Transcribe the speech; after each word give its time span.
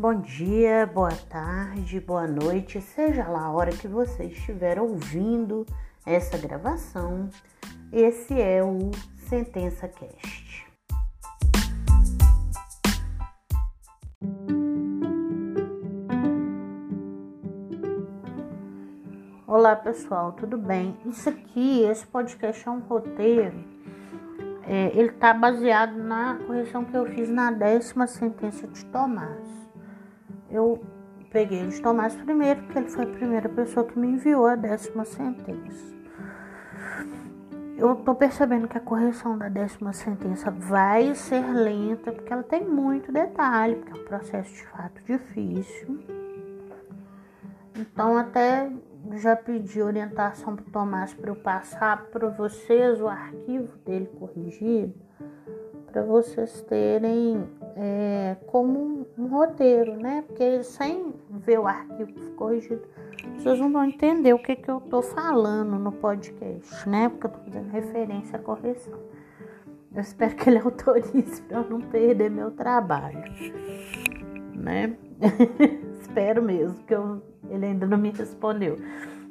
Bom 0.00 0.20
dia, 0.20 0.86
boa 0.86 1.10
tarde, 1.28 1.98
boa 1.98 2.24
noite, 2.24 2.80
seja 2.80 3.26
lá 3.26 3.46
a 3.46 3.50
hora 3.50 3.72
que 3.72 3.88
você 3.88 4.26
estiver 4.26 4.80
ouvindo 4.80 5.66
essa 6.06 6.38
gravação. 6.38 7.28
Esse 7.92 8.40
é 8.40 8.62
o 8.62 8.92
Sentença 9.28 9.88
Cast. 9.88 10.68
Olá 19.48 19.74
pessoal, 19.74 20.30
tudo 20.30 20.56
bem? 20.56 20.96
Isso 21.06 21.28
aqui, 21.28 21.82
esse 21.82 22.06
podcast 22.06 22.68
é 22.68 22.70
um 22.70 22.78
roteiro 22.78 23.78
é, 24.70 24.88
ele 24.94 25.08
está 25.08 25.32
baseado 25.32 25.96
na 25.96 26.38
correção 26.46 26.84
que 26.84 26.94
eu 26.94 27.06
fiz 27.06 27.30
na 27.30 27.50
décima 27.50 28.06
sentença 28.06 28.66
de 28.68 28.84
Tomás. 28.84 29.67
Eu 30.50 30.80
peguei 31.30 31.66
de 31.66 31.80
Tomás 31.80 32.14
primeiro, 32.16 32.62
porque 32.62 32.78
ele 32.78 32.88
foi 32.88 33.04
a 33.04 33.08
primeira 33.08 33.48
pessoa 33.48 33.86
que 33.86 33.98
me 33.98 34.08
enviou 34.08 34.46
a 34.46 34.56
décima 34.56 35.04
sentença. 35.04 35.96
Eu 37.76 37.92
estou 37.92 38.14
percebendo 38.14 38.66
que 38.66 38.76
a 38.76 38.80
correção 38.80 39.38
da 39.38 39.48
décima 39.48 39.92
sentença 39.92 40.50
vai 40.50 41.14
ser 41.14 41.44
lenta, 41.52 42.10
porque 42.10 42.32
ela 42.32 42.42
tem 42.42 42.64
muito 42.64 43.12
detalhe, 43.12 43.76
porque 43.76 43.92
é 43.92 44.02
um 44.02 44.04
processo 44.04 44.52
de 44.52 44.66
fato 44.66 45.00
difícil. 45.04 46.00
Então, 47.76 48.16
até 48.16 48.68
já 49.12 49.36
pedi 49.36 49.80
orientação 49.80 50.56
para 50.56 50.66
o 50.66 50.70
Tomás 50.70 51.14
para 51.14 51.30
eu 51.30 51.36
passar 51.36 52.06
para 52.06 52.28
vocês 52.30 53.00
o 53.00 53.06
arquivo 53.06 53.76
dele 53.78 54.10
corrigido, 54.18 54.94
para 55.86 56.02
vocês 56.02 56.60
terem 56.62 57.48
é, 57.80 58.36
como 58.48 58.78
um, 58.78 59.06
um, 59.16 59.26
roteiro, 59.28 59.96
né? 59.96 60.24
Porque 60.26 60.64
sem 60.64 61.14
ver 61.30 61.60
o 61.60 61.66
arquivo 61.66 62.12
corrigido, 62.32 62.82
vocês 63.36 63.58
não 63.60 63.72
vão 63.72 63.84
entender 63.84 64.32
o 64.32 64.38
que, 64.38 64.56
que 64.56 64.68
eu 64.68 64.78
estou 64.78 65.00
falando 65.00 65.78
no 65.78 65.92
podcast, 65.92 66.88
né? 66.88 67.08
Porque 67.08 67.26
eu 67.26 67.30
estou 67.30 67.44
fazendo 67.44 67.70
referência 67.70 68.36
à 68.36 68.42
correção. 68.42 68.98
Eu 69.94 70.00
espero 70.00 70.34
que 70.34 70.50
ele 70.50 70.58
autorize 70.64 71.40
para 71.42 71.58
eu 71.58 71.70
não 71.70 71.80
perder 71.80 72.30
meu 72.30 72.50
trabalho, 72.50 73.22
né? 74.54 74.96
espero 76.02 76.42
mesmo 76.42 76.76
que 76.84 76.94
eu 76.94 77.22
ele 77.48 77.66
ainda 77.66 77.86
não 77.86 77.96
me 77.96 78.10
respondeu. 78.10 78.76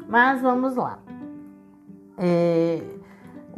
Mas 0.08 0.42
vamos 0.42 0.76
lá. 0.76 1.00
É, 2.18 2.82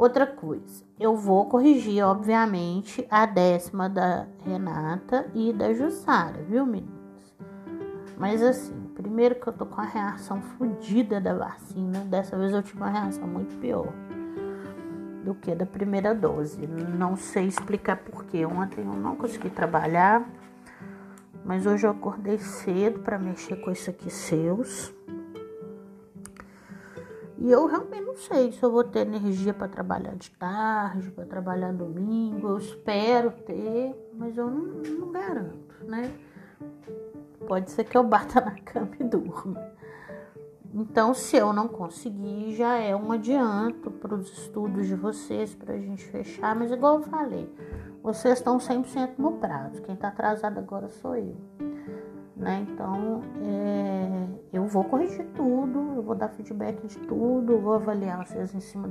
outra 0.02 0.26
coisa, 0.26 0.84
eu 0.98 1.14
vou 1.14 1.46
corrigir, 1.46 2.02
obviamente, 2.02 3.06
a 3.10 3.26
décima 3.26 3.88
da 3.88 4.26
Renata 4.44 5.30
e 5.34 5.52
da 5.52 5.72
Jussara, 5.72 6.42
viu, 6.42 6.64
meninas? 6.64 6.90
Mas 8.16 8.42
assim, 8.42 8.74
primeiro 8.94 9.34
que 9.34 9.46
eu 9.46 9.52
tô 9.52 9.66
com 9.66 9.80
a 9.80 9.84
reação 9.84 10.40
fodida 10.40 11.20
da 11.20 11.34
vacina, 11.34 12.00
dessa 12.00 12.36
vez 12.36 12.52
eu 12.52 12.62
tive 12.62 12.78
uma 12.78 12.90
reação 12.90 13.26
muito 13.26 13.56
pior 13.58 13.92
do 15.24 15.34
que 15.34 15.54
da 15.54 15.66
primeira 15.66 16.14
dose. 16.14 16.66
Não 16.66 17.14
sei 17.16 17.46
explicar 17.46 17.96
porquê. 17.96 18.44
Ontem 18.46 18.80
eu 18.84 18.94
não 18.94 19.16
consegui 19.16 19.50
trabalhar 19.50 20.26
mas 21.44 21.66
hoje 21.66 21.86
eu 21.86 21.90
acordei 21.90 22.38
cedo 22.38 23.00
para 23.00 23.18
mexer 23.18 23.56
com 23.56 23.70
isso 23.70 23.90
aqui 23.90 24.10
seus. 24.10 24.92
E 27.40 27.50
eu 27.50 27.64
realmente 27.64 28.04
não 28.04 28.16
sei 28.16 28.52
se 28.52 28.62
eu 28.62 28.70
vou 28.70 28.84
ter 28.84 29.00
energia 29.00 29.54
para 29.54 29.66
trabalhar 29.66 30.14
de 30.14 30.30
tarde, 30.32 31.10
para 31.10 31.24
trabalhar 31.24 31.72
domingo. 31.72 32.48
Eu 32.48 32.58
espero 32.58 33.30
ter, 33.30 33.94
mas 34.12 34.36
eu 34.36 34.50
não, 34.50 34.82
não 34.98 35.10
garanto, 35.10 35.84
né? 35.84 36.12
Pode 37.48 37.70
ser 37.70 37.84
que 37.84 37.96
eu 37.96 38.04
bata 38.04 38.42
na 38.42 38.54
cama 38.60 38.90
e 39.00 39.04
durma. 39.04 39.58
Então, 40.72 41.14
se 41.14 41.36
eu 41.36 41.52
não 41.52 41.66
conseguir, 41.66 42.54
já 42.54 42.76
é 42.76 42.94
um 42.94 43.10
adianto 43.10 43.90
para 43.90 44.14
os 44.14 44.30
estudos 44.30 44.86
de 44.86 44.94
vocês, 44.94 45.54
para 45.54 45.74
a 45.74 45.78
gente 45.78 46.04
fechar. 46.04 46.54
Mas, 46.54 46.70
igual 46.70 46.98
eu 46.98 47.02
falei, 47.04 47.50
vocês 48.02 48.38
estão 48.38 48.58
100% 48.58 49.14
no 49.18 49.32
prazo. 49.32 49.80
Quem 49.82 49.94
está 49.94 50.08
atrasado 50.08 50.58
agora 50.58 50.88
sou 50.88 51.16
eu. 51.16 51.36
Né? 52.40 52.66
Então, 52.70 53.22
é, 53.42 54.26
eu 54.50 54.64
vou 54.64 54.82
corrigir 54.82 55.26
tudo, 55.36 55.96
eu 55.96 56.02
vou 56.02 56.14
dar 56.14 56.30
feedback 56.30 56.86
de 56.86 56.98
tudo, 57.00 57.58
vou 57.58 57.74
avaliar 57.74 58.26
vocês 58.26 58.54
em 58.54 58.60
cima 58.60 58.90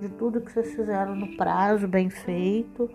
de 0.00 0.08
tudo 0.10 0.40
que 0.40 0.52
vocês 0.52 0.72
fizeram 0.72 1.16
no 1.16 1.36
prazo, 1.36 1.88
bem 1.88 2.08
feito. 2.08 2.88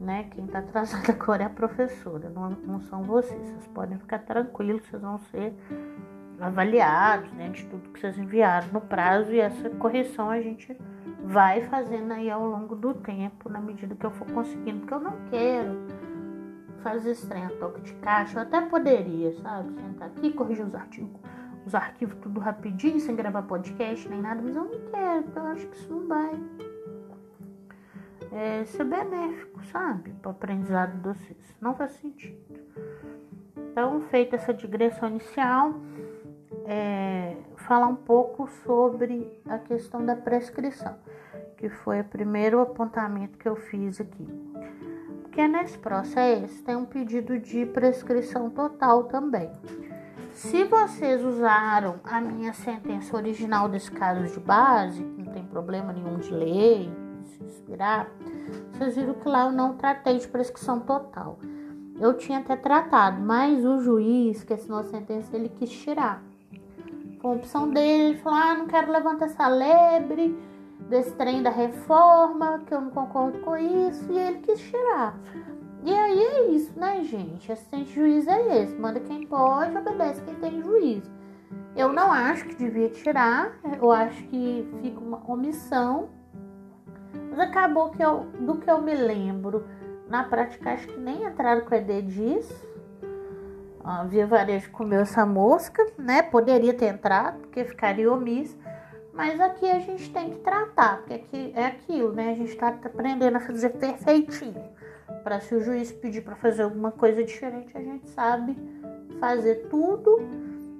Né? 0.00 0.24
Quem 0.30 0.46
está 0.46 0.60
atrasado 0.60 1.04
agora 1.12 1.42
é 1.42 1.46
a 1.46 1.50
professora, 1.50 2.30
não, 2.30 2.48
não 2.48 2.80
são 2.80 3.02
vocês. 3.02 3.38
Vocês 3.38 3.66
podem 3.74 3.98
ficar 3.98 4.20
tranquilos, 4.20 4.86
vocês 4.86 5.02
vão 5.02 5.18
ser 5.30 5.52
avaliados 6.40 7.30
né, 7.32 7.50
de 7.50 7.66
tudo 7.66 7.90
que 7.90 8.00
vocês 8.00 8.16
enviaram 8.18 8.68
no 8.72 8.80
prazo 8.80 9.32
e 9.32 9.40
essa 9.40 9.68
correção 9.68 10.30
a 10.30 10.40
gente 10.40 10.74
vai 11.24 11.60
fazendo 11.62 12.12
aí 12.12 12.30
ao 12.30 12.46
longo 12.46 12.74
do 12.74 12.94
tempo, 12.94 13.50
na 13.50 13.60
medida 13.60 13.94
que 13.94 14.04
eu 14.04 14.10
for 14.10 14.30
conseguindo, 14.30 14.80
porque 14.80 14.94
eu 14.94 15.00
não 15.00 15.16
quero 15.30 16.05
fazer 16.82 17.10
esse 17.10 17.26
trem 17.26 17.44
a 17.44 17.50
toque 17.50 17.80
de 17.80 17.92
caixa. 17.94 18.38
Eu 18.38 18.42
até 18.42 18.60
poderia, 18.60 19.32
sabe, 19.40 19.72
sentar 19.74 20.08
aqui, 20.08 20.32
corrigir 20.32 20.64
os 20.64 20.74
artigos, 20.74 21.20
os 21.66 21.74
arquivos 21.74 22.16
tudo 22.20 22.40
rapidinho, 22.40 23.00
sem 23.00 23.16
gravar 23.16 23.42
podcast 23.42 24.08
nem 24.08 24.20
nada, 24.20 24.40
mas 24.42 24.54
eu 24.54 24.64
não 24.64 24.90
quero, 24.90 25.24
eu 25.34 25.42
acho 25.46 25.66
que 25.66 25.76
isso 25.76 25.92
não 25.92 26.06
vai 26.06 26.40
é, 28.32 28.64
ser 28.64 28.84
benéfico, 28.84 29.64
sabe, 29.64 30.10
para 30.20 30.28
o 30.28 30.32
aprendizado 30.32 30.92
de 30.92 31.00
vocês. 31.00 31.56
Não 31.60 31.74
faz 31.74 31.92
sentido. 31.92 32.36
Então, 33.56 34.00
feita 34.02 34.36
essa 34.36 34.54
digressão 34.54 35.08
inicial, 35.08 35.74
é, 36.66 37.36
falar 37.56 37.86
um 37.86 37.96
pouco 37.96 38.48
sobre 38.64 39.40
a 39.48 39.58
questão 39.58 40.04
da 40.04 40.16
prescrição, 40.16 40.96
que 41.56 41.68
foi 41.68 42.00
o 42.00 42.04
primeiro 42.04 42.60
apontamento 42.60 43.38
que 43.38 43.48
eu 43.48 43.56
fiz 43.56 44.00
aqui. 44.00 44.26
Porque 45.36 45.48
nesse 45.48 45.76
processo 45.76 46.62
tem 46.64 46.74
um 46.76 46.86
pedido 46.86 47.38
de 47.38 47.66
prescrição 47.66 48.48
total 48.48 49.04
também. 49.04 49.52
Se 50.32 50.64
vocês 50.64 51.22
usaram 51.22 51.96
a 52.02 52.22
minha 52.22 52.54
sentença 52.54 53.14
original 53.14 53.68
desse 53.68 53.90
caso 53.90 54.32
de 54.32 54.40
base, 54.40 55.02
não 55.02 55.26
tem 55.34 55.44
problema 55.44 55.92
nenhum 55.92 56.16
de 56.16 56.32
ler, 56.32 56.90
se 57.24 57.44
inspirar, 57.44 58.08
vocês 58.72 58.96
viram 58.96 59.12
que 59.12 59.28
lá 59.28 59.44
eu 59.44 59.52
não 59.52 59.74
tratei 59.74 60.18
de 60.18 60.26
prescrição 60.26 60.80
total. 60.80 61.38
Eu 62.00 62.14
tinha 62.14 62.38
até 62.38 62.56
tratado, 62.56 63.20
mas 63.20 63.62
o 63.62 63.82
juiz 63.82 64.42
que 64.42 64.54
assinou 64.54 64.78
a 64.78 64.84
sentença 64.84 65.36
ele 65.36 65.50
quis 65.50 65.68
tirar 65.68 66.22
com 67.20 67.28
a 67.28 67.32
opção 67.32 67.68
dele, 67.68 68.04
ele 68.04 68.18
falou: 68.20 68.38
ah, 68.38 68.54
não 68.54 68.66
quero 68.66 68.90
levantar 68.90 69.26
essa 69.26 69.46
lebre 69.48 70.34
desse 70.88 71.12
trem 71.12 71.42
da 71.42 71.50
reforma, 71.50 72.62
que 72.66 72.74
eu 72.74 72.80
não 72.80 72.90
concordo 72.90 73.38
com 73.40 73.56
isso, 73.56 74.10
e 74.10 74.18
ele 74.18 74.38
quis 74.38 74.60
tirar. 74.60 75.18
E 75.84 75.94
aí 75.94 76.18
é 76.18 76.46
isso, 76.50 76.78
né, 76.78 77.02
gente? 77.04 77.50
Assistente 77.50 77.94
juiz 77.94 78.26
é 78.26 78.62
esse: 78.62 78.74
manda 78.76 79.00
quem 79.00 79.26
pode, 79.26 79.76
obedece 79.76 80.22
quem 80.22 80.34
tem 80.34 80.62
juízo. 80.62 81.10
Eu 81.76 81.92
não 81.92 82.10
acho 82.10 82.46
que 82.46 82.54
devia 82.54 82.88
tirar, 82.88 83.58
eu 83.80 83.90
acho 83.90 84.22
que 84.24 84.68
fica 84.80 84.98
uma 84.98 85.20
omissão, 85.30 86.08
mas 87.30 87.38
acabou 87.38 87.90
que 87.90 88.02
eu, 88.02 88.24
do 88.40 88.56
que 88.56 88.70
eu 88.70 88.80
me 88.80 88.94
lembro, 88.94 89.66
na 90.08 90.24
prática 90.24 90.72
acho 90.72 90.88
que 90.88 90.98
nem 90.98 91.24
entraram 91.24 91.66
com 91.66 91.74
ED 91.74 92.02
disso 92.02 92.76
a 93.86 94.02
Via 94.02 94.26
Varejo 94.26 94.68
comeu 94.72 95.02
essa 95.02 95.24
mosca, 95.24 95.86
né? 95.96 96.20
Poderia 96.20 96.74
ter 96.74 96.86
entrado, 96.86 97.38
porque 97.38 97.64
ficaria 97.64 98.12
omisso. 98.12 98.58
Mas 99.16 99.40
aqui 99.40 99.68
a 99.68 99.78
gente 99.78 100.12
tem 100.12 100.30
que 100.30 100.38
tratar, 100.40 100.98
porque 100.98 101.14
aqui 101.14 101.52
é 101.56 101.64
aquilo, 101.64 102.12
né? 102.12 102.32
A 102.32 102.34
gente 102.34 102.50
está 102.50 102.68
aprendendo 102.68 103.36
a 103.36 103.40
fazer 103.40 103.70
perfeitinho. 103.70 104.62
Para 105.24 105.40
se 105.40 105.54
o 105.54 105.60
juiz 105.60 105.90
pedir 105.90 106.20
para 106.20 106.36
fazer 106.36 106.62
alguma 106.62 106.92
coisa 106.92 107.24
diferente, 107.24 107.76
a 107.76 107.80
gente 107.80 108.08
sabe 108.10 108.56
fazer 109.18 109.68
tudo 109.70 110.20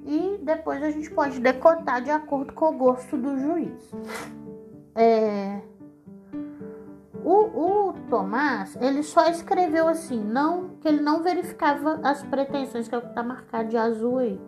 e 0.04 0.38
depois 0.42 0.82
a 0.82 0.90
gente 0.90 1.10
pode 1.10 1.40
decotar 1.40 2.02
de 2.02 2.10
acordo 2.10 2.52
com 2.52 2.66
o 2.66 2.72
gosto 2.72 3.16
do 3.16 3.38
juiz. 3.38 3.90
É, 4.94 5.60
o, 7.24 7.88
o 7.88 7.92
Tomás, 8.08 8.76
ele 8.80 9.02
só 9.02 9.28
escreveu 9.28 9.88
assim, 9.88 10.22
não 10.22 10.76
que 10.80 10.86
ele 10.86 11.00
não 11.00 11.22
verificava 11.22 12.00
as 12.04 12.22
pretensões, 12.22 12.86
que 12.86 12.94
é 12.94 12.98
o 12.98 13.02
que 13.02 13.08
está 13.08 13.22
marcado 13.22 13.70
de 13.70 13.76
azul 13.76 14.18
aí. 14.18 14.40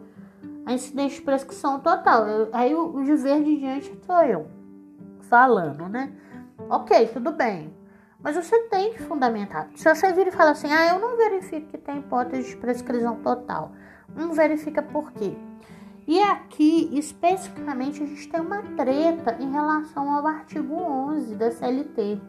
A 0.69 0.75
incidência 0.75 1.19
de 1.19 1.25
prescrição 1.25 1.81
total. 1.81 2.29
Eu, 2.29 2.51
aí 2.53 2.75
o, 2.75 2.95
o 2.95 3.03
de 3.03 3.15
verde 3.17 3.51
em 3.51 3.59
diante 3.59 3.99
sou 4.05 4.23
eu 4.23 4.51
falando, 5.23 5.89
né? 5.89 6.13
Ok, 6.69 7.09
tudo 7.09 7.33
bem. 7.33 7.75
Mas 8.21 8.37
você 8.37 8.59
tem 8.65 8.93
que 8.93 9.03
fundamentar. 9.03 9.71
Se 9.75 9.89
você 9.89 10.13
vir 10.13 10.27
e 10.27 10.31
fala 10.31 10.51
assim, 10.51 10.71
ah, 10.71 10.93
eu 10.93 11.01
não 11.01 11.17
verifico 11.17 11.69
que 11.69 11.79
tem 11.79 12.01
hipótese 12.01 12.51
de 12.51 12.57
prescrição 12.59 13.17
total. 13.17 13.73
Não 14.15 14.35
verifica 14.35 14.83
por 14.83 15.11
quê. 15.13 15.35
E 16.07 16.21
aqui, 16.21 16.91
especificamente, 16.93 18.03
a 18.03 18.07
gente 18.07 18.29
tem 18.29 18.39
uma 18.39 18.61
treta 18.77 19.39
em 19.41 19.51
relação 19.51 20.13
ao 20.13 20.27
artigo 20.27 20.75
11 20.75 21.35
da 21.35 21.51
CLT 21.51 22.21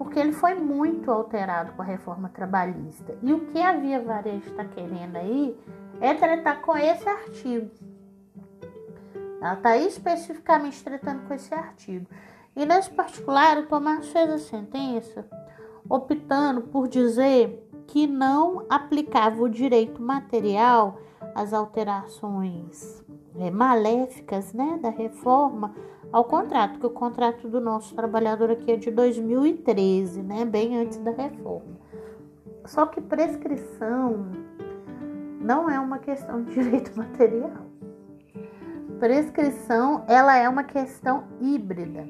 porque 0.00 0.18
ele 0.18 0.32
foi 0.32 0.54
muito 0.54 1.10
alterado 1.10 1.72
com 1.72 1.82
a 1.82 1.84
reforma 1.84 2.30
trabalhista. 2.30 3.14
E 3.22 3.34
o 3.34 3.40
que 3.40 3.60
a 3.60 3.72
Via 3.74 4.00
Varejo 4.00 4.48
está 4.48 4.64
querendo 4.64 5.16
aí 5.16 5.54
é 6.00 6.14
tratar 6.14 6.62
com 6.62 6.76
esse 6.76 7.08
artigo. 7.08 7.70
Ela 9.40 9.54
está 9.54 9.76
especificamente 9.76 10.82
tratando 10.82 11.26
com 11.26 11.34
esse 11.34 11.54
artigo. 11.54 12.06
E 12.56 12.66
nesse 12.66 12.90
particular, 12.90 13.58
o 13.58 13.66
Tomás 13.66 14.08
fez 14.08 14.30
a 14.30 14.38
sentença 14.38 15.26
optando 15.88 16.62
por 16.62 16.88
dizer 16.88 17.66
que 17.86 18.06
não 18.06 18.64
aplicava 18.68 19.42
o 19.42 19.48
direito 19.48 20.02
material 20.02 20.98
às 21.34 21.52
alterações 21.52 23.02
é, 23.36 23.50
maléficas 23.50 24.52
né, 24.52 24.78
da 24.80 24.90
reforma 24.90 25.74
ao 26.12 26.24
contrato, 26.24 26.78
que 26.78 26.86
o 26.86 26.90
contrato 26.90 27.48
do 27.48 27.60
nosso 27.60 27.94
trabalhador 27.94 28.50
aqui 28.50 28.72
é 28.72 28.76
de 28.76 28.90
2013, 28.90 30.22
né, 30.22 30.44
bem 30.44 30.76
antes 30.76 30.98
da 30.98 31.12
reforma. 31.12 31.78
Só 32.66 32.86
que 32.86 33.00
prescrição 33.00 34.32
não 35.40 35.70
é 35.70 35.80
uma 35.80 35.98
questão 35.98 36.42
de 36.44 36.52
direito 36.62 36.96
material. 36.96 37.66
Prescrição, 38.98 40.04
ela 40.06 40.36
é 40.36 40.46
uma 40.48 40.62
questão 40.62 41.24
híbrida. 41.40 42.06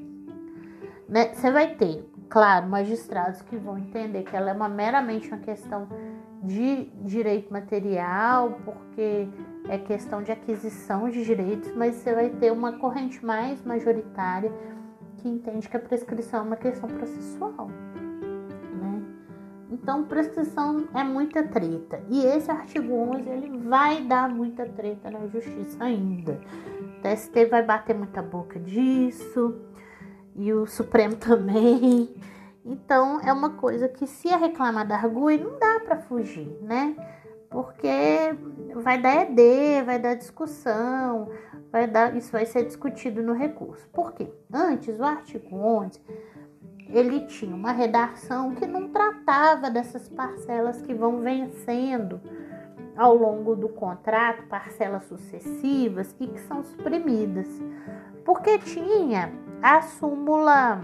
Né? 1.07 1.33
Você 1.33 1.49
vai 1.49 1.75
ter, 1.75 2.05
claro, 2.29 2.67
magistrados 2.67 3.41
que 3.41 3.55
vão 3.55 3.77
entender 3.77 4.23
que 4.23 4.35
ela 4.35 4.51
é 4.51 4.53
uma, 4.53 4.67
meramente 4.67 5.29
uma 5.29 5.37
questão 5.37 5.87
de 6.43 6.85
direito 7.03 7.51
material, 7.53 8.59
porque 8.65 9.29
é 9.69 9.77
questão 9.77 10.21
de 10.21 10.31
aquisição 10.31 11.09
de 11.09 11.23
direitos, 11.23 11.73
mas 11.75 11.95
você 11.95 12.13
vai 12.13 12.29
ter 12.29 12.51
uma 12.51 12.73
corrente 12.73 13.23
mais 13.23 13.63
majoritária 13.63 14.51
que 15.17 15.29
entende 15.29 15.69
que 15.69 15.77
a 15.77 15.79
prescrição 15.79 16.39
é 16.39 16.43
uma 16.43 16.55
questão 16.55 16.89
processual. 16.89 17.69
Então, 19.81 20.03
prescrição 20.03 20.87
é 20.93 21.03
muita 21.03 21.41
treta. 21.43 22.03
E 22.07 22.23
esse 22.23 22.51
artigo 22.51 22.93
11 22.93 23.27
ele 23.27 23.57
vai 23.67 24.03
dar 24.03 24.29
muita 24.29 24.63
treta 24.65 25.09
na 25.09 25.25
justiça 25.27 25.83
ainda. 25.83 26.39
O 26.97 27.01
TST 27.01 27.45
vai 27.45 27.63
bater 27.63 27.95
muita 27.95 28.21
boca 28.21 28.59
disso, 28.59 29.59
e 30.35 30.53
o 30.53 30.67
Supremo 30.67 31.15
também. 31.17 32.13
Então, 32.63 33.19
é 33.21 33.33
uma 33.33 33.51
coisa 33.51 33.89
que, 33.89 34.05
se 34.05 34.29
é 34.29 34.35
reclamada 34.35 34.93
argui, 34.93 35.37
não 35.37 35.57
dá 35.57 35.79
para 35.79 35.97
fugir, 35.97 36.55
né? 36.61 36.95
Porque 37.49 37.89
vai 38.75 39.01
dar 39.01 39.23
ED, 39.23 39.83
vai 39.83 39.99
dar 39.99 40.13
discussão, 40.13 41.29
vai 41.71 41.87
dar, 41.87 42.15
isso 42.15 42.31
vai 42.31 42.45
ser 42.45 42.65
discutido 42.65 43.23
no 43.23 43.33
recurso. 43.33 43.89
Por 43.89 44.13
quê? 44.13 44.31
Antes, 44.53 44.99
o 44.99 45.03
artigo 45.03 45.55
11, 45.55 45.99
ele 46.93 47.21
tinha 47.21 47.55
uma 47.55 47.71
redação 47.71 48.53
que 48.55 48.65
não 48.65 48.89
tratava 48.89 49.69
dessas 49.69 50.09
parcelas 50.09 50.81
que 50.81 50.93
vão 50.93 51.19
vencendo 51.19 52.21
ao 52.95 53.15
longo 53.15 53.55
do 53.55 53.69
contrato, 53.69 54.47
parcelas 54.47 55.03
sucessivas 55.05 56.15
e 56.19 56.27
que 56.27 56.39
são 56.41 56.63
suprimidas. 56.63 57.47
Porque 58.25 58.57
tinha 58.59 59.31
a 59.61 59.81
súmula 59.81 60.81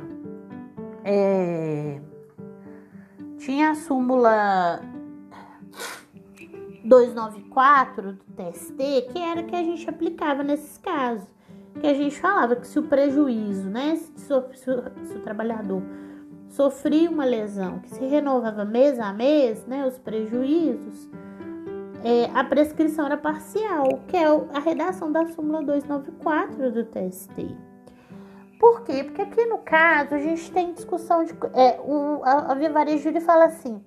é, 1.04 2.00
tinha 3.38 3.72
a 3.72 3.76
súmula 3.76 4.82
294 6.84 8.14
do 8.14 8.24
TST, 8.36 8.78
que 9.12 9.20
era 9.20 9.44
que 9.44 9.56
a 9.56 9.64
gente 9.64 9.90
aplicava 9.90 10.44
nesses 10.44 10.78
casos. 10.78 11.37
Que 11.80 11.88
a 11.88 11.94
gente 11.94 12.20
falava 12.20 12.56
que 12.56 12.68
se 12.68 12.80
o 12.80 12.84
prejuízo, 12.84 13.70
né, 13.70 13.96
se, 13.96 14.34
o, 14.34 14.44
se 14.54 15.18
o 15.18 15.22
trabalhador 15.22 15.82
sofria 16.50 17.10
uma 17.10 17.26
lesão 17.26 17.80
que 17.80 17.90
se 17.90 18.06
renovava 18.06 18.66
mês 18.66 19.00
a 19.00 19.14
mês, 19.14 19.66
né, 19.66 19.86
os 19.86 19.98
prejuízos, 20.00 21.10
é, 22.04 22.30
a 22.34 22.44
prescrição 22.44 23.06
era 23.06 23.18
parcial, 23.18 24.02
que 24.08 24.16
é 24.16 24.26
a 24.26 24.60
redação 24.60 25.12
da 25.12 25.26
súmula 25.28 25.64
294 25.64 26.72
do 26.72 26.86
TST. 26.86 27.56
Por 28.60 28.82
quê? 28.82 29.04
Porque 29.04 29.22
aqui 29.22 29.46
no 29.46 29.60
caso 29.60 30.16
a 30.16 30.18
gente 30.18 30.52
tem 30.52 30.74
discussão 30.74 31.24
de. 31.24 31.34
É, 31.54 31.80
o, 31.80 32.22
a, 32.24 32.54
a 32.54 33.22
fala 33.22 33.46
assim: 33.46 33.84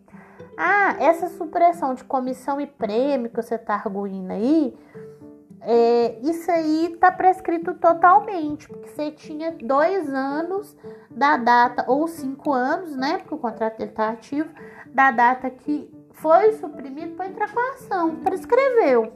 ah, 0.56 0.96
essa 1.00 1.28
supressão 1.28 1.94
de 1.94 2.04
comissão 2.04 2.60
e 2.60 2.66
prêmio 2.66 3.30
que 3.30 3.42
você 3.42 3.56
está 3.56 3.74
arguindo 3.74 4.30
aí, 4.32 4.76
é, 5.62 6.18
isso 6.22 6.50
aí 6.50 6.92
está 6.94 7.12
prescrito 7.12 7.74
totalmente, 7.74 8.66
porque 8.66 8.88
você 8.88 9.10
tinha 9.10 9.52
dois 9.52 10.12
anos 10.12 10.76
da 11.10 11.36
data, 11.36 11.84
ou 11.86 12.08
cinco 12.08 12.52
anos, 12.52 12.96
né? 12.96 13.18
Porque 13.18 13.34
o 13.34 13.38
contrato 13.38 13.76
dele 13.76 13.90
está 13.90 14.08
ativo, 14.08 14.48
da 14.86 15.10
data 15.10 15.50
que 15.50 15.90
foi 16.12 16.52
suprimido 16.52 17.14
para 17.14 17.26
entrar 17.28 17.52
com 17.52 17.60
a 17.60 17.74
ação, 17.74 18.16
prescreveu. 18.16 19.12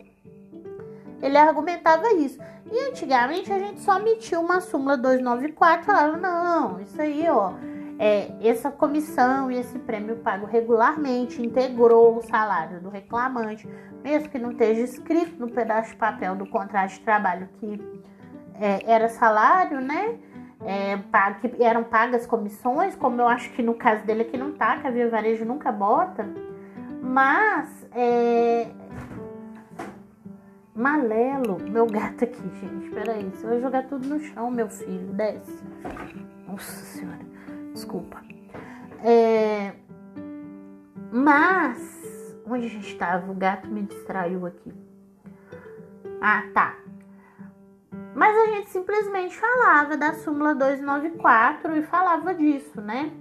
Ele 1.23 1.39
argumentava 1.39 2.13
isso. 2.13 2.39
E 2.71 2.79
antigamente 2.89 3.51
a 3.51 3.59
gente 3.59 3.81
só 3.81 3.99
emitia 3.99 4.39
uma 4.39 4.61
súmula 4.61 4.97
294 4.97 5.87
falava, 5.87 6.17
não, 6.19 6.81
isso 6.81 7.01
aí, 7.01 7.27
ó, 7.29 7.53
é, 7.99 8.33
essa 8.43 8.71
comissão 8.71 9.51
e 9.51 9.59
esse 9.59 9.79
prêmio 9.79 10.17
pago 10.17 10.47
regularmente 10.47 11.41
integrou 11.41 12.17
o 12.19 12.23
salário 12.23 12.81
do 12.81 12.89
reclamante, 12.89 13.69
mesmo 14.03 14.29
que 14.29 14.39
não 14.39 14.53
esteja 14.53 14.81
escrito 14.81 15.39
no 15.39 15.51
pedaço 15.51 15.91
de 15.91 15.97
papel 15.97 16.35
do 16.35 16.47
contrato 16.47 16.91
de 16.91 17.01
trabalho 17.01 17.49
que 17.61 17.81
é, 18.61 18.91
era 18.91 19.09
salário, 19.09 19.81
né? 19.81 20.19
É, 20.67 20.99
que 21.41 21.63
eram 21.63 21.85
pagas 21.85 22.27
comissões, 22.27 22.97
como 22.97 23.21
eu 23.21 23.29
acho 23.29 23.51
que 23.53 23.63
no 23.63 23.75
caso 23.75 24.05
dele 24.07 24.23
aqui 24.23 24.39
não 24.39 24.53
tá, 24.53 24.79
que 24.79 24.87
a 24.87 24.91
Via 24.91 25.11
Varejo 25.11 25.45
nunca 25.45 25.71
bota, 25.71 26.27
mas 27.03 27.87
é, 27.93 28.69
Malelo, 30.75 31.59
meu 31.71 31.87
gato 31.87 32.25
aqui, 32.25 32.43
gente. 32.61 32.91
Peraí, 32.91 33.25
você 33.31 33.47
vai 33.47 33.61
jogar 33.61 33.87
tudo 33.87 34.09
no 34.09 34.19
chão, 34.19 34.51
meu 34.51 34.69
filho. 34.69 35.13
Desce. 35.13 35.63
Nossa 36.49 36.85
senhora, 36.85 37.21
desculpa. 37.75 38.23
É... 39.05 39.73
Mas, 41.13 42.39
onde 42.47 42.67
a 42.67 42.69
gente 42.71 42.89
estava? 42.89 43.31
O 43.31 43.35
gato 43.35 43.69
me 43.69 43.83
distraiu 43.83 44.47
aqui. 44.47 44.73
Ah, 46.21 46.45
tá. 46.55 46.79
Mas 48.15 48.37
a 48.37 48.47
gente 48.53 48.71
simplesmente 48.71 49.37
falava 49.37 49.97
da 49.97 50.15
súmula 50.15 50.55
294 50.55 51.77
e 51.77 51.83
falava 51.83 52.33
disso, 52.33 52.81
né? 52.81 53.13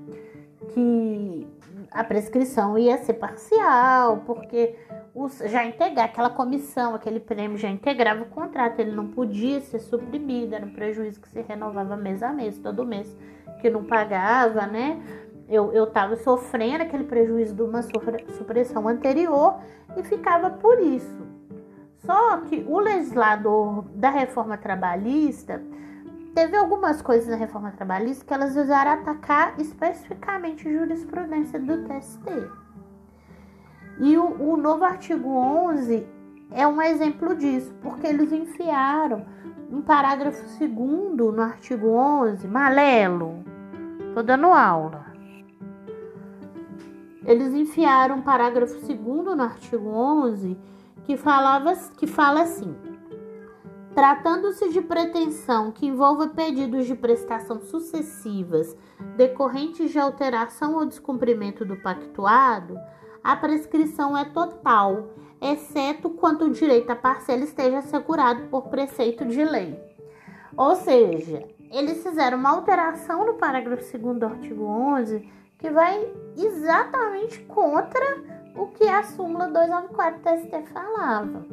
Que 0.74 1.48
a 1.92 2.04
prescrição 2.04 2.78
ia 2.78 2.98
ser 3.00 3.16
parcial, 3.16 4.24
porque 4.26 4.76
os, 5.14 5.38
já 5.40 5.66
integrar 5.66 6.06
aquela 6.06 6.30
comissão, 6.30 6.96
aquele 6.96 7.20
prêmio 7.20 7.58
já 7.58 7.70
integrava 7.70 8.24
o 8.24 8.28
contrato, 8.28 8.80
ele 8.80 8.92
não 8.92 9.08
podia 9.08 9.60
ser 9.62 9.80
suprimido, 9.80 10.56
era 10.56 10.66
um 10.66 10.74
prejuízo 10.74 11.20
que 11.20 11.30
se 11.30 11.42
renovava 11.42 11.98
mês 11.98 12.24
a 12.24 12.32
mês, 12.32 12.58
todo 12.58 12.86
mês 12.86 13.16
que 13.64 13.70
não 13.70 13.86
pagava, 13.86 14.68
né? 14.68 15.02
Eu, 15.48 15.72
eu 15.72 15.88
tava 15.88 16.18
sofrendo 16.18 16.84
aquele 16.84 17.06
prejuízo 17.06 17.56
de 17.56 17.62
uma 17.62 17.82
supressão 17.82 18.90
anterior 18.90 19.56
e 19.96 20.04
ficava 20.04 20.50
por 20.50 20.80
isso. 20.82 21.26
Só 22.00 22.38
que 22.42 22.66
o 22.68 22.78
legislador 22.80 23.86
da 23.96 24.10
reforma 24.10 24.58
trabalhista 24.58 25.64
teve 26.36 26.58
algumas 26.58 27.02
coisas 27.02 27.30
na 27.30 27.38
reforma 27.38 27.72
trabalhista 27.72 28.26
que 28.26 28.34
elas 28.34 28.54
usaram 28.58 28.92
atacar 28.92 29.58
especificamente 29.58 30.70
jurisprudência 30.70 31.58
do 31.58 31.88
TST. 31.88 32.26
E 34.00 34.18
o, 34.18 34.26
o 34.42 34.58
novo 34.58 34.84
artigo 34.84 35.30
11 35.30 36.06
é 36.52 36.68
um 36.68 36.82
exemplo 36.82 37.34
disso, 37.34 37.74
porque 37.82 38.08
eles 38.08 38.34
enfiaram 38.34 39.26
um 39.72 39.82
parágrafo 39.82 40.46
segundo 40.58 41.32
no 41.32 41.42
artigo 41.42 41.88
11, 41.88 42.46
Malelo, 42.48 43.53
tô 44.14 44.22
dando 44.22 44.48
aula. 44.48 45.06
Eles 47.26 47.54
enfiaram 47.54 48.18
um 48.18 48.22
parágrafo 48.22 48.80
segundo 48.86 49.36
no 49.36 49.44
artigo 49.44 49.90
11 49.90 50.58
que 51.04 51.18
falava 51.18 51.74
que 51.98 52.06
fala 52.06 52.42
assim: 52.42 52.76
Tratando-se 53.96 54.70
de 54.70 54.82
pretensão 54.82 55.72
que 55.72 55.88
envolva 55.88 56.28
pedidos 56.28 56.86
de 56.86 56.96
prestação 56.96 57.62
sucessivas 57.62 58.76
decorrentes 59.16 59.92
de 59.92 60.00
alteração 60.00 60.76
ou 60.76 60.86
descumprimento 60.86 61.64
do 61.64 61.76
pactuado, 61.78 62.78
a 63.24 63.36
prescrição 63.36 64.18
é 64.18 64.26
total, 64.26 65.10
exceto 65.40 66.10
quando 66.10 66.46
o 66.46 66.52
direito 66.52 66.90
à 66.90 66.96
parcela 66.96 67.44
esteja 67.44 67.80
assegurado 67.80 68.48
por 68.50 68.64
preceito 68.64 69.26
de 69.26 69.44
lei. 69.44 69.80
Ou 70.58 70.76
seja, 70.76 71.48
eles 71.74 72.04
fizeram 72.04 72.38
uma 72.38 72.52
alteração 72.52 73.26
no 73.26 73.34
parágrafo 73.34 73.98
2 73.98 74.20
do 74.20 74.26
artigo 74.26 74.64
11 74.64 75.28
que 75.58 75.70
vai 75.70 76.08
exatamente 76.38 77.40
contra 77.42 78.22
o 78.56 78.68
que 78.68 78.84
a 78.84 79.02
súmula 79.04 79.48
294 79.48 80.20
TST 80.20 80.72
falava. 80.74 81.46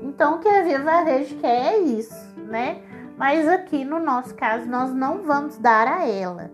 Então, 0.00 0.36
o 0.36 0.38
que 0.38 0.48
a 0.48 0.62
Via 0.62 0.78
Varejo 0.80 1.36
quer 1.36 1.72
é 1.72 1.78
isso, 1.78 2.34
né? 2.36 2.82
Mas 3.16 3.48
aqui 3.48 3.84
no 3.84 3.98
nosso 3.98 4.34
caso, 4.34 4.68
nós 4.68 4.92
não 4.92 5.22
vamos 5.22 5.56
dar 5.56 5.88
a 5.88 6.06
ela 6.06 6.50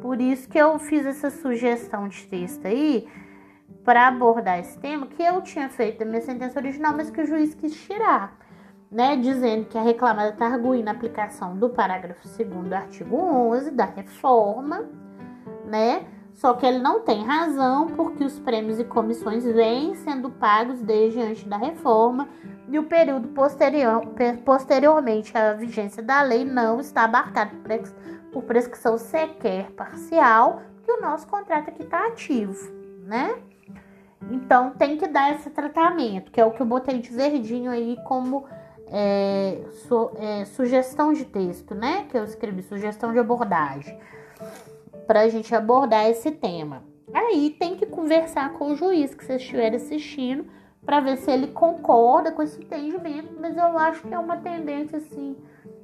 Por 0.00 0.18
isso 0.18 0.48
que 0.48 0.56
eu 0.56 0.78
fiz 0.78 1.04
essa 1.04 1.28
sugestão 1.30 2.08
de 2.08 2.26
texto 2.26 2.66
aí 2.66 3.06
para 3.84 4.08
abordar 4.08 4.58
esse 4.58 4.78
tema 4.78 5.06
que 5.06 5.22
eu 5.22 5.42
tinha 5.42 5.68
feito 5.68 6.00
na 6.00 6.06
minha 6.06 6.22
sentença 6.22 6.58
original, 6.58 6.94
mas 6.96 7.10
que 7.10 7.20
o 7.20 7.26
juiz 7.26 7.54
quis 7.54 7.74
tirar, 7.84 8.36
né, 8.90 9.16
dizendo 9.16 9.66
que 9.66 9.76
a 9.76 9.82
reclamada 9.82 10.30
está 10.30 10.46
arguindo 10.46 10.88
a 10.88 10.92
aplicação 10.92 11.56
do 11.56 11.68
parágrafo 11.70 12.26
2 12.26 12.68
do 12.68 12.74
artigo 12.74 13.16
11 13.16 13.70
da 13.72 13.84
reforma, 13.84 14.88
né? 15.64 16.06
Só 16.34 16.52
que 16.52 16.66
ele 16.66 16.78
não 16.78 17.00
tem 17.00 17.24
razão 17.24 17.86
porque 17.86 18.22
os 18.22 18.38
prêmios 18.38 18.78
e 18.78 18.84
comissões 18.84 19.44
vêm 19.44 19.94
sendo 19.94 20.30
pagos 20.30 20.82
desde 20.82 21.20
antes 21.20 21.44
da 21.44 21.56
reforma 21.56 22.28
e 22.68 22.78
o 22.78 22.84
período 22.84 23.28
posterior, 23.28 24.02
posteriormente 24.44 25.36
à 25.36 25.54
vigência 25.54 26.02
da 26.02 26.20
lei 26.22 26.44
não 26.44 26.78
está 26.78 27.04
abarcado 27.04 27.52
por 28.32 28.42
prescrição 28.42 28.98
sequer 28.98 29.70
parcial, 29.70 30.60
que 30.84 30.92
o 30.92 31.00
nosso 31.00 31.26
contrato 31.26 31.70
aqui 31.70 31.82
está 31.82 32.06
ativo, 32.06 32.54
né? 33.04 33.34
Então 34.30 34.70
tem 34.70 34.98
que 34.98 35.06
dar 35.06 35.34
esse 35.34 35.48
tratamento, 35.48 36.30
que 36.30 36.40
é 36.40 36.44
o 36.44 36.50
que 36.50 36.60
eu 36.60 36.66
botei 36.66 36.98
de 36.98 37.10
verdinho 37.10 37.70
aí 37.70 37.96
como 38.04 38.44
é, 38.90 39.62
é, 40.18 40.44
sugestão 40.44 41.12
de 41.12 41.24
texto, 41.24 41.74
né? 41.74 42.06
Que 42.10 42.16
eu 42.16 42.24
escrevi, 42.24 42.62
sugestão 42.62 43.12
de 43.12 43.18
abordagem, 43.18 43.98
para 45.06 45.20
a 45.20 45.28
gente 45.28 45.54
abordar 45.54 46.08
esse 46.08 46.30
tema. 46.30 46.82
Aí 47.12 47.56
tem 47.58 47.76
que 47.76 47.86
conversar 47.86 48.52
com 48.54 48.72
o 48.72 48.76
juiz 48.76 49.14
que 49.14 49.24
vocês 49.24 49.40
estiverem 49.40 49.76
assistindo 49.76 50.46
para 50.84 51.00
ver 51.00 51.16
se 51.16 51.30
ele 51.30 51.48
concorda 51.48 52.30
com 52.30 52.42
esse 52.42 52.60
entendimento, 52.60 53.34
mas 53.40 53.56
eu 53.56 53.78
acho 53.78 54.06
que 54.06 54.14
é 54.14 54.18
uma 54.18 54.36
tendência 54.36 54.98
assim 54.98 55.36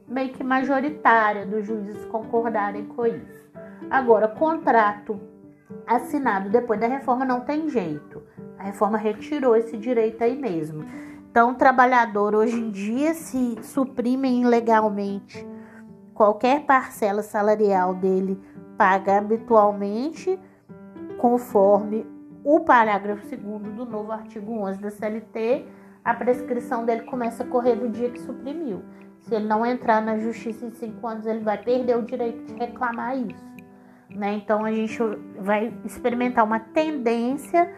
meio 0.07 0.33
que 0.33 0.45
majoritária 0.45 1.47
dos 1.47 1.67
juízes 1.67 2.05
concordarem 2.07 2.85
com 2.85 3.07
isso. 3.07 3.51
Agora, 3.91 4.29
contrato 4.29 5.19
assinado 5.87 6.51
depois 6.51 6.79
da 6.79 6.87
reforma 6.87 7.25
não 7.25 7.41
tem 7.41 7.69
jeito. 7.69 8.23
A 8.59 8.65
reforma 8.65 8.99
retirou 8.99 9.57
esse 9.57 9.77
direito 9.77 10.23
aí 10.23 10.37
mesmo. 10.37 10.85
Então, 11.33 11.53
o 11.53 11.55
trabalhador 11.55 12.35
hoje 12.35 12.61
em 12.61 12.71
dia 12.71 13.15
se 13.15 13.57
suprimem 13.63 14.43
ilegalmente 14.43 15.49
qualquer 16.13 16.67
parcela 16.67 17.23
salarial 17.23 17.95
dele 17.95 18.39
paga 18.77 19.17
habitualmente 19.17 20.39
conforme 21.17 22.07
o 22.45 22.61
parágrafo 22.61 23.35
2 23.35 23.75
do 23.75 23.87
novo 23.87 24.13
artigo 24.13 24.53
11 24.59 24.79
da 24.79 24.91
CLT, 24.91 25.65
a 26.05 26.13
prescrição 26.13 26.85
dele 26.85 27.05
começa 27.05 27.45
a 27.45 27.47
correr 27.47 27.77
do 27.77 27.89
dia 27.89 28.11
que 28.11 28.21
suprimiu. 28.21 28.83
Se 29.21 29.35
ele 29.35 29.47
não 29.47 29.65
entrar 29.65 30.03
na 30.03 30.19
justiça 30.19 30.67
em 30.67 30.71
cinco 30.73 31.07
anos, 31.07 31.25
ele 31.25 31.41
vai 31.41 31.57
perder 31.57 31.97
o 31.97 32.03
direito 32.03 32.45
de 32.45 32.53
reclamar 32.57 33.17
isso. 33.17 33.43
Né? 34.11 34.35
Então 34.35 34.67
a 34.67 34.71
gente 34.71 34.99
vai 35.39 35.73
experimentar 35.83 36.45
uma 36.45 36.61
tendência 36.61 37.73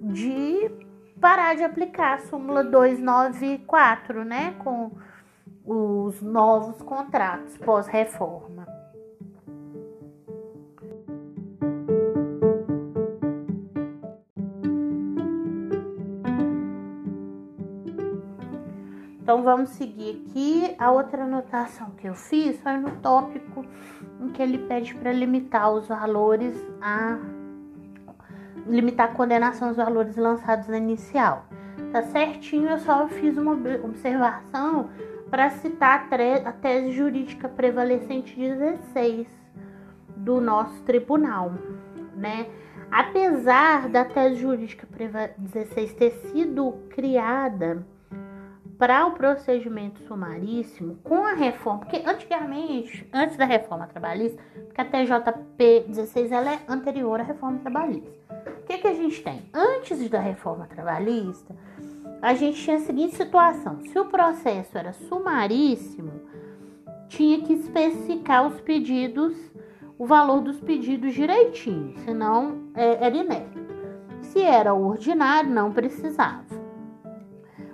de 0.00 0.70
parar 1.20 1.54
de 1.56 1.62
aplicar 1.62 2.14
a 2.14 2.18
súmula 2.18 2.62
294, 2.64 4.24
né? 4.24 4.54
Com 4.58 4.92
os 5.64 6.20
novos 6.20 6.80
contratos 6.82 7.56
pós-reforma. 7.58 8.66
Então 19.22 19.42
vamos 19.42 19.70
seguir 19.70 20.22
aqui. 20.28 20.74
A 20.78 20.90
outra 20.90 21.24
anotação 21.24 21.92
que 21.92 22.06
eu 22.06 22.14
fiz 22.14 22.60
foi 22.60 22.76
no 22.76 22.90
tópico 22.96 23.64
em 24.20 24.28
que 24.28 24.42
ele 24.42 24.58
pede 24.58 24.94
para 24.94 25.10
limitar 25.12 25.72
os 25.72 25.88
valores 25.88 26.54
a 26.78 27.18
limitar 28.66 29.10
a 29.10 29.14
condenação 29.14 29.68
aos 29.68 29.76
valores 29.76 30.16
lançados 30.16 30.68
na 30.68 30.78
inicial. 30.78 31.46
Tá 31.92 32.02
certinho, 32.02 32.68
eu 32.68 32.78
só 32.78 33.06
fiz 33.08 33.36
uma 33.36 33.52
observação 33.52 34.90
para 35.30 35.50
citar 35.50 36.08
a 36.44 36.52
tese 36.52 36.92
jurídica 36.92 37.48
prevalecente 37.48 38.36
16 38.36 39.26
do 40.16 40.40
nosso 40.40 40.80
tribunal, 40.82 41.52
né? 42.16 42.46
Apesar 42.90 43.88
da 43.88 44.04
tese 44.04 44.36
jurídica 44.36 44.86
16 45.38 45.94
ter 45.94 46.10
sido 46.10 46.72
criada 46.90 47.84
para 48.78 49.06
o 49.06 49.12
procedimento 49.12 50.00
sumaríssimo 50.02 50.96
com 51.02 51.24
a 51.24 51.32
reforma, 51.32 51.80
porque 51.80 52.02
antigamente, 52.06 53.08
antes 53.12 53.36
da 53.36 53.44
reforma 53.44 53.86
trabalhista, 53.86 54.42
porque 54.66 54.80
a 54.80 54.84
TJP 54.84 55.84
16 55.88 56.32
ela 56.32 56.52
é 56.52 56.60
anterior 56.68 57.20
à 57.20 57.22
reforma 57.22 57.58
trabalhista. 57.58 58.12
Que, 58.74 58.78
que 58.78 58.88
a 58.88 58.94
gente 58.94 59.22
tem? 59.22 59.42
Antes 59.52 60.08
da 60.08 60.18
reforma 60.18 60.66
trabalhista, 60.66 61.54
a 62.20 62.34
gente 62.34 62.60
tinha 62.60 62.76
a 62.76 62.80
seguinte 62.80 63.14
situação: 63.14 63.80
se 63.82 63.96
o 63.98 64.06
processo 64.06 64.76
era 64.76 64.92
sumaríssimo, 64.92 66.12
tinha 67.08 67.40
que 67.42 67.52
especificar 67.52 68.46
os 68.46 68.60
pedidos, 68.60 69.36
o 69.96 70.06
valor 70.06 70.40
dos 70.40 70.58
pedidos 70.60 71.14
direitinho, 71.14 71.94
senão 72.04 72.64
é, 72.74 73.06
era 73.06 73.16
inédito. 73.16 73.74
Se 74.22 74.40
era 74.40 74.74
ordinário, 74.74 75.50
não 75.50 75.72
precisava. 75.72 76.44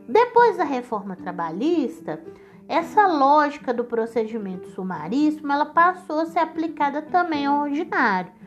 Depois 0.07 0.59
da 0.59 0.65
reforma 0.65 1.17
trabalhista, 1.17 2.23
essa 2.69 3.07
lógica 3.07 3.73
do 3.73 3.85
procedimento 3.85 4.69
sumaríssimo 4.71 5.51
ela 5.51 5.67
passou 5.67 6.21
a 6.21 6.27
ser 6.27 6.41
aplicada 6.41 7.01
também 7.01 7.47
ao 7.47 7.63
ordinário. 7.63 8.40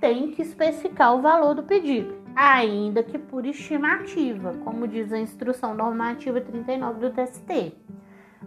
Tem 0.00 0.30
que 0.30 0.42
especificar 0.42 1.14
o 1.14 1.20
valor 1.20 1.54
do 1.54 1.62
pedido, 1.62 2.14
ainda 2.34 3.02
que 3.02 3.18
por 3.18 3.44
estimativa, 3.44 4.54
como 4.64 4.88
diz 4.88 5.12
a 5.12 5.18
instrução 5.18 5.74
normativa 5.74 6.40
39 6.40 7.00
do 7.00 7.10
TST. 7.10 7.74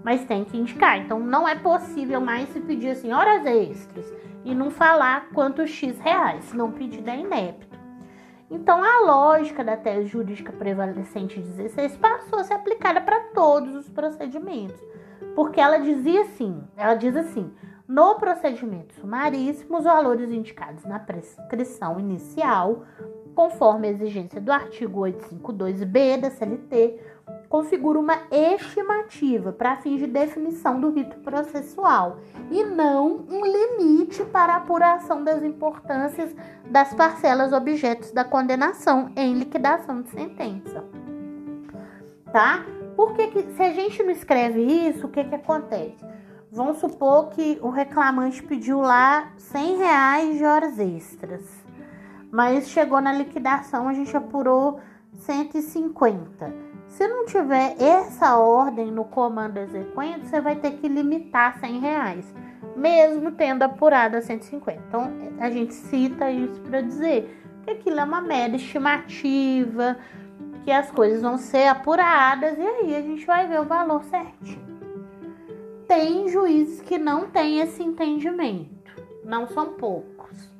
Mas 0.04 0.26
tem 0.26 0.44
que 0.44 0.58
indicar. 0.58 0.98
Então 1.00 1.20
não 1.20 1.48
é 1.48 1.56
possível 1.56 2.20
mais 2.20 2.50
se 2.50 2.60
pedir 2.60 2.90
assim 2.90 3.14
horas 3.14 3.46
extras 3.46 4.12
e 4.44 4.54
não 4.56 4.72
falar 4.72 5.30
quantos 5.30 5.70
X 5.70 6.00
reais, 6.00 6.46
senão 6.46 6.70
o 6.70 6.74
pedido 6.74 7.10
é 7.10 7.20
inepto. 7.20 7.74
Então, 8.54 8.84
a 8.84 9.00
lógica 9.00 9.64
da 9.64 9.76
tese 9.76 10.06
jurídica 10.06 10.52
prevalecente 10.52 11.40
16 11.40 11.98
passou 11.98 12.38
a 12.38 12.44
ser 12.44 12.54
aplicada 12.54 13.02
para 13.02 13.20
todos 13.34 13.76
os 13.76 13.90
procedimentos, 13.90 14.80
porque 15.34 15.60
ela 15.60 15.80
dizia 15.80 16.22
assim, 16.22 16.64
ela 16.78 16.94
diz 16.94 17.16
assim: 17.16 17.52
no 17.88 18.16
procedimento 18.16 18.94
sumaríssimo, 18.96 19.78
os 19.78 19.84
valores 19.84 20.32
indicados 20.32 20.86
na 20.86 21.00
prescrição 21.00 22.00
inicial, 22.00 22.84
conforme 23.36 23.88
a 23.88 23.92
exigência 23.92 24.40
do 24.40 24.52
artigo 24.52 25.02
852b 25.02 26.22
da 26.22 26.32
CLT, 26.32 27.00
configura 27.50 28.00
uma 28.00 28.18
estimativa 28.32 29.52
para 29.52 29.75
fins 29.75 30.00
de 30.00 30.08
definição 30.08 30.80
do 30.80 30.92
rito 30.92 31.18
processual 31.20 32.18
e 32.50 32.63
não 32.63 33.25
um 33.30 33.46
limite 33.46 34.24
para 34.25 34.56
apuração 34.56 35.24
das 35.24 35.44
importâncias 35.44 36.34
das 36.70 36.94
parcelas 36.94 37.54
objetos 37.54 38.12
da 38.12 38.24
condenação 38.24 39.12
em 39.16 39.36
liquidação 39.36 40.02
de 40.02 40.10
sentença. 40.10 40.84
Tá? 42.32 42.66
Porque 42.96 43.28
que, 43.28 43.44
se 43.52 43.62
a 43.62 43.74
gente 43.74 44.02
não 44.02 44.12
escreve 44.12 44.62
isso, 44.62 45.06
o 45.06 45.10
que, 45.10 45.24
que 45.24 45.36
acontece? 45.36 46.13
Vamos 46.56 46.78
supor 46.78 47.30
que 47.30 47.58
o 47.64 47.72
reclamante 47.72 48.44
pediu 48.44 48.80
lá 48.80 49.32
100 49.38 49.78
reais 49.78 50.38
de 50.38 50.46
horas 50.46 50.78
extras, 50.78 51.42
mas 52.32 52.70
chegou 52.70 53.02
na 53.02 53.12
liquidação, 53.12 53.88
a 53.88 53.94
gente 53.96 54.16
apurou 54.16 54.80
150. 55.14 56.54
Se 56.90 57.08
não 57.08 57.26
tiver 57.26 57.76
essa 57.82 58.38
ordem 58.38 58.92
no 58.92 59.04
comando 59.04 59.58
exequente, 59.58 60.28
você 60.28 60.40
vai 60.40 60.56
ter 60.56 60.74
que 60.74 60.88
limitar 60.88 61.58
100 61.58 61.80
reais, 61.80 62.36
mesmo 62.76 63.32
tendo 63.32 63.64
apurado 63.64 64.18
a 64.18 64.22
150. 64.22 64.80
Então, 64.88 65.12
a 65.40 65.50
gente 65.50 65.74
cita 65.74 66.30
isso 66.30 66.62
para 66.62 66.82
dizer 66.82 67.36
que 67.64 67.72
aquilo 67.72 68.00
é 68.00 68.04
uma 68.04 68.22
mera 68.22 68.56
estimativa, 68.56 69.98
que 70.64 70.72
as 70.72 70.92
coisas 70.92 71.24
vão 71.24 71.36
ser 71.36 71.68
apuradas 71.68 72.60
e 72.60 72.62
aí 72.62 72.96
a 72.96 73.02
gente 73.02 73.26
vai 73.26 73.48
ver 73.48 73.60
o 73.60 73.66
valor 73.66 74.04
certinho. 74.04 74.62
Tem 75.96 76.28
juízes 76.28 76.82
que 76.82 76.98
não 76.98 77.30
têm 77.30 77.60
esse 77.60 77.84
entendimento, 77.84 78.92
não 79.24 79.46
são 79.46 79.74
poucos. 79.74 80.52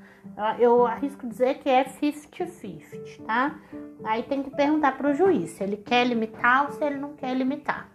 Eu 0.60 0.86
arrisco 0.86 1.26
dizer 1.26 1.56
que 1.56 1.68
é 1.68 1.86
50-50, 1.86 3.26
tá? 3.26 3.60
Aí 4.04 4.22
tem 4.22 4.44
que 4.44 4.52
perguntar 4.52 4.96
para 4.96 5.10
o 5.10 5.14
juiz 5.16 5.50
se 5.50 5.64
ele 5.64 5.78
quer 5.78 6.06
limitar 6.06 6.68
ou 6.68 6.74
se 6.74 6.86
ele 6.86 7.00
não 7.00 7.14
quer 7.14 7.34
limitar. 7.36 7.90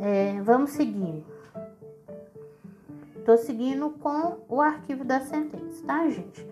É, 0.00 0.40
vamos 0.40 0.70
seguir. 0.70 1.26
Tô 3.26 3.36
seguindo 3.36 3.90
com 3.90 4.38
o 4.48 4.62
arquivo 4.62 5.04
da 5.04 5.20
sentença, 5.20 5.84
tá, 5.86 6.08
gente? 6.08 6.42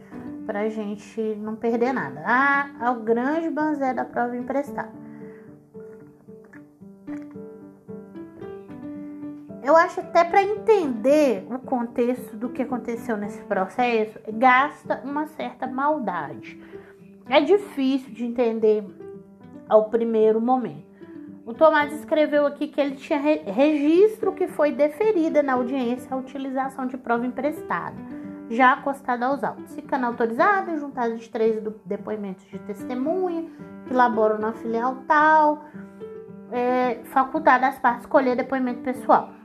Pra 0.44 0.68
gente 0.68 1.18
não 1.37 1.56
perder 1.56 1.94
nada. 1.94 2.23
Ah, 2.26 2.70
é 2.78 2.90
o 2.90 3.00
grande 3.00 3.49
banzé 3.49 3.94
da 3.94 4.04
prova 4.04 4.37
emprestada. 4.37 4.92
Eu 9.62 9.76
acho 9.76 10.00
até 10.00 10.24
para 10.24 10.42
entender 10.42 11.46
o 11.50 11.58
contexto 11.58 12.36
do 12.36 12.48
que 12.48 12.62
aconteceu 12.62 13.16
nesse 13.16 13.42
processo, 13.44 14.18
gasta 14.32 15.02
uma 15.04 15.26
certa 15.26 15.66
maldade. 15.66 16.60
É 17.28 17.40
difícil 17.40 18.12
de 18.12 18.24
entender 18.24 18.84
ao 19.68 19.90
primeiro 19.90 20.40
momento. 20.40 20.90
O 21.44 21.54
Tomás 21.54 21.92
escreveu 21.92 22.46
aqui 22.46 22.68
que 22.68 22.80
ele 22.80 22.96
tinha 22.96 23.18
re 23.18 23.36
registro 23.46 24.32
que 24.32 24.46
foi 24.48 24.72
deferida 24.72 25.42
na 25.42 25.54
audiência 25.54 26.12
a 26.12 26.16
utilização 26.16 26.86
de 26.86 26.96
prova 26.96 27.26
emprestada, 27.26 27.96
já 28.48 28.72
acostada 28.72 29.26
aos 29.26 29.42
autos, 29.42 29.74
ficando 29.74 30.06
autorizada 30.06 30.72
a 30.72 30.76
juntar 30.76 31.10
de 31.10 31.28
três 31.28 31.62
depoimentos 31.84 32.44
de 32.46 32.58
testemunha 32.60 33.48
que 33.86 33.92
laboram 33.94 34.38
na 34.38 34.52
filial 34.52 34.98
tal, 35.06 35.64
é, 36.52 37.00
facultada 37.04 37.68
às 37.68 37.78
partes 37.78 38.02
escolher 38.02 38.36
depoimento 38.36 38.80
pessoal. 38.80 39.39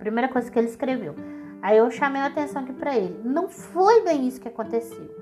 Primeira 0.00 0.28
coisa 0.28 0.50
que 0.50 0.58
ele 0.58 0.68
escreveu. 0.68 1.14
Aí 1.62 1.76
eu 1.76 1.90
chamei 1.90 2.22
a 2.22 2.26
atenção 2.26 2.62
aqui 2.62 2.72
para 2.72 2.96
ele. 2.96 3.20
Não 3.22 3.48
foi 3.48 4.02
bem 4.02 4.26
isso 4.26 4.40
que 4.40 4.48
aconteceu, 4.48 5.14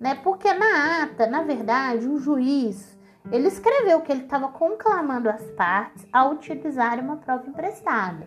né? 0.00 0.14
Porque 0.24 0.52
na 0.54 1.02
ata, 1.02 1.26
na 1.26 1.42
verdade, 1.42 2.08
o 2.08 2.18
juiz 2.18 2.98
ele 3.30 3.46
escreveu 3.46 4.00
que 4.00 4.10
ele 4.10 4.22
estava 4.22 4.48
conclamando 4.48 5.28
as 5.28 5.42
partes 5.52 6.06
a 6.12 6.28
utilizarem 6.28 7.04
uma 7.04 7.18
prova 7.18 7.46
emprestada. 7.46 8.26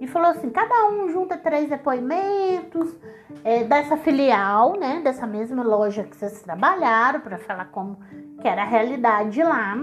E 0.00 0.06
falou 0.06 0.30
assim: 0.30 0.50
cada 0.50 0.88
um 0.88 1.10
junta 1.10 1.36
três 1.36 1.68
depoimentos 1.68 2.96
é, 3.44 3.62
dessa 3.62 3.96
filial, 3.98 4.78
né? 4.78 5.00
Dessa 5.04 5.26
mesma 5.26 5.62
loja 5.62 6.02
que 6.02 6.16
vocês 6.16 6.42
trabalharam, 6.42 7.20
para 7.20 7.38
falar 7.38 7.66
como 7.66 7.98
que 8.40 8.48
era 8.48 8.62
a 8.62 8.66
realidade 8.66 9.42
lá. 9.42 9.76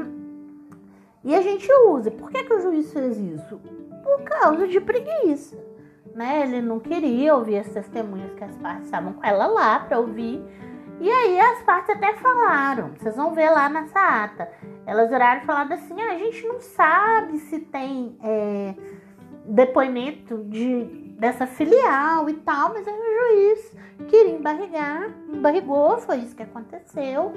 E 1.24 1.36
a 1.36 1.42
gente 1.42 1.72
usa. 1.88 2.10
Por 2.10 2.32
que, 2.32 2.44
que 2.44 2.54
o 2.54 2.62
juiz 2.62 2.92
fez 2.92 3.18
isso? 3.18 3.62
Por 4.04 4.22
causa 4.24 4.68
de 4.68 4.80
preguiça. 4.80 5.58
Né? 6.14 6.44
Ele 6.44 6.62
não 6.62 6.80
queria 6.80 7.36
ouvir 7.36 7.60
as 7.60 7.70
testemunhas 7.70 8.34
que 8.34 8.44
as 8.44 8.56
partes 8.58 8.86
estavam 8.86 9.14
com 9.14 9.26
ela 9.26 9.48
lá 9.48 9.80
para 9.80 10.00
ouvir. 10.00 10.44
E 11.00 11.10
aí 11.10 11.40
as 11.40 11.62
partes 11.64 11.96
até 11.96 12.14
falaram, 12.18 12.92
vocês 12.98 13.16
vão 13.16 13.34
ver 13.34 13.50
lá 13.50 13.70
nessa 13.70 14.00
ata. 14.00 14.52
Elas 14.86 15.10
viraram 15.10 15.42
e 15.42 15.46
falaram 15.46 15.74
assim: 15.74 16.02
ah, 16.02 16.14
a 16.14 16.18
gente 16.18 16.46
não 16.46 16.60
sabe 16.60 17.38
se 17.40 17.60
tem 17.60 18.18
é, 18.22 18.76
depoimento 19.46 20.44
de, 20.46 20.84
dessa 21.18 21.48
filial 21.48 22.30
e 22.30 22.34
tal, 22.34 22.74
mas 22.74 22.88
aí 22.88 22.94
o 22.94 23.30
juiz 23.30 23.78
queria 24.10 24.36
embarrigar, 24.36 25.10
embarrigou, 25.32 26.00
foi 26.00 26.18
isso 26.18 26.36
que 26.36 26.44
aconteceu. 26.44 27.34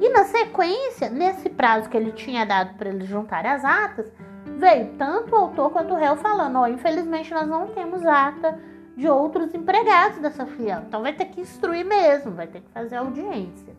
E 0.00 0.08
na 0.10 0.24
sequência, 0.24 1.10
nesse 1.10 1.50
prazo 1.50 1.88
que 1.88 1.96
ele 1.96 2.12
tinha 2.12 2.46
dado 2.46 2.78
para 2.78 2.88
eles 2.88 3.06
juntarem 3.08 3.50
as 3.50 3.64
atas, 3.64 4.10
veio 4.58 4.90
tanto 4.98 5.32
o 5.32 5.38
autor 5.38 5.70
quanto 5.70 5.94
o 5.94 5.96
réu 5.96 6.16
falando: 6.16 6.56
ó, 6.56 6.62
oh, 6.62 6.66
infelizmente 6.66 7.32
nós 7.32 7.48
não 7.48 7.68
temos 7.68 8.04
ata 8.04 8.58
de 8.96 9.08
outros 9.08 9.54
empregados 9.54 10.18
dessa 10.18 10.44
filial. 10.44 10.82
Então 10.86 11.00
vai 11.00 11.12
ter 11.12 11.26
que 11.26 11.40
instruir 11.40 11.86
mesmo, 11.86 12.32
vai 12.32 12.48
ter 12.48 12.60
que 12.60 12.70
fazer 12.70 12.96
audiência. 12.96 13.74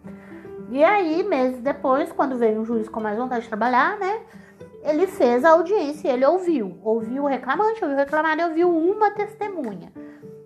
E 0.72 0.84
aí, 0.84 1.24
meses 1.24 1.62
depois, 1.62 2.12
quando 2.12 2.38
veio 2.38 2.62
um 2.62 2.66
juiz 2.66 2.88
com 2.88 3.00
mais 3.00 3.18
vontade 3.18 3.42
de 3.42 3.50
trabalhar, 3.50 3.98
né? 3.98 4.22
Ele 4.84 5.08
fez 5.08 5.44
a 5.44 5.50
audiência 5.50 6.10
ele 6.10 6.26
ouviu. 6.26 6.78
Ouviu 6.84 7.24
o 7.24 7.28
reclamante, 7.28 7.84
ouviu 7.84 7.98
o 7.98 8.00
reclamado 8.00 8.44
ouviu 8.44 8.70
uma 8.70 9.12
testemunha. 9.12 9.92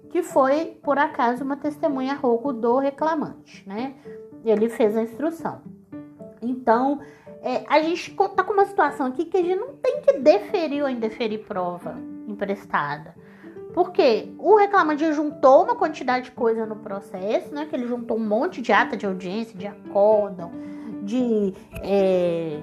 Que 0.09 0.23
foi, 0.23 0.79
por 0.81 0.97
acaso, 0.97 1.43
uma 1.43 1.57
testemunha 1.57 2.15
rouco 2.15 2.51
do 2.51 2.77
reclamante, 2.77 3.67
né? 3.67 3.93
Ele 4.43 4.69
fez 4.69 4.95
a 4.97 5.03
instrução. 5.03 5.61
Então, 6.41 6.99
é, 7.43 7.65
a 7.67 7.81
gente 7.81 8.15
tá 8.35 8.43
com 8.43 8.53
uma 8.53 8.65
situação 8.65 9.07
aqui 9.07 9.25
que 9.25 9.35
a 9.35 9.41
gente 9.41 9.59
não 9.59 9.73
tem 9.73 10.01
que 10.01 10.13
deferir 10.13 10.81
ou 10.81 10.89
indeferir 10.89 11.45
prova 11.45 11.95
emprestada. 12.25 13.13
Porque 13.73 14.31
o 14.37 14.55
reclamante 14.55 15.11
juntou 15.13 15.63
uma 15.63 15.75
quantidade 15.75 16.25
de 16.25 16.31
coisa 16.31 16.65
no 16.65 16.77
processo, 16.77 17.53
né? 17.53 17.65
Que 17.65 17.75
ele 17.75 17.87
juntou 17.87 18.17
um 18.17 18.25
monte 18.25 18.61
de 18.61 18.71
ata 18.71 18.95
de 18.95 19.05
audiência, 19.05 19.57
de 19.57 19.67
acórdão, 19.67 20.51
de 21.01 21.53
é, 21.81 22.61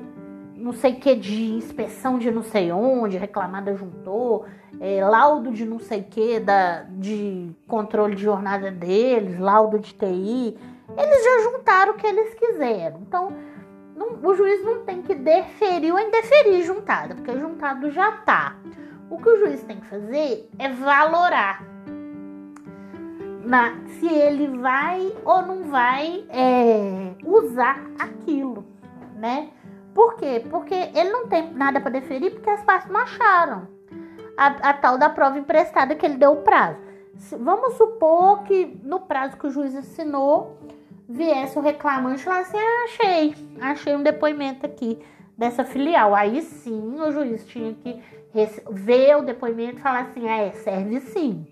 não 0.57 0.73
sei 0.73 0.95
que, 0.95 1.15
de 1.15 1.53
inspeção 1.53 2.19
de 2.19 2.31
não 2.31 2.43
sei 2.43 2.71
onde, 2.73 3.19
reclamada 3.19 3.75
juntou, 3.75 4.47
é, 4.81 5.05
laudo 5.05 5.51
de 5.51 5.67
não 5.67 5.79
sei 5.79 6.03
que, 6.03 6.39
da, 6.39 6.85
de 6.85 7.51
controle 7.67 8.15
de 8.15 8.23
jornada 8.23 8.71
deles, 8.71 9.39
laudo 9.39 9.79
de 9.79 9.93
TI. 9.93 10.57
Eles 10.97 11.25
já 11.25 11.51
juntaram 11.51 11.93
o 11.93 11.97
que 11.97 12.07
eles 12.07 12.35
quiseram. 12.35 13.01
Então, 13.01 13.33
não, 14.01 14.19
o 14.23 14.35
juiz 14.35 14.65
não 14.65 14.83
tem 14.83 15.03
que 15.03 15.15
deferir 15.15 15.93
ou 15.93 16.01
indeferir 16.01 16.63
juntado, 16.63 17.15
porque 17.17 17.39
juntado 17.39 17.91
já 17.91 18.11
tá. 18.11 18.57
O 19.11 19.19
que 19.19 19.29
o 19.29 19.39
juiz 19.39 19.63
tem 19.65 19.79
que 19.79 19.87
fazer 19.89 20.49
é 20.59 20.71
valorar 20.71 21.63
na, 23.45 23.75
se 23.99 24.09
ele 24.09 24.57
vai 24.59 25.13
ou 25.23 25.43
não 25.43 25.65
vai 25.65 26.25
é, 26.31 27.15
usar 27.25 27.79
aquilo, 27.99 28.65
né? 29.17 29.51
Por 29.95 30.15
quê? 30.15 30.47
Porque 30.49 30.75
ele 30.75 31.11
não 31.11 31.27
tem 31.27 31.53
nada 31.53 31.79
para 31.79 31.91
deferir 31.91 32.33
porque 32.33 32.49
as 32.49 32.63
partes 32.63 32.91
não 32.91 33.01
acharam 33.01 33.69
a, 34.37 34.47
a, 34.47 34.73
tal 34.73 34.97
da 34.97 35.11
prova 35.11 35.39
emprestada 35.39 35.95
que 35.95 36.07
ele 36.07 36.17
deu 36.17 36.33
o 36.33 36.43
prazo. 36.43 36.79
Se, 37.17 37.37
vamos 37.37 37.75
supor 37.75 38.45
que 38.45 38.81
no 38.83 39.01
prazo 39.01 39.37
que 39.37 39.47
o 39.47 39.51
juiz 39.51 39.75
assinou 39.77 40.57
viesse 41.11 41.59
o 41.59 41.63
reclamante 41.63 42.29
lá 42.29 42.39
assim, 42.39 42.57
ah, 42.57 42.85
achei, 42.85 43.35
achei 43.61 43.97
um 43.97 44.03
depoimento 44.03 44.65
aqui 44.65 44.99
dessa 45.37 45.65
filial. 45.65 46.15
Aí 46.15 46.41
sim 46.41 47.01
o 47.01 47.11
juiz 47.11 47.45
tinha 47.47 47.75
que 47.75 48.01
ver 48.71 49.17
o 49.17 49.23
depoimento 49.23 49.79
e 49.79 49.81
falar 49.81 50.03
assim: 50.03 50.29
ah, 50.29 50.39
é, 50.39 50.53
serve 50.53 51.01
sim. 51.01 51.47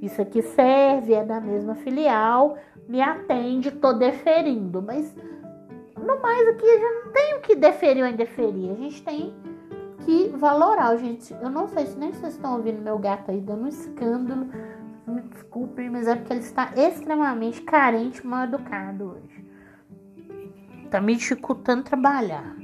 Isso 0.00 0.20
aqui 0.20 0.42
serve, 0.42 1.14
é 1.14 1.24
da 1.24 1.40
mesma 1.40 1.74
filial, 1.74 2.58
me 2.88 3.00
atende, 3.00 3.70
tô 3.70 3.92
deferindo. 3.92 4.82
Mas 4.82 5.14
no 5.96 6.20
mais 6.20 6.48
aqui 6.48 6.66
a 6.66 6.78
gente 6.78 7.04
não 7.04 7.12
tem 7.12 7.34
o 7.34 7.40
que 7.40 7.54
deferir 7.54 8.04
ou 8.04 8.10
indeferir, 8.10 8.70
a 8.70 8.74
gente 8.74 9.02
tem 9.02 9.34
que 10.04 10.28
valorar. 10.36 10.96
Gente, 10.96 11.34
eu 11.42 11.50
não 11.50 11.68
sei 11.68 11.86
se 11.86 11.98
nem 11.98 12.12
vocês 12.12 12.34
estão 12.34 12.56
ouvindo 12.56 12.82
meu 12.82 12.98
gato 12.98 13.30
aí 13.30 13.40
dando 13.40 13.64
um 13.64 13.68
escândalo. 13.68 14.46
Me 15.06 15.20
desculpem, 15.20 15.90
mas 15.90 16.06
é 16.06 16.16
porque 16.16 16.32
ele 16.32 16.40
está 16.40 16.72
extremamente 16.74 17.60
carente, 17.62 18.26
mal 18.26 18.44
educado 18.44 19.12
hoje. 19.12 19.44
Tá 20.90 21.00
me 21.00 21.14
dificultando 21.14 21.82
trabalhar. 21.82 22.56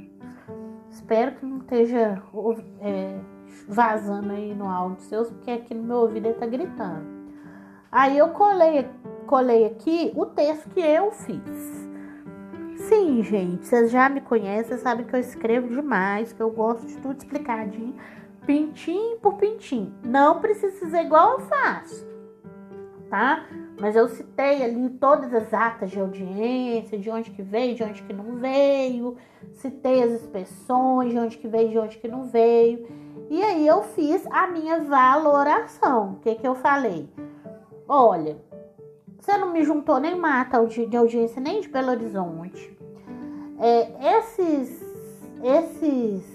Espero 0.89 1.35
que 1.35 1.45
não 1.45 1.59
esteja 1.59 2.21
é, 2.79 3.19
vazando 3.67 4.31
aí 4.31 4.53
no 4.55 4.67
áudio 4.67 5.01
seus, 5.03 5.29
porque 5.29 5.51
aqui 5.51 5.73
no 5.73 5.83
meu 5.83 5.97
ouvido 5.97 6.27
ele 6.27 6.35
tá 6.35 6.45
gritando. 6.45 7.05
Aí 7.91 8.17
eu 8.17 8.29
colei, 8.29 8.89
colei 9.27 9.65
aqui 9.65 10.11
o 10.15 10.25
texto 10.25 10.69
que 10.69 10.79
eu 10.79 11.11
fiz. 11.11 11.89
Sim, 12.87 13.21
gente, 13.21 13.65
vocês 13.67 13.91
já 13.91 14.09
me 14.09 14.21
conhecem, 14.21 14.77
sabem 14.77 15.05
que 15.05 15.15
eu 15.15 15.19
escrevo 15.19 15.67
demais, 15.67 16.33
que 16.33 16.41
eu 16.41 16.49
gosto 16.49 16.87
de 16.87 16.97
tudo 16.97 17.17
explicadinho, 17.17 17.95
pintinho 18.45 19.17
por 19.17 19.35
pintinho. 19.35 19.93
Não 20.03 20.39
precisa 20.39 20.89
ser 20.89 21.05
igual 21.05 21.33
eu 21.33 21.39
faço, 21.41 22.07
tá? 23.11 23.45
Mas 23.79 23.95
eu 23.95 24.07
citei 24.07 24.63
ali 24.63 24.89
todas 24.91 25.33
as 25.33 25.53
atas 25.53 25.91
de 25.91 25.99
audiência, 25.99 26.97
de 26.97 27.09
onde 27.09 27.29
que 27.29 27.41
veio, 27.41 27.75
de 27.75 27.83
onde 27.83 28.01
que 28.01 28.13
não 28.13 28.37
veio, 28.37 29.17
citei 29.53 30.01
as 30.01 30.11
inspeções, 30.11 31.11
de 31.11 31.19
onde 31.19 31.37
que 31.37 31.47
veio, 31.47 31.69
de 31.69 31.77
onde 31.77 31.97
que 31.97 32.07
não 32.07 32.23
veio. 32.23 32.87
E 33.29 33.43
aí 33.43 33.67
eu 33.67 33.83
fiz 33.83 34.25
a 34.31 34.47
minha 34.47 34.79
valoração. 34.79 36.13
O 36.13 36.15
que, 36.21 36.35
que 36.35 36.47
eu 36.47 36.55
falei? 36.55 37.09
Olha, 37.87 38.37
você 39.19 39.37
não 39.37 39.51
me 39.51 39.63
juntou 39.63 39.99
nem 39.99 40.15
mata 40.15 40.65
de 40.65 40.95
audiência 40.95 41.41
nem 41.41 41.59
de 41.59 41.67
Belo 41.67 41.91
Horizonte. 41.91 42.77
É, 43.59 44.17
esses, 44.17 44.81
esses 45.43 46.30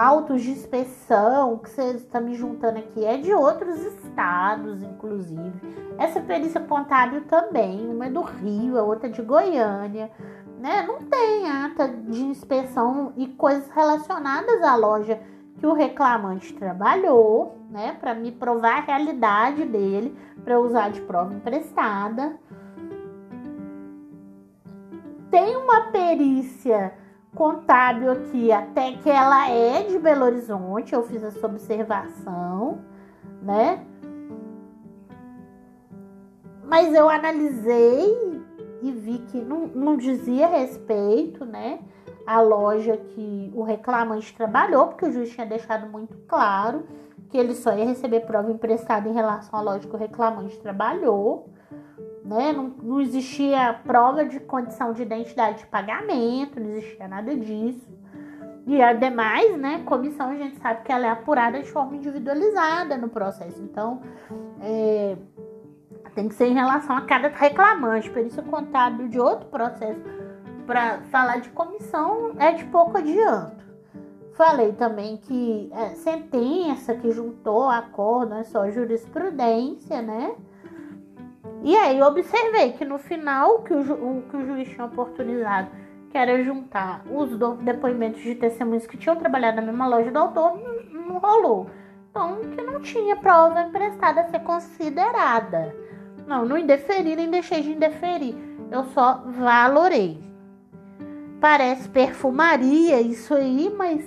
autos 0.00 0.42
de 0.42 0.50
inspeção 0.50 1.58
que 1.58 1.68
você 1.68 1.90
está 1.90 2.20
me 2.20 2.34
juntando 2.34 2.78
aqui 2.78 3.04
é 3.04 3.18
de 3.18 3.34
outros 3.34 3.78
estados, 3.80 4.82
inclusive. 4.82 5.52
Essa 5.98 6.20
perícia 6.20 6.60
contábil 6.60 7.24
também, 7.24 7.86
uma 7.86 8.06
é 8.06 8.10
do 8.10 8.22
Rio, 8.22 8.78
a 8.78 8.82
outra 8.82 9.08
é 9.08 9.12
de 9.12 9.20
Goiânia. 9.20 10.10
Né? 10.58 10.82
Não 10.86 11.00
tem 11.00 11.50
ata 11.50 11.86
de 11.88 12.22
inspeção 12.22 13.12
e 13.14 13.26
coisas 13.28 13.68
relacionadas 13.70 14.62
à 14.62 14.74
loja 14.74 15.20
que 15.58 15.66
o 15.66 15.74
reclamante 15.74 16.54
trabalhou, 16.54 17.58
né, 17.70 17.94
para 18.00 18.14
me 18.14 18.32
provar 18.32 18.78
a 18.78 18.80
realidade 18.80 19.66
dele, 19.66 20.16
para 20.42 20.58
usar 20.58 20.90
de 20.90 21.02
prova 21.02 21.34
emprestada. 21.34 22.38
Tem 25.30 25.54
uma 25.56 25.92
perícia 25.92 26.94
contábil 27.34 28.10
aqui, 28.10 28.50
até 28.52 28.92
que 28.92 29.08
ela 29.08 29.48
é 29.48 29.84
de 29.84 29.98
Belo 29.98 30.24
Horizonte, 30.24 30.92
eu 30.92 31.02
fiz 31.02 31.22
essa 31.22 31.46
observação, 31.46 32.80
né? 33.42 33.84
Mas 36.64 36.94
eu 36.94 37.08
analisei 37.08 38.42
e 38.82 38.92
vi 38.92 39.18
que 39.18 39.40
não, 39.40 39.66
não 39.68 39.96
dizia 39.96 40.46
respeito, 40.46 41.44
né? 41.44 41.80
a 42.26 42.40
loja 42.40 42.96
que 42.96 43.50
o 43.54 43.64
reclamante 43.64 44.32
trabalhou, 44.34 44.86
porque 44.86 45.04
o 45.04 45.12
juiz 45.12 45.30
tinha 45.30 45.46
deixado 45.46 45.90
muito 45.90 46.16
claro 46.28 46.84
que 47.28 47.36
ele 47.36 47.54
só 47.54 47.72
ia 47.76 47.84
receber 47.84 48.20
prova 48.20 48.52
emprestada 48.52 49.08
em 49.08 49.12
relação 49.12 49.58
ao 49.58 49.64
loja 49.64 49.88
que 49.88 49.94
o 49.94 49.98
reclamante 49.98 50.56
trabalhou, 50.60 51.48
né? 52.24 52.52
Não, 52.52 52.68
não 52.82 53.00
existia 53.00 53.78
prova 53.84 54.24
de 54.24 54.40
condição 54.40 54.92
de 54.92 55.02
identidade 55.02 55.58
de 55.58 55.66
pagamento, 55.66 56.60
não 56.60 56.70
existia 56.70 57.08
nada 57.08 57.34
disso. 57.34 57.88
E 58.66 58.80
ademais, 58.80 59.56
né, 59.58 59.82
comissão 59.84 60.30
a 60.30 60.34
gente 60.36 60.56
sabe 60.58 60.82
que 60.84 60.92
ela 60.92 61.06
é 61.06 61.10
apurada 61.10 61.60
de 61.60 61.70
forma 61.70 61.96
individualizada 61.96 62.96
no 62.96 63.08
processo. 63.08 63.60
Então, 63.62 64.02
é, 64.60 65.16
tem 66.14 66.28
que 66.28 66.34
ser 66.34 66.46
em 66.46 66.54
relação 66.54 66.96
a 66.96 67.00
cada 67.02 67.28
reclamante. 67.28 68.10
Perícia 68.10 68.42
contábil 68.42 69.08
de 69.08 69.18
outro 69.18 69.48
processo 69.48 70.00
para 70.66 71.00
falar 71.10 71.40
de 71.40 71.48
comissão 71.50 72.32
é 72.38 72.52
de 72.52 72.64
pouco 72.66 72.98
adianto. 72.98 73.64
Falei 74.34 74.72
também 74.72 75.16
que 75.16 75.70
é, 75.72 75.94
sentença 75.96 76.94
que 76.94 77.10
juntou 77.10 77.68
acordo 77.68 78.34
é 78.34 78.44
só 78.44 78.70
jurisprudência, 78.70 80.00
né? 80.00 80.34
E 81.62 81.76
aí 81.76 82.00
observei 82.02 82.72
que 82.72 82.84
no 82.84 82.98
final 82.98 83.62
que 83.62 83.72
o, 83.72 83.80
o, 83.80 84.22
que 84.30 84.36
o 84.36 84.46
juiz 84.46 84.68
tinha 84.68 84.86
oportunizado, 84.86 85.68
que 86.10 86.16
era 86.16 86.42
juntar 86.42 87.02
os 87.10 87.36
do, 87.36 87.54
depoimentos 87.54 88.22
de 88.22 88.34
testemunhas 88.34 88.86
que 88.86 88.96
tinham 88.96 89.16
trabalhado 89.16 89.56
na 89.56 89.62
mesma 89.62 89.86
loja 89.86 90.10
do 90.10 90.18
autor, 90.18 90.58
não, 90.58 91.04
não 91.04 91.18
rolou. 91.18 91.70
Então, 92.10 92.40
que 92.56 92.62
não 92.62 92.80
tinha 92.80 93.14
prova 93.16 93.60
emprestada 93.62 94.22
a 94.22 94.28
ser 94.28 94.40
considerada. 94.40 95.74
Não, 96.26 96.44
não 96.44 96.58
indeferi 96.58 97.14
nem 97.14 97.30
deixei 97.30 97.62
de 97.62 97.72
indeferir. 97.72 98.34
Eu 98.70 98.84
só 98.84 99.22
valorei. 99.26 100.20
Parece 101.40 101.88
perfumaria 101.88 103.00
isso 103.00 103.34
aí, 103.34 103.72
mas 103.76 104.04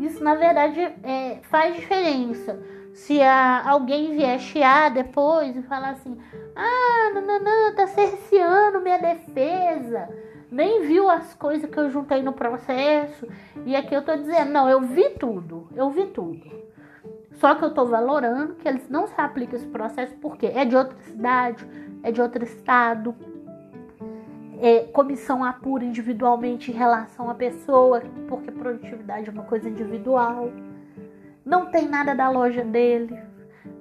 isso 0.00 0.22
na 0.22 0.34
verdade 0.34 0.80
é, 1.02 1.38
faz 1.42 1.74
diferença. 1.74 2.58
Se 2.92 3.20
a, 3.22 3.68
alguém 3.68 4.12
vier 4.14 4.38
chiar 4.38 4.90
depois 4.90 5.56
e 5.56 5.62
falar 5.62 5.90
assim: 5.90 6.16
ah, 6.54 7.10
não, 7.14 7.22
não, 7.22 7.40
não, 7.40 7.74
tá 7.74 7.86
cerceando 7.86 8.80
minha 8.80 8.98
defesa, 8.98 10.08
nem 10.50 10.82
viu 10.82 11.08
as 11.08 11.34
coisas 11.34 11.68
que 11.70 11.78
eu 11.78 11.90
juntei 11.90 12.22
no 12.22 12.32
processo, 12.32 13.26
e 13.64 13.74
aqui 13.74 13.94
eu 13.94 14.04
tô 14.04 14.14
dizendo: 14.16 14.50
não, 14.50 14.68
eu 14.68 14.80
vi 14.82 15.10
tudo, 15.18 15.68
eu 15.74 15.90
vi 15.90 16.06
tudo. 16.06 16.62
Só 17.32 17.54
que 17.54 17.64
eu 17.64 17.70
estou 17.70 17.86
valorando 17.86 18.54
que 18.54 18.68
eles 18.68 18.88
não 18.88 19.06
se 19.06 19.20
aplicam 19.20 19.58
esse 19.58 19.66
processo 19.66 20.14
porque 20.20 20.46
é 20.46 20.64
de 20.64 20.76
outra 20.76 20.96
cidade, 20.98 21.66
é 22.02 22.12
de 22.12 22.20
outro 22.20 22.44
estado. 22.44 23.14
É, 24.60 24.84
comissão 24.92 25.42
apura 25.42 25.84
individualmente 25.84 26.70
em 26.70 26.74
relação 26.74 27.28
à 27.28 27.34
pessoa, 27.34 28.00
porque 28.28 28.52
produtividade 28.52 29.28
é 29.28 29.32
uma 29.32 29.42
coisa 29.42 29.68
individual. 29.68 30.52
Não 31.52 31.66
tem 31.66 31.86
nada 31.86 32.14
da 32.14 32.30
loja 32.30 32.64
dele. 32.64 33.14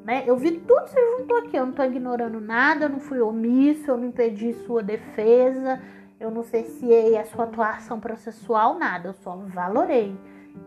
Né? 0.03 0.25
Eu 0.27 0.35
vi 0.35 0.59
tudo 0.59 0.83
que 0.83 0.89
você 0.89 1.17
juntou 1.17 1.37
aqui. 1.37 1.55
Eu 1.55 1.63
não 1.63 1.69
estou 1.69 1.85
ignorando 1.85 2.41
nada, 2.41 2.83
eu 2.83 2.89
não 2.89 2.99
fui 2.99 3.21
omisso, 3.21 3.89
eu 3.89 3.95
não 3.95 4.07
impedi 4.07 4.51
sua 4.65 4.83
defesa, 4.83 5.81
eu 6.19 6.29
não 6.29 6.43
cerceei 6.43 7.17
a 7.17 7.23
sua 7.23 7.45
atuação 7.45 7.97
processual, 7.97 8.77
nada. 8.77 9.07
Eu 9.07 9.13
só 9.13 9.37
valorei 9.47 10.13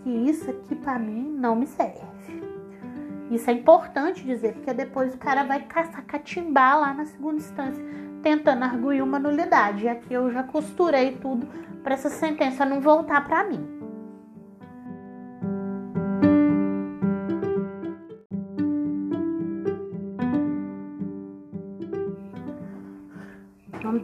que 0.02 0.08
isso 0.08 0.50
aqui 0.50 0.74
para 0.74 0.98
mim 0.98 1.28
não 1.28 1.54
me 1.54 1.66
serve. 1.66 2.00
Isso 3.30 3.50
é 3.50 3.52
importante 3.52 4.24
dizer, 4.24 4.54
porque 4.54 4.72
depois 4.72 5.14
o 5.14 5.18
cara 5.18 5.44
vai 5.44 5.60
caçar 5.60 6.06
catimbar 6.06 6.80
lá 6.80 6.94
na 6.94 7.04
segunda 7.04 7.36
instância, 7.36 7.84
tentando 8.22 8.64
arguir 8.64 9.02
uma 9.02 9.18
nulidade. 9.18 9.84
E 9.84 9.88
aqui 9.90 10.14
eu 10.14 10.30
já 10.30 10.42
costurei 10.42 11.18
tudo 11.18 11.46
para 11.82 11.92
essa 11.92 12.08
sentença 12.08 12.64
não 12.64 12.80
voltar 12.80 13.26
para 13.26 13.44
mim. 13.44 13.73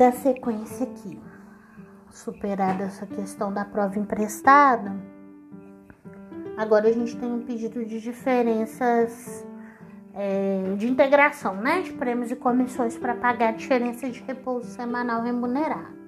Dar 0.00 0.12
sequência 0.12 0.84
aqui. 0.86 1.20
Superada 2.10 2.84
essa 2.84 3.06
questão 3.06 3.52
da 3.52 3.64
prova 3.64 3.98
emprestada 3.98 4.92
Agora 6.60 6.88
a 6.88 6.92
gente 6.92 7.16
tem 7.16 7.32
um 7.32 7.40
pedido 7.40 7.82
de 7.86 7.98
diferenças 7.98 9.46
é, 10.12 10.74
de 10.76 10.86
integração, 10.86 11.54
né? 11.54 11.80
De 11.80 11.90
prêmios 11.94 12.30
e 12.30 12.36
comissões 12.36 12.98
para 12.98 13.14
pagar 13.14 13.48
a 13.48 13.52
diferença 13.52 14.10
de 14.10 14.20
repouso 14.20 14.68
semanal 14.68 15.22
remunerado. 15.22 15.98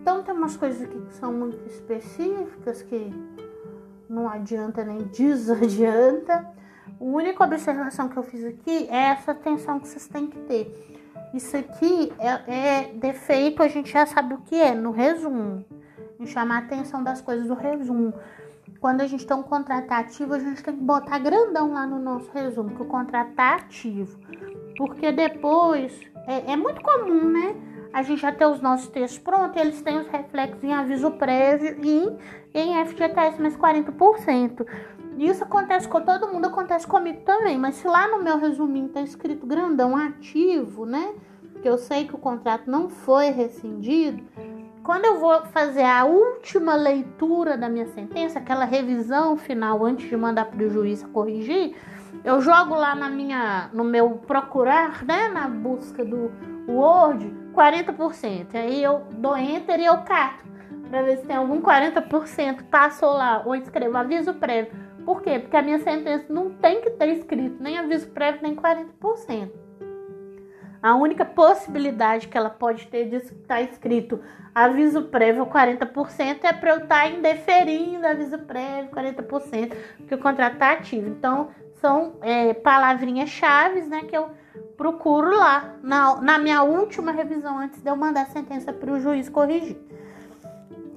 Então 0.00 0.22
tem 0.22 0.32
umas 0.32 0.56
coisas 0.56 0.82
aqui 0.82 1.00
que 1.00 1.14
são 1.14 1.32
muito 1.32 1.66
específicas 1.66 2.80
que 2.82 3.12
não 4.08 4.28
adianta 4.28 4.84
nem 4.84 4.98
desadianta. 5.10 6.46
A 7.00 7.04
única 7.04 7.44
observação 7.44 8.08
que 8.08 8.16
eu 8.16 8.22
fiz 8.22 8.44
aqui 8.44 8.88
é 8.90 9.10
essa 9.10 9.30
atenção 9.32 9.78
que 9.78 9.88
vocês 9.88 10.08
têm 10.08 10.26
que 10.26 10.38
ter. 10.40 10.98
Isso 11.32 11.56
aqui 11.56 12.12
é, 12.18 12.80
é 12.80 12.92
defeito, 12.94 13.62
a 13.62 13.68
gente 13.68 13.90
já 13.92 14.06
sabe 14.06 14.34
o 14.34 14.38
que 14.38 14.54
é 14.54 14.74
no 14.74 14.90
resumo 14.90 15.64
em 16.18 16.26
chamar 16.26 16.56
a 16.56 16.58
atenção 16.58 17.02
das 17.02 17.20
coisas 17.20 17.46
do 17.46 17.54
resumo. 17.54 18.12
Quando 18.80 19.00
a 19.00 19.06
gente 19.06 19.26
tem 19.26 19.36
um 19.36 19.42
contrato 19.42 19.90
ativo, 19.92 20.34
a 20.34 20.38
gente 20.38 20.62
tem 20.62 20.74
que 20.74 20.82
botar 20.82 21.18
grandão 21.18 21.72
lá 21.72 21.86
no 21.86 21.98
nosso 21.98 22.30
resumo, 22.32 22.70
que 22.70 22.82
o 22.82 22.86
contrato 22.86 23.32
tá 23.34 23.56
ativo. 23.56 24.18
Porque 24.76 25.12
depois, 25.12 26.00
é, 26.26 26.52
é 26.52 26.56
muito 26.56 26.80
comum, 26.80 27.30
né? 27.30 27.56
A 27.92 28.02
gente 28.02 28.20
já 28.20 28.30
ter 28.32 28.46
os 28.46 28.60
nossos 28.60 28.88
textos 28.88 29.18
prontos, 29.18 29.60
eles 29.60 29.80
têm 29.82 29.98
os 29.98 30.08
reflexos 30.08 30.62
em 30.62 30.72
aviso 30.72 31.10
prévio 31.12 31.76
e 31.82 32.16
em 32.54 32.84
FGTS 32.86 33.40
mais 33.40 33.56
40%. 33.56 34.66
Isso 35.18 35.44
acontece 35.44 35.88
com 35.88 36.00
todo 36.00 36.28
mundo, 36.28 36.46
acontece 36.46 36.86
comigo 36.86 37.20
também. 37.24 37.58
Mas 37.58 37.76
se 37.76 37.86
lá 37.86 38.08
no 38.08 38.22
meu 38.22 38.38
resuminho 38.38 38.88
tá 38.88 39.00
escrito 39.00 39.46
grandão 39.46 39.96
ativo, 39.96 40.86
né? 40.86 41.14
Que 41.60 41.68
eu 41.68 41.76
sei 41.76 42.06
que 42.06 42.14
o 42.14 42.18
contrato 42.18 42.70
não 42.70 42.88
foi 42.88 43.30
rescindido, 43.30 44.22
quando 44.88 45.04
eu 45.04 45.18
vou 45.18 45.44
fazer 45.46 45.82
a 45.82 46.04
última 46.04 46.74
leitura 46.74 47.58
da 47.58 47.68
minha 47.68 47.86
sentença, 47.88 48.38
aquela 48.38 48.64
revisão 48.64 49.36
final 49.36 49.84
antes 49.84 50.08
de 50.08 50.16
mandar 50.16 50.46
para 50.46 50.64
o 50.64 50.70
juiz 50.70 51.02
corrigir, 51.12 51.76
eu 52.24 52.40
jogo 52.40 52.74
lá 52.74 52.94
na 52.94 53.10
minha, 53.10 53.68
no 53.74 53.84
meu 53.84 54.12
procurar, 54.26 55.04
né, 55.04 55.28
na 55.28 55.46
busca 55.46 56.02
do 56.04 56.32
Word, 56.66 57.30
40%. 57.52 58.54
Aí 58.54 58.82
eu 58.82 59.02
dou 59.12 59.36
enter 59.36 59.78
e 59.78 59.84
eu 59.84 59.98
cato 59.98 60.44
para 60.88 61.02
ver 61.02 61.18
se 61.18 61.26
tem 61.26 61.36
algum 61.36 61.60
40%. 61.60 62.64
Passo 62.70 63.04
lá 63.04 63.42
ou 63.44 63.54
escrevo 63.54 63.96
aviso 63.96 64.32
prévio. 64.34 64.72
Por 65.08 65.22
quê? 65.22 65.38
Porque 65.38 65.56
a 65.56 65.62
minha 65.62 65.78
sentença 65.78 66.26
não 66.28 66.50
tem 66.50 66.82
que 66.82 66.90
ter 66.90 67.08
escrito 67.08 67.62
nem 67.62 67.78
aviso 67.78 68.10
prévio 68.10 68.42
nem 68.42 68.54
40%. 68.54 69.50
A 70.82 70.96
única 70.96 71.24
possibilidade 71.24 72.28
que 72.28 72.36
ela 72.36 72.50
pode 72.50 72.86
ter 72.88 73.08
de 73.08 73.16
estar 73.16 73.62
escrito 73.62 74.20
aviso 74.54 75.04
prévio 75.04 75.46
40% 75.46 76.44
é 76.44 76.52
para 76.52 76.72
eu 76.72 76.76
estar 76.80 77.04
tá 77.04 77.08
indeferindo 77.08 78.06
aviso 78.06 78.38
prévio 78.40 78.90
40%, 78.90 79.72
porque 79.96 80.14
o 80.14 80.18
contrato 80.18 80.52
está 80.52 80.72
ativo. 80.72 81.08
Então, 81.08 81.48
são 81.80 82.18
é, 82.20 82.52
palavrinhas 82.52 83.30
chaves 83.30 83.88
né, 83.88 84.02
que 84.02 84.14
eu 84.14 84.28
procuro 84.76 85.34
lá 85.34 85.74
na, 85.82 86.20
na 86.20 86.38
minha 86.38 86.62
última 86.62 87.12
revisão 87.12 87.58
antes 87.58 87.80
de 87.80 87.88
eu 87.88 87.96
mandar 87.96 88.24
a 88.24 88.26
sentença 88.26 88.74
para 88.74 88.92
o 88.92 89.00
juiz 89.00 89.30
corrigir. 89.30 89.78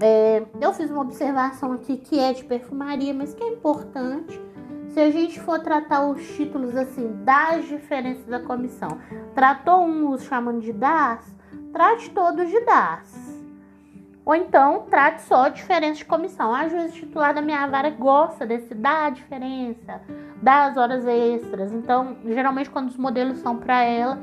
É, 0.01 0.43
eu 0.59 0.73
fiz 0.73 0.89
uma 0.89 1.01
observação 1.01 1.73
aqui 1.73 1.97
que 1.97 2.19
é 2.19 2.33
de 2.33 2.43
perfumaria, 2.43 3.13
mas 3.13 3.33
que 3.33 3.43
é 3.43 3.49
importante 3.49 4.41
se 4.89 4.99
a 4.99 5.09
gente 5.09 5.39
for 5.39 5.59
tratar 5.59 6.05
os 6.05 6.21
títulos 6.35 6.75
assim 6.75 7.23
das 7.23 7.65
diferenças 7.65 8.25
da 8.25 8.39
comissão, 8.39 8.99
tratou 9.33 9.85
um 9.85 10.17
chamando 10.17 10.59
de 10.59 10.73
das, 10.73 11.25
trate 11.71 12.09
todos 12.09 12.49
de 12.49 12.59
das. 12.65 13.31
Ou 14.25 14.35
então 14.35 14.85
trate 14.89 15.21
só 15.21 15.47
diferença 15.47 15.95
de 15.95 16.05
comissão. 16.05 16.53
A 16.53 16.67
juíza 16.67 16.89
titular 16.89 17.33
da 17.33 17.41
minha 17.41 17.65
vara 17.67 17.89
gosta 17.89 18.45
desse 18.45 18.75
da 18.75 19.09
diferença, 19.09 20.01
das 20.41 20.77
horas 20.77 21.05
extras. 21.07 21.71
Então, 21.71 22.17
geralmente 22.25 22.69
quando 22.69 22.89
os 22.89 22.97
modelos 22.97 23.39
são 23.39 23.57
para 23.57 23.81
ela, 23.83 24.19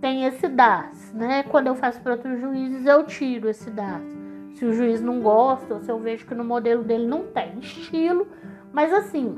tem 0.00 0.24
esse 0.24 0.48
das, 0.48 1.12
né? 1.12 1.42
Quando 1.44 1.68
eu 1.68 1.74
faço 1.74 2.00
para 2.00 2.12
outros 2.12 2.40
juízes, 2.40 2.86
eu 2.86 3.04
tiro 3.04 3.48
esse 3.48 3.70
das. 3.70 4.21
Se 4.62 4.66
o 4.66 4.72
juiz 4.72 5.02
não 5.02 5.20
gosta, 5.20 5.74
ou 5.74 5.80
se 5.80 5.90
eu 5.90 5.98
vejo 5.98 6.24
que 6.24 6.36
no 6.36 6.44
modelo 6.44 6.84
dele 6.84 7.04
não 7.04 7.24
tem 7.24 7.58
estilo, 7.58 8.28
mas 8.72 8.92
assim, 8.92 9.36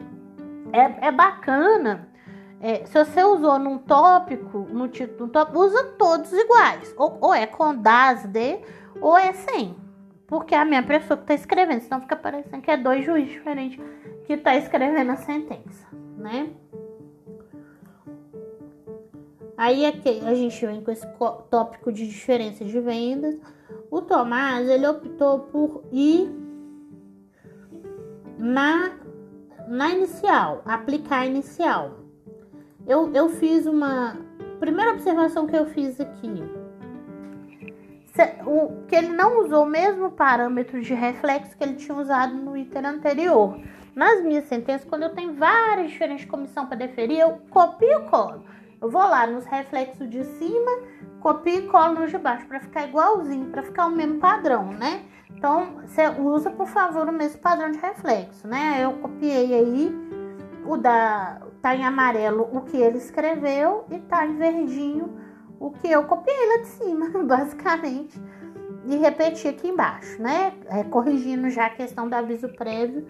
é, 0.70 1.06
é 1.06 1.10
bacana. 1.10 2.10
É, 2.60 2.84
se 2.84 2.92
você 2.92 3.24
usou 3.24 3.58
num 3.58 3.78
tópico, 3.78 4.68
no 4.70 4.86
título 4.86 5.30
tópico, 5.30 5.60
usa 5.60 5.82
todos 5.96 6.30
iguais. 6.30 6.94
Ou, 6.98 7.16
ou 7.22 7.34
é 7.34 7.46
com 7.46 7.74
das 7.74 8.26
de, 8.26 8.58
ou 9.00 9.16
é 9.16 9.32
sem. 9.32 9.74
Porque 10.26 10.54
é 10.54 10.58
a 10.58 10.64
minha 10.66 10.82
pessoa 10.82 11.16
que 11.16 11.22
está 11.22 11.32
escrevendo, 11.32 11.80
senão 11.80 12.02
fica 12.02 12.16
parecendo 12.16 12.60
que 12.60 12.70
é 12.70 12.76
dois 12.76 13.06
juízes 13.06 13.32
diferentes 13.32 13.82
que 14.26 14.34
está 14.34 14.54
escrevendo 14.56 15.10
a 15.10 15.16
sentença, 15.16 15.86
né? 16.18 16.50
Aí 19.56 19.86
aqui 19.86 20.20
a 20.26 20.34
gente 20.34 20.66
vem 20.66 20.82
com 20.82 20.90
esse 20.90 21.06
tópico 21.48 21.90
de 21.90 22.06
diferença 22.06 22.62
de 22.62 22.78
vendas. 22.78 23.38
O 23.94 24.02
Tomás, 24.02 24.68
ele 24.68 24.88
optou 24.88 25.38
por 25.38 25.84
ir 25.92 26.28
na, 28.36 28.90
na 29.68 29.90
inicial, 29.90 30.62
aplicar 30.64 31.24
inicial. 31.24 32.00
Eu, 32.88 33.12
eu 33.14 33.28
fiz 33.28 33.66
uma. 33.66 34.16
Primeira 34.58 34.90
observação 34.90 35.46
que 35.46 35.56
eu 35.56 35.66
fiz 35.66 36.00
aqui. 36.00 36.42
O, 38.44 38.84
que 38.88 38.96
ele 38.96 39.10
não 39.10 39.44
usou 39.44 39.62
o 39.62 39.70
mesmo 39.70 40.10
parâmetro 40.10 40.80
de 40.80 40.92
reflexo 40.92 41.56
que 41.56 41.62
ele 41.62 41.76
tinha 41.76 41.96
usado 41.96 42.34
no 42.34 42.56
item 42.56 42.84
anterior. 42.84 43.56
Nas 43.94 44.24
minhas 44.24 44.46
sentenças, 44.46 44.88
quando 44.88 45.04
eu 45.04 45.14
tenho 45.14 45.34
várias 45.34 45.92
diferentes 45.92 46.24
comissão 46.24 46.66
para 46.66 46.78
deferir, 46.78 47.20
eu 47.20 47.38
copio 47.48 47.88
e 47.88 48.10
colo. 48.10 48.44
Eu 48.84 48.90
vou 48.90 49.00
lá 49.00 49.26
nos 49.26 49.46
reflexos 49.46 50.10
de 50.10 50.22
cima, 50.22 50.70
copio 51.20 51.54
e 51.54 51.66
colo 51.68 52.00
nos 52.00 52.10
de 52.10 52.18
baixo 52.18 52.46
para 52.46 52.60
ficar 52.60 52.86
igualzinho, 52.86 53.48
para 53.48 53.62
ficar 53.62 53.86
o 53.86 53.90
mesmo 53.90 54.20
padrão, 54.20 54.74
né? 54.74 55.06
Então, 55.30 55.76
você 55.86 56.06
usa, 56.20 56.50
por 56.50 56.66
favor, 56.66 57.08
o 57.08 57.12
mesmo 57.12 57.40
padrão 57.40 57.70
de 57.70 57.78
reflexo, 57.78 58.46
né? 58.46 58.84
Eu 58.84 58.92
copiei 58.98 59.54
aí 59.54 59.90
o 60.66 60.76
da 60.76 61.40
tá 61.62 61.74
em 61.74 61.82
amarelo 61.82 62.46
o 62.52 62.60
que 62.60 62.76
ele 62.76 62.98
escreveu 62.98 63.86
e 63.90 64.00
tá 64.00 64.26
em 64.26 64.36
verdinho 64.36 65.18
o 65.58 65.70
que 65.70 65.90
eu 65.90 66.04
copiei 66.04 66.46
lá 66.46 66.58
de 66.58 66.66
cima, 66.66 67.08
basicamente, 67.24 68.20
e 68.84 68.96
repeti 68.96 69.48
aqui 69.48 69.68
embaixo, 69.68 70.20
né? 70.20 70.52
É, 70.66 70.84
corrigindo 70.84 71.48
já 71.48 71.64
a 71.64 71.70
questão 71.70 72.06
do 72.06 72.12
aviso 72.12 72.50
prévio 72.50 73.08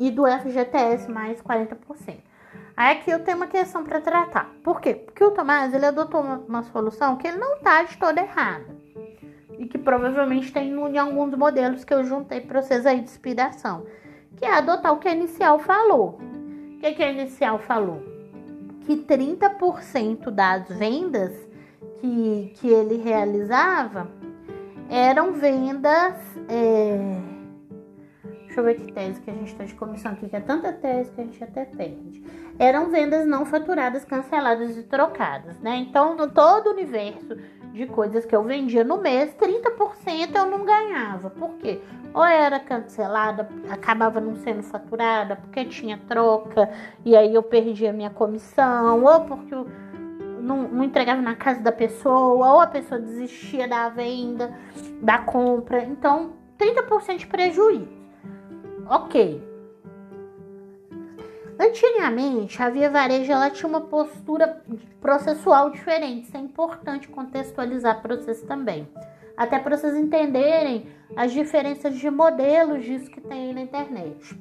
e 0.00 0.10
do 0.10 0.24
FGTS 0.26 1.10
mais 1.10 1.42
40%. 1.42 2.33
Aí 2.76 2.96
aqui 2.96 3.10
eu 3.10 3.22
tenho 3.22 3.36
uma 3.36 3.46
questão 3.46 3.84
para 3.84 4.00
tratar. 4.00 4.50
Por 4.62 4.80
quê? 4.80 4.94
Porque 4.94 5.22
o 5.22 5.30
Tomás 5.30 5.72
ele 5.72 5.86
adotou 5.86 6.20
uma, 6.20 6.38
uma, 6.48 6.62
solução 6.64 7.16
que 7.16 7.28
ele 7.28 7.36
não 7.36 7.58
tá 7.58 7.84
de 7.84 7.96
toda 7.96 8.20
errada. 8.20 8.66
E 9.56 9.66
que 9.66 9.78
provavelmente 9.78 10.52
tem 10.52 10.70
em 10.70 10.98
alguns 10.98 11.34
modelos 11.34 11.84
que 11.84 11.94
eu 11.94 12.02
juntei 12.02 12.40
para 12.40 12.60
vocês 12.60 12.84
aí 12.84 12.98
de 12.98 13.04
inspiração. 13.04 13.86
Que 14.36 14.44
é 14.44 14.52
adotar 14.52 14.92
o 14.92 14.98
que 14.98 15.06
a 15.06 15.12
inicial 15.12 15.60
falou. 15.60 16.18
O 16.74 16.78
que, 16.78 16.92
que 16.92 17.02
a 17.02 17.12
inicial 17.12 17.60
falou? 17.60 18.02
Que 18.80 18.96
30% 18.96 20.30
das 20.30 20.68
vendas 20.68 21.32
que, 22.00 22.52
que 22.56 22.68
ele 22.68 22.96
realizava 22.96 24.08
eram 24.90 25.32
vendas. 25.32 26.16
É, 26.48 27.34
Deixa 28.54 28.60
eu 28.60 28.66
ver 28.66 28.76
que 28.76 28.92
tese 28.92 29.20
que 29.20 29.30
a 29.32 29.34
gente 29.34 29.48
está 29.48 29.64
de 29.64 29.74
comissão 29.74 30.12
aqui, 30.12 30.28
que 30.28 30.36
é 30.36 30.40
tanta 30.40 30.72
tese 30.72 31.10
que 31.10 31.20
a 31.20 31.24
gente 31.24 31.42
até 31.42 31.64
perde. 31.64 32.22
Eram 32.58 32.88
vendas 32.88 33.26
não 33.26 33.44
faturadas, 33.44 34.04
canceladas 34.04 34.76
e 34.76 34.82
trocadas, 34.84 35.58
né? 35.60 35.76
Então, 35.76 36.16
no 36.16 36.30
todo 36.30 36.68
o 36.68 36.72
universo 36.72 37.36
de 37.72 37.86
coisas 37.86 38.24
que 38.24 38.34
eu 38.34 38.44
vendia 38.44 38.84
no 38.84 38.98
mês, 38.98 39.34
30% 39.34 40.36
eu 40.36 40.46
não 40.46 40.64
ganhava. 40.64 41.30
Por 41.30 41.54
quê? 41.54 41.80
Ou 42.14 42.24
era 42.24 42.60
cancelada, 42.60 43.48
acabava 43.68 44.20
não 44.20 44.36
sendo 44.36 44.62
faturada, 44.62 45.34
porque 45.34 45.64
tinha 45.64 45.98
troca, 46.06 46.70
e 47.04 47.16
aí 47.16 47.34
eu 47.34 47.42
perdia 47.42 47.92
minha 47.92 48.10
comissão, 48.10 49.02
ou 49.02 49.22
porque 49.22 49.52
eu 49.52 49.66
não, 50.40 50.68
não 50.68 50.84
entregava 50.84 51.20
na 51.20 51.34
casa 51.34 51.60
da 51.60 51.72
pessoa, 51.72 52.52
ou 52.52 52.60
a 52.60 52.66
pessoa 52.68 53.00
desistia 53.00 53.66
da 53.66 53.88
venda, 53.88 54.54
da 55.02 55.18
compra. 55.18 55.82
Então, 55.82 56.34
30% 56.56 57.16
de 57.16 57.26
prejuízo. 57.26 57.88
Ok. 58.88 59.53
Antigamente, 61.58 62.60
a 62.60 62.68
Via 62.68 62.90
Varejo 62.90 63.30
ela 63.30 63.50
tinha 63.50 63.68
uma 63.68 63.82
postura 63.82 64.62
processual 65.00 65.70
diferente. 65.70 66.26
Isso 66.26 66.36
é 66.36 66.40
importante 66.40 67.08
contextualizar 67.08 68.02
para 68.02 68.16
vocês 68.16 68.42
também. 68.42 68.88
Até 69.36 69.58
para 69.58 69.76
vocês 69.76 69.96
entenderem 69.96 70.88
as 71.16 71.32
diferenças 71.32 71.96
de 71.96 72.10
modelos 72.10 72.84
disso 72.84 73.10
que 73.10 73.20
tem 73.20 73.48
aí 73.48 73.54
na 73.54 73.60
internet. 73.62 74.40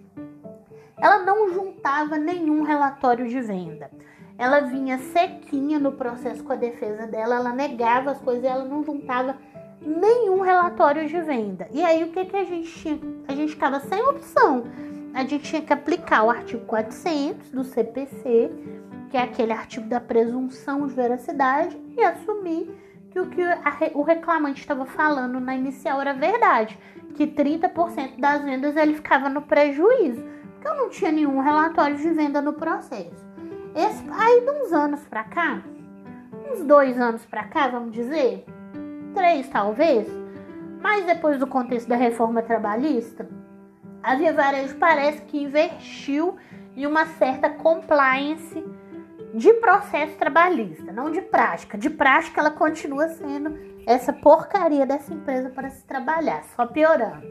Ela 0.97 1.19
não 1.19 1.51
juntava 1.51 2.17
nenhum 2.17 2.63
relatório 2.63 3.27
de 3.27 3.41
venda. 3.41 3.91
Ela 4.37 4.61
vinha 4.61 4.97
sequinha 4.97 5.79
no 5.79 5.91
processo 5.91 6.43
com 6.43 6.53
a 6.53 6.55
defesa 6.55 7.05
dela, 7.05 7.35
ela 7.35 7.53
negava 7.53 8.11
as 8.11 8.19
coisas, 8.19 8.43
ela 8.43 8.65
não 8.65 8.83
juntava 8.83 9.37
nenhum 9.79 10.41
relatório 10.41 11.07
de 11.07 11.21
venda. 11.21 11.67
E 11.71 11.83
aí 11.83 12.03
o 12.03 12.11
que, 12.11 12.25
que 12.25 12.35
a 12.35 12.43
gente 12.43 12.71
tinha? 12.71 12.99
A 13.27 13.35
gente 13.35 13.51
ficava 13.51 13.79
sem 13.79 14.01
opção. 14.01 14.63
A 15.13 15.23
gente 15.25 15.43
tinha 15.43 15.61
que 15.61 15.71
aplicar 15.71 16.23
o 16.23 16.29
artigo 16.31 16.65
400 16.65 17.51
do 17.51 17.63
CPC, 17.63 18.49
que 19.11 19.17
é 19.17 19.21
aquele 19.21 19.53
artigo 19.53 19.87
da 19.87 19.99
presunção 19.99 20.87
de 20.87 20.93
veracidade, 20.95 21.79
e 21.95 22.03
assumir 22.03 22.75
que 23.11 23.19
o 23.19 23.29
que 23.29 23.41
o 23.93 24.01
reclamante 24.01 24.61
estava 24.61 24.87
falando 24.87 25.39
na 25.39 25.55
inicial 25.55 26.01
era 26.01 26.13
verdade, 26.13 26.79
que 27.13 27.27
30% 27.27 28.19
das 28.19 28.41
vendas 28.41 28.75
ele 28.75 28.95
ficava 28.95 29.29
no 29.29 29.43
prejuízo, 29.43 30.23
porque 30.53 30.67
eu 30.67 30.75
não 30.75 30.89
tinha 30.89 31.11
nenhum 31.11 31.39
relatório 31.41 31.95
de 31.95 32.09
venda 32.09 32.41
no 32.41 32.53
processo. 32.53 33.23
Esse, 33.75 34.03
aí 34.09 34.41
de 34.41 34.49
uns 34.49 34.73
anos 34.73 35.01
para 35.05 35.23
cá, 35.25 35.61
uns 36.51 36.63
dois 36.63 36.99
anos 36.99 37.23
para 37.23 37.43
cá, 37.43 37.67
vamos 37.67 37.91
dizer, 37.91 38.45
três 39.13 39.47
talvez, 39.47 40.07
mas 40.81 41.05
depois 41.05 41.37
do 41.37 41.45
contexto 41.45 41.87
da 41.87 41.95
reforma 41.95 42.41
trabalhista, 42.41 43.27
a 44.03 44.15
Via 44.15 44.33
Varejo 44.33 44.75
parece 44.75 45.21
que 45.21 45.41
investiu 45.41 46.35
em 46.75 46.85
uma 46.85 47.05
certa 47.05 47.49
compliance 47.49 48.63
de 49.33 49.53
processo 49.53 50.15
trabalhista, 50.17 50.91
não 50.91 51.09
de 51.09 51.21
prática. 51.21 51.77
De 51.77 51.89
prática, 51.89 52.41
ela 52.41 52.51
continua 52.51 53.07
sendo 53.07 53.57
essa 53.87 54.11
porcaria 54.11 54.85
dessa 54.85 55.13
empresa 55.13 55.49
para 55.49 55.69
se 55.69 55.83
trabalhar, 55.85 56.43
só 56.55 56.67
piorando. 56.67 57.25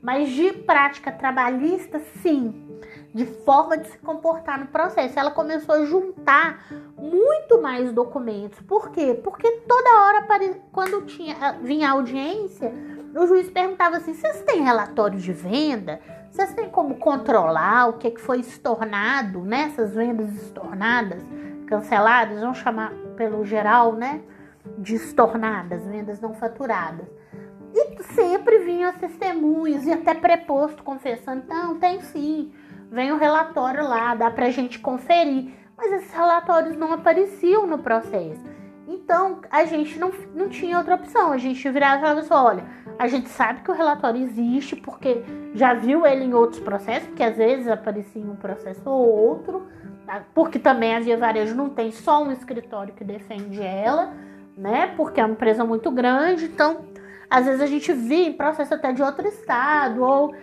Mas 0.00 0.30
de 0.30 0.52
prática 0.52 1.10
trabalhista, 1.10 1.98
sim, 2.22 2.78
de 3.12 3.26
forma 3.26 3.76
de 3.78 3.88
se 3.88 3.98
comportar 3.98 4.60
no 4.60 4.66
processo. 4.66 5.18
Ela 5.18 5.32
começou 5.32 5.74
a 5.74 5.84
juntar 5.84 6.64
muito 6.96 7.60
mais 7.60 7.92
documentos. 7.92 8.60
Por 8.60 8.90
quê? 8.90 9.18
Porque 9.24 9.50
toda 9.66 10.04
hora, 10.04 10.26
quando 10.70 11.04
tinha, 11.06 11.58
vinha 11.62 11.90
audiência, 11.90 12.72
o 13.16 13.26
juiz 13.26 13.50
perguntava 13.50 13.96
assim: 13.96 14.14
vocês 14.14 14.40
têm 14.42 14.62
relatório 14.62 15.18
de 15.18 15.32
venda? 15.32 16.00
Vocês 16.30 16.54
têm 16.54 16.68
como 16.68 16.96
controlar 16.96 17.88
o 17.88 17.94
que, 17.94 18.10
que 18.10 18.20
foi 18.20 18.40
estornado, 18.40 19.40
né? 19.42 19.72
Vendas 19.94 20.34
estornadas, 20.42 21.22
canceladas, 21.66 22.40
vamos 22.40 22.58
chamar 22.58 22.92
pelo 23.16 23.44
geral, 23.44 23.94
né? 23.94 24.20
De 24.78 24.94
estornadas, 24.94 25.86
vendas 25.86 26.20
não 26.20 26.34
faturadas. 26.34 27.06
E 27.74 28.02
sempre 28.14 28.58
vinham 28.60 28.90
as 28.90 28.96
testemunhas 28.96 29.84
e 29.84 29.92
até 29.92 30.14
preposto 30.14 30.82
confessando: 30.82 31.44
não, 31.48 31.78
tem 31.78 32.00
sim 32.00 32.52
vem 32.90 33.12
o 33.12 33.18
relatório 33.18 33.86
lá, 33.86 34.14
dá 34.14 34.30
pra 34.30 34.50
gente 34.50 34.78
conferir. 34.78 35.52
Mas 35.76 35.92
esses 35.92 36.12
relatórios 36.12 36.76
não 36.76 36.92
apareciam 36.92 37.66
no 37.66 37.78
processo. 37.78 38.42
Então 38.88 39.42
a 39.50 39.66
gente 39.66 39.98
não, 39.98 40.10
não 40.34 40.48
tinha 40.48 40.78
outra 40.78 40.94
opção. 40.94 41.30
A 41.30 41.36
gente 41.36 41.68
virava 41.68 41.98
e 41.98 42.00
falava 42.00 42.20
assim: 42.20 42.32
olha, 42.32 42.64
a 42.98 43.06
gente 43.06 43.28
sabe 43.28 43.60
que 43.60 43.70
o 43.70 43.74
relatório 43.74 44.22
existe 44.22 44.74
porque 44.74 45.22
já 45.54 45.74
viu 45.74 46.06
ele 46.06 46.24
em 46.24 46.32
outros 46.32 46.58
processos, 46.58 47.08
porque 47.08 47.22
às 47.22 47.36
vezes 47.36 47.68
aparecia 47.68 48.22
um 48.22 48.34
processo 48.34 48.88
ou 48.88 49.06
outro, 49.06 49.68
tá? 50.06 50.24
porque 50.34 50.58
também 50.58 50.96
a 50.96 51.00
Via 51.00 51.18
Varejo 51.18 51.54
não 51.54 51.68
tem 51.68 51.92
só 51.92 52.24
um 52.24 52.32
escritório 52.32 52.94
que 52.94 53.04
defende 53.04 53.60
ela, 53.62 54.14
né? 54.56 54.94
Porque 54.96 55.20
é 55.20 55.24
uma 55.24 55.32
empresa 55.32 55.66
muito 55.66 55.90
grande, 55.90 56.46
então 56.46 56.86
às 57.28 57.44
vezes 57.44 57.60
a 57.60 57.66
gente 57.66 57.92
via 57.92 58.26
em 58.26 58.32
processo 58.32 58.72
até 58.72 58.90
de 58.90 59.02
outro 59.02 59.28
estado 59.28 60.02
ou 60.02 60.34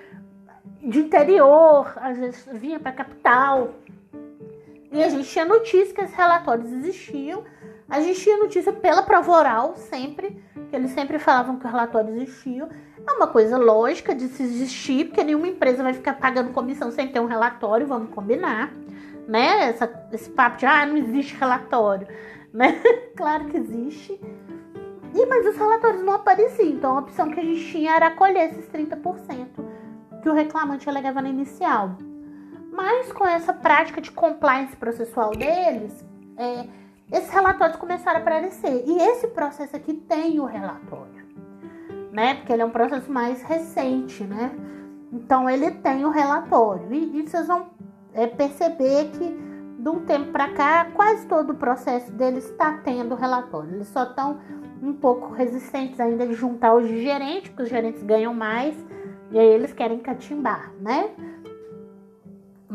de 0.84 1.00
interior, 1.00 1.92
às 1.96 2.16
vezes 2.16 2.48
vinha 2.54 2.80
para 2.80 2.92
capital. 2.92 3.72
E 4.92 5.04
a 5.04 5.10
gente 5.10 5.28
tinha 5.28 5.46
notícia 5.46 5.96
que 5.96 6.02
esses 6.02 6.16
relatórios 6.16 6.72
existiam. 6.72 7.44
A 7.88 8.02
gente 8.02 8.22
tinha 8.22 8.38
notícia 8.38 8.74
pela 8.74 9.04
prova 9.04 9.32
oral, 9.32 9.76
sempre, 9.76 10.42
que 10.70 10.76
eles 10.76 10.92
sempre 10.92 11.20
falavam 11.20 11.58
que 11.58 11.66
o 11.66 11.70
relatório 11.70 12.16
existia. 12.16 12.68
É 13.06 13.12
uma 13.12 13.28
coisa 13.28 13.58
lógica 13.58 14.16
de 14.16 14.28
se 14.28 14.42
existir, 14.42 15.06
porque 15.06 15.24
nenhuma 15.24 15.48
empresa 15.48 15.84
vai 15.84 15.94
ficar 15.94 16.14
pagando 16.14 16.52
comissão 16.52 16.92
sem 16.92 17.08
ter 17.08 17.20
um 17.20 17.28
relatório, 17.28 17.86
vamos 17.86 18.10
combinar. 18.10 18.74
Né? 19.28 19.70
Essa, 19.70 20.08
esse 20.12 20.30
papo 20.30 20.58
de, 20.58 20.66
ah, 20.66 20.86
não 20.86 20.98
existe 20.98 21.36
relatório. 21.36 22.08
Né? 22.56 22.82
claro 23.18 23.48
que 23.48 23.58
existe. 23.58 24.18
E, 25.14 25.26
mas 25.26 25.46
os 25.46 25.58
relatórios 25.58 26.02
não 26.02 26.14
apareciam, 26.14 26.70
então 26.70 26.96
a 26.96 27.02
opção 27.02 27.30
que 27.30 27.38
a 27.38 27.44
gente 27.44 27.70
tinha 27.70 27.94
era 27.94 28.08
acolher 28.08 28.50
esses 28.50 28.66
30% 28.70 29.48
que 30.24 30.30
o 30.30 30.34
reclamante 30.34 30.88
alegava 30.88 31.22
na 31.22 31.28
inicial. 31.28 31.98
Mas 32.72 33.12
com 33.12 33.28
essa 33.28 33.54
prática 33.54 34.00
de 34.00 34.10
compliance 34.10 34.76
processual 34.78 35.32
deles, 35.32 36.02
é, 36.38 36.66
esses 37.12 37.30
relatórios 37.30 37.78
começaram 37.78 38.20
a 38.20 38.22
aparecer. 38.22 38.84
E 38.86 38.98
esse 38.98 39.28
processo 39.28 39.76
aqui 39.76 39.94
tem 39.94 40.40
o 40.40 40.46
relatório, 40.46 41.26
né? 42.12 42.36
Porque 42.36 42.54
ele 42.54 42.62
é 42.62 42.66
um 42.66 42.72
processo 42.72 43.12
mais 43.12 43.42
recente, 43.42 44.24
né? 44.24 44.52
Então 45.12 45.50
ele 45.50 45.72
tem 45.72 46.06
o 46.06 46.10
relatório. 46.10 46.94
E, 46.94 47.20
e 47.20 47.28
vocês 47.28 47.48
vão 47.48 47.68
é, 48.14 48.28
perceber 48.28 49.12
que 49.12 49.46
de 49.80 49.90
um 49.90 50.04
tempo 50.04 50.32
para 50.32 50.52
cá, 50.54 50.88
quase 50.94 51.28
todo 51.28 51.52
o 51.52 51.56
processo 51.56 52.12
deles 52.12 52.50
está 52.50 52.80
tendo 52.84 53.14
relatório. 53.14 53.76
Eles 53.76 53.88
só 53.88 54.04
estão 54.04 54.40
um 54.82 54.94
pouco 54.94 55.32
resistentes 55.34 56.00
ainda 56.00 56.26
de 56.26 56.34
juntar 56.34 56.74
os 56.76 56.88
gerentes, 56.88 57.50
porque 57.50 57.64
os 57.64 57.70
gerentes 57.70 58.02
ganham 58.02 58.34
mais 58.34 58.76
e 59.32 59.38
aí 59.38 59.48
eles 59.48 59.74
querem 59.74 60.00
catimbar, 60.00 60.72
né? 60.80 61.12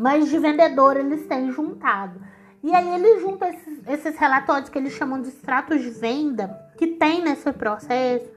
mas 0.01 0.29
de 0.29 0.39
vendedor 0.39 0.97
eles 0.97 1.27
têm 1.27 1.51
juntado. 1.51 2.19
E 2.63 2.75
aí 2.75 2.93
eles 2.93 3.21
juntam 3.21 3.49
esses, 3.49 3.87
esses 3.87 4.17
relatórios 4.17 4.69
que 4.69 4.77
eles 4.77 4.93
chamam 4.93 5.21
de 5.21 5.29
extratos 5.29 5.81
de 5.81 5.89
venda 5.89 6.47
que 6.77 6.87
tem 6.87 7.23
nesse 7.23 7.51
processo. 7.51 8.29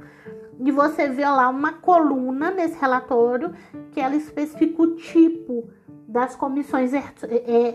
E 0.59 0.71
você 0.71 1.09
vê 1.09 1.27
lá 1.27 1.49
uma 1.49 1.75
coluna 1.75 2.51
nesse 2.51 2.79
relatório 2.81 3.55
que 3.93 4.01
ela 4.01 4.15
especifica 4.15 4.83
o 4.83 4.97
tipo 4.97 5.69
das 6.09 6.37
comissões 6.37 6.93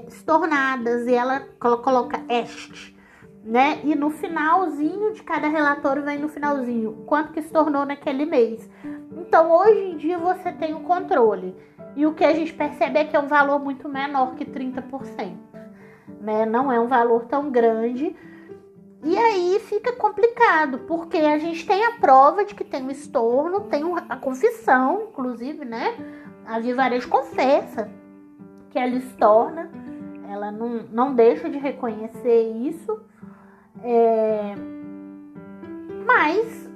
estornadas 0.07 1.05
e 1.05 1.13
ela 1.13 1.41
coloca 1.59 2.23
este, 2.29 2.97
né? 3.43 3.81
E 3.83 3.93
no 3.95 4.09
finalzinho 4.09 5.13
de 5.13 5.21
cada 5.23 5.49
relatório 5.49 6.03
vem 6.03 6.17
no 6.17 6.29
finalzinho 6.29 7.03
quanto 7.05 7.33
que 7.33 7.41
se 7.41 7.51
tornou 7.51 7.85
naquele 7.85 8.25
mês. 8.25 8.69
Então 9.11 9.51
hoje 9.51 9.79
em 9.79 9.97
dia 9.97 10.17
você 10.17 10.51
tem 10.53 10.73
o 10.73 10.81
controle. 10.81 11.55
E 11.95 12.05
o 12.05 12.13
que 12.13 12.23
a 12.23 12.33
gente 12.33 12.53
percebe 12.53 12.99
é 12.99 13.03
que 13.03 13.15
é 13.15 13.19
um 13.19 13.27
valor 13.27 13.59
muito 13.59 13.89
menor 13.89 14.35
que 14.35 14.45
30%. 14.45 15.48
Né? 16.19 16.45
Não 16.45 16.71
é 16.71 16.79
um 16.79 16.87
valor 16.87 17.25
tão 17.25 17.49
grande. 17.49 18.15
E 19.03 19.17
aí 19.17 19.59
fica 19.59 19.93
complicado, 19.93 20.79
porque 20.79 21.17
a 21.17 21.37
gente 21.37 21.65
tem 21.65 21.85
a 21.85 21.91
prova 21.93 22.43
de 22.43 22.53
que 22.53 22.65
tem 22.65 22.83
um 22.83 22.91
estorno, 22.91 23.61
tem 23.61 23.83
a 24.09 24.17
confissão, 24.17 25.07
inclusive, 25.09 25.63
né? 25.63 25.95
A 26.45 26.59
Vivarejo 26.59 27.07
confessa 27.07 27.89
que 28.69 28.77
ela 28.77 28.95
estorna, 28.95 29.71
ela 30.29 30.51
não, 30.51 30.83
não 30.91 31.15
deixa 31.15 31.49
de 31.49 31.57
reconhecer 31.57 32.51
isso. 32.51 32.99
É... 33.81 34.53
Mas 36.05 36.68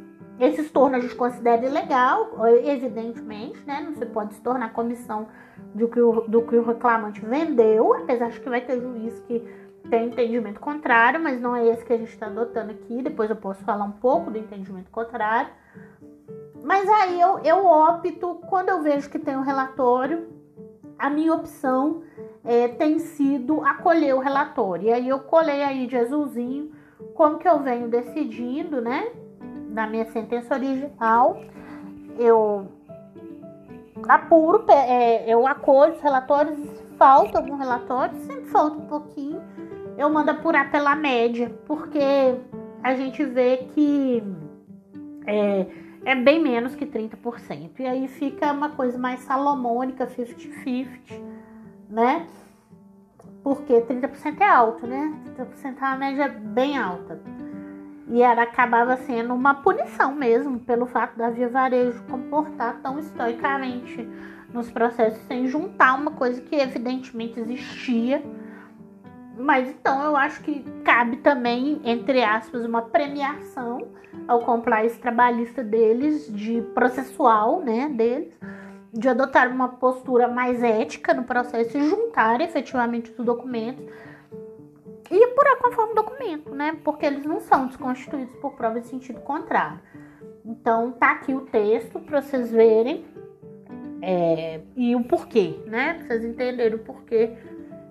esse 0.43 0.61
estorno 0.61 0.95
a 0.95 0.99
gente 0.99 1.15
considera 1.15 1.65
ilegal, 1.65 2.31
evidentemente, 2.63 3.59
né? 3.65 3.81
Não 3.81 3.93
se 3.93 4.05
pode 4.05 4.33
se 4.33 4.41
tornar 4.41 4.73
comissão 4.73 5.27
do 5.73 5.87
que, 5.87 5.99
o, 5.99 6.21
do 6.21 6.41
que 6.43 6.55
o 6.55 6.63
reclamante 6.63 7.23
vendeu, 7.25 7.93
apesar 7.93 8.29
de 8.29 8.39
que 8.39 8.49
vai 8.49 8.61
ter 8.61 8.79
juiz 8.79 9.19
que 9.21 9.41
tem 9.89 10.07
entendimento 10.07 10.59
contrário, 10.59 11.19
mas 11.21 11.41
não 11.41 11.55
é 11.55 11.67
esse 11.67 11.83
que 11.85 11.93
a 11.93 11.97
gente 11.97 12.09
está 12.09 12.27
adotando 12.27 12.71
aqui. 12.71 13.01
Depois 13.01 13.29
eu 13.29 13.35
posso 13.35 13.63
falar 13.63 13.85
um 13.85 13.91
pouco 13.91 14.31
do 14.31 14.37
entendimento 14.37 14.89
contrário. 14.89 15.51
Mas 16.63 16.87
aí 16.87 17.19
eu, 17.19 17.39
eu 17.39 17.65
opto, 17.65 18.35
quando 18.47 18.69
eu 18.69 18.81
vejo 18.81 19.09
que 19.09 19.19
tem 19.19 19.35
um 19.35 19.41
relatório, 19.41 20.29
a 20.97 21.09
minha 21.09 21.33
opção 21.33 22.03
é, 22.43 22.69
tem 22.69 22.99
sido 22.99 23.61
acolher 23.61 24.15
o 24.15 24.19
relatório. 24.19 24.87
E 24.87 24.93
aí 24.93 25.09
eu 25.09 25.19
colei 25.19 25.61
aí 25.61 25.85
de 25.85 25.97
azulzinho 25.97 26.71
como 27.13 27.37
que 27.37 27.47
eu 27.47 27.59
venho 27.59 27.89
decidindo, 27.89 28.81
né? 28.81 29.11
Na 29.73 29.87
minha 29.87 30.05
sentença 30.05 30.53
original, 30.53 31.41
eu 32.17 32.67
apuro, 34.07 34.63
é, 34.69 35.25
eu 35.27 35.47
acolho 35.47 35.93
os 35.93 36.01
relatórios, 36.01 36.59
falta 36.97 37.39
algum 37.39 37.55
relatório, 37.55 38.15
sempre 38.17 38.45
falta 38.45 38.77
um 38.77 38.85
pouquinho, 38.85 39.41
eu 39.97 40.09
mando 40.09 40.29
apurar 40.29 40.69
pela 40.69 40.95
média, 40.95 41.51
porque 41.65 42.35
a 42.83 42.95
gente 42.95 43.25
vê 43.25 43.57
que 43.73 44.23
é, 45.25 45.65
é 46.05 46.15
bem 46.15 46.41
menos 46.41 46.75
que 46.75 46.85
30%. 46.85 47.71
E 47.79 47.87
aí 47.87 48.07
fica 48.07 48.51
uma 48.51 48.69
coisa 48.69 48.97
mais 48.97 49.21
salomônica, 49.21 50.05
50-50, 50.05 50.87
né? 51.89 52.27
Porque 53.43 53.81
30% 53.81 54.39
é 54.39 54.49
alto, 54.49 54.85
né? 54.85 55.13
30% 55.37 55.77
é 55.81 55.85
uma 55.85 55.95
média 55.95 56.27
bem 56.29 56.77
alta. 56.77 57.19
E 58.07 58.21
ela 58.21 58.43
acabava 58.43 58.97
sendo 58.97 59.33
uma 59.33 59.53
punição 59.53 60.13
mesmo, 60.13 60.59
pelo 60.59 60.85
fato 60.85 61.17
da 61.17 61.29
Via 61.29 61.47
Varejo 61.47 62.03
comportar 62.03 62.81
tão 62.81 62.99
estoicamente 62.99 64.07
nos 64.53 64.69
processos 64.69 65.21
sem 65.23 65.47
juntar 65.47 65.95
uma 65.95 66.11
coisa 66.11 66.41
que 66.41 66.55
evidentemente 66.55 67.39
existia. 67.39 68.21
Mas 69.37 69.69
então 69.69 70.03
eu 70.03 70.15
acho 70.15 70.41
que 70.43 70.63
cabe 70.83 71.17
também, 71.17 71.81
entre 71.83 72.23
aspas, 72.23 72.63
uma 72.65 72.83
premiação 72.83 73.87
ao 74.27 74.41
compliance 74.41 74.99
trabalhista 74.99 75.63
deles, 75.63 76.31
de 76.31 76.61
processual, 76.73 77.61
né, 77.61 77.89
deles, 77.89 78.33
de 78.93 79.09
adotar 79.09 79.49
uma 79.49 79.69
postura 79.69 80.27
mais 80.27 80.61
ética 80.61 81.13
no 81.13 81.23
processo 81.23 81.75
e 81.77 81.89
juntar 81.89 82.39
efetivamente 82.41 83.11
os 83.17 83.25
documentos 83.25 83.83
e 85.15 85.27
por 85.27 85.43
conforme 85.61 85.93
documento, 85.93 86.53
né? 86.53 86.75
Porque 86.83 87.05
eles 87.05 87.23
não 87.23 87.39
são 87.39 87.67
desconstituídos 87.67 88.35
por 88.37 88.53
prova 88.53 88.81
de 88.81 88.87
sentido 88.87 89.21
contrário. 89.21 89.79
Então 90.43 90.91
tá 90.93 91.11
aqui 91.11 91.33
o 91.33 91.41
texto 91.41 91.99
para 91.99 92.21
vocês 92.21 92.51
verem 92.51 93.05
é, 94.01 94.61
e 94.75 94.95
o 94.95 95.03
porquê, 95.03 95.59
né? 95.67 95.93
Pra 95.93 96.07
vocês 96.07 96.25
entenderem 96.25 96.75
o 96.75 96.79
porquê 96.79 97.31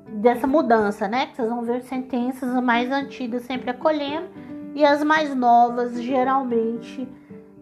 dessa 0.09 0.47
mudança, 0.47 1.07
né? 1.07 1.27
Que 1.27 1.37
vocês 1.37 1.49
vão 1.49 1.63
ver 1.63 1.83
sentenças 1.83 2.53
mais 2.63 2.91
antigas 2.91 3.43
sempre 3.43 3.71
acolhendo 3.71 4.29
e 4.75 4.85
as 4.85 5.03
mais 5.05 5.35
novas 5.35 6.01
geralmente 6.03 7.09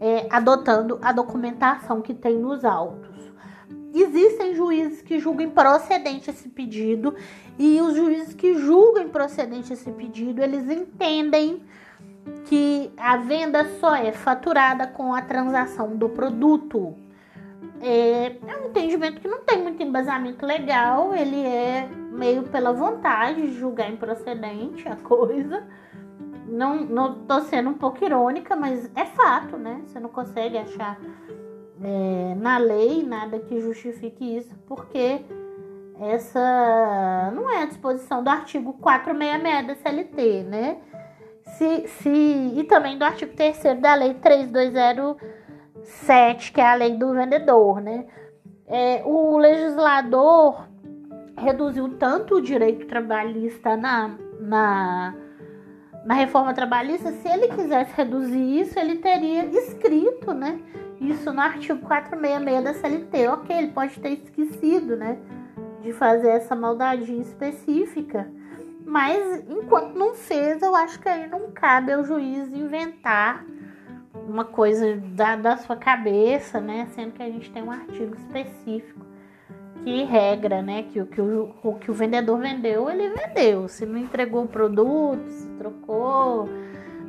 é, 0.00 0.26
adotando 0.30 0.98
a 1.02 1.12
documentação 1.12 2.00
que 2.00 2.14
tem 2.14 2.38
nos 2.38 2.64
autos. 2.64 3.30
Existem 3.92 4.54
juízes 4.54 5.02
que 5.02 5.18
julguem 5.18 5.50
procedente 5.50 6.30
esse 6.30 6.48
pedido 6.48 7.14
e 7.60 7.78
os 7.82 7.94
juízes 7.94 8.32
que 8.32 8.54
julgam 8.54 9.10
procedente 9.10 9.70
esse 9.70 9.92
pedido, 9.92 10.42
eles 10.42 10.66
entendem 10.70 11.62
que 12.46 12.90
a 12.96 13.18
venda 13.18 13.66
só 13.78 13.94
é 13.96 14.12
faturada 14.12 14.86
com 14.86 15.12
a 15.12 15.20
transação 15.20 15.94
do 15.94 16.08
produto. 16.08 16.94
É, 17.82 18.34
é 18.46 18.56
um 18.56 18.68
entendimento 18.68 19.20
que 19.20 19.28
não 19.28 19.40
tem 19.40 19.62
muito 19.62 19.82
embasamento 19.82 20.46
legal, 20.46 21.14
ele 21.14 21.38
é 21.44 21.86
meio 22.10 22.44
pela 22.44 22.72
vontade 22.72 23.42
de 23.42 23.58
julgar 23.58 23.92
improcedente 23.92 24.88
a 24.88 24.96
coisa. 24.96 25.62
Não, 26.48 26.76
não 26.76 27.26
tô 27.26 27.42
sendo 27.42 27.68
um 27.68 27.74
pouco 27.74 28.02
irônica, 28.02 28.56
mas 28.56 28.90
é 28.96 29.04
fato, 29.04 29.58
né? 29.58 29.82
Você 29.84 30.00
não 30.00 30.08
consegue 30.08 30.56
achar 30.56 30.98
é, 31.82 32.34
na 32.36 32.56
lei 32.56 33.02
nada 33.02 33.38
que 33.38 33.60
justifique 33.60 34.38
isso, 34.38 34.56
porque 34.66 35.20
essa 36.00 37.30
não 37.34 37.50
é 37.50 37.62
a 37.62 37.66
disposição 37.66 38.24
do 38.24 38.30
artigo 38.30 38.72
466 38.74 39.66
da 39.66 39.74
CLT, 39.74 40.44
né? 40.44 40.76
Se, 41.58 41.88
se, 41.88 42.54
e 42.56 42.62
também 42.64 42.96
do 42.96 43.04
artigo 43.04 43.34
3 43.34 43.80
da 43.80 43.94
lei 43.94 44.14
3207, 44.14 46.52
que 46.52 46.60
é 46.60 46.66
a 46.66 46.74
lei 46.74 46.96
do 46.96 47.12
vendedor, 47.12 47.80
né? 47.80 48.06
É, 48.66 49.02
o 49.04 49.36
legislador 49.36 50.68
reduziu 51.36 51.96
tanto 51.98 52.36
o 52.36 52.42
direito 52.42 52.86
trabalhista 52.86 53.76
na, 53.76 54.16
na, 54.38 55.14
na 56.04 56.14
reforma 56.14 56.54
trabalhista, 56.54 57.10
se 57.12 57.28
ele 57.28 57.48
quisesse 57.48 57.92
reduzir 57.94 58.60
isso, 58.60 58.78
ele 58.78 58.96
teria 58.96 59.44
escrito, 59.46 60.32
né? 60.32 60.60
isso 61.00 61.32
no 61.32 61.40
artigo 61.40 61.80
466 61.80 62.62
da 62.62 62.74
CLT. 62.74 63.28
Ok, 63.28 63.56
ele 63.56 63.72
pode 63.72 63.98
ter 63.98 64.10
esquecido, 64.10 64.96
né, 64.96 65.18
de 65.82 65.92
fazer 65.92 66.28
essa 66.28 66.54
maldadinha 66.54 67.22
específica, 67.22 68.30
mas 68.84 69.44
enquanto 69.48 69.96
não 69.96 70.14
fez, 70.14 70.62
eu 70.62 70.74
acho 70.74 70.98
que 71.00 71.08
aí 71.08 71.28
não 71.28 71.50
cabe 71.52 71.92
ao 71.92 72.04
juiz 72.04 72.52
inventar 72.52 73.44
uma 74.26 74.44
coisa 74.44 74.96
da, 74.96 75.36
da 75.36 75.56
sua 75.56 75.76
cabeça, 75.76 76.60
né, 76.60 76.86
sendo 76.94 77.12
que 77.12 77.22
a 77.22 77.26
gente 77.26 77.50
tem 77.50 77.62
um 77.62 77.70
artigo 77.70 78.14
específico 78.16 79.06
que 79.82 80.04
regra, 80.04 80.60
né, 80.60 80.82
que 80.84 81.04
que 81.06 81.20
o 81.20 81.74
que 81.80 81.90
o 81.90 81.94
vendedor 81.94 82.38
vendeu, 82.38 82.90
ele 82.90 83.08
vendeu. 83.10 83.66
Se 83.68 83.86
não 83.86 83.98
entregou 83.98 84.44
o 84.44 84.48
produto, 84.48 85.28
se 85.28 85.48
trocou, 85.58 86.48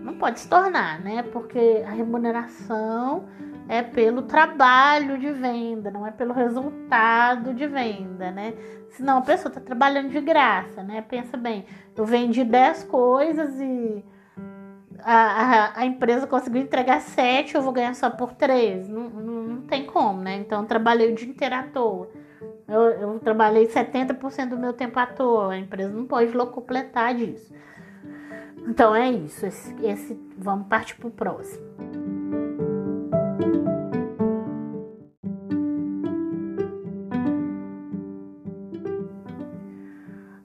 não 0.03 0.15
pode 0.15 0.39
se 0.39 0.47
tornar, 0.47 0.99
né, 1.01 1.23
porque 1.23 1.84
a 1.86 1.91
remuneração 1.91 3.25
é 3.71 3.81
pelo 3.81 4.23
trabalho 4.23 5.17
de 5.17 5.31
venda, 5.31 5.89
não 5.89 6.05
é 6.05 6.12
pelo 6.12 6.34
resultado 6.34 7.53
de 7.53 7.65
venda, 7.65 8.30
né? 8.30 8.53
Senão 8.89 9.19
a 9.19 9.22
pessoa 9.22 9.47
está 9.47 9.61
trabalhando 9.61 10.09
de 10.09 10.19
graça, 10.19 10.84
né? 10.84 11.01
Pensa 11.07 11.38
bem, 11.38 11.63
eu 11.95 12.03
vendi 12.03 12.43
10 12.43 12.84
coisas 12.84 13.57
e 13.61 14.03
a, 14.99 15.13
a, 15.13 15.80
a, 15.80 15.86
empresa 15.86 16.28
conseguiu 16.28 16.61
entregar 16.61 16.99
7, 16.99 17.55
eu 17.55 17.61
vou 17.61 17.72
ganhar 17.72 17.95
só 17.95 18.09
por 18.09 18.34
3. 18.34 18.89
Não, 18.89 19.09
não, 19.09 19.43
não, 19.43 19.61
tem 19.61 19.86
como, 19.86 20.22
né? 20.22 20.36
Então 20.36 20.63
eu 20.63 20.67
trabalhei 20.67 21.09
o 21.09 21.15
dia 21.15 21.30
inteiro 21.30 21.55
à 21.55 21.63
toa. 21.63 22.09
Eu, 22.67 22.82
eu 22.82 23.19
trabalhei 23.19 23.67
70% 23.67 24.49
do 24.49 24.57
meu 24.57 24.74
tempo 24.74 24.99
à 24.99 25.05
toa. 25.05 25.53
A 25.53 25.57
empresa 25.57 25.93
não 25.93 26.05
pode 26.05 26.36
locupletar 26.36 27.15
disso. 27.15 27.53
Então 28.67 28.93
é 28.93 29.09
isso. 29.09 29.45
Esse, 29.45 29.74
esse 29.82 30.19
vamos 30.38 30.67
partir 30.67 30.97
para 30.97 31.07
o 31.07 31.11
próximo. 31.11 32.11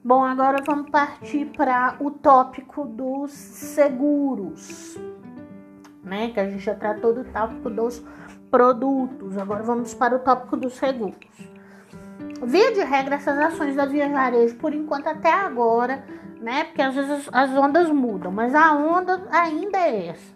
Bom, 0.07 0.23
agora 0.23 0.63
vamos 0.65 0.89
partir 0.89 1.47
para 1.47 1.97
o 1.99 2.13
tópico 2.13 2.85
dos 2.87 3.33
seguros, 3.33 4.97
né? 6.05 6.31
Que 6.31 6.39
a 6.39 6.49
gente 6.49 6.65
já 6.65 6.77
tratou 6.77 7.13
do 7.13 7.25
tópico 7.25 7.69
dos 7.69 8.05
produtos. 8.49 9.37
Agora 9.37 9.65
vamos 9.65 9.95
para 9.95 10.15
o 10.15 10.21
tópico 10.21 10.57
dos 10.57 10.75
seguros. 10.75 11.51
Via 12.41 12.73
de 12.73 12.85
regra, 12.85 13.17
essas 13.17 13.37
ações 13.37 13.75
da 13.75 13.85
Via 13.85 14.09
Varejo, 14.09 14.55
por 14.59 14.73
enquanto 14.73 15.09
até 15.09 15.33
agora, 15.33 16.05
né? 16.41 16.63
Porque 16.63 16.83
às 16.83 16.95
vezes 16.95 17.29
as 17.33 17.51
ondas 17.57 17.91
mudam, 17.91 18.31
mas 18.31 18.55
a 18.55 18.75
onda 18.75 19.27
ainda 19.33 19.77
é 19.77 20.07
essa. 20.11 20.33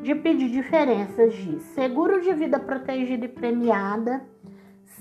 De 0.00 0.14
pedir 0.14 0.48
diferenças 0.48 1.34
de 1.34 1.58
seguro 1.74 2.20
de 2.20 2.32
vida 2.34 2.60
protegida 2.60 3.24
e 3.24 3.28
premiada, 3.28 4.22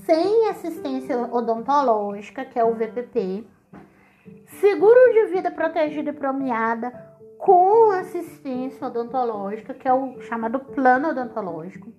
sem 0.07 0.49
assistência 0.49 1.19
odontológica, 1.31 2.43
que 2.43 2.57
é 2.57 2.63
o 2.63 2.73
VPP, 2.73 3.45
seguro 4.59 5.13
de 5.13 5.25
vida 5.33 5.51
protegida 5.51 6.09
e 6.09 6.13
premiada 6.13 6.91
com 7.37 7.91
assistência 7.91 8.87
odontológica, 8.87 9.73
que 9.73 9.87
é 9.87 9.93
o 9.93 10.19
chamado 10.21 10.59
plano 10.59 11.09
odontológico, 11.09 11.91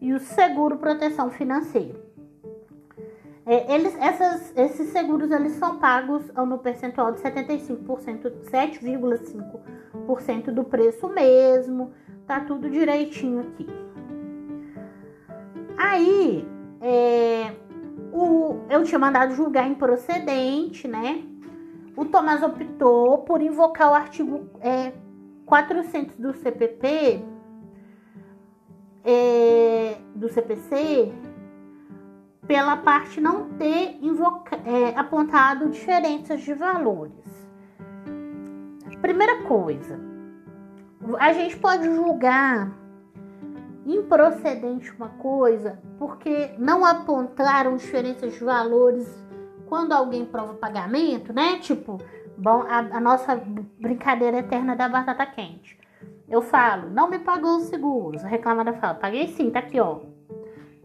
e 0.00 0.12
o 0.12 0.20
seguro 0.20 0.76
proteção 0.76 1.30
financeira. 1.30 2.04
É, 3.46 3.74
eles, 3.74 3.94
essas, 3.98 4.56
esses 4.56 4.88
seguros 4.88 5.30
eles 5.30 5.52
são 5.52 5.78
pagos 5.78 6.26
no 6.34 6.58
percentual 6.58 7.12
de 7.12 7.20
75%, 7.20 8.32
7,5% 8.50 10.44
do 10.50 10.64
preço 10.64 11.08
mesmo, 11.08 11.92
tá 12.26 12.40
tudo 12.40 12.70
direitinho 12.70 13.40
aqui. 13.40 13.66
Aí, 15.76 16.48
é, 16.80 17.52
o, 18.12 18.60
eu 18.70 18.82
tinha 18.84 18.98
mandado 18.98 19.34
julgar 19.34 19.68
improcedente, 19.68 20.88
né? 20.88 21.22
O 21.96 22.04
Tomás 22.04 22.42
optou 22.42 23.18
por 23.18 23.40
invocar 23.40 23.90
o 23.90 23.94
artigo 23.94 24.48
é, 24.60 24.92
400 25.46 26.16
do 26.16 26.32
CPP, 26.34 27.24
é, 29.04 29.98
do 30.14 30.28
CPC, 30.28 31.12
pela 32.46 32.76
parte 32.76 33.20
não 33.20 33.50
ter 33.50 33.98
invoca, 34.02 34.56
é, 34.56 34.98
apontado 34.98 35.70
diferenças 35.70 36.40
de 36.42 36.52
valores. 36.54 37.12
Primeira 39.00 39.42
coisa, 39.42 40.00
a 41.18 41.32
gente 41.32 41.56
pode 41.58 41.84
julgar 41.84 42.72
improcedente 43.86 44.90
uma 44.92 45.10
coisa 45.10 45.78
porque 45.98 46.54
não 46.58 46.84
apontaram 46.84 47.76
diferenças 47.76 48.32
de 48.32 48.42
valores 48.42 49.06
quando 49.74 49.90
alguém 49.90 50.24
prova 50.24 50.54
pagamento, 50.54 51.32
né? 51.32 51.58
Tipo, 51.58 51.98
bom, 52.38 52.62
a, 52.62 52.78
a 52.78 53.00
nossa 53.00 53.34
brincadeira 53.76 54.38
eterna 54.38 54.76
da 54.76 54.88
batata 54.88 55.26
quente. 55.26 55.76
Eu 56.28 56.42
falo, 56.42 56.88
não 56.90 57.10
me 57.10 57.18
pagou 57.18 57.56
os 57.56 57.64
seguros. 57.64 58.24
A 58.24 58.28
reclamada 58.28 58.72
fala, 58.74 58.94
paguei 58.94 59.26
sim, 59.26 59.50
tá 59.50 59.58
aqui, 59.58 59.80
ó. 59.80 59.98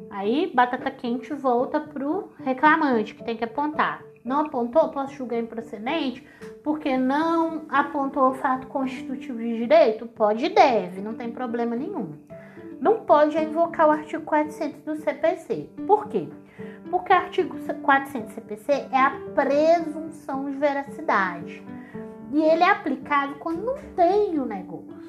Aí, 0.10 0.52
batata 0.56 0.90
quente 0.90 1.32
volta 1.36 1.80
pro 1.80 2.32
reclamante, 2.44 3.14
que 3.14 3.24
tem 3.24 3.38
que 3.38 3.44
apontar. 3.44 4.02
Não 4.26 4.40
apontou, 4.40 4.90
posso 4.90 5.14
julgar 5.14 5.38
improcedente, 5.38 6.26
porque 6.64 6.98
não 6.98 7.66
apontou 7.70 8.32
o 8.32 8.34
fato 8.34 8.66
constitutivo 8.66 9.38
de 9.38 9.56
direito? 9.56 10.08
Pode 10.08 10.46
e 10.46 10.50
deve, 10.50 11.00
não 11.00 11.14
tem 11.14 11.32
problema 11.32 11.76
nenhum. 11.76 12.14
Não 12.82 13.02
pode 13.02 13.38
invocar 13.38 13.88
o 13.88 13.92
artigo 13.92 14.24
400 14.24 14.82
do 14.82 14.96
CPC. 14.96 15.70
Por 15.86 16.08
quê? 16.08 16.28
Porque 16.90 17.14
o 17.14 17.16
artigo 17.16 17.56
400 17.82 18.30
do 18.30 18.34
CPC 18.34 18.88
é 18.92 19.00
a 19.00 19.12
presunção 19.36 20.50
de 20.50 20.58
veracidade. 20.58 21.64
E 22.32 22.42
ele 22.42 22.64
é 22.64 22.70
aplicado 22.70 23.36
quando 23.36 23.64
não 23.64 23.78
tem 23.96 24.40
o 24.40 24.46
negócio. 24.46 25.00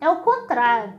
É 0.00 0.08
o 0.08 0.16
contrário 0.16 0.94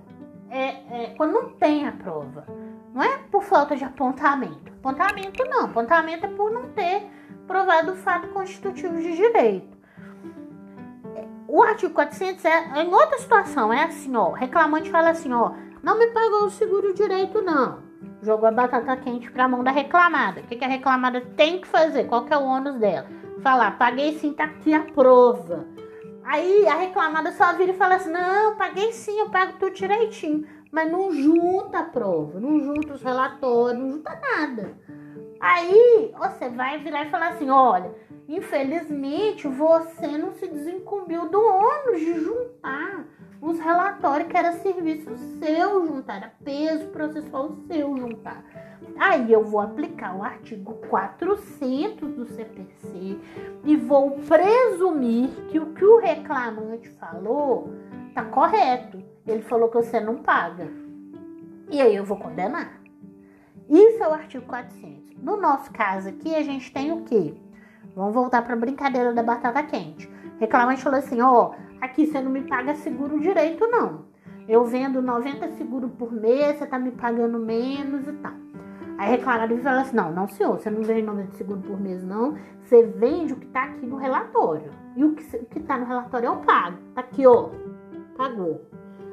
é, 0.49 0.67
é, 1.03 1.13
quando 1.17 1.33
não 1.33 1.49
tem 1.49 1.87
a 1.87 1.91
prova. 1.91 2.45
Não 2.93 3.03
é 3.03 3.17
por 3.29 3.43
falta 3.43 3.75
de 3.75 3.83
apontamento. 3.83 4.71
Apontamento 4.79 5.43
não. 5.45 5.65
Apontamento 5.65 6.25
é 6.25 6.29
por 6.29 6.51
não 6.51 6.69
ter 6.69 7.07
provado 7.45 7.91
o 7.91 7.95
fato 7.95 8.29
constitutivo 8.29 8.95
de 8.95 9.15
direito. 9.15 9.75
O 11.47 11.61
artigo 11.61 11.93
400 11.93 12.43
é 12.45 12.83
em 12.83 12.93
outra 12.93 13.17
situação. 13.19 13.71
É 13.71 13.83
assim, 13.83 14.15
ó. 14.15 14.31
Reclamante 14.31 14.89
fala 14.89 15.09
assim, 15.09 15.31
ó. 15.33 15.51
Não 15.83 15.99
me 15.99 16.07
pagou 16.07 16.45
o 16.45 16.49
seguro 16.49 16.93
direito, 16.93 17.41
não. 17.41 17.84
Jogou 18.21 18.47
a 18.47 18.51
batata 18.51 18.97
quente 18.97 19.29
para 19.31 19.45
a 19.45 19.47
mão 19.47 19.63
da 19.63 19.71
reclamada. 19.71 20.41
O 20.41 20.43
que, 20.43 20.55
que 20.55 20.65
a 20.65 20.67
reclamada 20.67 21.21
tem 21.21 21.61
que 21.61 21.67
fazer? 21.67 22.05
Qual 22.05 22.25
que 22.25 22.33
é 22.33 22.37
o 22.37 22.43
ônus 22.43 22.75
dela? 22.79 23.07
Falar, 23.41 23.77
paguei 23.77 24.17
sim, 24.17 24.33
tá 24.33 24.45
aqui 24.45 24.73
a 24.73 24.81
prova. 24.81 25.67
Aí 26.23 26.67
a 26.67 26.75
reclamada 26.75 27.31
só 27.33 27.53
vira 27.53 27.71
e 27.71 27.77
fala 27.77 27.95
assim: 27.95 28.11
não, 28.11 28.55
paguei 28.55 28.91
sim, 28.91 29.19
eu 29.19 29.29
pago 29.29 29.53
tudo 29.59 29.75
direitinho. 29.75 30.47
Mas 30.71 30.91
não 30.91 31.11
junta 31.11 31.79
a 31.79 31.83
prova, 31.83 32.39
não 32.39 32.59
junta 32.59 32.93
os 32.93 33.03
relatórios, 33.03 33.79
não 33.79 33.91
junta 33.91 34.19
nada. 34.19 34.75
Aí 35.39 36.11
você 36.17 36.49
vai 36.49 36.79
virar 36.79 37.05
e 37.05 37.11
falar 37.11 37.29
assim: 37.29 37.49
olha, 37.49 37.93
infelizmente 38.27 39.47
você 39.47 40.17
não 40.17 40.31
se 40.33 40.47
desincumbiu 40.47 41.29
do 41.29 41.39
ônus 41.39 41.99
de 41.99 42.13
juntar 42.15 43.05
os 43.41 43.59
relatórios 43.59 44.29
que 44.29 44.37
era 44.37 44.53
serviço 44.53 45.15
seu 45.39 45.85
juntar, 45.85 46.17
era 46.17 46.33
peso 46.43 46.87
processual 46.87 47.55
seu 47.67 47.97
juntar. 47.97 48.43
Aí 48.97 49.31
eu 49.31 49.43
vou 49.43 49.59
aplicar 49.59 50.15
o 50.15 50.23
artigo 50.23 50.73
400 50.89 52.13
do 52.13 52.25
CPC 52.25 53.19
e 53.63 53.75
vou 53.75 54.11
presumir 54.27 55.29
que 55.49 55.59
o 55.59 55.73
que 55.73 55.83
o 55.83 55.99
reclamante 55.99 56.89
falou 56.91 57.73
tá 58.13 58.23
correto. 58.23 59.03
Ele 59.27 59.41
falou 59.41 59.69
que 59.69 59.75
você 59.75 59.99
não 59.99 60.17
paga. 60.17 60.69
E 61.69 61.81
aí 61.81 61.95
eu 61.95 62.05
vou 62.05 62.17
condenar. 62.17 62.79
Isso 63.67 64.03
é 64.03 64.07
o 64.07 64.13
artigo 64.13 64.45
400. 64.45 65.17
No 65.17 65.37
nosso 65.37 65.71
caso 65.71 66.09
aqui, 66.09 66.33
a 66.35 66.43
gente 66.43 66.71
tem 66.71 66.91
o 66.91 67.01
quê? 67.03 67.33
Vamos 67.95 68.13
voltar 68.13 68.43
para 68.43 68.53
a 68.53 68.57
brincadeira 68.57 69.13
da 69.13 69.23
batata 69.23 69.63
quente. 69.63 70.07
O 70.07 70.39
reclamante 70.39 70.83
falou 70.83 70.99
assim: 70.99 71.21
ó, 71.21 71.51
oh, 71.51 71.64
aqui 71.81 72.05
você 72.05 72.21
não 72.21 72.31
me 72.31 72.41
paga 72.41 72.75
seguro 72.75 73.19
direito, 73.19 73.67
não. 73.67 74.05
Eu 74.47 74.63
vendo 74.65 75.01
90 75.01 75.49
seguro 75.53 75.89
por 75.89 76.11
mês, 76.11 76.57
você 76.57 76.65
tá 76.65 76.77
me 76.77 76.91
pagando 76.91 77.39
menos 77.39 78.07
e 78.07 78.13
tal. 78.13 78.33
Aí 78.97 79.09
reclamaram 79.09 79.55
e 79.55 79.61
falaram 79.61 79.81
assim: 79.81 79.95
não, 79.95 80.11
não, 80.11 80.27
senhor, 80.27 80.59
você 80.59 80.69
não 80.69 80.81
vende 80.81 81.01
nome 81.01 81.23
de 81.23 81.35
seguro 81.35 81.59
por 81.61 81.79
mês, 81.79 82.03
não. 82.03 82.37
Você 82.61 82.83
vende 82.83 83.33
o 83.33 83.35
que 83.35 83.47
tá 83.47 83.63
aqui 83.63 83.85
no 83.85 83.97
relatório. 83.97 84.71
E 84.95 85.03
o 85.03 85.13
que, 85.13 85.35
o 85.35 85.45
que 85.45 85.59
tá 85.59 85.77
no 85.77 85.85
relatório 85.85 86.27
eu 86.27 86.37
pago. 86.37 86.77
Tá 86.93 87.01
aqui, 87.01 87.25
ó. 87.27 87.49
Pagou. 88.17 88.61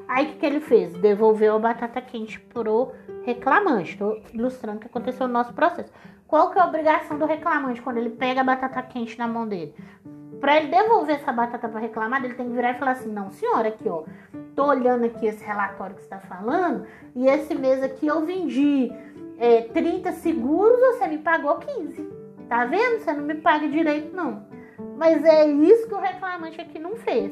Aí 0.07 0.25
o 0.25 0.29
que, 0.29 0.35
que 0.37 0.45
ele 0.45 0.59
fez? 0.59 0.93
Devolveu 0.93 1.55
a 1.55 1.59
batata 1.59 2.01
quente 2.01 2.39
pro 2.39 2.91
reclamante. 3.23 3.91
Estou 3.91 4.21
ilustrando 4.33 4.77
o 4.77 4.79
que 4.81 4.87
aconteceu 4.87 5.27
no 5.27 5.33
nosso 5.33 5.53
processo. 5.53 5.91
Qual 6.27 6.49
que 6.51 6.57
é 6.57 6.61
a 6.61 6.67
obrigação 6.67 7.17
do 7.17 7.25
reclamante 7.25 7.81
quando 7.81 7.97
ele 7.97 8.09
pega 8.09 8.41
a 8.41 8.43
batata 8.43 8.81
quente 8.81 9.17
na 9.17 9.27
mão 9.27 9.47
dele? 9.47 9.75
Para 10.43 10.57
ele 10.57 10.67
devolver 10.67 11.15
essa 11.15 11.31
batata 11.31 11.69
para 11.69 11.79
reclamar, 11.79 12.21
ele 12.21 12.33
tem 12.33 12.49
que 12.49 12.53
virar 12.53 12.71
e 12.71 12.77
falar 12.77 12.91
assim: 12.91 13.09
não, 13.09 13.31
senhora, 13.31 13.69
aqui, 13.69 13.87
ó. 13.87 14.03
Tô 14.53 14.65
olhando 14.65 15.05
aqui 15.05 15.25
esse 15.25 15.41
relatório 15.41 15.95
que 15.95 16.01
está 16.01 16.19
falando 16.19 16.85
e 17.15 17.27
esse 17.27 17.55
mês 17.55 17.81
aqui 17.81 18.07
eu 18.07 18.25
vendi 18.25 18.91
é, 19.39 19.61
30 19.61 20.11
seguros, 20.11 20.77
você 20.81 21.07
me 21.07 21.19
pagou 21.19 21.55
15. 21.59 22.09
Tá 22.49 22.65
vendo? 22.65 22.99
Você 22.99 23.13
não 23.13 23.23
me 23.23 23.35
paga 23.35 23.69
direito, 23.69 24.13
não. 24.13 24.45
Mas 24.97 25.23
é 25.23 25.47
isso 25.47 25.87
que 25.87 25.95
o 25.95 26.01
reclamante 26.01 26.59
aqui 26.59 26.77
não 26.77 26.97
fez. 26.97 27.31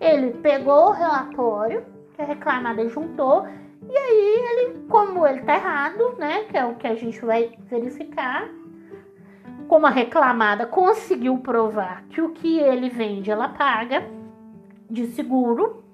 Ele 0.00 0.32
pegou 0.38 0.88
o 0.88 0.90
relatório 0.90 1.84
que 2.14 2.20
a 2.20 2.24
reclamada 2.24 2.88
juntou 2.88 3.46
e 3.88 3.96
aí 3.96 4.44
ele, 4.50 4.88
como 4.88 5.24
ele 5.24 5.42
tá 5.42 5.54
errado, 5.54 6.16
né, 6.18 6.46
que 6.50 6.58
é 6.58 6.66
o 6.66 6.74
que 6.74 6.88
a 6.88 6.96
gente 6.96 7.24
vai 7.24 7.52
verificar, 7.68 8.48
como 9.70 9.86
a 9.86 9.90
reclamada 9.90 10.66
conseguiu 10.66 11.38
provar 11.38 12.02
que 12.10 12.20
o 12.20 12.30
que 12.30 12.58
ele 12.58 12.90
vende 12.90 13.30
ela 13.30 13.50
paga 13.50 14.04
de 14.90 15.06
seguro, 15.12 15.84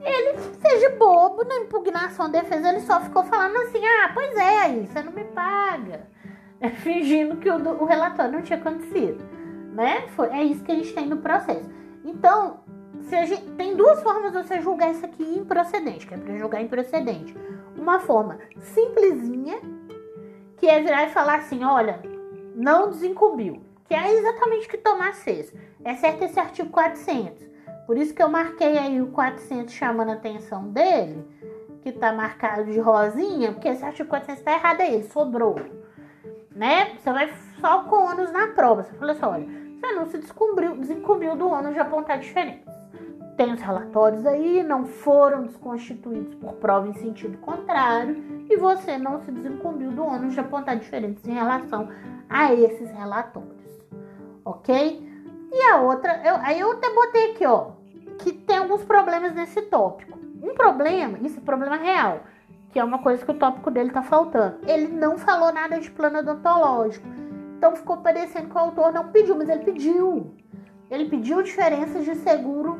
ele 0.00 0.38
de 0.78 0.88
bobo 0.90 1.42
na 1.44 1.56
impugnação 1.56 2.30
da 2.30 2.40
defesa, 2.40 2.68
ele 2.68 2.82
só 2.82 3.00
ficou 3.00 3.24
falando 3.24 3.56
assim: 3.56 3.84
ah, 3.84 4.12
pois 4.14 4.36
é, 4.36 4.58
aí 4.58 4.86
você 4.86 5.02
não 5.02 5.10
me 5.12 5.24
paga. 5.24 6.08
É, 6.62 6.68
fingindo 6.68 7.38
que 7.38 7.48
o, 7.48 7.56
o, 7.56 7.86
relatório 7.86 8.32
não 8.32 8.42
tinha 8.42 8.58
acontecido. 8.58 9.24
Né? 9.72 10.06
Foi, 10.08 10.28
é 10.28 10.44
isso 10.44 10.62
que 10.62 10.70
a 10.70 10.74
gente 10.74 10.92
tem 10.92 11.06
no 11.06 11.16
processo. 11.16 11.70
Então, 12.04 12.60
se 13.00 13.16
a 13.16 13.24
gente, 13.24 13.50
tem 13.52 13.74
duas 13.74 14.02
formas 14.02 14.30
de 14.30 14.42
você 14.42 14.60
julgar 14.60 14.90
isso 14.90 15.02
aqui 15.02 15.22
improcedente, 15.22 16.06
que 16.06 16.12
é 16.12 16.18
para 16.18 16.36
julgar 16.36 16.60
improcedente. 16.60 17.34
Uma 17.74 17.98
forma 17.98 18.38
simplesinha, 18.58 19.58
que 20.58 20.68
é 20.68 20.82
virar 20.82 21.04
e 21.04 21.08
falar 21.08 21.36
assim: 21.36 21.64
olha, 21.64 22.09
não 22.54 22.90
desincumbiu. 22.90 23.62
Que 23.84 23.94
é 23.94 24.12
exatamente 24.14 24.66
o 24.66 24.70
que 24.70 24.78
Tomás 24.78 25.22
fez. 25.22 25.52
É 25.84 25.94
certo 25.96 26.22
esse 26.22 26.38
artigo 26.38 26.70
400. 26.70 27.50
Por 27.86 27.96
isso 27.96 28.14
que 28.14 28.22
eu 28.22 28.28
marquei 28.28 28.78
aí 28.78 29.02
o 29.02 29.08
400 29.08 29.74
chamando 29.74 30.10
a 30.10 30.12
atenção 30.12 30.68
dele, 30.68 31.26
que 31.82 31.90
tá 31.90 32.12
marcado 32.12 32.66
de 32.66 32.78
rosinha, 32.78 33.52
porque 33.52 33.68
esse 33.68 33.84
artigo 33.84 34.08
400 34.08 34.44
tá 34.44 34.52
errado 34.52 34.80
aí, 34.80 34.94
ele 34.94 35.08
sobrou. 35.08 35.56
Né? 36.54 36.94
Você 36.96 37.12
vai 37.12 37.32
só 37.60 37.82
com 37.84 37.96
ônus 37.96 38.30
na 38.30 38.48
prova. 38.48 38.84
Você 38.84 38.92
falou 38.94 39.12
assim, 39.12 39.24
olha, 39.24 39.46
você 39.80 39.92
não 39.92 40.06
se 40.06 40.18
descobriu, 40.18 40.76
desencobriu 40.76 41.34
do 41.34 41.48
ônus 41.48 41.74
de 41.74 41.80
apontar 41.80 42.20
diferença. 42.20 42.69
Tem 43.36 43.52
os 43.52 43.60
relatórios 43.60 44.26
aí, 44.26 44.62
não 44.62 44.84
foram 44.84 45.44
desconstituídos 45.44 46.34
por 46.34 46.54
prova 46.54 46.88
em 46.88 46.94
sentido 46.94 47.38
contrário 47.38 48.22
e 48.48 48.56
você 48.56 48.98
não 48.98 49.20
se 49.20 49.30
desincumbiu 49.30 49.90
do 49.90 50.04
ônus 50.04 50.34
de 50.34 50.40
apontar 50.40 50.76
diferenças 50.76 51.26
em 51.26 51.32
relação 51.32 51.88
a 52.28 52.52
esses 52.54 52.90
relatórios, 52.90 53.82
ok? 54.44 55.08
E 55.52 55.62
a 55.64 55.80
outra, 55.80 56.20
eu, 56.24 56.36
aí 56.36 56.60
eu 56.60 56.72
até 56.72 56.94
botei 56.94 57.32
aqui, 57.32 57.46
ó, 57.46 57.72
que 58.18 58.32
tem 58.32 58.58
alguns 58.58 58.84
problemas 58.84 59.34
nesse 59.34 59.62
tópico. 59.62 60.18
Um 60.42 60.54
problema, 60.54 61.18
esse 61.24 61.40
problema 61.40 61.76
real, 61.76 62.20
que 62.70 62.78
é 62.78 62.84
uma 62.84 62.98
coisa 62.98 63.24
que 63.24 63.30
o 63.30 63.34
tópico 63.34 63.70
dele 63.70 63.90
tá 63.90 64.02
faltando. 64.02 64.58
Ele 64.66 64.88
não 64.88 65.18
falou 65.18 65.52
nada 65.52 65.80
de 65.80 65.90
plano 65.90 66.20
odontológico. 66.20 67.06
Então 67.58 67.74
ficou 67.76 67.98
parecendo 67.98 68.48
que 68.48 68.54
o 68.54 68.58
autor 68.58 68.92
não 68.92 69.08
pediu, 69.08 69.36
mas 69.36 69.48
ele 69.48 69.64
pediu. 69.64 70.32
Ele 70.90 71.08
pediu 71.08 71.42
diferenças 71.42 72.04
de 72.04 72.14
seguro 72.16 72.78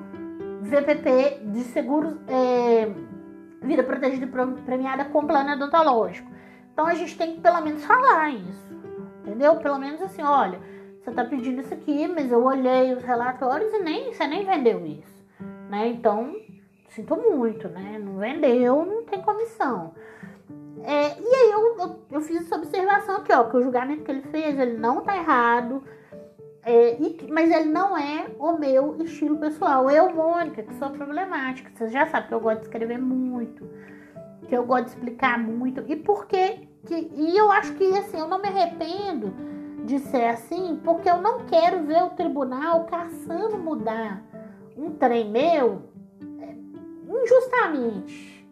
VPP, 0.71 1.41
de 1.45 1.61
seguros 1.65 2.17
é, 2.29 2.89
vida 3.63 3.83
protegida 3.83 4.27
e 4.27 4.63
premiada 4.63 5.05
com 5.07 5.27
plano 5.27 5.53
odontológico. 5.53 6.31
Então 6.73 6.87
a 6.87 6.95
gente 6.95 7.17
tem 7.17 7.35
que 7.35 7.41
pelo 7.41 7.61
menos 7.61 7.85
falar 7.85 8.31
isso. 8.31 8.71
Entendeu? 9.23 9.57
Pelo 9.57 9.79
menos 9.79 10.01
assim, 10.01 10.23
olha, 10.23 10.59
você 11.01 11.11
tá 11.11 11.25
pedindo 11.25 11.61
isso 11.61 11.75
aqui, 11.75 12.09
mas 12.09 12.31
eu 12.33 12.43
olhei 12.45 12.95
os 12.95 13.03
relatórios 13.03 13.73
e 13.73 13.79
nem 13.81 14.13
você 14.13 14.27
nem 14.27 14.45
vendeu 14.45 14.87
isso, 14.87 15.25
né? 15.69 15.89
Então, 15.89 16.35
sinto 16.89 17.17
muito, 17.17 17.69
né? 17.69 17.99
Não 17.99 18.17
vendeu, 18.17 18.85
não 18.85 19.05
tem 19.05 19.21
comissão. 19.21 19.95
É, 20.83 21.21
e 21.21 21.35
aí 21.35 21.51
eu, 21.53 21.77
eu, 21.79 22.01
eu, 22.11 22.21
fiz 22.23 22.43
essa 22.43 22.57
observação 22.57 23.17
aqui, 23.17 23.33
ó, 23.33 23.45
que 23.45 23.57
o 23.57 23.63
julgamento 23.63 24.03
que 24.03 24.11
ele 24.11 24.23
fez, 24.23 24.59
ele 24.59 24.79
não 24.79 25.03
tá 25.03 25.17
errado, 25.17 25.83
é, 26.63 27.01
e, 27.01 27.27
mas 27.31 27.51
ele 27.51 27.71
não 27.71 27.97
é 27.97 28.27
o 28.39 28.59
meu 28.59 29.01
estilo 29.03 29.39
pessoal. 29.39 29.91
Eu, 29.91 30.15
Mônica, 30.15 30.63
que 30.63 30.75
sou 30.75 30.91
problemática, 30.91 31.71
você 31.75 31.89
já 31.89 32.07
sabe 32.07 32.29
que 32.29 32.35
eu 32.35 32.41
gosto 32.41 32.61
de 32.61 32.67
escrever 32.67 32.99
muito, 32.99 33.69
que 34.49 34.57
eu 34.57 34.65
gosto 34.65 34.85
de 34.85 34.91
explicar 34.91 35.39
muito, 35.39 35.83
e 35.87 35.97
por 35.97 36.27
que 36.27 36.69
e 36.89 37.37
eu 37.37 37.53
acho 37.53 37.75
que 37.75 37.85
assim, 37.99 38.19
eu 38.19 38.27
não 38.27 38.41
me 38.41 38.49
arrependo 38.49 39.35
de 39.85 39.99
ser 39.99 40.27
assim, 40.27 40.81
porque 40.83 41.11
eu 41.11 41.21
não 41.21 41.45
quero 41.47 41.85
ver 41.85 42.03
o 42.05 42.11
tribunal 42.11 42.85
caçando 42.85 43.59
mudar 43.59 44.23
um 44.77 44.93
trem 44.93 45.31
meu 45.31 45.83
é, 46.41 46.55
injustamente. 47.23 48.49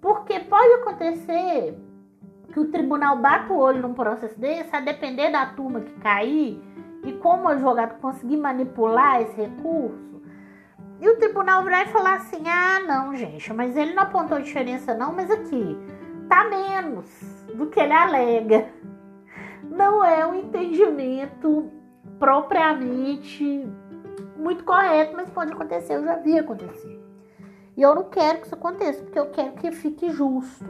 Porque 0.00 0.40
pode 0.40 0.72
acontecer 0.74 1.78
que 2.52 2.60
o 2.60 2.70
tribunal 2.70 3.16
bata 3.18 3.52
o 3.52 3.58
olho 3.58 3.80
num 3.80 3.94
processo 3.94 4.38
desse, 4.38 4.74
a 4.74 4.80
depender 4.80 5.30
da 5.30 5.46
turma 5.46 5.80
que 5.80 5.92
cair 6.00 6.60
e 7.02 7.12
como 7.14 7.44
o 7.44 7.48
advogado 7.48 8.00
conseguir 8.00 8.36
manipular 8.36 9.22
esse 9.22 9.40
recurso. 9.40 10.22
E 11.00 11.08
o 11.08 11.18
tribunal 11.18 11.64
vai 11.64 11.86
falar 11.86 12.14
assim: 12.14 12.42
ah, 12.46 12.80
não, 12.86 13.14
gente, 13.14 13.52
mas 13.52 13.76
ele 13.76 13.94
não 13.94 14.04
apontou 14.04 14.40
diferença, 14.40 14.94
não, 14.94 15.12
mas 15.12 15.30
aqui 15.30 15.76
tá 16.28 16.44
menos 16.48 17.08
do 17.54 17.66
que 17.66 17.80
ele 17.80 17.92
alega. 17.92 18.68
Não 19.64 20.04
é 20.04 20.26
um 20.26 20.34
entendimento 20.34 21.70
propriamente 22.18 23.66
muito 24.36 24.64
correto, 24.64 25.16
mas 25.16 25.30
pode 25.30 25.52
acontecer, 25.52 25.94
eu 25.94 26.04
já 26.04 26.16
vi 26.16 26.38
acontecer. 26.38 27.00
E 27.76 27.80
eu 27.80 27.94
não 27.94 28.04
quero 28.04 28.40
que 28.40 28.46
isso 28.46 28.54
aconteça, 28.54 29.02
porque 29.02 29.18
eu 29.18 29.30
quero 29.30 29.52
que 29.52 29.72
fique 29.72 30.10
justo. 30.10 30.66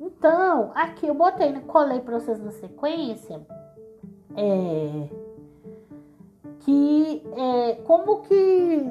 Então, 0.00 0.72
aqui 0.74 1.06
eu 1.06 1.14
botei, 1.14 1.52
né, 1.52 1.62
colei 1.66 2.00
para 2.00 2.18
vocês 2.18 2.40
na 2.40 2.52
sequência, 2.52 3.46
é, 4.34 5.08
que 6.64 7.22
é, 7.36 7.74
como 7.84 8.22
que 8.22 8.90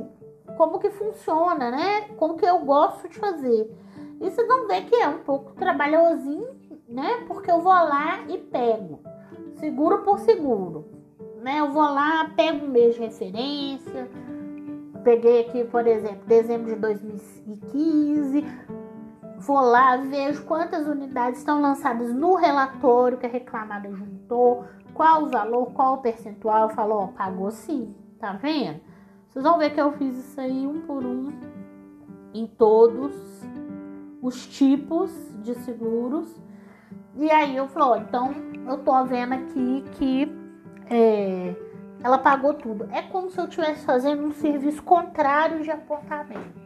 como 0.57 0.79
que 0.79 0.89
funciona, 0.91 1.71
né? 1.71 2.01
Como 2.17 2.35
que 2.35 2.45
eu 2.45 2.59
gosto 2.59 3.07
de 3.07 3.17
fazer. 3.17 3.73
E 4.19 4.29
vocês 4.29 4.47
vão 4.47 4.67
ver 4.67 4.85
que 4.85 4.95
é 4.95 5.07
um 5.07 5.19
pouco 5.19 5.53
trabalhosinho, 5.53 6.49
né? 6.87 7.23
Porque 7.27 7.49
eu 7.49 7.61
vou 7.61 7.73
lá 7.73 8.23
e 8.27 8.37
pego, 8.37 8.99
seguro 9.55 10.03
por 10.03 10.19
seguro, 10.19 10.85
né? 11.41 11.59
Eu 11.59 11.71
vou 11.71 11.83
lá, 11.83 12.31
pego 12.35 12.65
um 12.65 12.69
mês 12.69 12.95
de 12.95 13.01
referência, 13.01 14.09
Peguei 15.03 15.41
aqui, 15.41 15.63
por 15.63 15.87
exemplo, 15.87 16.21
dezembro 16.27 16.75
de 16.75 16.79
2015. 16.79 18.45
Vou 19.39 19.59
lá, 19.59 19.97
vejo 19.97 20.45
quantas 20.45 20.87
unidades 20.87 21.39
estão 21.39 21.59
lançadas 21.59 22.13
no 22.13 22.35
relatório 22.35 23.17
que 23.17 23.25
a 23.25 23.29
reclamada 23.29 23.89
juntou, 23.91 24.65
qual 25.01 25.23
o 25.23 25.29
valor, 25.29 25.71
qual 25.73 25.93
o 25.95 25.97
percentual. 25.97 26.69
Falou, 26.69 27.05
ó, 27.05 27.07
pagou 27.07 27.49
sim, 27.49 27.95
tá 28.19 28.33
vendo? 28.33 28.79
Vocês 29.27 29.43
vão 29.43 29.57
ver 29.57 29.71
que 29.71 29.81
eu 29.81 29.91
fiz 29.93 30.15
isso 30.15 30.39
aí 30.39 30.67
um 30.67 30.81
por 30.81 31.03
um 31.03 31.33
em 32.31 32.45
todos 32.45 33.15
os 34.21 34.45
tipos 34.45 35.11
de 35.41 35.55
seguros. 35.55 36.39
E 37.15 37.31
aí 37.31 37.55
eu 37.55 37.67
falo, 37.67 37.93
ó, 37.93 37.97
então 37.97 38.31
eu 38.67 38.77
tô 38.83 39.03
vendo 39.05 39.33
aqui 39.33 39.83
que 39.93 40.31
é, 40.87 41.55
ela 42.03 42.19
pagou 42.19 42.53
tudo. 42.53 42.87
É 42.91 43.01
como 43.01 43.31
se 43.31 43.39
eu 43.39 43.45
estivesse 43.45 43.83
fazendo 43.83 44.23
um 44.23 44.31
serviço 44.31 44.83
contrário 44.83 45.63
de 45.63 45.71
apontamento. 45.71 46.61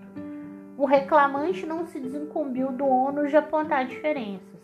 O 0.78 0.86
reclamante 0.86 1.66
não 1.66 1.86
se 1.86 2.02
desincumbiu 2.02 2.70
do 2.74 2.86
ônus 2.86 3.30
de 3.30 3.38
apontar 3.38 3.86
diferenças. 3.86 4.55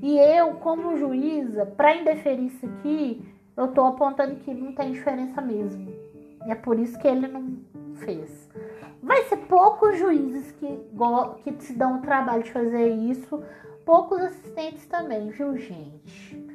E 0.00 0.18
eu, 0.18 0.54
como 0.54 0.96
juíza, 0.96 1.66
para 1.66 1.96
indeferir 1.96 2.46
isso 2.46 2.64
aqui, 2.66 3.24
eu 3.56 3.66
estou 3.66 3.86
apontando 3.86 4.36
que 4.36 4.54
não 4.54 4.72
tem 4.72 4.92
diferença 4.92 5.40
mesmo. 5.40 5.88
E 6.46 6.50
é 6.50 6.54
por 6.54 6.78
isso 6.78 6.98
que 6.98 7.08
ele 7.08 7.26
não 7.26 7.58
fez. 7.96 8.48
Vai 9.02 9.24
ser 9.24 9.38
poucos 9.38 9.98
juízes 9.98 10.52
que, 10.52 10.80
que 11.42 11.64
se 11.64 11.72
dão 11.72 11.98
o 11.98 12.02
trabalho 12.02 12.42
de 12.42 12.52
fazer 12.52 12.88
isso, 12.88 13.42
poucos 13.84 14.20
assistentes 14.20 14.86
também, 14.86 15.30
viu, 15.30 15.56
gente? 15.56 16.46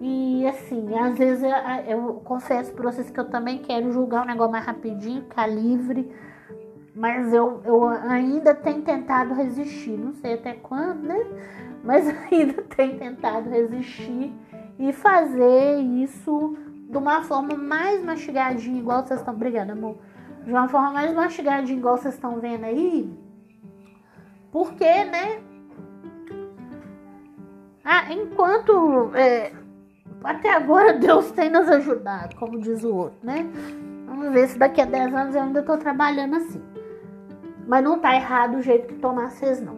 E 0.00 0.46
assim, 0.48 0.98
às 0.98 1.16
vezes 1.16 1.44
eu, 1.44 1.50
eu 1.88 2.14
confesso 2.24 2.72
para 2.72 2.90
vocês 2.90 3.08
que 3.08 3.20
eu 3.20 3.30
também 3.30 3.58
quero 3.58 3.92
julgar 3.92 4.24
um 4.24 4.26
negócio 4.26 4.50
mais 4.50 4.66
rapidinho, 4.66 5.22
ficar 5.22 5.46
livre. 5.46 6.10
Mas 6.94 7.32
eu, 7.32 7.62
eu 7.64 7.88
ainda 7.88 8.54
tenho 8.54 8.82
tentado 8.82 9.34
resistir. 9.34 9.96
Não 9.96 10.12
sei 10.12 10.34
até 10.34 10.52
quando, 10.54 11.02
né? 11.02 11.24
Mas 11.82 12.06
ainda 12.30 12.62
tenho 12.62 12.98
tentado 12.98 13.48
resistir 13.48 14.32
e 14.78 14.92
fazer 14.92 15.80
isso 15.80 16.56
de 16.88 16.96
uma 16.98 17.22
forma 17.22 17.56
mais 17.56 18.04
mastigadinha, 18.04 18.78
igual 18.78 19.06
vocês 19.06 19.20
estão. 19.20 19.34
Obrigada, 19.34 19.72
amor. 19.72 19.96
De 20.44 20.50
uma 20.50 20.68
forma 20.68 20.92
mais 20.92 21.14
mastigadinha, 21.14 21.78
igual 21.78 21.96
vocês 21.96 22.14
estão 22.14 22.38
vendo 22.38 22.64
aí. 22.64 23.10
Porque, 24.50 25.04
né? 25.04 25.40
Ah, 27.84 28.12
enquanto 28.12 29.10
é, 29.14 29.52
até 30.22 30.52
agora 30.52 30.92
Deus 30.94 31.30
tem 31.32 31.50
nos 31.50 31.68
ajudado, 31.68 32.36
como 32.36 32.60
diz 32.60 32.84
o 32.84 32.94
outro, 32.94 33.18
né? 33.22 33.46
Vamos 34.06 34.30
ver 34.32 34.48
se 34.48 34.58
daqui 34.58 34.80
a 34.80 34.84
10 34.84 35.14
anos 35.14 35.34
eu 35.34 35.42
ainda 35.42 35.60
estou 35.60 35.78
trabalhando 35.78 36.36
assim. 36.36 36.71
Mas 37.66 37.84
não 37.84 37.98
tá 37.98 38.14
errado 38.14 38.56
o 38.56 38.62
jeito 38.62 38.88
que 38.88 38.94
tomar 38.94 39.30
vocês, 39.30 39.60
não. 39.60 39.76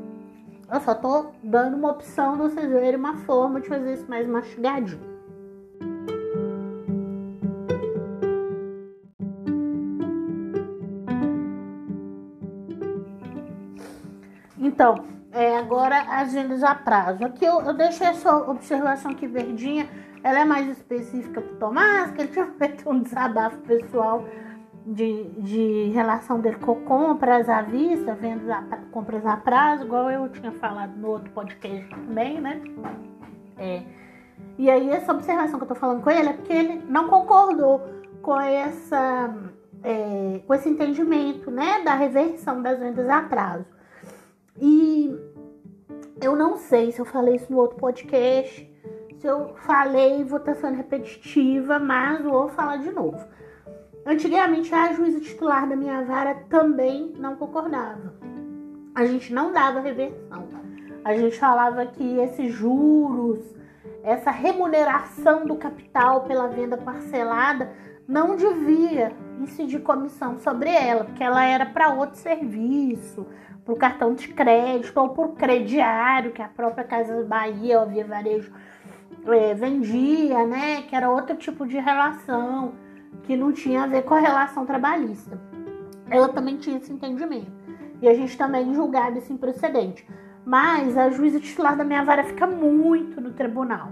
Eu 0.72 0.80
só 0.80 0.94
tô 0.94 1.26
dando 1.42 1.76
uma 1.76 1.92
opção 1.92 2.32
de 2.32 2.38
vocês 2.38 2.68
verem 2.70 2.96
uma 2.96 3.18
forma 3.18 3.60
de 3.60 3.68
fazer 3.68 3.94
isso 3.94 4.08
mais 4.08 4.26
mastigadinho. 4.26 5.14
Então, 14.58 15.04
é, 15.30 15.58
agora 15.58 15.96
agendas 16.08 16.62
a 16.64 16.74
prazo. 16.74 17.24
Aqui 17.24 17.44
eu, 17.44 17.60
eu 17.60 17.74
deixei 17.74 18.06
essa 18.06 18.36
observação 18.50 19.12
aqui 19.12 19.26
verdinha 19.26 19.88
ela 20.24 20.40
é 20.40 20.44
mais 20.44 20.66
específica 20.66 21.42
para 21.42 21.56
Tomás, 21.56 22.10
que 22.12 22.22
ele 22.22 22.32
tinha 22.32 22.46
feito 22.58 22.88
um 22.88 23.02
desabafo 23.02 23.58
pessoal 23.58 24.24
de, 24.86 25.24
de 25.40 25.90
relação 25.94 26.40
dele 26.40 26.56
com 26.56 26.74
compras 26.84 27.48
à 27.48 27.62
vista, 27.62 28.14
vendas 28.14 28.48
a, 28.50 28.62
compras 28.92 29.24
a 29.24 29.36
prazo, 29.36 29.84
igual 29.84 30.10
eu 30.10 30.28
tinha 30.28 30.52
falado 30.52 30.96
no 30.96 31.08
outro 31.08 31.30
podcast 31.30 31.88
também, 31.88 32.40
né? 32.40 32.60
É. 33.58 33.82
E 34.58 34.70
aí 34.70 34.90
essa 34.90 35.12
observação 35.12 35.58
que 35.58 35.64
eu 35.64 35.68
tô 35.68 35.74
falando 35.74 36.02
com 36.02 36.10
ele 36.10 36.28
é 36.28 36.32
porque 36.32 36.52
ele 36.52 36.82
não 36.88 37.08
concordou 37.08 37.80
com 38.20 38.38
essa 38.40 39.34
é, 39.82 40.40
com 40.46 40.54
esse 40.54 40.68
entendimento, 40.68 41.50
né, 41.50 41.82
da 41.82 41.94
reversão 41.94 42.62
das 42.62 42.78
vendas 42.78 43.08
a 43.08 43.22
prazo. 43.22 43.66
E 44.60 45.14
eu 46.20 46.34
não 46.36 46.56
sei 46.56 46.92
se 46.92 47.00
eu 47.00 47.04
falei 47.04 47.36
isso 47.36 47.52
no 47.52 47.58
outro 47.58 47.76
podcast, 47.76 48.70
se 49.18 49.26
eu 49.26 49.54
falei, 49.66 50.22
estar 50.22 50.54
sendo 50.54 50.76
repetitiva, 50.76 51.78
mas 51.78 52.22
vou 52.22 52.48
falar 52.48 52.78
de 52.78 52.90
novo. 52.90 53.18
Antigamente, 54.06 54.74
a 54.74 54.92
juíza 54.92 55.18
titular 55.20 55.66
da 55.66 55.74
minha 55.74 56.02
vara 56.02 56.34
também 56.50 57.14
não 57.18 57.36
concordava. 57.36 58.14
A 58.94 59.06
gente 59.06 59.32
não 59.32 59.50
dava 59.50 59.80
reversão. 59.80 60.46
A 61.02 61.14
gente 61.14 61.38
falava 61.38 61.86
que 61.86 62.18
esses 62.18 62.52
juros, 62.52 63.40
essa 64.02 64.30
remuneração 64.30 65.46
do 65.46 65.56
capital 65.56 66.24
pela 66.24 66.48
venda 66.48 66.76
parcelada 66.76 67.72
não 68.06 68.36
devia 68.36 69.12
incidir 69.40 69.80
comissão 69.80 70.38
sobre 70.38 70.68
ela, 70.68 71.04
porque 71.04 71.24
ela 71.24 71.42
era 71.44 71.64
para 71.64 71.94
outro 71.94 72.16
serviço, 72.16 73.26
para 73.64 73.74
o 73.74 73.78
cartão 73.78 74.14
de 74.14 74.28
crédito 74.28 74.98
ou 74.98 75.08
para 75.10 75.24
o 75.24 75.32
crediário 75.32 76.32
que 76.32 76.42
a 76.42 76.48
própria 76.48 76.84
Casa 76.84 77.24
Bahia 77.24 77.80
ou 77.80 77.86
Via 77.86 78.04
Varejo 78.04 78.52
é, 79.26 79.54
vendia, 79.54 80.46
né? 80.46 80.82
Que 80.82 80.94
era 80.94 81.10
outro 81.10 81.36
tipo 81.36 81.66
de 81.66 81.78
relação 81.78 82.83
que 83.22 83.36
não 83.36 83.52
tinha 83.52 83.84
a 83.84 83.86
ver 83.86 84.02
com 84.02 84.14
a 84.14 84.20
relação 84.20 84.66
trabalhista. 84.66 85.40
Ela 86.10 86.28
também 86.28 86.56
tinha 86.56 86.76
esse 86.76 86.92
entendimento. 86.92 87.50
E 88.02 88.08
a 88.08 88.14
gente 88.14 88.36
também 88.36 88.74
julgava 88.74 89.18
esse 89.18 89.32
imprecedente. 89.32 90.06
Mas 90.44 90.96
a 90.96 91.08
juíza 91.08 91.40
titular 91.40 91.76
da 91.76 91.84
minha 91.84 92.04
vara 92.04 92.24
fica 92.24 92.46
muito 92.46 93.20
no 93.20 93.32
tribunal. 93.32 93.90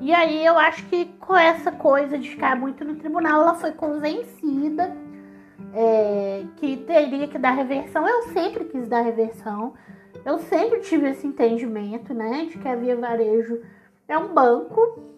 E 0.00 0.12
aí 0.12 0.44
eu 0.44 0.58
acho 0.58 0.86
que 0.86 1.06
com 1.20 1.36
essa 1.36 1.70
coisa 1.70 2.18
de 2.18 2.30
ficar 2.30 2.56
muito 2.56 2.84
no 2.84 2.96
tribunal, 2.96 3.42
ela 3.42 3.54
foi 3.54 3.72
convencida 3.72 4.94
é, 5.74 6.44
que 6.56 6.78
teria 6.78 7.28
que 7.28 7.38
dar 7.38 7.50
reversão. 7.50 8.08
Eu 8.08 8.22
sempre 8.28 8.64
quis 8.64 8.88
dar 8.88 9.02
reversão. 9.02 9.74
Eu 10.24 10.38
sempre 10.38 10.80
tive 10.80 11.10
esse 11.10 11.26
entendimento, 11.26 12.12
né, 12.12 12.46
de 12.50 12.58
que 12.58 12.66
a 12.66 12.74
Via 12.74 12.96
Varejo 12.96 13.60
é 14.08 14.16
um 14.18 14.32
banco 14.32 15.15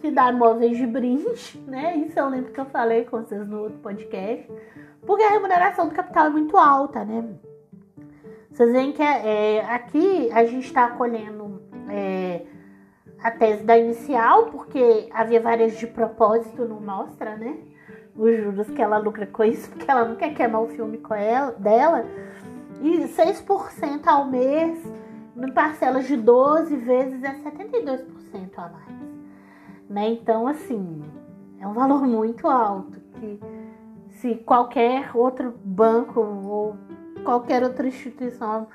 que 0.00 0.10
dá 0.10 0.30
imóveis 0.30 0.76
de 0.76 0.86
brinde, 0.86 1.60
né? 1.66 1.96
Isso 1.96 2.18
eu 2.18 2.28
lembro 2.28 2.52
que 2.52 2.60
eu 2.60 2.66
falei 2.66 3.04
com 3.04 3.22
vocês 3.22 3.46
no 3.46 3.62
outro 3.62 3.78
podcast. 3.78 4.50
Porque 5.04 5.22
a 5.22 5.30
remuneração 5.30 5.88
do 5.88 5.94
capital 5.94 6.26
é 6.26 6.30
muito 6.30 6.56
alta, 6.56 7.04
né? 7.04 7.24
Vocês 8.50 8.72
veem 8.72 8.92
que 8.92 9.02
é, 9.02 9.64
aqui 9.68 10.30
a 10.32 10.44
gente 10.46 10.66
está 10.66 10.86
acolhendo 10.86 11.62
é, 11.90 12.46
a 13.22 13.30
tese 13.30 13.62
da 13.64 13.76
inicial, 13.76 14.46
porque 14.46 15.08
havia 15.12 15.40
várias 15.40 15.78
de 15.78 15.86
propósito, 15.86 16.64
não 16.64 16.80
mostra, 16.80 17.36
né? 17.36 17.58
Os 18.16 18.36
juros 18.36 18.70
que 18.70 18.80
ela 18.80 18.98
lucra 18.98 19.26
com 19.26 19.44
isso, 19.44 19.68
porque 19.70 19.90
ela 19.90 20.06
não 20.06 20.16
quer 20.16 20.32
queimar 20.34 20.62
o 20.62 20.68
filme 20.68 20.98
com 20.98 21.14
ela, 21.14 21.52
dela. 21.52 22.06
E 22.82 23.06
6% 23.06 24.06
ao 24.06 24.26
mês, 24.26 24.78
em 25.36 25.52
parcelas 25.52 26.06
de 26.06 26.16
12 26.16 26.76
vezes, 26.76 27.22
é 27.22 27.34
72% 27.34 28.06
a 28.56 28.68
mais. 28.68 29.15
Né? 29.88 30.10
Então, 30.10 30.46
assim, 30.46 31.02
é 31.60 31.66
um 31.66 31.72
valor 31.72 32.02
muito 32.06 32.46
alto. 32.48 33.00
Que 33.14 33.40
se 34.08 34.34
qualquer 34.36 35.10
outro 35.14 35.54
banco 35.64 36.20
ou 36.20 36.76
qualquer 37.24 37.62
outra 37.62 37.86
instituição 37.86 38.66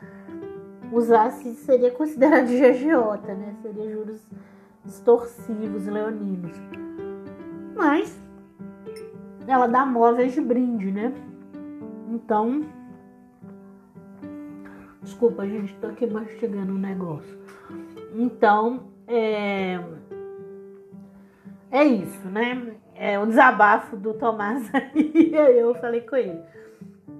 usasse, 0.91 1.53
seria 1.55 1.91
considerado 1.91 2.47
de 2.47 2.57
né? 3.34 3.55
Seria 3.62 3.91
juros 3.91 4.28
extorsivos, 4.86 5.86
leoninos. 5.88 6.55
Mas 7.76 8.20
ela 9.47 9.68
dá 9.68 9.86
móveis 9.86 10.34
de 10.34 10.41
brinde, 10.41 10.91
né? 10.91 11.14
Então. 12.09 12.62
Desculpa, 15.01 15.47
gente, 15.47 15.76
tô 15.78 15.88
aqui 15.88 16.05
mastigando 16.05 16.74
um 16.74 16.78
negócio. 16.78 17.39
Então, 18.14 18.84
é. 19.07 19.80
É 21.72 21.84
isso, 21.84 22.28
né? 22.28 22.76
É 22.96 23.18
o 23.18 23.26
desabafo 23.26 23.96
do 23.96 24.14
Tomás 24.14 24.70
aí. 24.76 25.32
Eu 25.34 25.74
falei 25.76 26.02
com 26.02 26.16
ele 26.16 26.40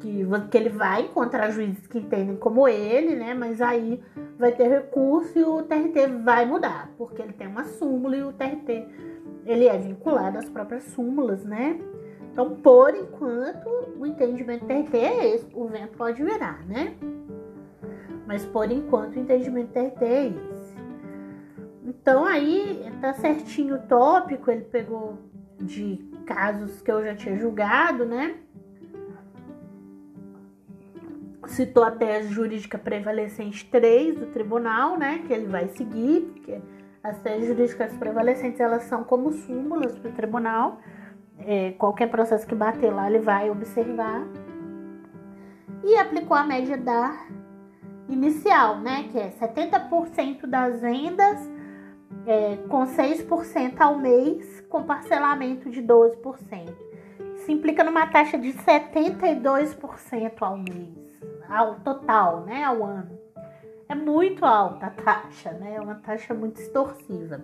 que, 0.02 0.26
que 0.50 0.58
ele 0.58 0.70
vai 0.70 1.04
encontrar 1.04 1.52
juízes 1.52 1.86
que 1.88 2.00
entendem 2.00 2.36
como 2.36 2.68
ele, 2.68 3.16
né? 3.16 3.34
Mas 3.34 3.62
aí 3.62 4.04
vai 4.38 4.52
ter 4.52 4.68
recurso 4.68 5.38
e 5.38 5.44
o 5.44 5.64
TRT 5.64 6.08
vai 6.24 6.46
mudar, 6.46 6.92
porque 6.98 7.22
ele 7.22 7.34
tem 7.34 7.48
uma 7.48 7.64
súmula 7.64 8.18
e 8.18 8.24
o 8.24 8.34
TRT 8.34 8.88
ele 9.46 9.68
é 9.68 9.78
vinculado 9.78 10.38
às 10.38 10.50
próprias 10.50 10.84
súmulas, 10.86 11.44
né? 11.46 11.80
Então, 12.32 12.56
por 12.56 12.96
enquanto, 12.96 13.70
o 14.00 14.06
entendimento 14.06 14.62
do 14.62 14.68
TRT 14.68 14.98
é 14.98 15.36
esse, 15.36 15.48
o 15.54 15.68
vento 15.68 15.98
pode 15.98 16.24
virar, 16.24 16.66
né? 16.66 16.96
Mas 18.26 18.46
por 18.46 18.72
enquanto 18.72 19.16
o 19.16 19.20
entendimento 19.20 19.68
do 19.68 19.74
TRT 19.74 20.04
é 20.06 20.28
esse. 20.28 20.51
Então 21.84 22.26
aí 22.26 22.92
tá 23.02 23.14
certinho 23.14 23.76
o 23.76 23.80
tópico, 23.80 24.52
ele 24.52 24.66
pegou 24.66 25.18
de 25.60 25.98
casos 26.26 26.82
que 26.82 26.92
eu 26.92 27.04
já 27.04 27.16
tinha 27.16 27.36
julgado, 27.38 28.06
né? 28.06 28.36
citou 31.52 31.84
a 31.84 31.92
tese 31.92 32.30
jurídica 32.30 32.78
prevalecente 32.78 33.66
3 33.66 34.16
do 34.18 34.26
tribunal, 34.28 34.98
né, 34.98 35.24
que 35.28 35.34
ele 35.34 35.48
vai 35.48 35.68
seguir, 35.70 36.22
porque 36.34 36.62
as 37.04 37.20
teses 37.20 37.48
jurídicas 37.48 37.94
prevalecentes 37.98 38.60
elas 38.60 38.84
são 38.84 39.04
como 39.04 39.32
súmulas 39.32 39.98
para 39.98 40.10
o 40.10 40.14
tribunal. 40.14 40.80
É, 41.40 41.72
qualquer 41.72 42.08
processo 42.08 42.46
que 42.46 42.54
bater 42.54 42.92
lá, 42.92 43.10
ele 43.10 43.20
vai 43.20 43.50
observar. 43.50 44.24
E 45.84 45.96
aplicou 45.96 46.38
a 46.38 46.44
média 46.44 46.78
da 46.78 47.26
inicial, 48.08 48.80
né, 48.80 49.08
que 49.12 49.18
é 49.18 49.30
70% 49.32 50.46
das 50.46 50.80
vendas 50.80 51.51
é, 52.26 52.58
com 52.68 52.86
6% 52.86 53.80
ao 53.80 53.98
mês, 53.98 54.62
com 54.70 54.84
parcelamento 54.84 55.70
de 55.70 55.82
12%. 55.82 56.74
Isso 57.36 57.52
implica 57.52 57.84
numa 57.84 58.08
taxa 58.08 58.38
de 58.38 58.54
72% 58.54 60.34
ao 60.42 60.58
mês 60.58 61.02
ao 61.52 61.76
total, 61.82 62.42
né, 62.42 62.64
ao 62.64 62.84
ano. 62.84 63.20
É 63.90 63.94
muito 63.94 64.46
alta 64.46 64.86
a 64.86 64.90
taxa, 64.90 65.52
né? 65.52 65.76
É 65.76 65.82
uma 65.82 65.96
taxa 65.96 66.34
muito 66.34 66.62
extorsiva. 66.62 67.42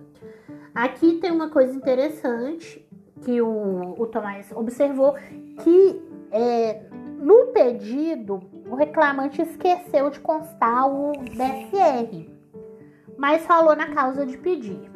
Aqui 0.74 1.18
tem 1.20 1.30
uma 1.30 1.50
coisa 1.50 1.76
interessante 1.76 2.88
que 3.22 3.42
o, 3.42 3.94
o 3.98 4.06
Tomás 4.06 4.50
observou 4.52 5.14
que 5.62 6.02
é, 6.32 6.86
no 7.18 7.48
pedido 7.48 8.40
o 8.66 8.74
reclamante 8.74 9.42
esqueceu 9.42 10.08
de 10.08 10.20
constar 10.20 10.88
o 10.88 11.12
DSR, 11.12 12.30
mas 13.18 13.44
falou 13.44 13.76
na 13.76 13.88
causa 13.88 14.24
de 14.24 14.38
pedir. 14.38 14.90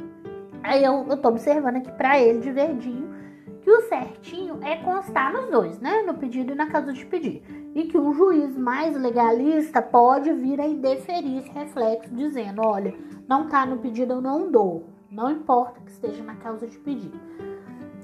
Aí 0.62 0.82
eu, 0.82 1.04
eu 1.10 1.16
tô 1.18 1.28
observando 1.28 1.76
aqui 1.76 1.92
para 1.92 2.18
ele 2.18 2.40
de 2.40 2.50
verdinho 2.50 3.12
que 3.60 3.70
o 3.70 3.82
certinho 3.82 4.58
é 4.62 4.76
constar 4.76 5.32
nos 5.32 5.50
dois, 5.50 5.78
né? 5.78 6.02
No 6.02 6.14
pedido 6.14 6.52
e 6.52 6.54
na 6.54 6.66
causa 6.70 6.92
de 6.92 7.04
pedir 7.04 7.42
e 7.74 7.84
que 7.84 7.98
um 7.98 8.12
juiz 8.12 8.56
mais 8.56 8.96
legalista 8.96 9.80
pode 9.80 10.32
vir 10.32 10.60
a 10.60 10.66
indeferir 10.66 11.38
esse 11.38 11.50
reflexo, 11.50 12.14
dizendo: 12.14 12.62
olha, 12.64 12.94
não 13.28 13.44
está 13.44 13.64
no 13.64 13.78
pedido, 13.78 14.14
eu 14.14 14.20
não 14.20 14.50
dou. 14.50 14.88
Não 15.10 15.30
importa 15.30 15.80
que 15.80 15.90
esteja 15.90 16.22
na 16.22 16.36
causa 16.36 16.66
de 16.66 16.78
pedido. 16.78 17.18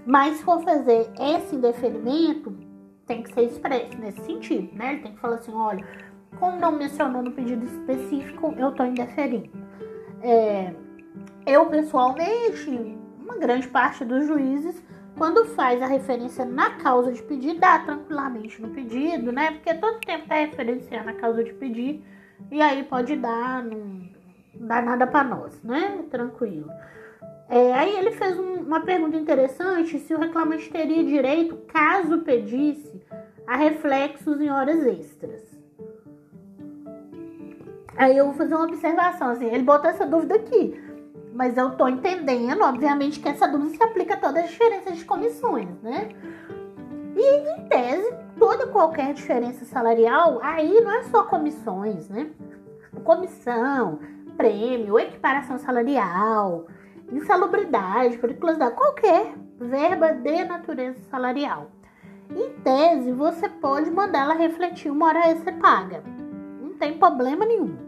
Mas 0.04 0.36
se 0.36 0.44
for 0.44 0.62
fazer 0.62 1.10
esse 1.18 1.56
indeferimento, 1.56 2.54
tem 3.06 3.22
que 3.22 3.32
ser 3.32 3.42
expresso 3.42 3.98
nesse 3.98 4.20
sentido, 4.22 4.74
né? 4.74 4.94
Ele 4.94 5.02
tem 5.02 5.12
que 5.12 5.20
falar 5.20 5.36
assim: 5.36 5.52
olha, 5.54 5.86
como 6.38 6.58
não 6.58 6.72
mencionou 6.72 7.22
no 7.22 7.32
pedido 7.32 7.64
específico, 7.64 8.54
eu 8.56 8.70
estou 8.70 8.86
indeferindo. 8.86 9.67
É, 10.22 10.72
eu, 11.46 11.66
pessoalmente, 11.66 12.98
uma 13.18 13.36
grande 13.36 13.68
parte 13.68 14.04
dos 14.04 14.26
juízes 14.26 14.82
quando 15.18 15.44
faz 15.46 15.82
a 15.82 15.86
referência 15.86 16.44
na 16.44 16.70
causa 16.76 17.12
de 17.12 17.20
pedir, 17.22 17.58
dá 17.58 17.80
tranquilamente 17.80 18.62
no 18.62 18.68
pedido, 18.68 19.32
né? 19.32 19.50
Porque 19.50 19.74
todo 19.74 19.98
tempo 20.00 20.28
tá 20.28 20.36
referenciando 20.36 21.10
a 21.10 21.14
causa 21.14 21.42
de 21.42 21.52
pedir 21.52 22.04
e 22.52 22.62
aí 22.62 22.84
pode 22.84 23.16
dar, 23.16 23.64
não 23.64 24.08
dá 24.54 24.80
nada 24.80 25.06
para 25.06 25.24
nós, 25.24 25.60
né? 25.62 26.04
Tranquilo. 26.08 26.70
É, 27.48 27.72
aí 27.72 27.96
ele 27.96 28.12
fez 28.12 28.38
um, 28.38 28.60
uma 28.60 28.80
pergunta 28.80 29.16
interessante: 29.16 29.98
se 29.98 30.14
o 30.14 30.20
reclamante 30.20 30.70
teria 30.70 31.02
direito, 31.04 31.56
caso 31.66 32.18
pedisse, 32.18 33.02
a 33.46 33.56
reflexos 33.56 34.40
em 34.40 34.50
horas 34.50 34.86
extras. 34.86 35.57
Aí 37.98 38.16
eu 38.16 38.26
vou 38.26 38.34
fazer 38.34 38.54
uma 38.54 38.64
observação, 38.64 39.30
assim, 39.30 39.46
ele 39.46 39.64
botou 39.64 39.90
essa 39.90 40.06
dúvida 40.06 40.36
aqui. 40.36 40.80
Mas 41.34 41.56
eu 41.56 41.72
tô 41.72 41.88
entendendo, 41.88 42.62
obviamente, 42.62 43.18
que 43.18 43.28
essa 43.28 43.48
dúvida 43.48 43.76
se 43.76 43.82
aplica 43.82 44.14
a 44.14 44.16
todas 44.16 44.44
as 44.44 44.50
diferenças 44.50 44.96
de 44.96 45.04
comissões, 45.04 45.68
né? 45.82 46.08
E 47.16 47.38
em 47.50 47.68
tese, 47.68 48.14
toda 48.38 48.68
qualquer 48.68 49.12
diferença 49.14 49.64
salarial, 49.64 50.38
aí 50.42 50.80
não 50.80 50.92
é 50.92 51.02
só 51.04 51.24
comissões, 51.24 52.08
né? 52.08 52.30
Comissão, 53.02 53.98
prêmio, 54.36 54.96
equiparação 55.00 55.58
salarial, 55.58 56.66
insalubridade, 57.10 58.18
periculosidade, 58.18 58.76
qualquer 58.76 59.34
verba 59.58 60.12
de 60.12 60.44
natureza 60.44 61.00
salarial. 61.10 61.72
Em 62.30 62.50
tese, 62.62 63.10
você 63.10 63.48
pode 63.48 63.90
mandar 63.90 64.20
ela 64.20 64.34
refletir 64.34 64.88
uma 64.88 65.06
hora 65.06 65.30
extra 65.30 65.52
paga. 65.52 66.04
Não 66.62 66.74
tem 66.74 66.96
problema 66.96 67.44
nenhum. 67.44 67.87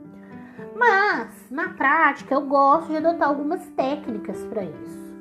Mas, 0.81 1.29
na 1.51 1.69
prática, 1.75 2.35
eu 2.35 2.41
gosto 2.41 2.89
de 2.89 2.97
adotar 2.97 3.29
algumas 3.29 3.63
técnicas 3.77 4.43
para 4.47 4.65
isso. 4.65 5.15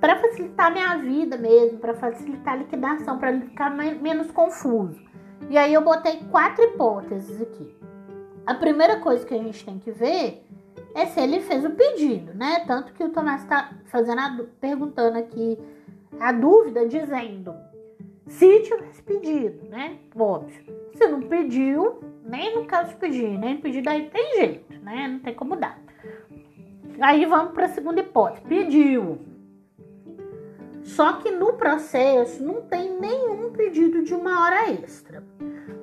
Para 0.00 0.18
facilitar 0.18 0.72
minha 0.72 0.96
vida 0.96 1.36
mesmo, 1.36 1.76
para 1.78 1.92
facilitar 1.92 2.54
a 2.54 2.56
liquidação, 2.56 3.18
para 3.18 3.38
ficar 3.42 3.68
menos 3.68 4.30
confuso. 4.30 4.98
E 5.50 5.58
aí 5.58 5.74
eu 5.74 5.82
botei 5.82 6.24
quatro 6.30 6.64
hipóteses 6.64 7.42
aqui. 7.42 7.76
A 8.46 8.54
primeira 8.54 9.00
coisa 9.00 9.26
que 9.26 9.34
a 9.34 9.38
gente 9.38 9.62
tem 9.62 9.78
que 9.78 9.90
ver 9.90 10.46
é 10.94 11.04
se 11.04 11.20
ele 11.20 11.40
fez 11.40 11.62
o 11.62 11.70
pedido, 11.70 12.32
né? 12.32 12.64
Tanto 12.66 12.94
que 12.94 13.04
o 13.04 13.10
Tomás 13.10 13.42
está 13.42 13.70
fazendo 13.84 14.18
a, 14.18 14.46
perguntando 14.58 15.18
aqui 15.18 15.58
a 16.18 16.32
dúvida, 16.32 16.88
dizendo 16.88 17.54
Se 18.26 18.60
tivesse 18.60 19.02
pedido, 19.02 19.68
né? 19.68 19.98
Óbvio. 20.16 20.64
Se 20.94 21.06
não 21.06 21.20
pediu, 21.22 22.00
nem 22.24 22.54
no 22.54 22.64
caso 22.64 22.96
pedir, 22.96 23.38
nem 23.38 23.58
pedir 23.58 23.82
daí 23.82 24.08
tem 24.08 24.36
jeito, 24.36 24.82
né? 24.82 25.08
Não 25.08 25.18
tem 25.20 25.34
como 25.34 25.56
dar. 25.56 25.78
Aí 27.00 27.26
vamos 27.26 27.52
para 27.52 27.66
a 27.66 27.68
segunda 27.68 28.00
hipótese. 28.00 28.46
Pediu. 28.46 29.18
Só 30.82 31.14
que 31.14 31.30
no 31.30 31.54
processo 31.54 32.42
não 32.42 32.62
tem 32.62 32.98
nenhum 33.00 33.50
pedido 33.52 34.02
de 34.02 34.14
uma 34.14 34.44
hora 34.44 34.70
extra. 34.70 35.24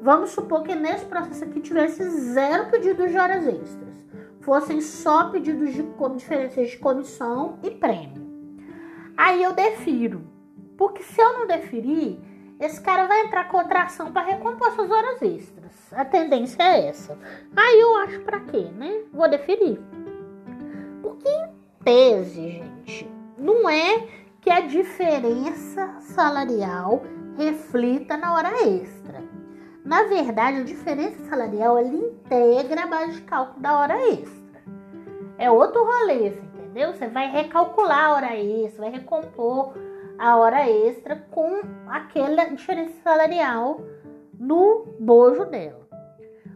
Vamos 0.01 0.31
supor 0.31 0.63
que 0.63 0.73
nesse 0.73 1.05
processo 1.05 1.43
aqui 1.43 1.59
tivesse 1.59 2.03
zero 2.09 2.69
pedidos 2.69 3.11
de 3.11 3.17
horas 3.17 3.47
extras. 3.47 3.91
Fossem 4.41 4.81
só 4.81 5.29
pedidos 5.29 5.73
de 5.73 5.83
diferenças 6.17 6.69
de 6.69 6.77
comissão 6.77 7.59
e 7.63 7.71
prêmio. 7.71 8.21
Aí 9.15 9.43
eu 9.43 9.53
defiro. 9.53 10.23
Porque 10.77 11.03
se 11.03 11.21
eu 11.21 11.33
não 11.33 11.47
deferir, 11.47 12.17
esse 12.61 12.79
cara 12.79 13.07
vai 13.07 13.25
entrar 13.25 13.49
contra 13.49 13.83
ação 13.83 14.11
para 14.11 14.21
recompor 14.21 14.71
suas 14.73 14.91
horas 14.91 15.19
extras. 15.19 15.71
A 15.91 16.05
tendência 16.05 16.61
é 16.61 16.89
essa. 16.89 17.17
Aí 17.57 17.81
eu 17.81 17.97
acho 17.97 18.19
para 18.21 18.39
quê, 18.41 18.69
né? 18.75 19.01
Vou 19.11 19.27
deferir. 19.27 19.79
Porque 21.01 21.27
em 21.27 21.49
tese, 21.83 22.49
gente, 22.51 23.11
não 23.35 23.67
é 23.67 24.07
que 24.39 24.51
a 24.51 24.59
diferença 24.59 25.95
salarial 26.01 27.01
reflita 27.35 28.15
na 28.15 28.35
hora 28.35 28.51
extra. 28.67 29.23
Na 29.83 30.03
verdade, 30.03 30.59
a 30.59 30.63
diferença 30.63 31.23
salarial 31.23 31.79
ela 31.79 31.87
integra 31.87 32.83
a 32.83 32.87
base 32.87 33.13
de 33.13 33.21
cálculo 33.21 33.59
da 33.59 33.79
hora 33.79 34.07
extra. 34.07 34.61
É 35.39 35.49
outro 35.49 35.83
rolê, 35.83 36.27
entendeu? 36.27 36.93
Você 36.93 37.07
vai 37.07 37.31
recalcular 37.31 38.05
a 38.05 38.13
hora 38.13 38.37
extra, 38.37 38.81
vai 38.81 38.91
recompor 38.91 39.73
a 40.21 40.37
hora 40.37 40.69
extra 40.69 41.15
com 41.15 41.61
aquela 41.87 42.45
diferença 42.45 42.93
salarial 43.03 43.81
no 44.39 44.85
bojo 44.99 45.45
dela. 45.45 45.81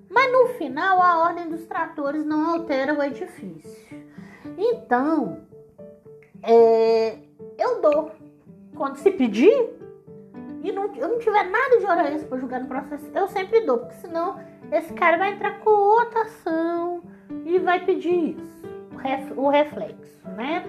Mas 0.08 0.32
no 0.32 0.50
final, 0.50 1.02
a 1.02 1.24
ordem 1.24 1.50
dos 1.50 1.66
tratores 1.66 2.24
não 2.24 2.52
altera 2.52 2.94
o 2.94 3.02
edifício. 3.02 4.06
Então, 4.56 5.42
é, 6.44 7.18
eu 7.58 7.82
dou. 7.82 8.12
Quando 8.76 8.98
se 8.98 9.10
pedir, 9.10 9.52
e 10.62 10.72
não, 10.72 10.94
eu 10.96 11.08
não 11.08 11.18
tiver 11.18 11.44
nada 11.46 11.80
de 11.80 11.86
hora 11.86 12.12
extra 12.12 12.30
para 12.30 12.38
julgar 12.38 12.62
no 12.62 12.68
processo, 12.68 13.10
eu 13.16 13.28
sempre 13.30 13.62
dou, 13.62 13.80
porque 13.80 13.96
senão 13.96 14.40
esse 14.72 14.94
cara 14.94 15.18
vai 15.18 15.32
entrar 15.32 15.60
com 15.62 15.72
outra 15.72 16.22
ação 16.22 17.02
e 17.44 17.58
vai 17.58 17.84
pedir 17.84 18.38
isso, 18.38 18.68
o 19.36 19.50
reflexo, 19.50 20.28
né? 20.36 20.64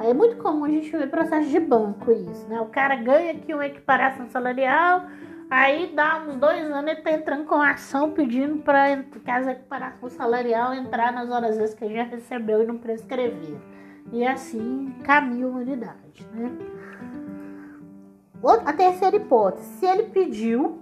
É 0.00 0.12
muito 0.12 0.36
comum 0.36 0.64
a 0.64 0.68
gente 0.68 0.90
ver 0.90 1.10
processo 1.10 1.48
de 1.48 1.58
banco 1.58 2.12
isso, 2.12 2.46
né? 2.48 2.60
O 2.60 2.66
cara 2.66 2.96
ganha 2.96 3.32
aqui 3.32 3.54
uma 3.54 3.66
equiparação 3.66 4.28
salarial, 4.28 5.06
aí 5.50 5.92
dá 5.94 6.22
uns 6.26 6.36
dois 6.36 6.64
anos 6.70 6.90
ele 6.90 7.00
tá 7.00 7.12
entrando 7.12 7.44
com 7.44 7.60
ação 7.60 8.12
pedindo 8.12 8.58
para 8.62 9.02
que 9.02 9.30
a 9.30 9.52
equiparação 9.52 10.08
salarial 10.10 10.74
entrar 10.74 11.12
nas 11.12 11.30
horas 11.30 11.56
vezes 11.56 11.74
que 11.74 11.92
já 11.92 12.02
recebeu 12.02 12.62
e 12.62 12.66
não 12.66 12.76
prescrever. 12.76 13.56
E 14.12 14.24
assim 14.26 14.94
caminha 15.02 15.46
a 15.46 15.48
humanidade, 15.48 16.26
né? 16.34 16.52
A 18.64 18.72
terceira 18.72 19.16
hipótese, 19.16 19.66
se 19.78 19.86
ele 19.86 20.04
pediu 20.04 20.78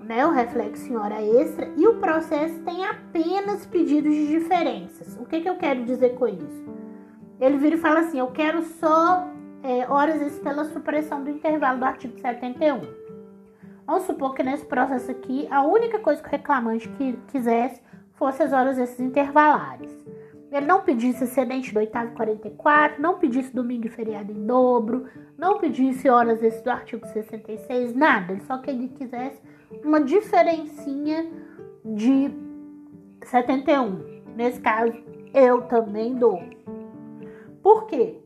né, 0.00 0.26
o 0.26 0.30
reflexo 0.30 0.90
em 0.92 0.96
hora 0.96 1.22
extra 1.22 1.70
e 1.76 1.86
o 1.86 1.98
processo 1.98 2.58
tem 2.60 2.84
apenas 2.84 3.64
pedidos 3.66 4.12
de 4.12 4.26
diferenças. 4.28 5.16
O 5.20 5.24
que, 5.24 5.40
que 5.40 5.48
eu 5.48 5.56
quero 5.56 5.84
dizer 5.84 6.14
com 6.16 6.26
isso? 6.26 6.73
Ele 7.44 7.58
vira 7.58 7.76
e 7.76 7.78
fala 7.78 8.00
assim: 8.00 8.18
Eu 8.18 8.28
quero 8.28 8.62
só 8.62 9.28
é, 9.62 9.90
horas 9.90 10.20
extras 10.20 10.38
pela 10.40 10.64
supressão 10.64 11.22
do 11.22 11.30
intervalo 11.30 11.78
do 11.78 11.84
artigo 11.84 12.18
71. 12.18 12.80
Vamos 13.86 14.04
supor 14.04 14.34
que 14.34 14.42
nesse 14.42 14.64
processo 14.64 15.10
aqui, 15.10 15.46
a 15.50 15.62
única 15.62 15.98
coisa 15.98 16.22
que 16.22 16.28
o 16.28 16.30
reclamante 16.30 16.88
que 16.88 17.18
quisesse 17.28 17.82
fosse 18.14 18.42
as 18.42 18.52
horas 18.52 18.78
extras 18.78 19.00
intervalares. 19.00 19.92
Ele 20.50 20.66
não 20.66 20.82
pedisse 20.82 21.24
excedente 21.24 21.74
do 21.74 21.80
oitavo 21.80 22.12
44, 22.12 23.02
não 23.02 23.18
pedisse 23.18 23.52
domingo 23.52 23.86
e 23.86 23.90
feriado 23.90 24.30
em 24.30 24.46
dobro, 24.46 25.06
não 25.36 25.58
pedisse 25.58 26.08
horas 26.08 26.42
extras 26.42 26.62
do 26.62 26.70
artigo 26.70 27.06
66, 27.08 27.94
nada. 27.94 28.38
Só 28.46 28.58
que 28.58 28.70
ele 28.70 28.88
quisesse 28.88 29.42
uma 29.84 30.00
diferencinha 30.00 31.28
de 31.84 32.30
71. 33.24 34.22
Nesse 34.36 34.60
caso, 34.60 34.94
eu 35.34 35.62
também 35.62 36.14
dou. 36.14 36.40
Por 37.64 37.86
quê? 37.86 38.20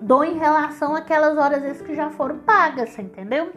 Dou 0.00 0.24
em 0.24 0.38
relação 0.38 0.94
àquelas 0.94 1.36
horas 1.36 1.64
extras 1.64 1.82
que 1.82 1.96
já 1.96 2.10
foram 2.10 2.38
pagas, 2.38 2.96
entendeu? 2.96 3.52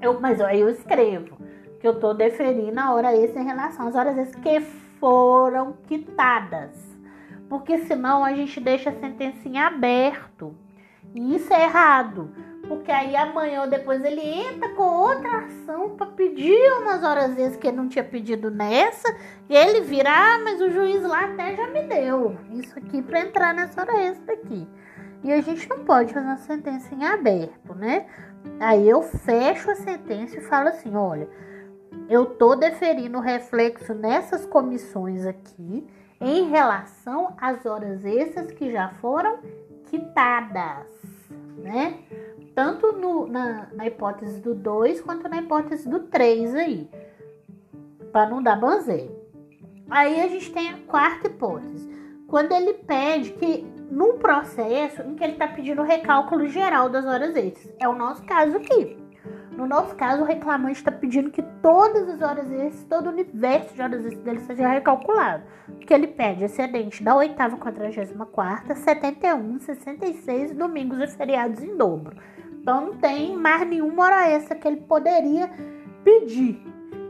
Eu, 0.00 0.18
mas 0.18 0.40
aí 0.40 0.60
eu 0.60 0.70
escrevo 0.70 1.36
que 1.78 1.86
eu 1.86 2.00
tô 2.00 2.14
deferindo 2.14 2.80
a 2.80 2.94
hora 2.94 3.14
extra 3.14 3.42
em 3.42 3.44
relação 3.44 3.88
às 3.88 3.94
horas 3.94 4.16
extras 4.16 4.42
que 4.42 4.60
foram 4.98 5.74
quitadas. 5.86 6.70
Porque 7.46 7.76
senão 7.76 8.24
a 8.24 8.32
gente 8.32 8.58
deixa 8.58 8.88
a 8.88 8.98
sentença 8.98 9.46
em 9.46 9.58
aberto. 9.58 10.54
E 11.14 11.36
isso 11.36 11.52
é 11.52 11.64
errado. 11.64 12.32
Porque 12.72 12.90
aí 12.90 13.14
amanhã 13.14 13.60
ou 13.60 13.66
depois 13.68 14.02
ele 14.02 14.22
entra 14.22 14.70
com 14.70 14.82
outra 14.82 15.40
ação 15.40 15.90
para 15.90 16.06
pedir 16.06 16.72
umas 16.80 17.04
horas 17.04 17.34
vezes 17.34 17.54
que 17.54 17.66
ele 17.66 17.76
não 17.76 17.86
tinha 17.86 18.02
pedido 18.02 18.50
nessa. 18.50 19.14
E 19.46 19.54
ele 19.54 19.82
vira, 19.82 20.08
ah, 20.10 20.38
mas 20.38 20.58
o 20.58 20.70
juiz 20.70 21.02
lá 21.02 21.26
até 21.26 21.54
já 21.54 21.66
me 21.66 21.82
deu 21.82 22.34
isso 22.50 22.78
aqui 22.78 23.02
para 23.02 23.20
entrar 23.20 23.52
nessa 23.52 23.82
hora 23.82 24.00
extra 24.00 24.32
aqui. 24.32 24.66
E 25.22 25.30
a 25.30 25.42
gente 25.42 25.68
não 25.68 25.80
pode 25.80 26.14
fazer 26.14 26.24
uma 26.24 26.38
sentença 26.38 26.94
em 26.94 27.04
aberto, 27.04 27.74
né? 27.74 28.06
Aí 28.58 28.88
eu 28.88 29.02
fecho 29.02 29.70
a 29.70 29.74
sentença 29.74 30.38
e 30.38 30.40
falo 30.40 30.68
assim: 30.68 30.96
olha, 30.96 31.28
eu 32.08 32.24
tô 32.24 32.56
deferindo 32.56 33.20
reflexo 33.20 33.92
nessas 33.92 34.46
comissões 34.46 35.26
aqui 35.26 35.86
em 36.18 36.48
relação 36.48 37.34
às 37.38 37.66
horas 37.66 38.02
extras 38.02 38.50
que 38.50 38.72
já 38.72 38.88
foram 39.00 39.40
quitadas, 39.90 40.86
né? 41.58 41.98
tanto 42.54 42.92
no, 42.92 43.26
na, 43.26 43.68
na 43.72 43.86
hipótese 43.86 44.40
do 44.40 44.54
2 44.54 45.00
quanto 45.00 45.28
na 45.28 45.38
hipótese 45.38 45.88
do 45.88 46.00
3 46.00 46.54
aí, 46.54 46.88
para 48.12 48.28
não 48.28 48.42
dar 48.42 48.56
banzeiro. 48.56 49.20
Aí 49.90 50.20
a 50.20 50.28
gente 50.28 50.52
tem 50.52 50.70
a 50.70 50.78
quarta 50.86 51.28
hipótese, 51.28 51.90
quando 52.26 52.52
ele 52.52 52.74
pede 52.74 53.32
que 53.32 53.66
num 53.90 54.18
processo 54.18 55.02
em 55.02 55.14
que 55.14 55.22
ele 55.22 55.34
está 55.34 55.46
pedindo 55.46 55.82
recálculo 55.82 56.48
geral 56.48 56.88
das 56.88 57.04
horas 57.04 57.36
extras, 57.36 57.74
é 57.78 57.86
o 57.86 57.94
nosso 57.94 58.24
caso 58.24 58.56
aqui. 58.56 59.01
No 59.56 59.66
nosso 59.66 59.94
caso, 59.94 60.22
o 60.22 60.24
reclamante 60.24 60.78
está 60.78 60.90
pedindo 60.90 61.30
que 61.30 61.42
todas 61.60 62.08
as 62.08 62.22
horas 62.22 62.50
extras, 62.50 62.84
todo 62.84 63.06
o 63.06 63.10
universo 63.10 63.74
de 63.74 63.82
horas 63.82 64.04
extras 64.04 64.24
dele 64.24 64.40
seja 64.40 64.68
recalculado. 64.68 65.44
Que 65.86 65.92
ele 65.92 66.06
pede 66.06 66.44
excedente 66.44 67.02
da 67.02 67.14
oitava 67.14 67.56
quadragésima 67.56 68.24
quarta, 68.24 68.74
71, 68.74 69.60
66 69.60 70.54
domingos 70.54 70.98
e 71.00 71.06
feriados 71.06 71.62
em 71.62 71.76
dobro. 71.76 72.16
Então 72.60 72.86
não 72.86 72.96
tem 72.96 73.36
mais 73.36 73.66
nenhuma 73.68 74.04
hora 74.04 74.28
extra 74.30 74.56
que 74.56 74.66
ele 74.66 74.78
poderia 74.82 75.50
pedir. 76.02 76.64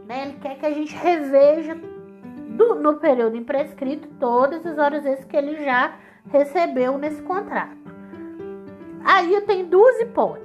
Né? 0.07 0.25
Ele 0.25 0.39
quer 0.41 0.59
que 0.59 0.67
a 0.67 0.71
gente 0.71 0.97
reveja 0.97 1.77
do, 2.57 2.75
no 2.75 2.95
período 2.95 3.37
imprescrito 3.37 4.09
todas 4.19 4.67
as 4.67 4.79
horas 4.79 5.05
extras 5.07 5.27
que 5.27 5.37
ele 5.37 5.65
já 5.65 5.95
recebeu 6.31 6.99
nesse 6.99 7.23
contrato. 7.23 7.77
Aí 9.05 9.35
eu 9.35 9.45
tenho 9.45 9.67
duas 9.67 10.01
hipóteses. 10.01 10.42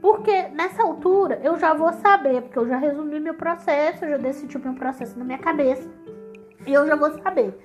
Porque 0.00 0.48
nessa 0.48 0.82
altura 0.82 1.40
eu 1.42 1.58
já 1.58 1.74
vou 1.74 1.92
saber, 1.92 2.42
porque 2.42 2.58
eu 2.58 2.68
já 2.68 2.76
resumi 2.76 3.18
meu 3.18 3.34
processo, 3.34 4.04
eu 4.04 4.10
já 4.10 4.16
decidi 4.16 4.58
meu 4.58 4.74
processo 4.74 5.18
na 5.18 5.24
minha 5.24 5.38
cabeça. 5.38 5.90
E 6.66 6.72
eu 6.72 6.86
já 6.86 6.94
vou 6.94 7.10
saber 7.22 7.58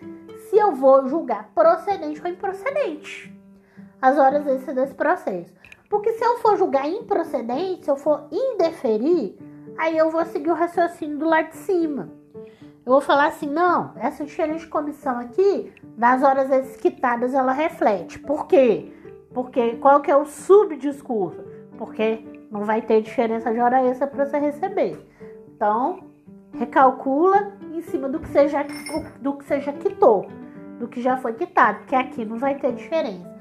se 0.49 0.57
eu 0.57 0.73
vou 0.73 1.07
julgar 1.07 1.51
procedente 1.53 2.21
ou 2.21 2.27
improcedente 2.27 3.34
as 4.01 4.17
horas 4.17 4.45
extras 4.47 4.75
desse 4.75 4.93
processo. 4.93 5.53
Porque 5.89 6.11
se 6.13 6.25
eu 6.25 6.39
for 6.39 6.57
julgar 6.57 6.89
improcedente, 6.89 7.86
se 7.86 7.91
eu 7.91 7.95
for 7.95 8.27
indeferir, 8.31 9.38
aí 9.77 9.97
eu 9.97 10.09
vou 10.09 10.25
seguir 10.25 10.49
o 10.49 10.55
raciocínio 10.55 11.17
do 11.17 11.25
lado 11.25 11.49
de 11.49 11.57
cima. 11.57 12.09
Eu 12.86 12.91
vou 12.91 13.01
falar 13.01 13.27
assim, 13.27 13.47
não, 13.47 13.93
essa 13.95 14.25
diferença 14.25 14.59
de 14.59 14.67
comissão 14.67 15.17
aqui, 15.19 15.71
nas 15.95 16.21
horas 16.21 16.75
quitadas, 16.75 17.34
ela 17.34 17.53
reflete. 17.53 18.19
Por 18.19 18.47
quê? 18.47 18.91
Porque 19.34 19.77
qual 19.77 20.01
que 20.01 20.11
é 20.11 20.17
o 20.17 20.25
subdiscurso? 20.25 21.53
Porque 21.78 22.24
não 22.51 22.63
vai 22.65 22.82
ter 22.82 23.01
diferença 23.01 23.51
de 23.51 23.59
hora 23.59 23.84
extra 23.84 24.07
para 24.07 24.26
você 24.26 24.38
receber. 24.38 24.99
Então, 25.47 26.03
recalcula 26.53 27.53
em 27.74 27.82
cima 27.82 28.07
do 28.07 28.19
que 28.19 28.28
seja 28.30 28.63
do 29.19 29.34
que 29.34 29.45
seja 29.45 29.74
quitou, 29.74 30.28
do 30.80 30.88
que 30.88 31.01
já 31.01 31.17
foi 31.17 31.34
quitado, 31.34 31.80
porque 31.80 31.95
aqui 31.95 32.24
não 32.24 32.38
vai 32.38 32.55
ter 32.55 32.74
diferença. 32.74 33.34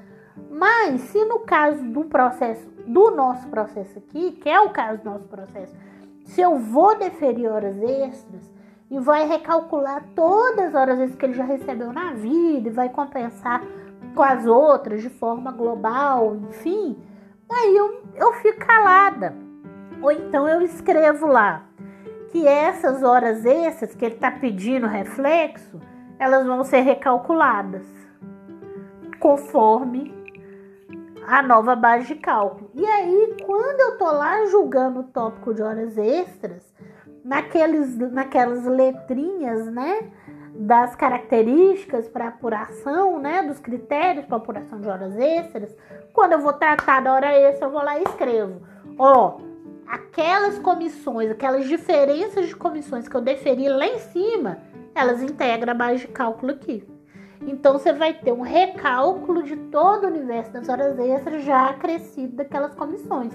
Mas 0.50 1.00
se 1.02 1.24
no 1.24 1.40
caso 1.40 1.82
do 1.84 2.04
processo, 2.04 2.66
do 2.86 3.10
nosso 3.10 3.46
processo 3.48 3.98
aqui, 3.98 4.32
que 4.32 4.48
é 4.48 4.60
o 4.60 4.70
caso 4.70 5.02
do 5.02 5.10
nosso 5.10 5.28
processo, 5.28 5.74
se 6.24 6.40
eu 6.40 6.58
vou 6.58 6.96
deferir 6.96 7.50
horas 7.50 7.76
extras 7.82 8.50
e 8.90 8.98
vai 8.98 9.26
recalcular 9.26 10.04
todas 10.14 10.66
as 10.66 10.74
horas 10.74 10.98
extras 11.00 11.18
que 11.18 11.26
ele 11.26 11.34
já 11.34 11.44
recebeu 11.44 11.92
na 11.92 12.12
vida 12.12 12.68
e 12.68 12.72
vai 12.72 12.88
compensar 12.88 13.62
com 14.14 14.22
as 14.22 14.46
outras 14.46 15.02
de 15.02 15.08
forma 15.08 15.50
global, 15.52 16.36
enfim, 16.36 16.96
aí 17.50 17.76
eu 17.76 18.01
eu 18.14 18.32
fico 18.34 18.64
calada. 18.64 19.34
Ou 20.00 20.10
então 20.10 20.48
eu 20.48 20.62
escrevo 20.62 21.26
lá 21.26 21.64
que 22.30 22.46
essas 22.46 23.02
horas 23.02 23.44
extras 23.44 23.94
que 23.94 24.04
ele 24.04 24.14
está 24.14 24.30
pedindo 24.30 24.86
reflexo, 24.86 25.80
elas 26.18 26.46
vão 26.46 26.64
ser 26.64 26.80
recalculadas 26.80 27.86
conforme 29.20 30.12
a 31.26 31.42
nova 31.42 31.76
base 31.76 32.06
de 32.06 32.14
cálculo. 32.16 32.70
E 32.74 32.84
aí, 32.84 33.36
quando 33.44 33.80
eu 33.80 33.98
tô 33.98 34.10
lá 34.10 34.44
julgando 34.46 35.00
o 35.00 35.04
tópico 35.04 35.54
de 35.54 35.62
horas 35.62 35.96
extras, 35.96 36.62
naqueles, 37.24 37.96
naquelas 37.96 38.64
letrinhas, 38.64 39.66
né, 39.66 40.10
das 40.54 40.94
características 40.94 42.08
para 42.08 42.28
apuração, 42.28 43.18
né, 43.18 43.42
dos 43.42 43.58
critérios 43.58 44.26
para 44.26 44.36
apuração 44.36 44.80
de 44.80 44.88
horas 44.88 45.16
extras, 45.16 45.74
quando 46.12 46.32
eu 46.32 46.40
vou 46.40 46.52
tratar 46.52 47.00
da 47.00 47.12
hora 47.12 47.32
extra, 47.32 47.66
eu 47.66 47.70
vou 47.70 47.82
lá 47.82 47.98
e 47.98 48.02
escrevo, 48.02 48.60
ó, 48.98 49.38
aquelas 49.86 50.58
comissões, 50.58 51.30
aquelas 51.30 51.66
diferenças 51.66 52.48
de 52.48 52.56
comissões 52.56 53.08
que 53.08 53.16
eu 53.16 53.20
deferi 53.20 53.68
lá 53.68 53.86
em 53.86 53.98
cima, 53.98 54.58
elas 54.94 55.22
integram 55.22 55.72
a 55.72 55.74
base 55.74 56.00
de 56.00 56.08
cálculo 56.08 56.52
aqui. 56.52 56.86
Então 57.46 57.72
você 57.72 57.92
vai 57.92 58.14
ter 58.14 58.32
um 58.32 58.42
recálculo 58.42 59.42
de 59.42 59.56
todo 59.56 60.04
o 60.04 60.06
universo 60.06 60.52
das 60.52 60.68
horas 60.68 60.98
extras 60.98 61.42
já 61.44 61.70
acrescido 61.70 62.36
daquelas 62.36 62.74
comissões. 62.74 63.32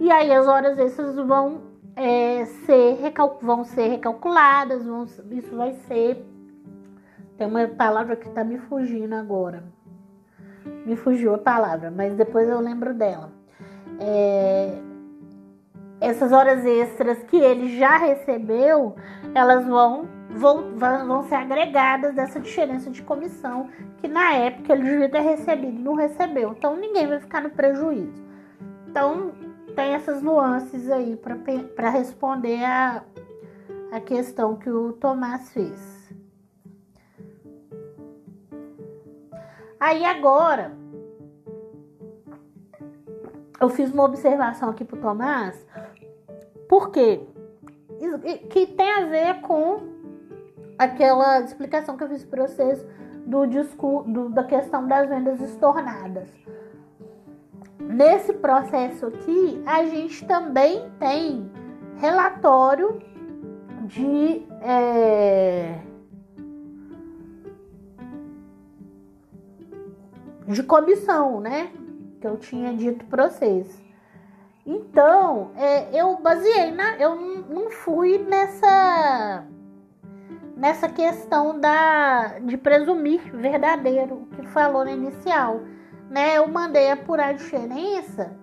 E 0.00 0.10
aí 0.10 0.32
as 0.32 0.46
horas 0.46 0.78
extras 0.78 1.14
vão 1.16 1.60
é, 1.94 2.44
ser, 2.66 2.98
vão 3.40 3.64
ser 3.64 3.88
recalculadas, 3.88 4.84
vão, 4.84 5.04
isso 5.04 5.54
vai 5.54 5.72
ser. 5.86 6.31
Tem 7.36 7.46
uma 7.46 7.66
palavra 7.68 8.16
que 8.16 8.28
está 8.28 8.44
me 8.44 8.58
fugindo 8.58 9.14
agora. 9.14 9.64
Me 10.86 10.96
fugiu 10.96 11.34
a 11.34 11.38
palavra, 11.38 11.90
mas 11.90 12.14
depois 12.14 12.48
eu 12.48 12.60
lembro 12.60 12.94
dela. 12.94 13.32
É, 13.98 14.78
essas 16.00 16.32
horas 16.32 16.64
extras 16.64 17.22
que 17.24 17.36
ele 17.36 17.78
já 17.78 17.96
recebeu, 17.96 18.96
elas 19.34 19.66
vão 19.66 20.08
vão, 20.34 20.74
vão 20.76 21.22
ser 21.24 21.36
agregadas 21.36 22.14
dessa 22.14 22.40
diferença 22.40 22.90
de 22.90 23.02
comissão 23.02 23.68
que 23.98 24.08
na 24.08 24.32
época 24.34 24.72
ele 24.72 24.82
devia 24.82 25.08
ter 25.08 25.20
recebido 25.20 25.78
não 25.78 25.94
recebeu. 25.94 26.52
Então 26.52 26.76
ninguém 26.76 27.06
vai 27.06 27.20
ficar 27.20 27.42
no 27.42 27.50
prejuízo. 27.50 28.22
Então 28.88 29.32
tem 29.74 29.94
essas 29.94 30.22
nuances 30.22 30.90
aí 30.90 31.16
para 31.16 31.90
responder 31.90 32.62
a, 32.64 33.02
a 33.92 34.00
questão 34.00 34.56
que 34.56 34.70
o 34.70 34.92
Tomás 34.92 35.50
fez. 35.52 35.91
Aí 39.82 40.04
agora 40.04 40.70
eu 43.60 43.68
fiz 43.68 43.92
uma 43.92 44.04
observação 44.04 44.70
aqui 44.70 44.84
pro 44.84 45.00
Tomás, 45.00 45.66
porque 46.68 47.26
que 48.48 48.64
tem 48.64 48.92
a 48.92 49.06
ver 49.06 49.40
com 49.40 49.80
aquela 50.78 51.40
explicação 51.40 51.96
que 51.96 52.04
eu 52.04 52.08
fiz 52.10 52.24
para 52.24 52.46
vocês 52.46 52.86
do 53.26 53.44
discurso 53.44 54.08
do, 54.08 54.28
da 54.28 54.44
questão 54.44 54.86
das 54.86 55.08
vendas 55.08 55.40
estornadas. 55.40 56.28
Nesse 57.80 58.34
processo 58.34 59.06
aqui, 59.06 59.64
a 59.66 59.82
gente 59.86 60.24
também 60.28 60.88
tem 61.00 61.50
relatório 61.96 63.02
de 63.86 64.46
é, 64.60 65.80
de 70.52 70.62
comissão, 70.62 71.40
né? 71.40 71.72
Que 72.20 72.26
eu 72.26 72.36
tinha 72.36 72.72
dito 72.74 73.04
para 73.06 73.28
vocês. 73.28 73.82
Então, 74.64 75.50
é, 75.56 75.88
eu 75.98 76.16
baseei 76.18 76.70
na. 76.70 76.96
Eu 76.96 77.16
não 77.16 77.70
fui 77.70 78.18
nessa 78.18 79.44
nessa 80.56 80.88
questão 80.88 81.58
da 81.58 82.38
de 82.38 82.56
presumir 82.56 83.20
verdadeiro 83.34 84.14
o 84.14 84.26
que 84.26 84.46
falou 84.46 84.84
no 84.84 84.90
inicial, 84.90 85.60
né? 86.08 86.38
Eu 86.38 86.46
mandei 86.46 86.90
apurar 86.90 87.30
a 87.30 87.32
diferença 87.32 88.36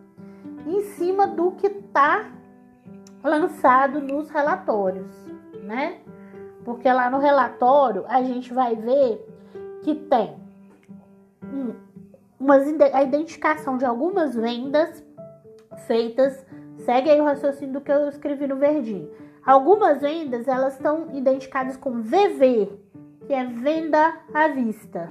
em 0.66 0.82
cima 0.96 1.26
do 1.26 1.52
que 1.52 1.68
está 1.68 2.30
lançado 3.24 4.02
nos 4.02 4.30
relatórios, 4.30 5.16
né? 5.64 6.00
Porque 6.66 6.92
lá 6.92 7.10
no 7.10 7.20
relatório 7.20 8.04
a 8.10 8.22
gente 8.22 8.54
vai 8.54 8.76
ver 8.76 9.26
que 9.84 9.96
tem 9.96 10.36
a 12.94 13.04
identificação 13.04 13.78
de 13.78 13.86
algumas 13.86 14.36
vendas 14.36 15.04
feitas. 15.88 16.46
Segue 16.78 17.10
aí 17.10 17.20
o 17.20 17.26
raciocínio 17.26 17.74
do 17.74 17.82
que 17.82 17.92
eu 17.92 18.08
escrevi 18.08 18.48
no 18.48 18.56
verdinho 18.56 19.10
Algumas 19.46 20.02
vendas 20.02 20.48
elas 20.48 20.74
estão 20.74 21.08
identificadas 21.12 21.76
com 21.76 22.04
VV, 22.04 22.70
que 23.26 23.34
é 23.34 23.46
venda 23.46 24.14
à 24.32 24.48
vista. 24.50 25.10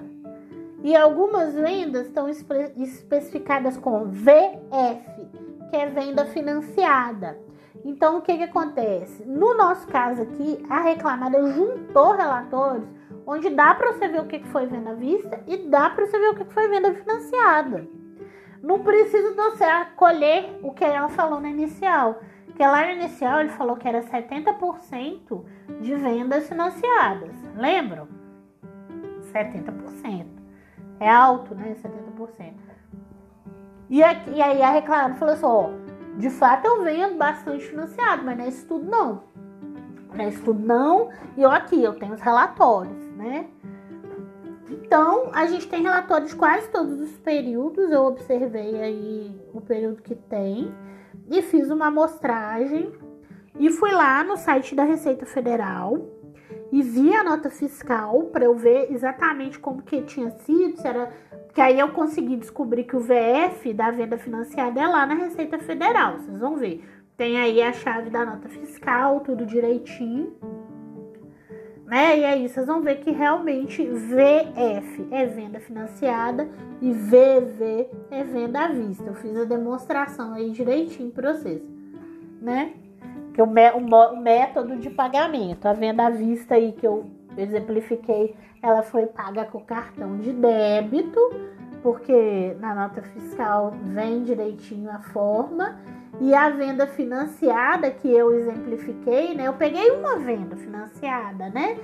E 0.84 0.94
algumas 0.94 1.54
vendas 1.54 2.06
estão 2.06 2.28
espe 2.28 2.72
especificadas 2.76 3.76
com 3.76 4.04
VF, 4.04 5.26
que 5.70 5.76
é 5.76 5.86
venda 5.86 6.24
financiada. 6.26 7.36
Então, 7.84 8.18
o 8.18 8.22
que, 8.22 8.36
que 8.36 8.44
acontece? 8.44 9.24
No 9.24 9.54
nosso 9.54 9.88
caso 9.88 10.22
aqui, 10.22 10.64
a 10.70 10.82
reclamada 10.82 11.42
juntou 11.50 12.12
relatórios 12.12 12.86
onde 13.28 13.50
dá 13.50 13.74
para 13.74 13.92
você 13.92 14.08
ver 14.08 14.22
o 14.22 14.26
que, 14.26 14.38
que 14.38 14.48
foi 14.48 14.66
venda 14.66 14.90
à 14.90 14.94
vista 14.94 15.38
e 15.46 15.68
dá 15.68 15.90
para 15.90 16.06
você 16.06 16.18
ver 16.18 16.30
o 16.30 16.34
que, 16.34 16.44
que 16.46 16.54
foi 16.54 16.66
venda 16.66 16.94
financiada. 16.94 17.86
Não 18.62 18.82
precisa 18.82 19.34
você 19.34 19.64
acolher 19.64 20.58
o 20.62 20.72
que 20.72 20.82
ela 20.82 21.10
falou 21.10 21.38
no 21.38 21.46
inicial. 21.46 22.22
Porque 22.46 22.62
lá 22.62 22.86
no 22.86 22.92
inicial 22.92 23.40
ele 23.40 23.50
falou 23.50 23.76
que 23.76 23.86
era 23.86 24.02
70% 24.02 25.44
de 25.78 25.94
vendas 25.94 26.48
financiadas. 26.48 27.30
Lembram? 27.54 28.08
70%. 29.30 30.26
É 30.98 31.10
alto, 31.10 31.54
né? 31.54 31.76
70%. 31.82 32.54
E, 33.90 34.02
aqui, 34.02 34.30
e 34.30 34.42
aí 34.42 34.62
a 34.62 34.70
reclamada 34.70 35.14
falou 35.16 35.34
assim: 35.34 35.46
ó, 35.46 35.68
de 36.18 36.30
fato 36.30 36.66
eu 36.66 36.82
vendo 36.82 37.16
bastante 37.16 37.64
financiado, 37.66 38.24
mas 38.24 38.38
não 38.38 38.44
é 38.44 38.48
isso 38.48 38.66
tudo 38.66 38.90
não. 38.90 39.22
Não 40.14 40.24
é 40.24 40.28
isso 40.28 40.42
tudo 40.42 40.66
não. 40.66 41.10
E 41.36 41.42
eu 41.42 41.50
aqui, 41.50 41.82
eu 41.82 41.94
tenho 41.94 42.14
os 42.14 42.20
relatórios, 42.20 43.07
né? 43.18 43.46
Então, 44.70 45.30
a 45.34 45.46
gente 45.46 45.68
tem 45.68 45.82
relatórios 45.82 46.32
quase 46.32 46.68
todos 46.70 47.00
os 47.00 47.18
períodos. 47.18 47.90
Eu 47.90 48.04
observei 48.04 48.80
aí 48.80 49.40
o 49.52 49.60
período 49.60 50.00
que 50.02 50.14
tem 50.14 50.72
e 51.28 51.42
fiz 51.42 51.70
uma 51.70 51.88
amostragem 51.88 52.92
e 53.58 53.70
fui 53.70 53.90
lá 53.90 54.22
no 54.24 54.36
site 54.36 54.74
da 54.74 54.84
Receita 54.84 55.26
Federal 55.26 56.06
e 56.70 56.82
vi 56.82 57.14
a 57.14 57.24
nota 57.24 57.50
fiscal 57.50 58.24
para 58.24 58.44
eu 58.44 58.54
ver 58.54 58.92
exatamente 58.92 59.58
como 59.58 59.82
que 59.82 60.02
tinha 60.02 60.30
sido, 60.30 60.76
se 60.76 60.86
era 60.86 61.10
que 61.52 61.60
aí 61.60 61.78
eu 61.78 61.88
consegui 61.88 62.36
descobrir 62.36 62.84
que 62.84 62.94
o 62.94 63.00
VF 63.00 63.72
da 63.72 63.90
venda 63.90 64.16
financiada 64.16 64.80
é 64.80 64.86
lá 64.86 65.04
na 65.06 65.14
Receita 65.14 65.58
Federal, 65.58 66.18
vocês 66.18 66.38
vão 66.38 66.56
ver. 66.56 66.84
Tem 67.16 67.40
aí 67.40 67.60
a 67.60 67.72
chave 67.72 68.10
da 68.10 68.24
nota 68.24 68.48
fiscal, 68.48 69.20
tudo 69.20 69.44
direitinho. 69.44 70.36
Né? 71.88 72.18
E 72.18 72.24
aí 72.26 72.46
vocês 72.46 72.66
vão 72.66 72.82
ver 72.82 72.96
que 72.96 73.10
realmente 73.10 73.82
VF 73.82 75.08
é 75.10 75.24
venda 75.24 75.58
financiada 75.58 76.46
e 76.82 76.92
VV 76.92 77.88
é 78.10 78.22
venda 78.24 78.66
à 78.66 78.68
vista. 78.68 79.04
Eu 79.04 79.14
fiz 79.14 79.34
a 79.34 79.44
demonstração 79.44 80.34
aí 80.34 80.50
direitinho 80.50 81.10
para 81.10 81.32
vocês, 81.32 81.62
né? 82.42 82.74
Que 83.32 83.40
o, 83.40 83.46
o, 83.46 84.12
o 84.12 84.20
método 84.20 84.76
de 84.76 84.90
pagamento, 84.90 85.66
a 85.66 85.72
venda 85.72 86.08
à 86.08 86.10
vista 86.10 86.56
aí 86.56 86.72
que 86.72 86.86
eu 86.86 87.06
exemplifiquei, 87.38 88.34
ela 88.62 88.82
foi 88.82 89.06
paga 89.06 89.46
com 89.46 89.60
cartão 89.60 90.18
de 90.18 90.30
débito, 90.34 91.18
porque 91.82 92.56
na 92.60 92.74
nota 92.74 93.02
fiscal 93.02 93.74
vem 93.82 94.24
direitinho 94.24 94.90
a 94.90 94.98
forma. 94.98 95.78
E 96.20 96.34
a 96.34 96.50
venda 96.50 96.86
financiada 96.86 97.90
que 97.90 98.08
eu 98.08 98.34
exemplifiquei, 98.34 99.34
né? 99.34 99.46
Eu 99.46 99.52
peguei 99.52 99.90
uma 99.92 100.16
venda 100.18 100.56
financiada, 100.56 101.48
né? 101.50 101.78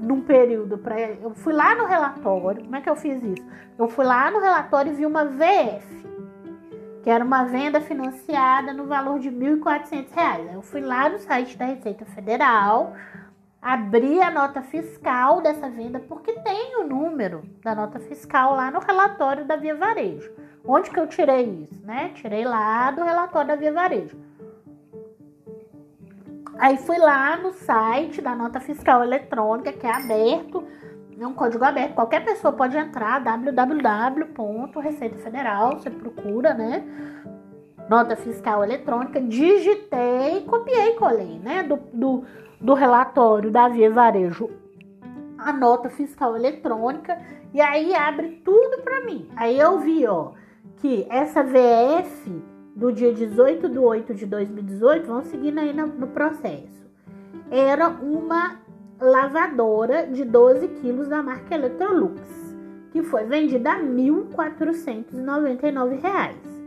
num 0.00 0.22
período 0.22 0.78
para 0.78 0.98
eu 0.98 1.34
fui 1.34 1.52
lá 1.52 1.74
no 1.74 1.84
relatório, 1.84 2.62
como 2.62 2.76
é 2.76 2.80
que 2.80 2.88
eu 2.88 2.96
fiz 2.96 3.22
isso? 3.22 3.46
Eu 3.78 3.88
fui 3.88 4.04
lá 4.04 4.30
no 4.30 4.40
relatório 4.40 4.92
e 4.92 4.96
vi 4.96 5.06
uma 5.06 5.24
VF, 5.24 5.86
que 7.02 7.10
era 7.10 7.24
uma 7.24 7.44
venda 7.44 7.80
financiada 7.80 8.72
no 8.72 8.86
valor 8.86 9.18
de 9.18 9.28
R$ 9.28 9.56
1.400. 9.56 10.54
Eu 10.54 10.62
fui 10.62 10.80
lá 10.80 11.08
no 11.08 11.18
site 11.18 11.56
da 11.56 11.66
Receita 11.66 12.04
Federal, 12.06 12.94
abri 13.60 14.22
a 14.22 14.30
nota 14.30 14.62
fiscal 14.62 15.42
dessa 15.42 15.68
venda 15.68 16.00
porque 16.00 16.32
tem 16.40 16.80
o 16.80 16.86
número 16.86 17.42
da 17.62 17.74
nota 17.74 18.00
fiscal 18.00 18.54
lá 18.54 18.70
no 18.70 18.80
relatório 18.80 19.44
da 19.44 19.56
Via 19.56 19.74
Varejo. 19.74 20.32
Onde 20.64 20.88
que 20.90 20.98
eu 20.98 21.06
tirei 21.06 21.64
isso, 21.64 21.84
né? 21.84 22.12
Tirei 22.14 22.44
lá 22.44 22.90
do 22.90 23.02
relatório 23.02 23.48
da 23.48 23.56
Via 23.56 23.72
Varejo. 23.72 24.16
Aí 26.58 26.76
fui 26.76 26.98
lá 26.98 27.36
no 27.36 27.52
site 27.52 28.20
da 28.20 28.36
nota 28.36 28.60
fiscal 28.60 29.02
eletrônica, 29.02 29.72
que 29.72 29.86
é 29.86 29.94
aberto, 29.94 30.62
é 31.18 31.26
um 31.26 31.32
código 31.34 31.64
aberto, 31.64 31.94
qualquer 31.94 32.24
pessoa 32.24 32.52
pode 32.52 32.78
entrar, 32.78 33.22
www.receitafederal, 33.22 35.78
você 35.78 35.90
procura, 35.90 36.54
né? 36.54 36.84
nota 37.90 38.14
fiscal 38.14 38.62
eletrônica, 38.62 39.20
digitei, 39.20 40.42
copiei 40.46 40.90
e 40.90 40.94
colei, 40.94 41.40
né? 41.40 41.64
Do, 41.64 41.76
do, 41.92 42.24
do 42.60 42.74
relatório 42.74 43.50
da 43.50 43.68
Via 43.68 43.90
Varejo 43.90 44.50
a 45.40 45.52
nota 45.52 45.88
fiscal 45.88 46.36
eletrônica 46.36 47.18
e 47.52 47.60
aí 47.60 47.92
abre 47.94 48.40
tudo 48.44 48.82
para 48.82 49.04
mim. 49.04 49.28
Aí 49.34 49.58
eu 49.58 49.80
vi, 49.80 50.06
ó, 50.06 50.30
que 50.76 51.04
essa 51.10 51.42
VF 51.42 52.30
do 52.76 52.92
dia 52.92 53.12
18 53.12 53.68
de 53.68 53.78
8 53.78 54.14
de 54.14 54.26
2018, 54.26 55.06
vão 55.06 55.22
seguindo 55.22 55.58
aí 55.58 55.72
no, 55.72 55.86
no 55.86 56.06
processo, 56.08 56.88
era 57.50 57.88
uma 57.88 58.60
lavadora 59.00 60.06
de 60.06 60.24
12 60.24 60.68
quilos 60.80 61.08
da 61.08 61.22
marca 61.22 61.54
Electrolux, 61.54 62.20
que 62.92 63.02
foi 63.02 63.24
vendida 63.24 63.72
a 63.72 63.76
R$ 63.76 63.84
1.499 63.84 66.59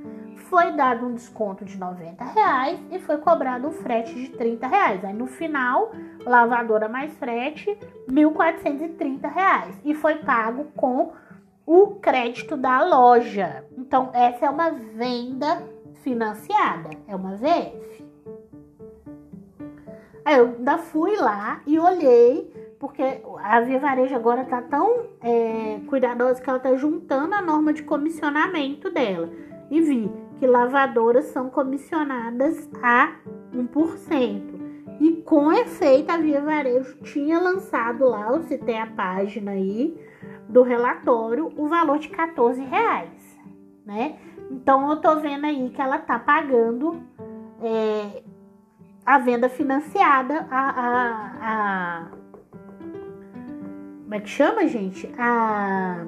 foi 0.54 0.72
dado 0.74 1.08
um 1.08 1.16
desconto 1.16 1.66
de 1.66 1.80
90 1.80 2.24
reais 2.26 2.80
e 2.92 3.00
foi 3.00 3.18
cobrado 3.18 3.68
um 3.68 3.72
frete 3.72 4.14
de 4.14 4.30
30 4.30 4.68
reais. 4.68 5.04
Aí 5.04 5.12
no 5.12 5.26
final, 5.26 5.92
lavadora 6.24 6.88
mais 6.88 7.12
frete, 7.18 7.76
1.430 8.08 9.34
reais. 9.34 9.76
E 9.84 9.96
foi 9.96 10.18
pago 10.18 10.66
com 10.76 11.12
o 11.66 11.96
crédito 11.96 12.56
da 12.56 12.84
loja. 12.86 13.66
Então, 13.76 14.12
essa 14.14 14.46
é 14.46 14.50
uma 14.52 14.70
venda 14.70 15.64
financiada, 16.04 16.92
é 17.08 17.16
uma 17.16 17.36
VF. 17.36 18.06
Aí 20.24 20.38
eu 20.38 20.54
ainda 20.56 20.78
fui 20.78 21.18
lá 21.18 21.64
e 21.66 21.80
olhei, 21.80 22.76
porque 22.80 23.02
a 23.44 23.60
Via 23.62 23.80
Varejo 23.80 24.16
agora 24.16 24.46
tá 24.46 24.62
tão 24.62 25.08
é, 25.20 25.80
cuidadosa 25.88 26.40
que 26.40 26.48
ela 26.48 26.60
tá 26.60 26.76
juntando 26.76 27.34
a 27.34 27.42
norma 27.42 27.74
de 27.74 27.82
comissionamento 27.82 28.92
dela. 28.92 29.32
E 29.72 29.82
vi 29.82 30.12
que 30.44 30.48
lavadoras 30.48 31.28
são 31.28 31.50
comissionadas 31.50 32.70
a 32.82 33.16
1%. 33.56 35.00
E 35.00 35.22
com 35.22 35.54
efeito, 35.54 36.12
a 36.12 36.18
Via 36.18 36.42
Varejo 36.42 36.98
tinha 37.02 37.40
lançado 37.40 38.04
lá, 38.04 38.28
eu 38.28 38.44
citei 38.44 38.78
a 38.78 38.86
página 38.86 39.52
aí 39.52 39.98
do 40.50 40.62
relatório, 40.62 41.50
o 41.56 41.70
valor 41.70 41.98
de 41.98 42.10
14 42.10 42.62
reais, 42.62 43.40
né? 43.86 44.18
Então 44.52 44.90
eu 44.90 44.98
tô 44.98 45.16
vendo 45.22 45.46
aí 45.46 45.70
que 45.70 45.82
ela 45.82 45.98
tá 45.98 46.20
pagando 46.20 47.02
é, 47.62 48.22
a 49.06 49.18
venda 49.20 49.48
financiada, 49.48 50.46
a, 50.52 50.70
a, 50.70 51.32
a, 51.42 52.08
Como 54.02 54.14
é 54.14 54.20
que 54.20 54.30
chama, 54.30 54.68
gente? 54.68 55.10
A 55.18 56.06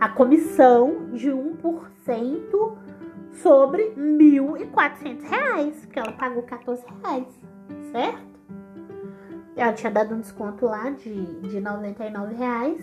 a 0.00 0.08
comissão 0.08 1.10
de 1.12 1.30
1% 1.30 2.76
sobre 3.42 3.82
R$ 3.82 3.94
1.400, 3.96 5.86
que 5.90 5.98
ela 5.98 6.12
pagou 6.12 6.42
14 6.42 6.84
reais, 7.02 7.26
certo? 7.92 8.28
Ela 9.56 9.72
tinha 9.72 9.90
dado 9.90 10.14
um 10.14 10.20
desconto 10.20 10.66
lá 10.66 10.90
de, 10.90 11.24
de 11.40 11.60
99 11.60 12.34
reais. 12.34 12.80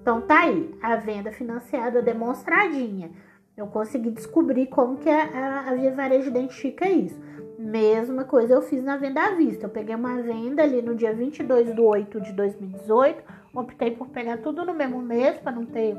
Então 0.00 0.20
tá 0.20 0.42
aí, 0.42 0.72
a 0.80 0.94
venda 0.96 1.32
financiada 1.32 2.00
demonstradinha. 2.00 3.10
Eu 3.56 3.66
consegui 3.66 4.10
descobrir 4.10 4.66
como 4.66 4.98
que 4.98 5.08
a, 5.08 5.68
a 5.68 5.74
Via 5.74 5.92
Varejo 5.92 6.28
identifica 6.28 6.88
isso. 6.88 7.18
Mesma 7.58 8.24
coisa 8.24 8.54
eu 8.54 8.62
fiz 8.62 8.82
na 8.84 8.96
venda 8.96 9.22
à 9.22 9.30
vista. 9.34 9.66
Eu 9.66 9.70
peguei 9.70 9.94
uma 9.94 10.20
venda 10.22 10.62
ali 10.62 10.82
no 10.82 10.94
dia 10.94 11.12
22 11.12 11.74
de 11.74 11.80
8 11.80 12.20
de 12.20 12.32
2018. 12.32 13.22
Optei 13.54 13.92
por 13.92 14.08
pegar 14.08 14.38
tudo 14.38 14.64
no 14.64 14.74
mesmo 14.74 15.00
mês 15.00 15.38
para 15.38 15.52
não 15.52 15.64
ter 15.64 15.96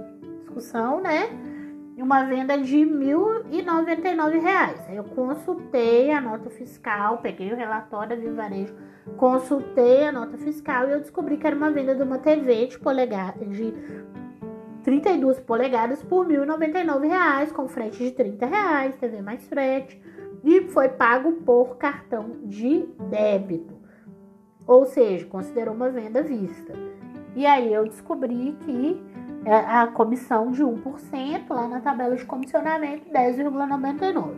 discussão, 0.55 1.01
né? 1.01 1.29
Uma 1.97 2.25
venda 2.25 2.57
de 2.57 2.83
R$ 2.83 2.85
1.099. 2.85 4.93
Eu 4.93 5.03
consultei 5.03 6.11
a 6.11 6.21
nota 6.21 6.49
fiscal, 6.49 7.19
peguei 7.19 7.53
o 7.53 7.55
relatório 7.55 8.19
do 8.19 8.35
varejo, 8.35 8.75
consultei 9.17 10.07
a 10.07 10.11
nota 10.11 10.35
fiscal 10.37 10.87
e 10.87 10.93
eu 10.93 10.99
descobri 10.99 11.37
que 11.37 11.47
era 11.47 11.55
uma 11.55 11.71
venda 11.71 11.95
de 11.95 12.03
uma 12.03 12.19
TV 12.19 12.67
de 12.67 12.77
polegada 12.79 13.45
de 13.45 13.73
32 14.83 15.39
polegadas 15.39 16.03
por 16.03 16.27
R$ 16.27 16.37
1.099, 16.37 17.53
com 17.53 17.67
frete 17.67 18.03
de 18.03 18.11
30 18.11 18.45
reais, 18.45 18.95
TV 18.97 19.21
mais 19.21 19.47
frete, 19.47 19.99
e 20.43 20.61
foi 20.69 20.89
pago 20.89 21.31
por 21.43 21.77
cartão 21.77 22.31
de 22.43 22.85
débito. 23.09 23.73
Ou 24.67 24.85
seja, 24.85 25.25
considerou 25.25 25.73
uma 25.73 25.89
venda 25.89 26.21
vista. 26.21 26.73
E 27.35 27.45
aí 27.45 27.73
eu 27.73 27.85
descobri 27.85 28.55
que 28.61 29.01
a 29.45 29.87
comissão 29.87 30.51
de 30.51 30.63
1% 30.63 31.45
lá 31.49 31.67
na 31.67 31.79
tabela 31.79 32.15
de 32.15 32.25
comissionamento 32.25 33.09
10,99. 33.11 34.33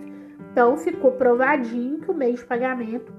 Então 0.51 0.75
ficou 0.77 1.11
provadinho 1.13 1.99
que 1.99 2.11
o 2.11 2.13
meio 2.13 2.35
de 2.35 2.45
pagamento 2.45 3.13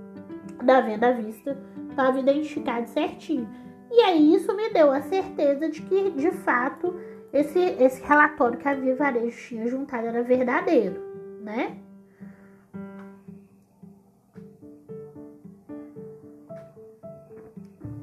da 0.62 0.80
venda 0.80 1.08
à 1.08 1.12
vista 1.12 1.56
estava 1.88 2.18
identificado 2.18 2.86
certinho. 2.88 3.48
E 3.90 4.02
aí 4.02 4.34
isso 4.34 4.54
me 4.54 4.68
deu 4.70 4.90
a 4.90 5.00
certeza 5.00 5.68
de 5.68 5.80
que 5.80 6.10
de 6.10 6.30
fato 6.30 6.94
esse, 7.32 7.58
esse 7.58 8.02
relatório 8.02 8.58
que 8.58 8.68
a 8.68 8.74
Via 8.74 8.94
Varejo 8.94 9.36
tinha 9.48 9.66
juntado 9.66 10.06
era 10.06 10.22
verdadeiro, 10.22 11.00
né? 11.42 11.78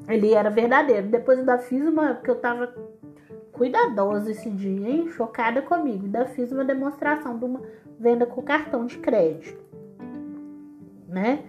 Ele 0.08 0.32
era 0.32 0.50
verdadeiro. 0.50 1.08
Depois 1.08 1.38
eu 1.38 1.42
ainda 1.42 1.58
fiz 1.58 1.84
uma, 1.84 2.14
porque 2.14 2.30
eu 2.30 2.40
tava 2.40 2.72
cuidadosa 3.56 4.30
esse 4.30 4.50
dia, 4.50 4.88
hein? 4.88 5.08
Chocada 5.08 5.62
comigo. 5.62 6.04
Ainda 6.04 6.26
fiz 6.26 6.52
uma 6.52 6.64
demonstração 6.64 7.38
de 7.38 7.44
uma 7.44 7.62
venda 7.98 8.26
com 8.26 8.42
cartão 8.42 8.84
de 8.84 8.98
crédito, 8.98 9.64
né? 11.08 11.42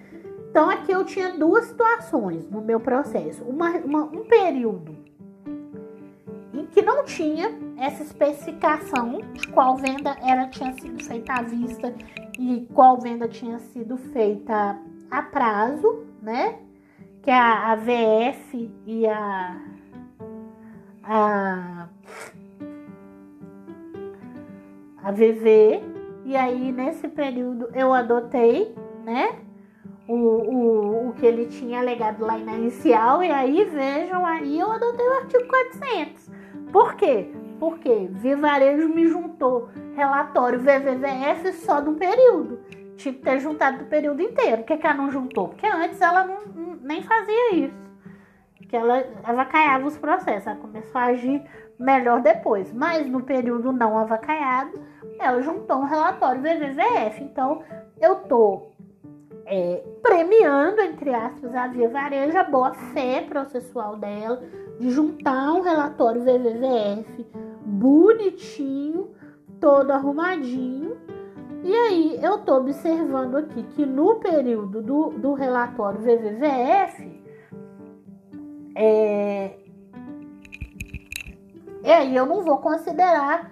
Então 0.50 0.70
aqui 0.70 0.92
eu 0.92 1.04
tinha 1.04 1.38
duas 1.38 1.66
situações 1.66 2.50
no 2.50 2.62
meu 2.62 2.80
processo. 2.80 3.44
Uma, 3.44 3.72
uma, 3.78 4.04
um 4.06 4.24
período 4.24 4.96
em 6.54 6.66
que 6.66 6.82
não 6.82 7.04
tinha 7.04 7.52
essa 7.78 8.02
especificação 8.02 9.20
de 9.34 9.48
qual 9.50 9.76
venda 9.76 10.16
era 10.24 10.48
tinha 10.48 10.74
sido 10.74 11.04
feita 11.04 11.34
à 11.34 11.42
vista 11.42 11.94
e 12.40 12.68
qual 12.74 13.00
venda 13.00 13.28
tinha 13.28 13.60
sido 13.60 13.98
feita 13.98 14.80
a 15.12 15.22
prazo, 15.22 16.06
né? 16.22 16.58
Que 17.22 17.30
a, 17.30 17.74
a 17.74 17.76
VF 17.76 18.72
e 18.86 19.06
a 19.06 19.62
a, 21.08 21.88
a 25.04 25.12
VV, 25.12 25.82
e 26.26 26.36
aí 26.36 26.72
nesse 26.72 27.08
período 27.08 27.70
eu 27.74 27.94
adotei, 27.94 28.76
né? 29.04 29.36
O, 30.08 30.14
o, 30.14 31.10
o 31.10 31.14
que 31.14 31.26
ele 31.26 31.48
tinha 31.48 31.80
alegado 31.80 32.26
lá 32.26 32.38
na 32.38 32.56
inicial, 32.56 33.24
e 33.24 33.32
aí 33.32 33.66
vejam, 33.66 34.26
aí 34.26 34.60
eu 34.60 34.72
adotei 34.72 35.06
o 35.06 35.14
artigo 35.14 35.48
400. 35.48 36.30
Por 36.72 36.96
quê? 36.96 37.30
Porque 37.60 38.08
Vivarejo 38.12 38.88
me 38.90 39.08
juntou 39.08 39.70
relatório 39.96 40.60
VVVF 40.60 41.54
só 41.54 41.82
de 41.82 41.90
um 41.90 41.96
período. 41.96 42.60
Tinha 42.96 43.14
que 43.14 43.22
ter 43.22 43.40
juntado 43.40 43.80
do 43.80 43.86
período 43.86 44.22
inteiro. 44.22 44.58
Por 44.58 44.66
que, 44.66 44.78
que 44.78 44.88
ela 44.88 44.96
não 44.96 45.12
juntou? 45.12 45.50
Porque 45.50 45.66
antes 45.66 46.00
ela 46.02 46.26
não, 46.26 46.76
nem 46.82 47.02
fazia 47.02 47.56
isso 47.56 47.88
que 48.68 48.76
ela 48.76 49.04
avacaiava 49.24 49.88
os 49.88 49.98
processos. 49.98 50.48
Ela 50.48 50.58
começou 50.58 51.00
a 51.00 51.06
agir 51.06 51.44
melhor 51.80 52.22
depois. 52.22 52.72
Mas 52.74 53.08
no 53.08 53.24
período 53.24 53.72
não 53.72 53.98
avacaiado, 53.98 54.80
ela 55.20 55.42
juntou 55.42 55.78
um 55.78 55.86
relatório 55.86 56.42
VVVF. 56.42 57.24
Então, 57.24 57.62
eu 58.00 58.16
tô 58.16 58.72
é, 59.46 59.84
premiando, 60.02 60.82
entre 60.82 61.14
aspas, 61.14 61.54
a 61.56 61.68
Via 61.68 61.90
Varejo, 61.90 62.38
a 62.38 62.44
boa 62.44 62.74
fé 62.74 63.22
processual 63.22 63.96
dela, 63.98 64.42
de 64.80 64.92
juntar 64.92 65.54
um 65.54 65.62
relatório 65.62 66.22
VVVF 66.22 67.26
bonitinho, 67.66 69.12
todo 69.60 69.92
arrumadinho. 69.92 70.98
E 71.64 71.74
aí, 71.74 72.20
eu 72.22 72.40
tô 72.40 72.58
observando 72.58 73.36
aqui 73.36 73.64
que 73.64 73.86
no 73.86 74.16
período 74.16 74.82
do, 74.82 75.10
do 75.10 75.34
relatório 75.34 76.00
VVVF, 76.00 77.24
é... 78.76 79.67
E 81.88 81.90
aí 81.90 82.14
eu 82.14 82.26
não 82.26 82.42
vou 82.42 82.58
considerar 82.58 83.50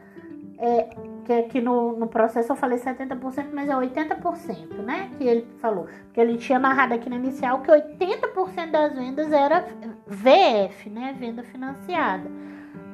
é, 0.60 0.90
que 1.24 1.32
aqui 1.32 1.62
no, 1.62 1.96
no 1.96 2.06
processo 2.06 2.52
eu 2.52 2.56
falei 2.58 2.78
70%, 2.78 3.48
mas 3.54 3.70
é 3.70 3.74
80%, 3.74 4.74
né? 4.84 5.10
Que 5.18 5.24
ele 5.24 5.48
falou. 5.60 5.88
Que 6.14 6.20
ele 6.20 6.38
tinha 6.38 6.58
amarrado 6.58 6.94
aqui 6.94 7.10
na 7.10 7.16
inicial 7.16 7.62
que 7.62 7.72
80% 7.72 8.72
das 8.72 8.94
vendas 8.94 9.32
era 9.32 9.66
VF, 10.06 10.90
né? 10.90 11.16
Venda 11.18 11.44
financiada. 11.44 12.30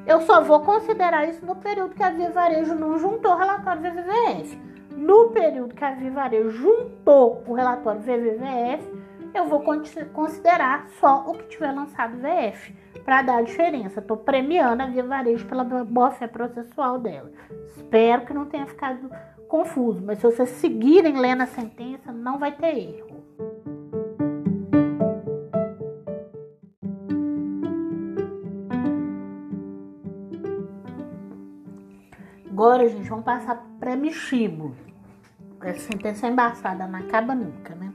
Eu 0.06 0.20
só 0.20 0.40
vou 0.40 0.60
considerar 0.60 1.28
isso 1.28 1.44
no 1.44 1.56
período 1.56 1.96
que 1.96 2.04
a 2.04 2.10
Via 2.10 2.30
Varejo 2.30 2.76
não 2.76 2.96
juntou 2.96 3.32
o 3.32 3.36
relatório 3.36 3.82
VVVF. 3.82 4.56
No 4.92 5.30
período 5.30 5.74
que 5.74 5.84
a 5.84 5.90
Via 5.90 6.12
Varejo 6.12 6.50
juntou 6.50 7.42
o 7.48 7.52
relatório 7.52 8.00
VVVF, 8.00 8.88
eu 9.34 9.46
vou 9.46 9.64
considerar 10.12 10.86
só 11.00 11.24
o 11.26 11.34
que 11.34 11.48
tiver 11.48 11.72
lançado 11.72 12.16
VF 12.18 12.80
para 13.00 13.22
dar 13.22 13.38
a 13.38 13.42
diferença. 13.42 14.00
Estou 14.00 14.16
premiando 14.16 14.82
a 14.82 14.86
Via 14.86 15.04
Varejo 15.04 15.46
pela 15.46 15.64
boa 15.64 16.10
fé 16.10 16.26
processual 16.26 16.98
dela. 16.98 17.30
Espero 17.76 18.24
que 18.26 18.34
não 18.34 18.46
tenha 18.46 18.66
ficado 18.66 19.10
confuso, 19.48 20.02
mas 20.02 20.18
se 20.18 20.24
vocês 20.24 20.48
seguirem 20.48 21.18
lendo 21.18 21.42
a 21.42 21.46
sentença, 21.46 22.12
não 22.12 22.38
vai 22.38 22.52
ter 22.52 22.76
erro. 22.76 23.22
Agora, 32.50 32.88
gente, 32.88 33.08
vamos 33.08 33.24
passar 33.24 33.56
para 33.56 33.64
prêmio 33.80 34.10
estímulo. 34.10 34.76
Essa 35.60 35.80
sentença 35.80 36.26
é 36.26 36.30
embaçada, 36.30 36.86
não 36.86 36.98
acaba 36.98 37.34
nunca, 37.34 37.74
né? 37.74 37.91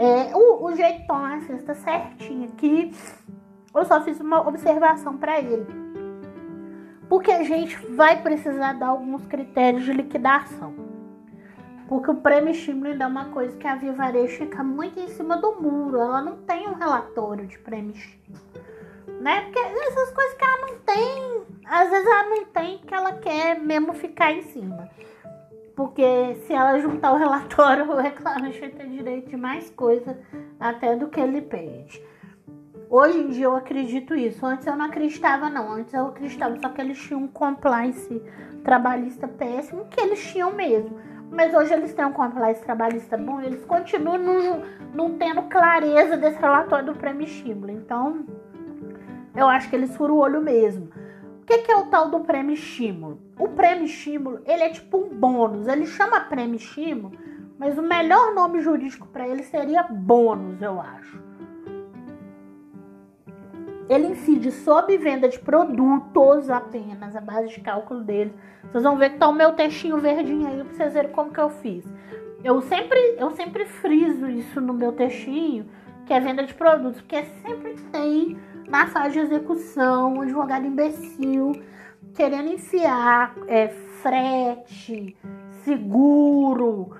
É, 0.00 0.34
o, 0.34 0.64
o 0.64 0.74
jeito 0.74 1.02
de 1.02 1.06
tomar 1.06 1.36
a 1.36 1.40
cesta 1.42 1.74
certinho 1.74 2.48
aqui, 2.48 2.90
eu 3.74 3.84
só 3.84 4.02
fiz 4.02 4.18
uma 4.18 4.48
observação 4.48 5.18
para 5.18 5.38
ele. 5.38 5.66
Porque 7.06 7.30
a 7.30 7.42
gente 7.42 7.76
vai 7.94 8.22
precisar 8.22 8.72
dar 8.78 8.86
alguns 8.86 9.26
critérios 9.26 9.84
de 9.84 9.92
liquidação. 9.92 10.74
Porque 11.86 12.10
o 12.10 12.14
prêmio 12.14 12.54
ainda 12.86 13.04
é 13.04 13.06
uma 13.06 13.26
coisa 13.26 13.54
que 13.58 13.66
a 13.66 13.74
Via 13.74 13.94
fica 14.26 14.64
muito 14.64 14.98
em 14.98 15.08
cima 15.08 15.36
do 15.36 15.60
muro. 15.60 15.98
Ela 15.98 16.22
não 16.22 16.38
tem 16.38 16.66
um 16.66 16.74
relatório 16.74 17.46
de 17.46 17.58
prêmio 17.58 17.92
estímulo. 17.92 18.42
Né? 19.20 19.42
Porque 19.42 19.58
essas 19.58 20.10
coisas 20.12 20.34
que 20.34 20.44
ela 20.44 20.66
não 20.66 20.78
tem, 20.78 21.42
às 21.66 21.90
vezes 21.90 22.06
ela 22.06 22.24
não 22.30 22.44
tem 22.46 22.78
porque 22.78 22.94
ela 22.94 23.12
quer 23.18 23.60
mesmo 23.60 23.92
ficar 23.92 24.32
em 24.32 24.40
cima. 24.44 24.88
Porque 25.80 26.34
se 26.46 26.52
ela 26.52 26.78
juntar 26.78 27.10
o 27.14 27.16
relatório, 27.16 27.88
o 27.90 27.96
reclamante 27.96 28.60
vai 28.60 28.68
ter 28.68 28.86
direito 28.86 29.30
de 29.30 29.36
mais 29.38 29.70
coisa 29.70 30.18
até 30.60 30.94
do 30.94 31.08
que 31.08 31.18
ele 31.18 31.40
pede. 31.40 32.04
Hoje 32.90 33.16
em 33.16 33.28
dia 33.28 33.46
eu 33.46 33.56
acredito 33.56 34.14
isso. 34.14 34.44
Antes 34.44 34.66
eu 34.66 34.76
não 34.76 34.84
acreditava, 34.84 35.48
não. 35.48 35.72
Antes 35.72 35.94
eu 35.94 36.08
acreditava 36.08 36.54
só 36.60 36.68
que 36.68 36.82
eles 36.82 36.98
tinham 36.98 37.22
um 37.22 37.28
compliance 37.28 38.22
trabalhista 38.62 39.26
péssimo, 39.26 39.86
que 39.86 39.98
eles 39.98 40.22
tinham 40.30 40.52
mesmo. 40.52 41.00
Mas 41.30 41.54
hoje 41.54 41.72
eles 41.72 41.94
têm 41.94 42.04
um 42.04 42.12
compliance 42.12 42.60
trabalhista 42.60 43.16
bom, 43.16 43.40
eles 43.40 43.64
continuam 43.64 44.18
não, 44.18 44.62
não 44.92 45.16
tendo 45.16 45.40
clareza 45.44 46.14
desse 46.14 46.38
relatório 46.38 46.92
do 46.92 46.94
prêmio 46.94 47.24
estímulo. 47.24 47.70
Então, 47.70 48.26
eu 49.34 49.48
acho 49.48 49.70
que 49.70 49.76
eles 49.76 49.96
furam 49.96 50.16
o 50.16 50.18
olho 50.18 50.42
mesmo 50.42 50.90
que, 51.50 51.58
que 51.58 51.72
é 51.72 51.76
o 51.76 51.86
tal 51.86 52.08
do 52.08 52.20
prêmio 52.20 52.54
estímulo? 52.54 53.18
O 53.40 53.48
prêmio 53.48 53.86
estímulo, 53.86 54.42
ele 54.44 54.62
é 54.62 54.68
tipo 54.68 54.98
um 54.98 55.08
bônus. 55.08 55.66
Ele 55.66 55.86
chama 55.86 56.20
prêmio 56.20 56.56
estímulo, 56.56 57.16
mas 57.58 57.78
o 57.78 57.82
melhor 57.82 58.34
nome 58.34 58.60
jurídico 58.60 59.08
para 59.08 59.26
ele 59.26 59.42
seria 59.42 59.82
bônus, 59.82 60.60
eu 60.60 60.78
acho. 60.78 61.18
Ele 63.88 64.08
incide 64.08 64.52
sob 64.52 64.94
venda 64.98 65.26
de 65.26 65.38
produtos 65.38 66.50
apenas, 66.50 67.16
a 67.16 67.20
base 67.20 67.48
de 67.48 67.60
cálculo 67.62 68.02
dele. 68.02 68.34
Vocês 68.70 68.84
vão 68.84 68.98
ver 68.98 69.10
que 69.10 69.18
tá 69.18 69.26
o 69.26 69.32
meu 69.32 69.52
textinho 69.52 69.96
verdinho 69.96 70.46
aí 70.46 70.62
para 70.62 70.74
vocês 70.74 70.92
verem 70.92 71.10
como 71.10 71.32
que 71.32 71.40
eu 71.40 71.48
fiz. 71.48 71.84
Eu 72.44 72.60
sempre, 72.60 73.16
eu 73.18 73.30
sempre 73.30 73.64
friso 73.64 74.28
isso 74.28 74.60
no 74.60 74.74
meu 74.74 74.92
textinho, 74.92 75.66
que 76.04 76.12
é 76.12 76.20
venda 76.20 76.44
de 76.44 76.52
produtos, 76.52 77.00
porque 77.00 77.24
sempre 77.42 77.74
tem 77.90 78.38
na 78.68 78.86
fase 78.86 79.14
de 79.14 79.20
execução, 79.20 80.14
um 80.14 80.20
advogado 80.20 80.66
imbecil 80.66 81.52
querendo 82.14 82.48
enfiar 82.52 83.34
é, 83.46 83.68
frete, 83.68 85.16
seguro, 85.64 86.96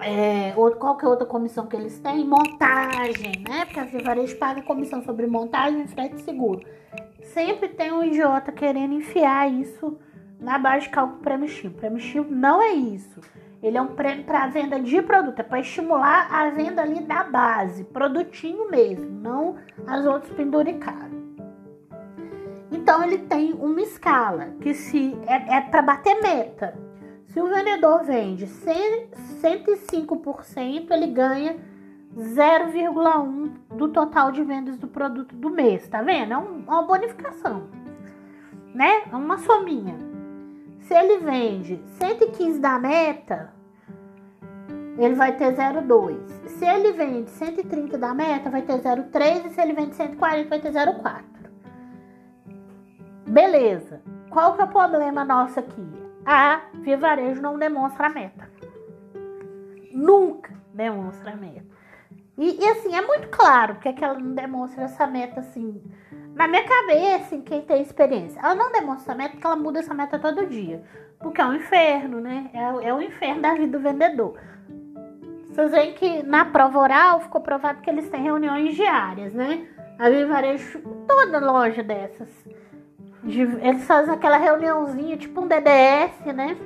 é, 0.00 0.54
ou 0.56 0.70
qualquer 0.72 1.06
outra 1.06 1.26
comissão 1.26 1.66
que 1.66 1.76
eles 1.76 1.98
têm, 2.00 2.26
montagem, 2.26 3.44
né? 3.46 3.64
Porque 3.64 3.80
a 3.80 3.84
Vivarejo 3.84 4.36
paga 4.36 4.62
comissão 4.62 5.02
sobre 5.02 5.26
montagem, 5.26 5.86
frete 5.86 6.16
e 6.16 6.20
seguro. 6.20 6.64
Sempre 7.22 7.68
tem 7.68 7.92
um 7.92 8.02
idiota 8.02 8.50
querendo 8.50 8.94
enfiar 8.94 9.50
isso 9.52 9.98
na 10.40 10.58
base 10.58 10.86
de 10.86 10.90
cálculo 10.90 11.20
prêmio-estímulo. 11.20 11.78
Prêmio-estímulo 11.78 12.34
não 12.34 12.62
é 12.62 12.72
isso. 12.72 13.20
Ele 13.62 13.76
é 13.76 13.82
um 13.82 13.94
prêmio 13.94 14.24
para 14.24 14.46
venda 14.46 14.80
de 14.80 15.02
produto, 15.02 15.38
é 15.40 15.42
para 15.42 15.60
estimular 15.60 16.28
a 16.32 16.48
venda 16.48 16.80
ali 16.80 17.02
da 17.02 17.24
base, 17.24 17.84
produtinho 17.84 18.70
mesmo, 18.70 19.10
não 19.10 19.56
as 19.86 20.06
outras 20.06 20.32
penduricadas. 20.32 21.19
Então 22.70 23.02
ele 23.02 23.18
tem 23.18 23.52
uma 23.52 23.80
escala 23.80 24.54
que 24.60 24.74
se 24.74 25.16
é, 25.26 25.56
é 25.56 25.60
para 25.60 25.82
bater 25.82 26.20
meta. 26.22 26.74
Se 27.26 27.40
o 27.40 27.46
vendedor 27.46 28.02
vende 28.04 28.46
100, 28.46 29.08
105%, 29.40 30.90
ele 30.90 31.06
ganha 31.08 31.56
0,1 32.16 33.52
do 33.76 33.88
total 33.88 34.32
de 34.32 34.42
vendas 34.42 34.76
do 34.76 34.88
produto 34.88 35.34
do 35.36 35.50
mês, 35.50 35.86
tá 35.88 36.02
vendo? 36.02 36.32
É 36.32 36.38
um, 36.38 36.64
uma 36.66 36.82
bonificação, 36.82 37.68
né? 38.74 39.02
É 39.12 39.16
uma 39.16 39.38
sominha. 39.38 39.96
Se 40.80 40.94
ele 40.94 41.18
vende 41.18 41.80
115 41.98 42.58
da 42.58 42.78
meta, 42.80 43.52
ele 44.98 45.14
vai 45.14 45.36
ter 45.36 45.54
0,2. 45.54 46.18
Se 46.48 46.64
ele 46.66 46.92
vende 46.92 47.30
130 47.30 47.96
da 47.96 48.12
meta, 48.12 48.50
vai 48.50 48.62
ter 48.62 48.80
0,3. 48.80 49.46
E 49.46 49.50
se 49.50 49.60
ele 49.60 49.72
vende 49.72 49.94
140, 49.94 50.48
vai 50.48 50.58
ter 50.58 50.72
0,4. 50.72 51.29
Beleza. 53.30 54.02
Qual 54.28 54.54
que 54.54 54.60
é 54.60 54.64
o 54.64 54.68
problema 54.68 55.24
nosso 55.24 55.58
aqui? 55.58 55.86
A 56.26 56.60
Via 56.74 56.96
Varejo 56.96 57.40
não 57.40 57.58
demonstra 57.58 58.06
a 58.06 58.10
meta. 58.10 58.50
Nunca 59.92 60.52
demonstra 60.74 61.32
a 61.32 61.36
meta. 61.36 61.70
E, 62.36 62.62
e 62.62 62.68
assim, 62.68 62.94
é 62.94 63.02
muito 63.02 63.28
claro 63.28 63.76
que, 63.76 63.88
é 63.88 63.92
que 63.92 64.04
ela 64.04 64.18
não 64.18 64.34
demonstra 64.34 64.84
essa 64.84 65.06
meta 65.06 65.40
assim 65.40 65.82
na 66.34 66.48
minha 66.48 66.64
cabeça, 66.64 67.34
em 67.34 67.42
quem 67.42 67.60
tem 67.60 67.82
experiência, 67.82 68.40
ela 68.40 68.54
não 68.54 68.72
demonstra 68.72 69.12
essa 69.12 69.14
meta 69.14 69.32
porque 69.32 69.46
ela 69.46 69.56
muda 69.56 69.80
essa 69.80 69.92
meta 69.92 70.18
todo 70.18 70.46
dia. 70.46 70.82
Porque 71.18 71.40
é 71.40 71.44
um 71.44 71.54
inferno, 71.54 72.20
né? 72.20 72.50
É, 72.54 72.88
é 72.88 72.94
o 72.94 73.02
inferno 73.02 73.42
da 73.42 73.54
vida 73.54 73.76
do 73.76 73.82
vendedor. 73.82 74.38
Vocês 75.48 75.70
veem 75.70 75.92
que 75.92 76.22
na 76.22 76.46
prova 76.46 76.78
oral 76.78 77.20
ficou 77.20 77.40
provado 77.40 77.82
que 77.82 77.90
eles 77.90 78.08
têm 78.08 78.22
reuniões 78.22 78.74
diárias, 78.74 79.34
né? 79.34 79.66
A 79.98 80.08
Vivarejo, 80.08 80.80
toda 81.06 81.38
loja 81.40 81.82
dessas. 81.82 82.28
De, 83.22 83.40
eles 83.40 83.84
fazem 83.84 84.14
aquela 84.14 84.36
reuniãozinha, 84.36 85.16
tipo 85.16 85.40
um 85.40 85.46
DDS, 85.46 86.34
né? 86.34 86.56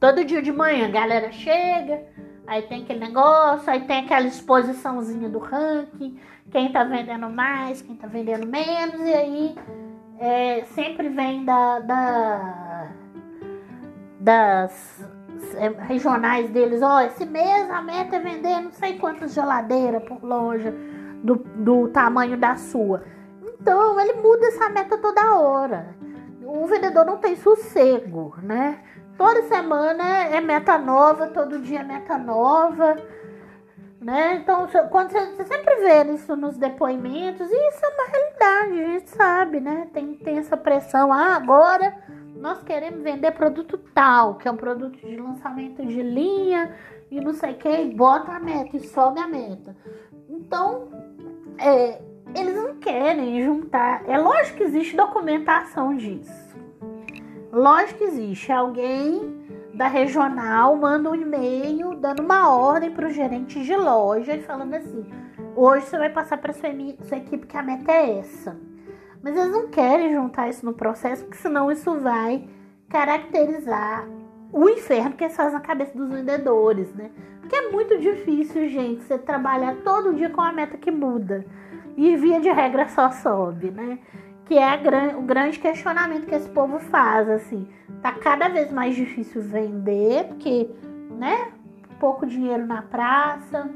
Todo 0.00 0.24
dia 0.24 0.40
de 0.40 0.52
manhã 0.52 0.86
a 0.86 0.90
galera 0.90 1.32
chega, 1.32 2.02
aí 2.46 2.62
tem 2.62 2.82
aquele 2.82 3.00
negócio, 3.00 3.70
aí 3.70 3.80
tem 3.80 4.04
aquela 4.04 4.26
exposiçãozinha 4.26 5.28
do 5.28 5.38
ranking 5.38 6.18
quem 6.50 6.72
tá 6.72 6.84
vendendo 6.84 7.28
mais, 7.28 7.82
quem 7.82 7.94
tá 7.96 8.06
vendendo 8.06 8.46
menos, 8.46 9.00
e 9.00 9.14
aí 9.14 9.54
é, 10.18 10.64
sempre 10.74 11.08
vem 11.08 11.44
da, 11.44 11.80
da 11.80 12.88
das 14.20 15.08
regionais 15.86 16.50
deles, 16.50 16.82
ó, 16.82 16.96
oh, 16.96 17.00
esse 17.00 17.24
mês 17.24 17.70
a 17.70 17.80
meta 17.80 18.16
é 18.16 18.18
vender 18.18 18.60
não 18.60 18.72
sei 18.72 18.98
quantas 18.98 19.32
geladeiras 19.32 20.02
por 20.02 20.22
loja 20.24 20.74
do, 21.22 21.36
do 21.36 21.88
tamanho 21.88 22.36
da 22.36 22.56
sua. 22.56 23.04
Então 23.60 23.98
ele 24.00 24.14
muda 24.14 24.46
essa 24.46 24.68
meta 24.68 24.98
toda 24.98 25.38
hora. 25.38 25.96
O 26.44 26.66
vendedor 26.66 27.04
não 27.04 27.18
tem 27.18 27.36
sossego, 27.36 28.34
né? 28.42 28.82
Toda 29.16 29.42
semana 29.42 30.26
é 30.26 30.40
meta 30.40 30.78
nova, 30.78 31.26
todo 31.26 31.58
dia 31.58 31.80
é 31.80 31.84
meta 31.84 32.16
nova. 32.16 32.96
Né? 34.00 34.36
Então, 34.36 34.68
quando 34.90 35.10
você, 35.10 35.26
você, 35.32 35.44
sempre 35.44 35.74
vê 35.76 36.14
isso 36.14 36.36
nos 36.36 36.56
depoimentos, 36.56 37.50
e 37.50 37.68
isso 37.68 37.84
é 37.84 37.88
uma 37.88 38.06
realidade, 38.06 38.80
a 38.80 38.92
gente 38.92 39.10
sabe, 39.10 39.60
né? 39.60 39.88
Tem, 39.92 40.14
tem 40.14 40.38
essa 40.38 40.56
pressão, 40.56 41.12
ah, 41.12 41.34
agora 41.34 41.96
nós 42.36 42.62
queremos 42.62 43.02
vender 43.02 43.32
produto 43.32 43.76
tal, 43.92 44.36
que 44.36 44.46
é 44.46 44.50
um 44.52 44.56
produto 44.56 44.96
de 44.98 45.16
lançamento 45.16 45.84
de 45.84 46.00
linha 46.00 46.72
e 47.10 47.20
não 47.20 47.32
sei 47.32 47.54
o 47.54 47.56
que, 47.56 47.68
e 47.68 47.92
bota 47.92 48.30
a 48.30 48.38
meta 48.38 48.76
e 48.76 48.80
sobe 48.80 49.18
a 49.18 49.26
meta. 49.26 49.76
Então, 50.28 50.88
é, 51.58 52.00
eles 52.34 52.54
não 52.54 52.76
querem 52.76 53.42
juntar. 53.44 54.02
É 54.06 54.18
lógico 54.18 54.58
que 54.58 54.64
existe 54.64 54.96
documentação 54.96 55.96
disso. 55.96 56.48
Lógico 57.52 57.98
que 57.98 58.04
existe. 58.04 58.52
Alguém 58.52 59.36
da 59.74 59.86
regional 59.86 60.76
manda 60.76 61.10
um 61.10 61.14
e-mail 61.14 61.94
dando 61.94 62.20
uma 62.20 62.52
ordem 62.52 62.90
para 62.90 63.06
o 63.06 63.12
gerente 63.12 63.62
de 63.62 63.76
loja 63.76 64.34
e 64.34 64.42
falando 64.42 64.74
assim: 64.74 65.06
hoje 65.56 65.86
você 65.86 65.98
vai 65.98 66.10
passar 66.10 66.38
para 66.38 66.52
sua, 66.52 66.70
sua 67.02 67.16
equipe 67.16 67.46
que 67.46 67.56
a 67.56 67.62
meta 67.62 67.92
é 67.92 68.18
essa. 68.18 68.56
Mas 69.22 69.36
eles 69.36 69.50
não 69.50 69.68
querem 69.68 70.12
juntar 70.12 70.48
isso 70.48 70.64
no 70.64 70.72
processo, 70.72 71.24
porque 71.24 71.38
senão 71.38 71.70
isso 71.70 71.98
vai 72.00 72.48
caracterizar 72.88 74.08
o 74.52 74.68
inferno 74.68 75.12
que 75.12 75.24
eles 75.24 75.36
fazem 75.36 75.52
na 75.52 75.60
cabeça 75.60 75.96
dos 75.96 76.08
vendedores, 76.08 76.94
né? 76.94 77.10
Porque 77.40 77.54
é 77.54 77.70
muito 77.70 77.98
difícil, 77.98 78.68
gente, 78.68 79.02
você 79.02 79.18
trabalhar 79.18 79.76
todo 79.84 80.14
dia 80.14 80.30
com 80.30 80.40
a 80.40 80.52
meta 80.52 80.76
que 80.76 80.90
muda. 80.90 81.44
E 81.98 82.16
via 82.16 82.40
de 82.40 82.50
regra 82.50 82.88
só 82.88 83.10
sobe, 83.10 83.70
né? 83.70 83.98
que 84.48 84.56
é 84.56 84.76
gran, 84.78 85.18
o 85.18 85.22
grande 85.22 85.58
questionamento 85.58 86.26
que 86.26 86.34
esse 86.34 86.48
povo 86.48 86.78
faz, 86.78 87.28
assim. 87.28 87.68
Tá 88.00 88.12
cada 88.12 88.48
vez 88.48 88.72
mais 88.72 88.96
difícil 88.96 89.42
vender, 89.42 90.24
porque, 90.28 90.70
né? 91.18 91.52
pouco 92.00 92.24
dinheiro 92.24 92.64
na 92.66 92.80
praça, 92.80 93.68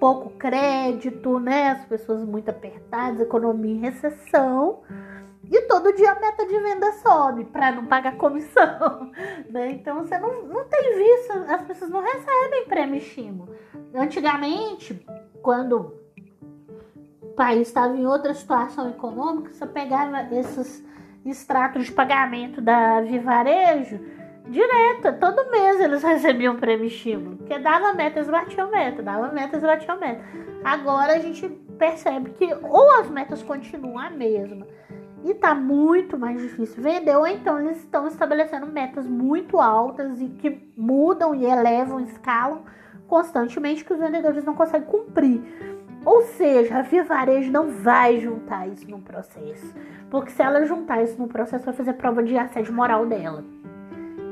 pouco 0.00 0.30
crédito, 0.30 1.38
né? 1.38 1.68
As 1.68 1.84
pessoas 1.84 2.24
muito 2.24 2.48
apertadas, 2.48 3.20
economia 3.20 3.74
em 3.74 3.80
recessão. 3.80 4.80
E 5.44 5.62
todo 5.62 5.94
dia 5.94 6.12
a 6.12 6.20
meta 6.20 6.46
de 6.46 6.58
venda 6.58 6.92
sobe 6.94 7.44
para 7.44 7.72
não 7.72 7.86
pagar 7.86 8.16
comissão, 8.16 9.12
né? 9.50 9.70
Então 9.72 9.98
você 9.98 10.18
não, 10.18 10.42
não 10.44 10.64
tem 10.64 10.96
visto, 10.96 11.32
as 11.48 11.62
pessoas 11.62 11.90
não 11.90 12.02
recebem 12.02 12.66
prêmio 12.66 12.96
estímulo. 12.96 13.54
Antigamente, 13.94 15.04
quando 15.42 15.94
o 17.22 17.26
país 17.28 17.68
estava 17.68 17.96
em 17.96 18.06
outra 18.06 18.34
situação 18.34 18.88
econômica, 18.88 19.52
você 19.52 19.66
pegava 19.66 20.34
esses 20.34 20.84
extratos 21.24 21.86
de 21.86 21.92
pagamento 21.92 22.60
da 22.60 23.00
Vivarejo, 23.00 24.00
direta, 24.48 25.12
todo 25.12 25.50
mês 25.50 25.80
eles 25.80 26.02
recebiam 26.04 26.56
prêmio 26.56 26.86
estímulo, 26.86 27.36
porque 27.36 27.58
dava 27.58 27.94
metas, 27.94 28.28
batiam 28.28 28.70
meta, 28.70 29.02
dava 29.02 29.28
metas, 29.28 29.62
batiam 29.62 29.98
meta. 29.98 30.22
Agora 30.64 31.14
a 31.14 31.18
gente 31.18 31.48
percebe 31.78 32.30
que 32.30 32.52
ou 32.62 33.00
as 33.00 33.08
metas 33.08 33.42
continuam 33.42 33.98
a 33.98 34.10
mesma 34.10 34.66
e 35.24 35.34
tá 35.34 35.54
muito 35.54 36.18
mais 36.18 36.40
difícil 36.40 36.82
vender, 36.82 37.16
ou 37.16 37.26
então 37.26 37.60
eles 37.60 37.78
estão 37.78 38.06
estabelecendo 38.06 38.66
metas 38.66 39.06
muito 39.06 39.60
altas 39.60 40.20
e 40.20 40.28
que 40.28 40.72
mudam 40.76 41.34
e 41.34 41.44
elevam, 41.44 42.00
escalam 42.00 42.64
constantemente 43.10 43.84
que 43.84 43.92
os 43.92 43.98
vendedores 43.98 44.44
não 44.44 44.54
conseguem 44.54 44.86
cumprir. 44.86 45.42
Ou 46.04 46.22
seja, 46.22 46.78
a 46.78 46.82
Via 46.82 47.02
Varejo 47.02 47.50
não 47.50 47.68
vai 47.68 48.20
juntar 48.20 48.68
isso 48.68 48.88
no 48.88 49.00
processo. 49.00 49.74
Porque 50.08 50.30
se 50.30 50.40
ela 50.40 50.64
juntar 50.64 51.02
isso 51.02 51.20
no 51.20 51.26
processo, 51.26 51.64
vai 51.64 51.74
fazer 51.74 51.94
prova 51.94 52.22
de 52.22 52.38
assédio 52.38 52.72
moral 52.72 53.04
dela. 53.04 53.44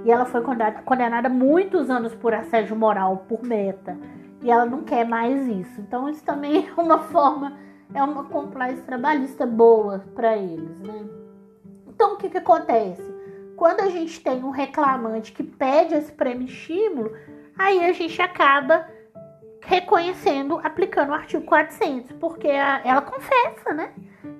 E 0.04 0.10
ela 0.10 0.24
foi 0.24 0.40
condenada, 0.42 0.80
condenada 0.82 1.28
muitos 1.28 1.90
anos 1.90 2.14
por 2.14 2.32
assédio 2.32 2.76
moral, 2.76 3.24
por 3.28 3.42
meta. 3.42 3.98
E 4.40 4.50
ela 4.50 4.64
não 4.64 4.82
quer 4.84 5.04
mais 5.04 5.46
isso. 5.48 5.80
Então, 5.80 6.08
isso 6.08 6.24
também 6.24 6.68
é 6.76 6.80
uma 6.80 7.00
forma, 7.00 7.58
é 7.92 8.02
uma 8.02 8.24
compliance 8.24 8.80
trabalhista 8.82 9.44
boa 9.44 10.04
para 10.14 10.36
eles, 10.36 10.80
né? 10.80 11.04
Então, 11.88 12.14
o 12.14 12.16
que, 12.16 12.30
que 12.30 12.38
acontece? 12.38 13.02
Quando 13.56 13.80
a 13.80 13.88
gente 13.88 14.22
tem 14.22 14.42
um 14.44 14.50
reclamante 14.50 15.32
que 15.32 15.42
pede 15.42 15.94
esse 15.94 16.12
prêmio 16.12 16.46
estímulo, 16.46 17.10
aí 17.58 17.84
a 17.84 17.92
gente 17.92 18.20
acaba 18.22 18.86
reconhecendo, 19.60 20.60
aplicando 20.62 21.10
o 21.10 21.14
artigo 21.14 21.44
400, 21.44 22.12
porque 22.12 22.48
a, 22.48 22.80
ela 22.84 23.02
confessa, 23.02 23.74
né? 23.74 23.92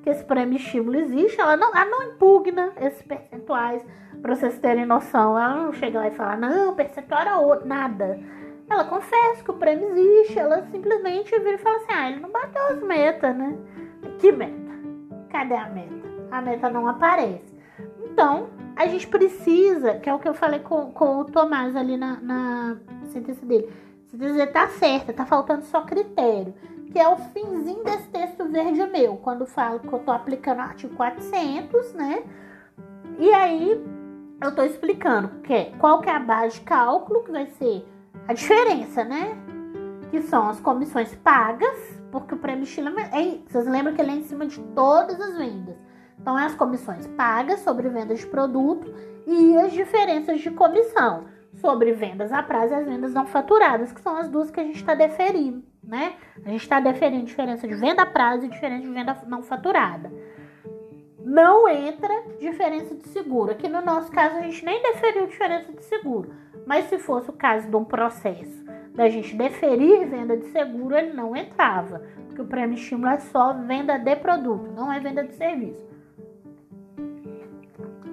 Que 0.02 0.10
esse 0.10 0.24
prêmio 0.24 0.56
estímulo 0.56 0.96
existe, 0.96 1.40
ela 1.40 1.56
não, 1.56 1.74
ela 1.76 1.90
não 1.90 2.02
impugna 2.04 2.72
esses 2.80 3.02
percentuais, 3.02 3.84
para 4.22 4.34
vocês 4.34 4.58
terem 4.58 4.86
noção. 4.86 5.38
Ela 5.38 5.54
não 5.54 5.72
chega 5.72 5.98
lá 5.98 6.08
e 6.08 6.12
fala, 6.12 6.36
não, 6.36 6.74
percentual 6.74 7.20
era 7.20 7.38
outro, 7.38 7.66
nada. 7.66 8.18
Ela 8.70 8.84
confessa 8.84 9.42
que 9.42 9.50
o 9.50 9.54
prêmio 9.54 9.90
existe, 9.90 10.38
ela 10.38 10.62
simplesmente 10.70 11.30
vira 11.38 11.54
e 11.54 11.58
fala 11.58 11.76
assim: 11.76 11.92
ah, 11.92 12.10
ele 12.10 12.20
não 12.20 12.30
bateu 12.30 12.62
as 12.66 12.82
metas, 12.82 13.34
né? 13.34 13.56
Que 14.18 14.30
meta? 14.30 14.72
Cadê 15.30 15.54
a 15.54 15.68
meta? 15.68 16.08
A 16.30 16.42
meta 16.42 16.68
não 16.68 16.86
aparece. 16.86 17.56
Então, 18.04 18.50
a 18.78 18.86
gente 18.86 19.08
precisa, 19.08 19.94
que 19.94 20.08
é 20.08 20.14
o 20.14 20.20
que 20.20 20.28
eu 20.28 20.34
falei 20.34 20.60
com, 20.60 20.92
com 20.92 21.18
o 21.18 21.24
Tomás 21.24 21.74
ali 21.74 21.96
na, 21.96 22.20
na 22.20 22.76
sentença 23.06 23.44
dele. 23.44 23.68
Se 24.06 24.16
dizer 24.16 24.52
tá 24.52 24.68
certa, 24.68 25.12
tá 25.12 25.26
faltando 25.26 25.64
só 25.64 25.82
critério. 25.82 26.54
Que 26.92 26.98
é 26.98 27.08
o 27.08 27.16
finzinho 27.16 27.82
desse 27.82 28.08
texto 28.08 28.44
verde 28.44 28.80
meu, 28.86 29.16
quando 29.16 29.44
falo 29.46 29.80
que 29.80 29.92
eu 29.92 29.98
tô 29.98 30.12
aplicando 30.12 30.58
o 30.58 30.62
artigo 30.62 30.94
400, 30.94 31.92
né? 31.92 32.22
E 33.18 33.34
aí 33.34 33.84
eu 34.40 34.54
tô 34.54 34.62
explicando 34.62 35.28
que, 35.42 35.52
é, 35.52 35.72
qual 35.80 36.00
que 36.00 36.08
é 36.08 36.14
a 36.14 36.20
base 36.20 36.60
de 36.60 36.60
cálculo, 36.60 37.24
que 37.24 37.32
vai 37.32 37.46
ser 37.46 37.84
a 38.28 38.32
diferença, 38.32 39.04
né? 39.04 39.36
Que 40.12 40.22
são 40.22 40.48
as 40.48 40.60
comissões 40.60 41.12
pagas, 41.16 41.76
porque 42.12 42.32
o 42.32 42.38
prêmio 42.38 42.62
estilo 42.62 42.88
é, 43.00 43.38
vocês 43.44 43.66
lembram 43.66 43.92
que 43.92 44.00
ele 44.00 44.12
é 44.12 44.14
em 44.14 44.22
cima 44.22 44.46
de 44.46 44.60
todas 44.72 45.20
as 45.20 45.36
vendas. 45.36 45.87
Então, 46.20 46.38
é 46.38 46.44
as 46.44 46.54
comissões 46.54 47.06
pagas 47.08 47.60
sobre 47.60 47.88
vendas 47.88 48.20
de 48.20 48.26
produto 48.26 48.92
e 49.26 49.56
as 49.56 49.72
diferenças 49.72 50.40
de 50.40 50.50
comissão 50.50 51.26
sobre 51.54 51.92
vendas 51.92 52.32
a 52.32 52.42
prazo 52.42 52.72
e 52.72 52.76
as 52.76 52.86
vendas 52.86 53.12
não 53.12 53.26
faturadas, 53.26 53.92
que 53.92 54.00
são 54.00 54.16
as 54.16 54.28
duas 54.28 54.50
que 54.50 54.60
a 54.60 54.64
gente 54.64 54.76
está 54.76 54.94
deferindo, 54.94 55.62
né? 55.82 56.14
A 56.44 56.50
gente 56.50 56.62
está 56.62 56.80
deferindo 56.80 57.24
diferença 57.24 57.66
de 57.66 57.74
venda 57.74 58.02
a 58.02 58.06
prazo 58.06 58.46
e 58.46 58.48
diferença 58.48 58.82
de 58.82 58.92
venda 58.92 59.16
não 59.26 59.42
faturada. 59.42 60.10
Não 61.24 61.68
entra 61.68 62.22
diferença 62.38 62.94
de 62.94 63.06
seguro. 63.08 63.50
Aqui 63.50 63.68
no 63.68 63.82
nosso 63.82 64.10
caso, 64.10 64.36
a 64.36 64.42
gente 64.42 64.64
nem 64.64 64.80
deferiu 64.82 65.26
diferença 65.26 65.72
de 65.72 65.84
seguro. 65.84 66.32
Mas 66.64 66.86
se 66.86 66.98
fosse 66.98 67.28
o 67.28 67.34
caso 67.34 67.68
de 67.68 67.76
um 67.76 67.84
processo 67.84 68.64
da 68.94 69.08
gente 69.08 69.36
deferir 69.36 70.08
venda 70.08 70.36
de 70.36 70.46
seguro, 70.46 70.96
ele 70.96 71.12
não 71.12 71.36
entrava. 71.36 72.02
Porque 72.26 72.42
o 72.42 72.46
prêmio 72.46 72.76
estímulo 72.76 73.08
é 73.08 73.18
só 73.18 73.52
venda 73.52 73.98
de 73.98 74.16
produto, 74.16 74.70
não 74.72 74.92
é 74.92 75.00
venda 75.00 75.24
de 75.24 75.34
serviço. 75.34 75.87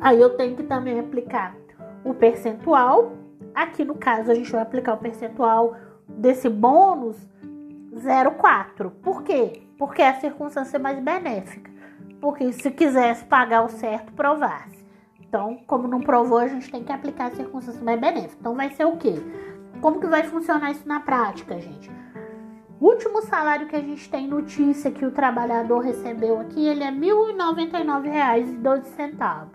Aí 0.01 0.19
eu 0.19 0.35
tenho 0.37 0.55
que 0.55 0.63
também 0.63 0.99
aplicar 0.99 1.55
o 2.03 2.13
percentual 2.13 3.13
Aqui 3.55 3.83
no 3.85 3.95
caso, 3.95 4.29
a 4.29 4.35
gente 4.35 4.51
vai 4.51 4.61
aplicar 4.61 4.95
o 4.95 4.97
percentual 4.97 5.77
desse 6.09 6.49
bônus 6.49 7.15
0,4. 7.95 8.91
Por 9.01 9.23
quê? 9.23 9.63
Porque 9.77 10.01
é 10.01 10.09
a 10.09 10.19
circunstância 10.19 10.77
mais 10.77 10.99
benéfica. 10.99 11.71
Porque 12.19 12.51
se 12.51 12.69
quisesse 12.69 13.23
pagar 13.23 13.63
o 13.63 13.69
certo, 13.69 14.11
provasse. 14.11 14.83
Então, 15.21 15.57
como 15.65 15.87
não 15.87 16.01
provou, 16.01 16.37
a 16.37 16.49
gente 16.49 16.69
tem 16.69 16.83
que 16.83 16.91
aplicar 16.91 17.27
a 17.27 17.35
circunstância 17.35 17.81
mais 17.81 17.97
benéfica. 17.97 18.35
Então, 18.41 18.55
vai 18.55 18.71
ser 18.71 18.83
o 18.83 18.97
quê? 18.97 19.15
Como 19.79 20.01
que 20.01 20.07
vai 20.07 20.23
funcionar 20.23 20.71
isso 20.71 20.85
na 20.85 20.99
prática, 20.99 21.57
gente? 21.57 21.89
O 22.77 22.87
último 22.87 23.21
salário 23.21 23.67
que 23.67 23.75
a 23.77 23.81
gente 23.81 24.09
tem 24.09 24.27
notícia 24.27 24.91
que 24.91 25.05
o 25.05 25.11
trabalhador 25.11 25.79
recebeu 25.79 26.41
aqui, 26.41 26.67
ele 26.67 26.83
é 26.83 26.89
R$ 26.89 26.99
1.099,12. 26.99 29.54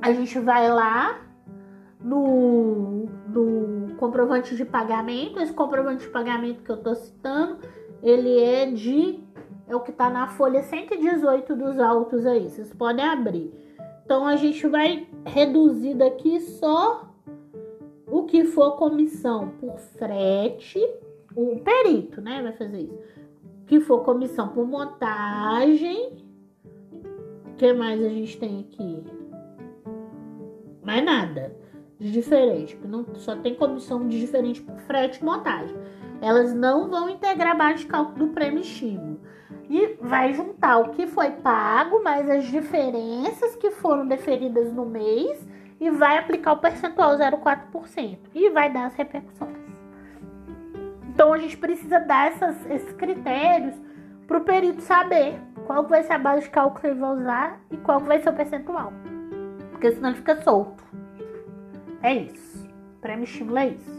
A 0.00 0.12
gente 0.12 0.38
vai 0.38 0.70
lá 0.70 1.20
no, 2.00 3.06
no 3.28 3.94
comprovante 3.96 4.56
de 4.56 4.64
pagamento. 4.64 5.40
Esse 5.40 5.52
comprovante 5.52 6.04
de 6.04 6.10
pagamento 6.10 6.62
que 6.62 6.70
eu 6.70 6.76
estou 6.76 6.94
citando, 6.94 7.58
ele 8.02 8.40
é 8.40 8.70
de. 8.70 9.20
É 9.66 9.76
o 9.76 9.80
que 9.80 9.90
está 9.90 10.08
na 10.08 10.28
folha 10.28 10.62
118 10.62 11.54
dos 11.54 11.78
autos 11.78 12.24
aí. 12.24 12.48
Vocês 12.48 12.72
podem 12.72 13.04
abrir. 13.04 13.52
Então 14.04 14.26
a 14.26 14.36
gente 14.36 14.66
vai 14.66 15.06
reduzir 15.26 15.94
daqui 15.94 16.40
só 16.40 17.12
o 18.06 18.24
que 18.24 18.44
for 18.44 18.76
comissão 18.76 19.50
por 19.60 19.78
frete. 19.78 20.80
O 21.36 21.60
perito, 21.60 22.20
né? 22.20 22.42
Vai 22.42 22.52
fazer 22.52 22.80
isso. 22.80 23.18
Que 23.66 23.80
for 23.80 24.02
comissão 24.02 24.48
por 24.48 24.66
montagem. 24.66 26.24
O 27.46 27.54
que 27.56 27.72
mais 27.74 28.02
a 28.02 28.08
gente 28.08 28.38
tem 28.38 28.60
aqui? 28.60 29.17
Mais 30.88 31.04
nada 31.04 31.54
de 32.00 32.10
diferente, 32.10 32.80
não, 32.82 33.04
só 33.16 33.36
tem 33.36 33.54
comissão 33.54 34.08
de 34.08 34.18
diferente 34.18 34.62
por 34.62 34.78
frete 34.78 35.20
e 35.20 35.24
montagem. 35.24 35.76
Elas 36.22 36.54
não 36.54 36.88
vão 36.88 37.10
integrar 37.10 37.50
a 37.50 37.54
base 37.54 37.80
de 37.80 37.86
cálculo 37.88 38.26
do 38.26 38.32
prêmio 38.32 38.60
estímulo. 38.60 39.20
E 39.68 39.98
vai 40.00 40.32
juntar 40.32 40.78
o 40.78 40.88
que 40.92 41.06
foi 41.06 41.30
pago, 41.30 42.02
mais 42.02 42.30
as 42.30 42.46
diferenças 42.46 43.54
que 43.56 43.70
foram 43.70 44.08
deferidas 44.08 44.72
no 44.72 44.86
mês 44.86 45.46
e 45.78 45.90
vai 45.90 46.16
aplicar 46.16 46.52
o 46.52 46.58
percentual 46.58 47.18
0,4% 47.18 48.18
e 48.34 48.48
vai 48.48 48.72
dar 48.72 48.86
as 48.86 48.94
repercussões. 48.94 49.58
Então 51.10 51.34
a 51.34 51.38
gente 51.38 51.58
precisa 51.58 51.98
dar 51.98 52.28
essas, 52.28 52.64
esses 52.70 52.92
critérios 52.94 53.74
para 54.26 54.38
o 54.38 54.40
perito 54.40 54.80
saber 54.80 55.38
qual 55.66 55.86
vai 55.86 56.02
ser 56.02 56.14
a 56.14 56.18
base 56.18 56.44
de 56.44 56.50
cálculo 56.50 56.80
que 56.80 56.86
ele 56.86 56.98
vai 56.98 57.14
usar 57.14 57.60
e 57.70 57.76
qual 57.76 58.00
vai 58.00 58.20
ser 58.20 58.30
o 58.30 58.32
percentual. 58.34 58.90
Porque 59.78 59.92
senão 59.92 60.08
ele 60.08 60.18
fica 60.18 60.42
solto. 60.42 60.82
É 62.02 62.12
isso. 62.12 62.68
Prêmio 63.00 63.22
estímulo 63.22 63.58
é 63.58 63.68
isso. 63.68 63.98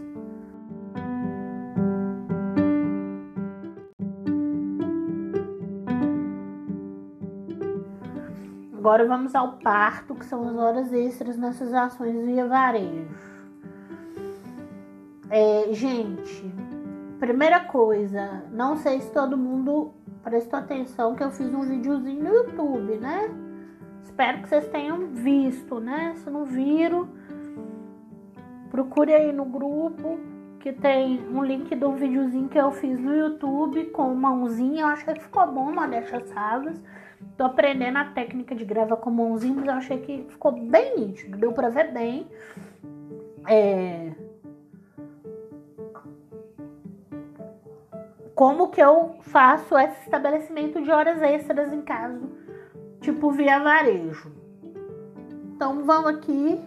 Agora 8.78 9.08
vamos 9.08 9.34
ao 9.34 9.54
parto, 9.60 10.16
que 10.16 10.26
são 10.26 10.50
as 10.50 10.58
horas 10.58 10.92
extras 10.92 11.38
nessas 11.38 11.74
ações 11.74 12.26
via 12.26 12.46
varejo. 12.46 13.08
É, 15.30 15.70
gente, 15.72 16.54
primeira 17.20 17.62
coisa, 17.62 18.44
não 18.52 18.76
sei 18.76 19.00
se 19.00 19.12
todo 19.12 19.38
mundo 19.38 19.94
prestou 20.24 20.60
atenção 20.60 21.16
que 21.16 21.24
eu 21.24 21.32
fiz 21.32 21.54
um 21.54 21.62
videozinho 21.62 22.22
no 22.22 22.36
YouTube, 22.36 22.98
né? 22.98 23.49
Espero 24.04 24.42
que 24.42 24.50
vocês 24.50 24.68
tenham 24.68 25.08
visto, 25.08 25.80
né? 25.80 26.14
Se 26.18 26.30
não 26.30 26.46
viram, 26.46 27.08
Procure 28.70 29.14
aí 29.14 29.32
no 29.32 29.46
grupo 29.46 30.20
que 30.60 30.72
tem 30.72 31.20
um 31.30 31.44
link 31.44 31.74
do 31.76 31.92
videozinho 31.94 32.48
que 32.50 32.58
eu 32.58 32.72
fiz 32.72 33.00
no 33.00 33.16
YouTube 33.16 33.86
com 33.86 34.14
mãozinha. 34.14 34.82
Eu 34.82 34.88
achei 34.88 35.14
que 35.14 35.24
ficou 35.24 35.48
bom, 35.52 35.72
Modéstia 35.72 36.24
Savas. 36.28 36.80
Tô 37.36 37.46
aprendendo 37.46 37.98
a 37.98 38.06
técnica 38.06 38.54
de 38.54 38.64
grava 38.64 38.96
com 38.96 39.10
mãozinha, 39.10 39.56
mas 39.56 39.66
eu 39.66 39.74
achei 39.74 39.98
que 40.02 40.26
ficou 40.30 40.52
bem 40.52 40.98
nítido, 40.98 41.38
deu 41.38 41.52
pra 41.52 41.70
ver 41.70 41.92
bem. 41.92 42.28
é, 43.48 44.12
como 48.36 48.70
que 48.70 48.82
eu 48.82 49.18
faço 49.22 49.78
esse 49.78 50.04
estabelecimento 50.04 50.82
de 50.82 50.92
horas 50.92 51.22
extras 51.22 51.74
em 51.74 51.82
caso, 51.82 52.22
tipo 53.02 53.32
via 53.32 53.60
varejo. 53.60 54.32
Então 55.56 55.84
vamos 55.84 56.12
aqui 56.12 56.60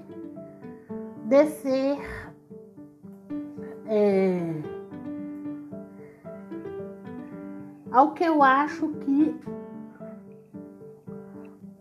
descer 1.24 1.98
é, 3.86 4.54
ao 7.90 8.12
que 8.12 8.24
eu 8.24 8.42
acho 8.42 8.88
que 8.88 9.40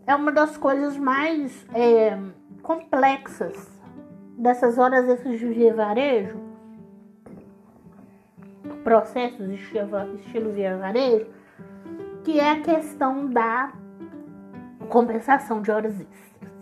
é 0.06 0.14
uma 0.14 0.32
das 0.32 0.56
coisas 0.56 0.96
mais 0.96 1.66
é, 1.74 2.18
complexas 2.62 3.70
dessas 4.36 4.78
horas 4.78 5.08
extras 5.08 5.38
de 5.38 5.46
via 5.46 5.74
varejo, 5.74 6.38
processos 8.82 9.48
estilo, 9.50 10.50
via 10.52 10.76
varejo, 10.76 11.26
que 12.24 12.40
é 12.40 12.50
a 12.50 12.60
questão 12.60 13.26
da 13.26 13.72
compensação 14.92 15.62
de 15.62 15.70
horas 15.70 15.98
extras. 15.98 16.52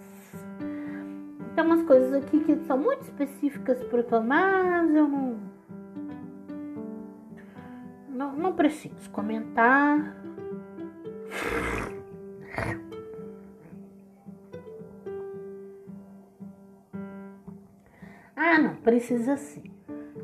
Tem 1.57 1.65
umas 1.65 1.83
coisas 1.83 2.13
aqui 2.15 2.39
que 2.45 2.65
são 2.65 2.79
muito 2.79 3.03
específicas 3.03 3.83
para 3.83 4.01
o 4.01 4.05
Tomás, 4.05 4.95
eu 4.95 5.09
não, 5.09 5.37
não, 8.09 8.33
não 8.37 8.53
preciso 8.53 9.11
comentar. 9.11 10.17
Ah, 18.37 18.59
não, 18.61 18.77
precisa 18.77 19.37
sim. 19.37 19.65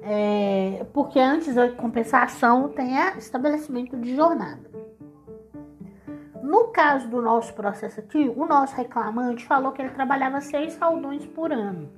É, 0.03 0.87
porque 0.93 1.19
antes 1.19 1.57
da 1.57 1.71
compensação 1.73 2.69
tem 2.69 2.95
estabelecimento 3.19 3.97
de 3.97 4.15
jornada. 4.15 4.76
No 6.47 6.69
caso 6.69 7.09
do 7.09 7.21
nosso 7.21 7.53
processo 7.55 7.99
aqui, 7.99 8.33
o 8.37 8.47
nosso 8.47 8.77
reclamante 8.77 9.45
falou 9.45 9.73
que 9.73 9.83
ele 9.83 9.91
trabalhava 9.91 10.41
seis 10.41 10.75
saldões 10.75 11.27
por 11.27 11.51
ano. 11.51 11.91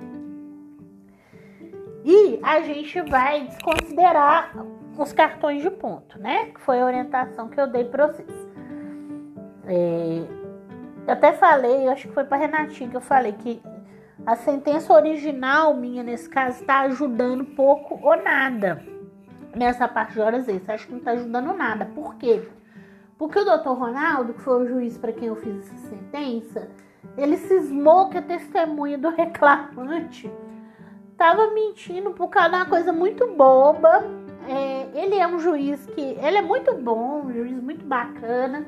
E 2.03 2.41
a 2.43 2.63
gente 2.63 2.99
vai 3.03 3.43
desconsiderar 3.43 4.55
os 4.97 5.13
cartões 5.13 5.61
de 5.61 5.71
ponto, 5.71 6.19
né? 6.19 6.47
Que 6.47 6.61
foi 6.63 6.81
a 6.81 6.87
orientação 6.87 7.51
que 7.51 7.61
eu 7.61 7.67
dei 7.67 7.85
para 7.85 8.07
vocês. 8.07 8.49
É, 9.67 10.25
eu 11.07 11.13
até 11.13 11.35
falei, 11.35 11.87
acho 11.87 12.09
que 12.09 12.15
foi 12.15 12.25
para 12.25 12.39
Renatinha 12.39 12.89
que 12.89 12.97
eu 12.97 13.03
falei 13.03 13.33
que 13.33 13.61
a 14.25 14.35
sentença 14.35 14.95
original 14.95 15.75
minha, 15.75 16.03
nesse 16.03 16.27
caso, 16.27 16.63
está 16.63 16.81
ajudando 16.81 17.45
pouco 17.45 18.01
ou 18.03 18.17
nada 18.17 18.83
nessa 19.55 19.87
parte 19.87 20.15
de 20.15 20.21
horas 20.21 20.49
extras. 20.49 20.77
Acho 20.77 20.87
que 20.87 20.93
não 20.93 21.01
está 21.01 21.11
ajudando 21.11 21.53
nada. 21.53 21.85
Por 21.85 22.15
quê? 22.15 22.49
Porque 23.19 23.39
o 23.39 23.45
doutor 23.45 23.77
Ronaldo, 23.77 24.33
que 24.33 24.41
foi 24.41 24.63
o 24.63 24.67
juiz 24.67 24.97
para 24.97 25.13
quem 25.13 25.29
eu 25.29 25.37
fiz 25.37 25.57
essa 25.59 25.89
sentença, 25.89 26.69
ele 27.17 27.37
cismou 27.37 28.09
que 28.09 28.19
a 28.19 28.23
testemunha 28.23 28.97
do 28.97 29.11
reclamante 29.13 30.31
estava 31.11 31.51
mentindo 31.53 32.13
por 32.13 32.29
causa 32.29 32.51
de 32.51 32.57
uma 32.57 32.67
coisa 32.67 32.93
muito 32.93 33.27
boba. 33.27 34.05
É, 34.49 34.89
ele 34.95 35.17
é 35.17 35.27
um 35.27 35.39
juiz 35.39 35.85
que. 35.87 36.01
Ele 36.01 36.39
é 36.39 36.43
muito 36.43 36.75
bom, 36.77 37.25
um 37.25 37.33
juiz 37.33 37.61
muito 37.61 37.85
bacana 37.85 38.65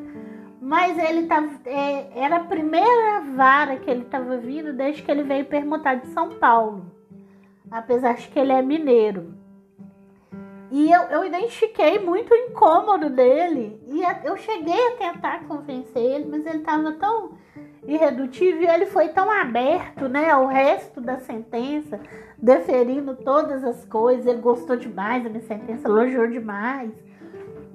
mas 0.61 0.99
ele 0.99 1.27
tava, 1.27 1.51
é, 1.65 2.11
era 2.15 2.37
a 2.37 2.45
primeira 2.45 3.23
vara 3.35 3.77
que 3.79 3.91
ele 3.91 4.03
estava 4.03 4.37
vindo 4.37 4.75
desde 4.75 5.03
que 5.03 5.11
ele 5.11 5.23
veio 5.23 5.47
permutar 5.47 5.95
de 5.95 6.09
São 6.09 6.37
Paulo. 6.37 6.93
Apesar 7.71 8.15
de 8.15 8.29
que 8.29 8.39
ele 8.39 8.53
é 8.53 8.61
mineiro. 8.61 9.35
E 10.71 10.91
eu, 10.91 11.03
eu 11.03 11.25
identifiquei 11.25 11.99
muito 11.99 12.33
o 12.33 12.37
incômodo 12.37 13.11
dele. 13.11 13.81
E 13.89 14.03
eu 14.25 14.37
cheguei 14.37 14.89
a 14.89 14.97
tentar 14.97 15.45
convencer 15.49 16.03
ele, 16.03 16.27
mas 16.31 16.47
ele 16.47 16.59
estava 16.59 16.93
tão 16.93 17.33
irredutível 17.87 18.63
e 18.63 18.67
ele 18.67 18.87
foi 18.87 19.09
tão 19.09 19.31
aberto 19.31 20.09
né, 20.09 20.31
ao 20.31 20.47
resto 20.47 21.01
da 21.01 21.19
sentença, 21.19 21.99
deferindo 22.39 23.17
todas 23.17 23.65
as 23.65 23.85
coisas. 23.85 24.27
Ele 24.27 24.41
gostou 24.41 24.77
demais 24.77 25.25
da 25.25 25.31
minha 25.31 25.43
sentença, 25.43 25.89
elogiou 25.89 26.29
demais. 26.29 26.93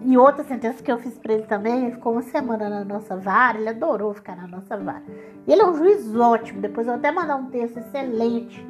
E 0.06 0.18
outra 0.18 0.44
sentença 0.44 0.84
que 0.84 0.92
eu 0.92 1.00
fiz 1.00 1.18
para 1.18 1.34
ele 1.34 1.44
também, 1.44 1.86
ele 1.86 1.96
ficou 1.96 2.14
uma 2.14 2.22
semana 2.22 2.70
na 2.70 2.86
nossa 2.86 3.18
vara, 3.18 3.58
ele 3.58 3.70
adorou 3.70 4.14
ficar 4.14 4.36
na 4.36 4.48
nossa 4.48 4.78
vara. 4.78 5.04
E 5.48 5.52
ele 5.52 5.62
é 5.62 5.66
um 5.66 5.76
juiz 5.76 6.16
ótimo, 6.16 6.62
depois 6.62 6.88
eu 6.88 6.94
vou 6.94 7.00
até 7.00 7.12
mandar 7.12 7.36
um 7.36 7.50
texto 7.50 7.78
excelente 7.78 8.66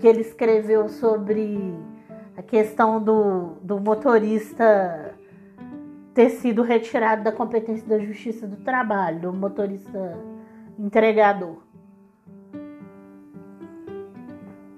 que 0.00 0.08
ele 0.08 0.22
escreveu 0.22 0.88
sobre 0.88 1.76
a 2.36 2.42
questão 2.42 3.02
do, 3.02 3.56
do 3.62 3.80
motorista 3.80 5.14
ter 6.12 6.30
sido 6.30 6.62
retirado 6.62 7.24
da 7.24 7.32
competência 7.32 7.86
da 7.86 7.98
Justiça 7.98 8.46
do 8.46 8.56
Trabalho, 8.56 9.20
do 9.20 9.32
motorista 9.32 10.18
entregador. 10.78 11.58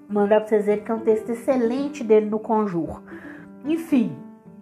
Mandar 0.08 0.40
para 0.40 0.48
vocês 0.48 0.66
verem 0.66 0.84
que 0.84 0.90
é 0.90 0.94
um 0.94 1.00
texto 1.00 1.30
excelente 1.30 2.02
dele 2.02 2.26
no 2.26 2.38
Conjur. 2.38 3.02
Enfim, 3.64 4.16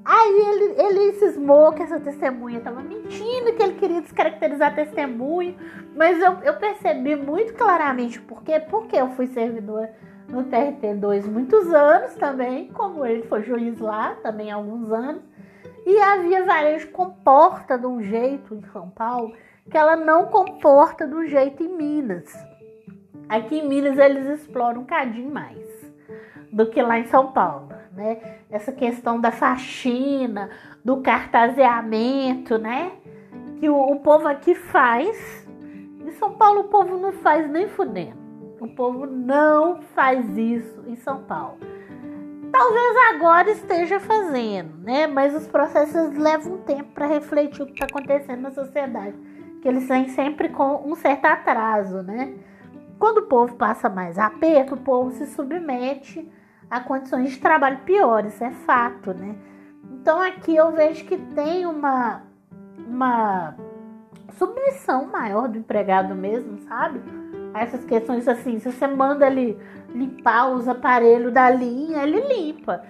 Aí 0.05 0.39
ele, 0.39 0.83
ele 0.83 1.13
cismou 1.15 1.73
que 1.73 1.83
essa 1.83 1.99
testemunha 1.99 2.59
estava 2.59 2.83
mentindo, 2.83 3.55
que 3.55 3.63
ele 3.63 3.75
queria 3.75 4.03
descaracterizar 4.03 4.75
testemunho, 4.75 5.57
mas 5.97 6.21
eu, 6.21 6.35
eu 6.43 6.55
percebi 6.57 7.17
muito 7.17 7.55
claramente 7.55 8.21
por 8.21 8.43
quê. 8.43 8.61
Porque 8.61 8.97
eu 8.97 9.09
fui 9.13 9.27
servidor 9.29 9.89
no 10.29 10.45
TRT2 10.45 11.27
muitos 11.27 11.73
anos 11.73 12.15
também, 12.15 12.69
como 12.69 13.05
ele 13.05 13.23
foi 13.25 13.43
juiz 13.43 13.79
lá 13.79 14.15
também 14.23 14.51
há 14.51 14.57
alguns 14.57 14.91
anos. 14.91 15.23
E 15.87 15.99
a 16.01 16.17
Via 16.17 16.45
Varejo 16.45 16.91
comporta 16.91 17.79
de 17.79 17.87
um 17.87 18.03
jeito 18.03 18.55
em 18.55 18.63
São 18.73 18.89
Paulo 18.91 19.33
que 19.71 19.77
ela 19.77 19.97
não 19.97 20.27
comporta 20.27 21.07
do 21.07 21.27
jeito 21.27 21.63
em 21.63 21.69
Minas. 21.69 22.33
Aqui 23.29 23.59
em 23.59 23.69
Minas 23.69 23.99
eles 23.99 24.41
exploram 24.41 24.83
um 24.83 24.85
cadinho 24.85 25.31
mais 25.31 25.93
do 26.53 26.67
que 26.67 26.83
lá 26.83 26.99
em 26.99 27.07
São 27.07 27.33
Paulo 27.33 27.75
né? 27.95 28.39
Essa 28.51 28.73
questão 28.73 29.21
da 29.21 29.31
faxina, 29.31 30.51
do 30.85 30.99
cartazeamento, 30.99 32.59
né? 32.59 32.93
Que 33.59 33.69
o, 33.69 33.77
o 33.77 34.01
povo 34.01 34.29
aqui 34.29 34.55
faz. 34.55 35.47
Em 36.05 36.11
São 36.13 36.35
Paulo 36.35 36.61
o 36.61 36.69
povo 36.69 36.99
não 36.99 37.13
faz 37.13 37.49
nem 37.51 37.69
fudendo. 37.69 38.24
O 38.65 38.69
povo 38.69 39.05
não 39.05 39.83
faz 39.95 40.27
isso 40.39 40.83
em 40.87 40.97
São 40.97 41.23
Paulo. 41.25 41.59
Talvez 42.51 42.97
agora 43.15 43.51
esteja 43.51 44.01
fazendo, 44.01 44.79
né? 44.79 45.07
Mas 45.07 45.35
os 45.35 45.47
processos 45.47 46.17
levam 46.17 46.57
tempo 46.63 46.91
para 46.95 47.07
refletir 47.07 47.61
o 47.61 47.67
que 47.67 47.75
está 47.75 47.85
acontecendo 47.85 48.41
na 48.41 48.51
sociedade. 48.51 49.15
Que 49.61 49.69
eles 49.69 49.87
vêm 49.87 50.09
sempre 50.09 50.49
com 50.49 50.83
um 50.91 50.95
certo 50.95 51.27
atraso, 51.27 52.03
né? 52.03 52.33
Quando 52.99 53.19
o 53.19 53.27
povo 53.27 53.55
passa 53.57 53.91
mais 53.91 54.19
aperto, 54.19 54.77
o 54.77 54.81
povo 54.81 55.11
se 55.11 55.27
submete 55.27 56.27
a 56.71 56.81
condições 56.81 57.33
de 57.33 57.41
trabalho 57.41 57.81
piores, 57.81 58.41
é 58.41 58.51
fato, 58.51 59.13
né? 59.13 59.37
Então 60.01 60.19
aqui 60.23 60.57
eu 60.57 60.73
vejo 60.73 61.05
que 61.05 61.19
tem 61.19 61.67
uma, 61.67 62.23
uma 62.79 63.57
submissão 64.39 65.05
maior 65.05 65.49
do 65.49 65.59
empregado 65.59 66.15
mesmo, 66.15 66.61
sabe? 66.61 67.03
Essas 67.55 67.85
questões 67.85 68.27
assim, 68.27 68.59
se 68.59 68.71
você 68.71 68.87
manda 68.87 69.27
ele 69.27 69.57
limpar 69.95 70.51
os 70.51 70.69
aparelhos 70.69 71.33
da 71.33 71.49
linha, 71.51 72.03
ele 72.03 72.21
limpa. 72.21 72.85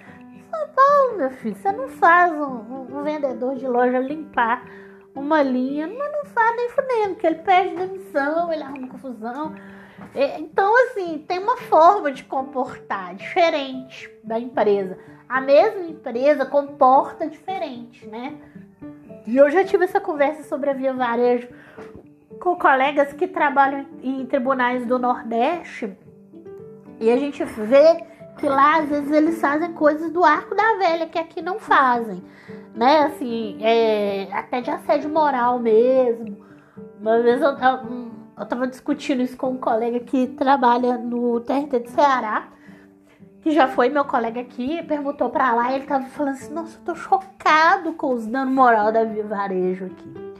São 0.49 0.67
Paulo, 0.69 1.17
meu 1.17 1.29
filho, 1.31 1.55
você 1.55 1.71
não 1.71 1.87
faz 1.87 2.33
um, 2.33 2.43
um, 2.43 2.99
um 2.99 3.03
vendedor 3.03 3.55
de 3.55 3.67
loja 3.67 3.99
limpar 3.99 4.65
uma 5.15 5.41
linha, 5.41 5.87
mas 5.87 6.11
não 6.11 6.25
faz 6.25 6.55
nem 6.57 6.69
fudendo, 6.69 7.09
porque 7.13 7.27
ele 7.27 7.35
pede 7.35 7.75
demissão, 7.75 8.51
ele 8.51 8.63
arruma 8.63 8.87
confusão. 8.89 9.55
É, 10.13 10.39
então, 10.39 10.73
assim, 10.85 11.23
tem 11.27 11.39
uma 11.39 11.57
forma 11.57 12.11
de 12.11 12.23
comportar 12.23 13.15
diferente 13.15 14.09
da 14.23 14.39
empresa. 14.39 14.97
A 15.27 15.39
mesma 15.39 15.85
empresa 15.85 16.45
comporta 16.45 17.27
diferente, 17.27 18.05
né? 18.07 18.37
E 19.25 19.37
eu 19.37 19.49
já 19.49 19.63
tive 19.63 19.85
essa 19.85 19.99
conversa 19.99 20.43
sobre 20.43 20.69
a 20.69 20.73
Via 20.73 20.93
Varejo 20.93 21.47
com 22.39 22.55
colegas 22.55 23.13
que 23.13 23.27
trabalham 23.27 23.85
em 24.01 24.25
tribunais 24.25 24.85
do 24.85 24.99
Nordeste. 24.99 25.95
E 26.99 27.11
a 27.11 27.17
gente 27.17 27.43
vê 27.43 28.03
que 28.37 28.47
lá, 28.47 28.79
às 28.79 28.89
vezes, 28.89 29.11
eles 29.11 29.39
fazem 29.39 29.73
coisas 29.73 30.11
do 30.11 30.23
arco 30.23 30.55
da 30.55 30.77
velha 30.77 31.07
que 31.07 31.17
aqui 31.17 31.41
não 31.41 31.59
fazem. 31.59 32.23
Né? 32.73 33.03
Assim, 33.03 33.57
é, 33.61 34.27
até 34.33 34.61
de 34.61 34.69
assédio 34.69 35.09
moral 35.09 35.59
mesmo. 35.59 36.45
Uma 36.99 37.21
vez 37.21 37.41
eu, 37.41 37.49
eu 37.49 38.15
eu 38.37 38.43
estava 38.43 38.67
discutindo 38.67 39.21
isso 39.21 39.37
com 39.37 39.51
um 39.51 39.57
colega 39.57 39.99
que 40.01 40.27
trabalha 40.27 40.97
no 40.97 41.39
TRT 41.39 41.79
de 41.79 41.89
Ceará, 41.91 42.49
que 43.41 43.51
já 43.51 43.67
foi 43.67 43.87
meu 43.87 44.03
colega 44.03 44.41
aqui, 44.41 44.83
perguntou 44.83 45.29
para 45.29 45.53
lá 45.53 45.71
e 45.71 45.75
ele 45.75 45.85
tava 45.85 46.05
falando 46.07 46.33
assim: 46.33 46.53
Nossa, 46.53 46.77
eu 46.77 46.83
tô 46.83 46.95
chocado 46.95 47.93
com 47.93 48.13
os 48.13 48.27
danos 48.27 48.53
moral 48.53 48.91
da 48.91 49.05
Varejo 49.05 49.85
aqui. 49.85 50.34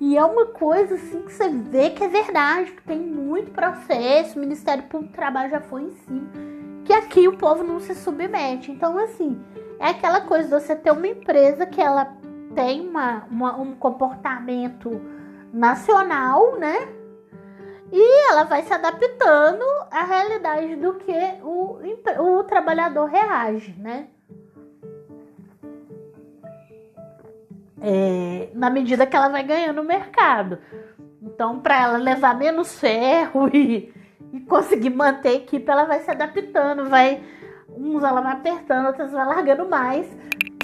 E 0.00 0.16
é 0.16 0.24
uma 0.24 0.46
coisa 0.46 0.94
assim 0.94 1.20
que 1.20 1.32
você 1.32 1.50
vê 1.50 1.90
que 1.90 2.02
é 2.02 2.08
verdade, 2.08 2.72
que 2.72 2.82
tem 2.82 2.98
muito 2.98 3.50
processo, 3.50 4.38
o 4.38 4.40
Ministério 4.40 4.84
Público 4.84 5.12
do 5.12 5.16
Trabalho 5.16 5.50
já 5.50 5.60
foi 5.60 5.82
em 5.82 5.90
cima, 5.90 6.26
que 6.86 6.92
aqui 6.92 7.28
o 7.28 7.36
povo 7.36 7.62
não 7.62 7.78
se 7.78 7.94
submete. 7.94 8.72
Então, 8.72 8.96
assim, 8.96 9.38
é 9.78 9.88
aquela 9.88 10.22
coisa 10.22 10.44
de 10.44 10.64
você 10.64 10.74
ter 10.74 10.90
uma 10.90 11.06
empresa 11.06 11.66
que 11.66 11.82
ela 11.82 12.16
tem 12.54 12.80
uma, 12.80 13.26
uma, 13.30 13.56
um 13.58 13.74
comportamento 13.74 15.02
nacional, 15.52 16.58
né? 16.58 16.88
E 17.92 18.30
ela 18.30 18.44
vai 18.44 18.62
se 18.62 18.72
adaptando 18.72 19.64
à 19.90 20.04
realidade 20.04 20.76
do 20.76 20.94
que 20.94 21.12
o, 21.42 21.78
o 22.38 22.44
trabalhador 22.44 23.04
reage, 23.04 23.74
né? 23.78 24.08
É, 27.80 28.48
na 28.54 28.68
medida 28.68 29.06
que 29.06 29.16
ela 29.16 29.28
vai 29.28 29.42
ganhando 29.42 29.80
o 29.80 29.84
mercado. 29.84 30.58
Então, 31.22 31.60
para 31.60 31.82
ela 31.82 31.98
levar 31.98 32.36
menos 32.36 32.78
ferro 32.78 33.48
e, 33.54 33.92
e 34.32 34.40
conseguir 34.40 34.90
manter 34.90 35.28
a 35.28 35.34
equipe, 35.34 35.70
ela 35.70 35.84
vai 35.84 36.00
se 36.00 36.10
adaptando, 36.10 36.88
vai 36.88 37.22
uns 37.76 38.02
ela 38.02 38.20
vai 38.20 38.32
apertando, 38.32 38.86
outras 38.86 39.12
vai 39.12 39.26
largando 39.26 39.68
mais. 39.68 40.06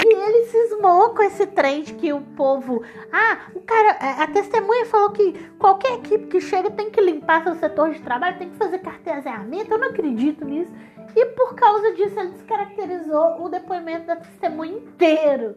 E 0.04 0.14
ele 0.14 0.44
cismou 0.44 1.10
com 1.14 1.22
esse 1.22 1.46
trem 1.46 1.82
de 1.82 1.94
que 1.94 2.12
o 2.12 2.20
povo. 2.20 2.82
Ah, 3.12 3.38
o 3.54 3.60
cara. 3.60 3.92
A 4.22 4.26
testemunha 4.28 4.86
falou 4.86 5.10
que 5.10 5.32
qualquer 5.58 5.94
equipe 5.94 6.26
que 6.26 6.40
chega 6.40 6.70
tem 6.70 6.90
que 6.90 7.00
limpar 7.00 7.42
seu 7.42 7.54
setor 7.56 7.90
de 7.90 8.00
trabalho, 8.00 8.38
tem 8.38 8.50
que 8.50 8.56
fazer 8.56 8.78
carteamento. 8.78 9.72
Eu 9.72 9.78
não 9.78 9.88
acredito 9.88 10.44
nisso. 10.44 10.70
E 11.14 11.26
por 11.26 11.54
causa 11.54 11.92
disso, 11.94 12.20
ele 12.20 12.30
descaracterizou 12.30 13.42
o 13.42 13.48
depoimento 13.48 14.06
da 14.06 14.16
testemunha 14.16 14.76
inteiro. 14.76 15.56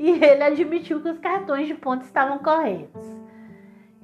E 0.00 0.12
ele 0.24 0.42
admitiu 0.42 1.02
que 1.02 1.10
os 1.10 1.18
cartões 1.18 1.66
de 1.66 1.74
ponto 1.74 2.06
estavam 2.06 2.38
corretos. 2.38 3.04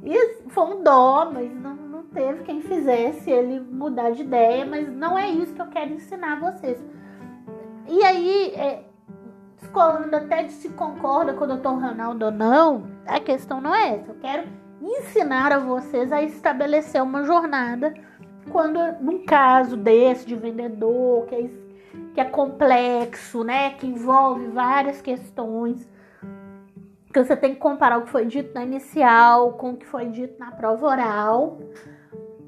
E 0.05 0.43
foi 0.51 0.65
um 0.65 0.83
dó, 0.83 1.31
mas 1.33 1.51
não, 1.51 1.75
não 1.75 2.03
teve 2.03 2.45
quem 2.45 2.61
fizesse 2.61 3.31
ele 3.31 3.59
mudar 3.61 4.11
de 4.11 4.21
ideia. 4.21 4.67
Mas 4.67 4.87
não 4.93 5.19
é 5.19 5.31
isso 5.31 5.55
que 5.55 5.63
eu 5.63 5.69
quero 5.69 5.95
ensinar 5.95 6.39
vocês. 6.39 6.79
E 7.89 8.05
aí, 8.05 8.53
é, 8.57 8.85
descolando 9.59 10.15
até 10.15 10.43
de 10.43 10.53
se 10.53 10.69
concorda 10.69 11.33
com 11.33 11.45
o 11.45 11.57
Dr. 11.57 11.69
Ronaldo 11.69 12.27
ou 12.27 12.31
não, 12.31 12.91
a 13.07 13.19
questão 13.19 13.59
não 13.63 13.75
é 13.75 13.95
essa. 13.95 14.11
Eu 14.11 14.17
quero 14.17 14.47
ensinar 14.83 15.51
a 15.51 15.59
vocês 15.59 16.13
a 16.13 16.23
estabelecer 16.23 17.03
uma 17.03 17.25
jornada 17.25 17.95
quando, 18.51 18.79
num 19.01 19.25
caso 19.25 19.79
desse 19.79 20.27
de 20.27 20.35
vendedor, 20.35 21.25
que 21.25 21.35
é, 21.35 21.51
que 22.17 22.21
é 22.23 22.25
complexo, 22.25 23.45
né, 23.45 23.75
que 23.75 23.87
envolve 23.87 24.47
várias 24.47 25.03
questões, 25.03 25.87
que 27.13 27.23
você 27.23 27.37
tem 27.37 27.53
que 27.53 27.61
comparar 27.61 27.99
o 27.99 28.05
que 28.05 28.11
foi 28.11 28.25
dito 28.25 28.55
na 28.55 28.65
inicial 28.65 29.53
com 29.53 29.73
o 29.73 29.77
que 29.77 29.85
foi 29.85 30.07
dito 30.07 30.39
na 30.39 30.51
prova 30.51 30.87
oral, 30.87 31.59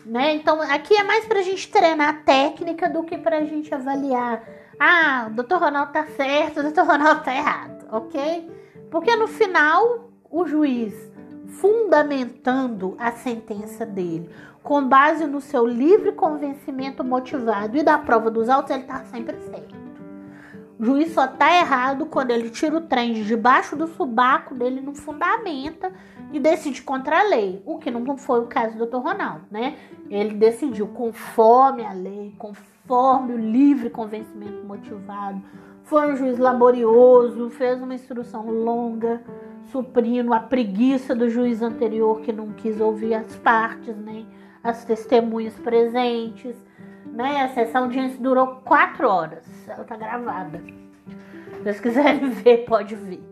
né? 0.07 0.35
Então, 0.35 0.63
aqui 0.63 0.95
é 0.95 1.03
mais 1.03 1.27
para 1.27 1.41
a 1.41 1.43
gente 1.43 1.71
treinar 1.71 2.09
a 2.09 2.13
técnica 2.15 2.89
do 2.89 3.03
que 3.03 3.19
para 3.19 3.39
a 3.39 3.45
gente 3.45 3.75
avaliar 3.75 4.43
ah, 4.81 5.27
o 5.29 5.35
doutor 5.35 5.61
Ronaldo 5.61 5.93
tá 5.93 6.07
certo, 6.07 6.61
o 6.61 6.63
doutor 6.65 6.87
Ronaldo 6.87 7.23
tá 7.23 7.37
errado, 7.37 7.87
ok? 7.93 8.51
Porque 8.91 9.15
no 9.17 9.29
final, 9.29 10.09
o 10.31 10.47
juiz, 10.47 10.95
fundamentando 11.61 12.97
a 12.99 13.13
sentença 13.13 13.85
dele, 13.85 14.31
com 14.63 14.87
base 14.87 15.27
no 15.27 15.41
seu 15.41 15.67
livre 15.67 16.13
convencimento 16.13 17.03
motivado 17.03 17.77
e 17.77 17.83
da 17.83 17.99
prova 17.99 18.31
dos 18.31 18.49
autos, 18.49 18.71
ele 18.71 18.85
tá 18.85 19.05
sempre 19.05 19.37
certo. 19.41 19.77
O 20.79 20.85
juiz 20.85 21.13
só 21.13 21.27
tá 21.27 21.53
errado 21.59 22.07
quando 22.07 22.31
ele 22.31 22.51
tira 22.51 22.77
o 22.77 22.81
trem 22.81 23.13
de 23.13 23.25
debaixo 23.25 23.75
do 23.75 23.89
subaco 23.89 24.55
dele, 24.55 24.81
não 24.81 24.95
fundamenta 24.95 25.93
e 26.33 26.39
decide 26.39 26.83
contra 26.83 27.19
a 27.19 27.25
lei, 27.25 27.61
o 27.67 27.79
que 27.79 27.91
não 27.91 28.17
foi 28.17 28.41
o 28.41 28.47
caso 28.47 28.75
do 28.75 28.79
doutor 28.79 29.03
Ronaldo, 29.03 29.43
né? 29.51 29.77
Ele 30.09 30.35
decidiu 30.35 30.87
conforme 30.87 31.85
a 31.85 31.93
lei, 31.93 32.33
conforme 32.39 33.35
o 33.35 33.39
livre 33.39 33.91
convencimento 33.91 34.65
motivado. 34.65 35.43
Foi 35.83 36.13
um 36.13 36.17
juiz 36.17 36.39
laborioso, 36.39 37.51
fez 37.51 37.83
uma 37.83 37.95
instrução 37.95 38.49
longa, 38.49 39.21
suprindo 39.73 40.33
a 40.33 40.39
preguiça 40.39 41.13
do 41.13 41.29
juiz 41.29 41.61
anterior 41.61 42.21
que 42.21 42.33
não 42.33 42.53
quis 42.53 42.81
ouvir 42.81 43.15
as 43.15 43.35
partes, 43.37 43.97
nem 43.97 44.27
as 44.63 44.85
testemunhas 44.85 45.55
presentes. 45.55 46.57
Né? 47.07 47.51
Essa 47.57 47.79
audiência 47.79 48.21
durou 48.21 48.57
quatro 48.65 49.09
horas, 49.09 49.45
ela 49.69 49.85
tá 49.85 49.97
gravada. 49.97 50.59
Se 50.59 51.63
vocês 51.63 51.81
quiserem 51.81 52.31
ver, 52.31 52.65
pode 52.67 52.95
ver. 52.95 53.23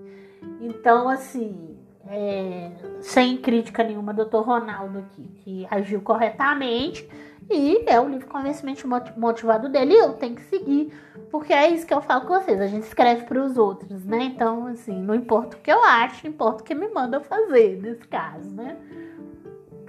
Então, 0.61 1.09
assim, 1.09 1.77
é, 2.09 2.71
sem 3.01 3.37
crítica 3.37 3.83
nenhuma, 3.83 4.13
doutor 4.15 4.45
Ronaldo 4.45 4.99
aqui, 5.01 5.29
que 5.45 5.67
agiu 5.71 6.01
corretamente 6.01 7.09
e 7.49 7.85
é 7.87 8.01
o 8.01 8.09
livre 8.09 8.27
convencimento 8.27 8.89
motivado 9.17 9.69
dele 9.69 9.95
e 9.95 9.99
eu 9.99 10.15
tenho 10.15 10.35
que 10.35 10.43
seguir. 10.43 10.93
Porque 11.31 11.53
é 11.53 11.69
isso 11.71 11.87
que 11.87 11.95
eu 11.95 12.01
falo 12.01 12.23
com 12.23 12.35
vocês. 12.35 12.61
A 12.61 12.67
gente 12.67 12.85
escreve 12.85 13.25
para 13.25 13.43
os 13.43 13.57
outros, 13.57 14.05
né? 14.05 14.25
Então, 14.25 14.67
assim, 14.67 15.01
não 15.01 15.15
importa 15.15 15.57
o 15.57 15.61
que 15.61 15.71
eu 15.71 15.83
acho, 15.85 16.27
importa 16.27 16.63
o 16.63 16.65
que 16.65 16.75
me 16.75 16.89
mandam 16.89 17.23
fazer 17.23 17.81
nesse 17.81 18.07
caso, 18.09 18.51
né? 18.51 18.77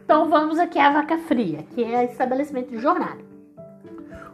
Então 0.08 0.30
vamos 0.30 0.58
aqui 0.58 0.80
à 0.80 0.90
vaca 0.90 1.18
fria, 1.18 1.64
que 1.76 1.84
é 1.84 2.06
estabelecimento 2.06 2.70
de 2.70 2.78
jornada. 2.78 3.20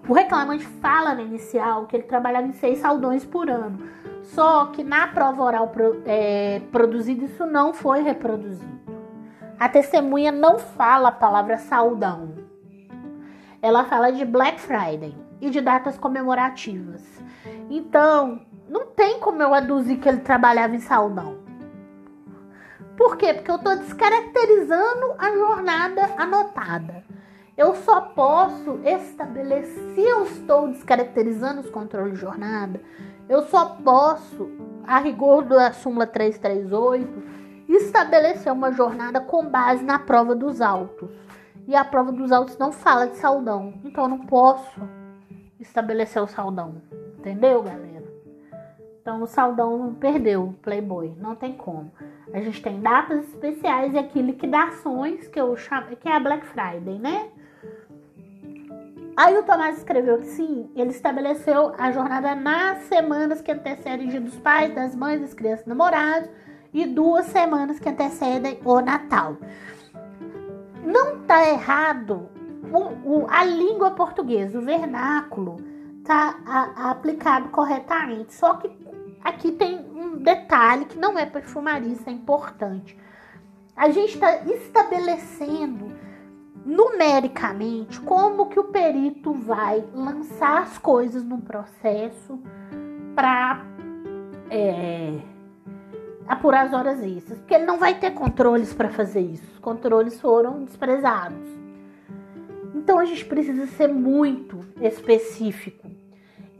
O 0.08 0.14
reclamante 0.14 0.64
fala 0.64 1.16
na 1.16 1.24
inicial 1.24 1.88
que 1.88 1.96
ele 1.96 2.04
trabalhava 2.04 2.46
em 2.46 2.52
seis 2.52 2.78
saldões 2.78 3.26
por 3.26 3.50
ano. 3.50 3.80
Só 4.22 4.68
que 4.68 4.84
na 4.84 5.08
prova 5.08 5.42
oral 5.42 5.72
é, 6.06 6.62
produzida 6.72 7.26
isso 7.26 7.48
não 7.48 7.74
foi 7.74 8.04
reproduzido. 8.04 8.72
A 9.60 9.68
testemunha 9.68 10.32
não 10.32 10.60
fala 10.60 11.10
a 11.10 11.12
palavra 11.12 11.58
saldão 11.58 12.44
ela 13.64 13.86
fala 13.86 14.12
de 14.12 14.26
Black 14.26 14.60
Friday 14.60 15.16
e 15.40 15.50
de 15.50 15.62
datas 15.62 15.98
comemorativas. 15.98 17.02
Então, 17.70 18.42
não 18.68 18.88
tem 18.88 19.22
como 19.22 19.42
eu 19.42 19.54
aduzir 19.54 20.00
que 20.00 20.10
ele 20.10 20.18
trabalhava 20.18 20.76
em 20.76 20.82
saldão. 20.82 21.38
Por 22.98 23.18
quê? 23.18 23.34
Porque 23.34 23.50
eu 23.50 23.56
estou 23.56 23.76
descaracterizando 23.76 25.16
a 25.18 25.32
jornada 25.32 26.10
anotada. 26.18 27.04
Eu 27.56 27.76
só 27.76 28.02
posso 28.02 28.80
estabelecer, 28.84 29.94
se 29.94 30.02
eu 30.02 30.24
estou 30.24 30.68
descaracterizando 30.70 31.62
os 31.62 31.70
controles 31.70 32.14
de 32.14 32.20
jornada, 32.20 32.82
eu 33.30 33.44
só 33.44 33.78
posso, 33.84 34.50
a 34.86 35.00
rigor 35.00 35.44
da 35.44 35.72
súmula 35.72 36.08
338, 36.08 37.24
estabelecer 37.68 38.52
uma 38.52 38.72
jornada 38.72 39.22
com 39.22 39.48
base 39.48 39.84
na 39.84 40.00
prova 40.00 40.36
dos 40.36 40.62
autos. 40.62 41.10
E 41.68 41.76
a 41.76 41.86
prova 41.86 42.12
dos 42.12 42.32
autos 42.32 42.58
não 42.58 42.72
fala 42.72 43.08
de 43.08 43.18
saldão. 43.18 43.74
Então 43.86 44.06
eu 44.06 44.10
não 44.10 44.26
posso 44.26 44.82
estabelecer 45.60 46.22
o 46.22 46.28
saldão. 46.28 46.82
Entendeu, 47.18 47.64
galera? 47.64 47.93
Então 49.04 49.22
o 49.22 49.28
saldão 49.28 49.94
perdeu 50.00 50.46
o 50.46 50.54
Playboy. 50.54 51.14
Não 51.20 51.36
tem 51.36 51.54
como. 51.54 51.92
A 52.34 52.40
gente 52.40 52.60
tem 52.64 52.80
datas 52.80 53.28
especiais 53.28 53.94
e 53.94 53.98
aqui 54.00 54.20
liquidações, 54.20 55.28
que 55.28 55.40
eu 55.40 55.56
chamo, 55.56 55.96
que 55.98 56.10
é 56.10 56.16
a 56.16 56.20
Black 56.20 56.48
Friday, 56.48 56.98
né? 56.98 57.28
Aí 59.16 59.38
o 59.38 59.44
Tomás 59.44 59.78
escreveu 59.78 60.18
que 60.18 60.26
sim, 60.26 60.72
ele 60.76 60.90
estabeleceu 60.90 61.74
a 61.78 61.92
jornada 61.92 62.34
nas 62.34 62.80
semanas 62.86 63.42
que 63.42 63.52
antecedem 63.52 64.08
o 64.08 64.10
dia 64.10 64.22
dos 64.22 64.40
pais, 64.40 64.74
das 64.74 64.96
mães, 64.96 65.22
das 65.22 65.36
crianças 65.36 65.68
namorados 65.68 66.30
e 66.74 66.88
duas 66.88 67.26
semanas 67.28 67.80
que 67.80 67.88
antecedem 67.88 68.58
o 68.66 68.82
Natal 68.82 69.38
não 70.84 71.22
está 71.22 71.50
errado 71.50 72.30
o, 72.72 73.22
o, 73.22 73.28
a 73.30 73.44
língua 73.44 73.92
portuguesa, 73.92 74.60
o 74.60 74.62
vernáculo, 74.62 75.58
está 76.00 76.38
aplicado 76.76 77.50
corretamente. 77.50 78.34
Só 78.34 78.56
que 78.56 78.70
aqui 79.24 79.52
tem 79.52 79.80
um 79.80 80.18
detalhe 80.18 80.86
que 80.86 80.98
não 80.98 81.18
é 81.18 81.26
perfumaria, 81.26 81.94
isso 81.94 82.10
é 82.10 82.12
importante. 82.12 82.98
A 83.76 83.90
gente 83.90 84.14
está 84.14 84.44
estabelecendo 84.46 85.92
numericamente 86.66 88.00
como 88.02 88.48
que 88.48 88.60
o 88.60 88.66
perito 88.66 89.34
vai 89.34 89.84
lançar 89.94 90.62
as 90.62 90.78
coisas 90.78 91.24
no 91.24 91.40
processo 91.40 92.40
para 93.16 93.66
é, 94.50 95.20
apurar 96.28 96.68
as 96.68 96.74
horas 96.74 97.02
extras, 97.02 97.40
porque 97.40 97.54
ele 97.54 97.66
não 97.66 97.78
vai 97.78 98.00
ter 98.00 98.12
controles 98.12 98.74
para 98.74 98.90
fazer 98.90 99.22
isso. 99.22 99.44
Os 99.54 99.60
controles 99.60 100.20
foram 100.22 100.64
desprezados. 100.64 101.50
Então 102.76 103.00
a 103.00 103.06
gente 103.06 103.26
precisa 103.26 103.68
ser 103.68 103.88
muito 103.88 104.60
específico. 104.82 105.90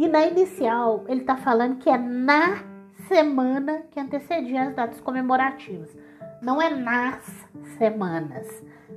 E 0.04 0.08
na 0.10 0.26
inicial, 0.26 1.06
ele 1.08 1.22
está 1.22 1.38
falando 1.38 1.78
que 1.78 1.90
é 1.90 1.98
na 1.98 2.62
semana 3.08 3.84
que 3.90 3.98
antecedia 3.98 4.64
as 4.64 4.76
datas 4.76 5.00
comemorativas. 5.00 5.98
Não 6.42 6.62
é 6.62 6.70
nas 6.70 7.24
semanas. 7.78 8.46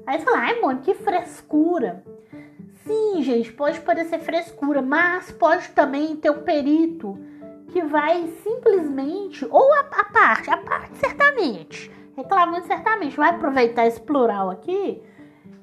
Aí 0.04 0.18
você 0.18 0.24
fala, 0.24 0.38
ai, 0.38 0.78
que 0.82 0.94
frescura. 0.94 2.02
Sim, 2.84 3.22
gente, 3.22 3.52
pode 3.52 3.80
parecer 3.82 4.18
frescura, 4.18 4.82
mas 4.82 5.30
pode 5.30 5.68
também 5.68 6.16
ter 6.16 6.30
um 6.30 6.42
perito 6.42 7.16
que 7.68 7.82
vai 7.82 8.26
simplesmente, 8.42 9.46
ou 9.48 9.72
a, 9.74 9.80
a 9.82 10.04
parte, 10.06 10.50
a 10.50 10.56
parte 10.56 10.96
certamente, 10.96 11.88
reclamando 12.16 12.66
certamente, 12.66 13.16
vai 13.16 13.30
aproveitar 13.30 13.86
esse 13.86 14.00
plural 14.00 14.50
aqui 14.50 15.00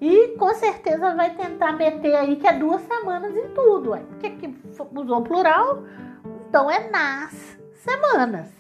E 0.04 0.36
com 0.38 0.54
certeza 0.54 1.16
vai 1.16 1.34
tentar 1.34 1.72
meter 1.72 2.14
aí 2.14 2.36
que 2.36 2.46
é 2.46 2.52
duas 2.52 2.82
semanas 2.82 3.34
em 3.38 3.48
tudo, 3.54 3.92
ué. 3.92 4.00
Porque 4.00 4.32
que 4.32 4.54
usou 4.94 5.22
plural, 5.22 5.86
então 6.50 6.70
é 6.70 6.90
nas 6.90 7.58
semanas. 7.76 8.52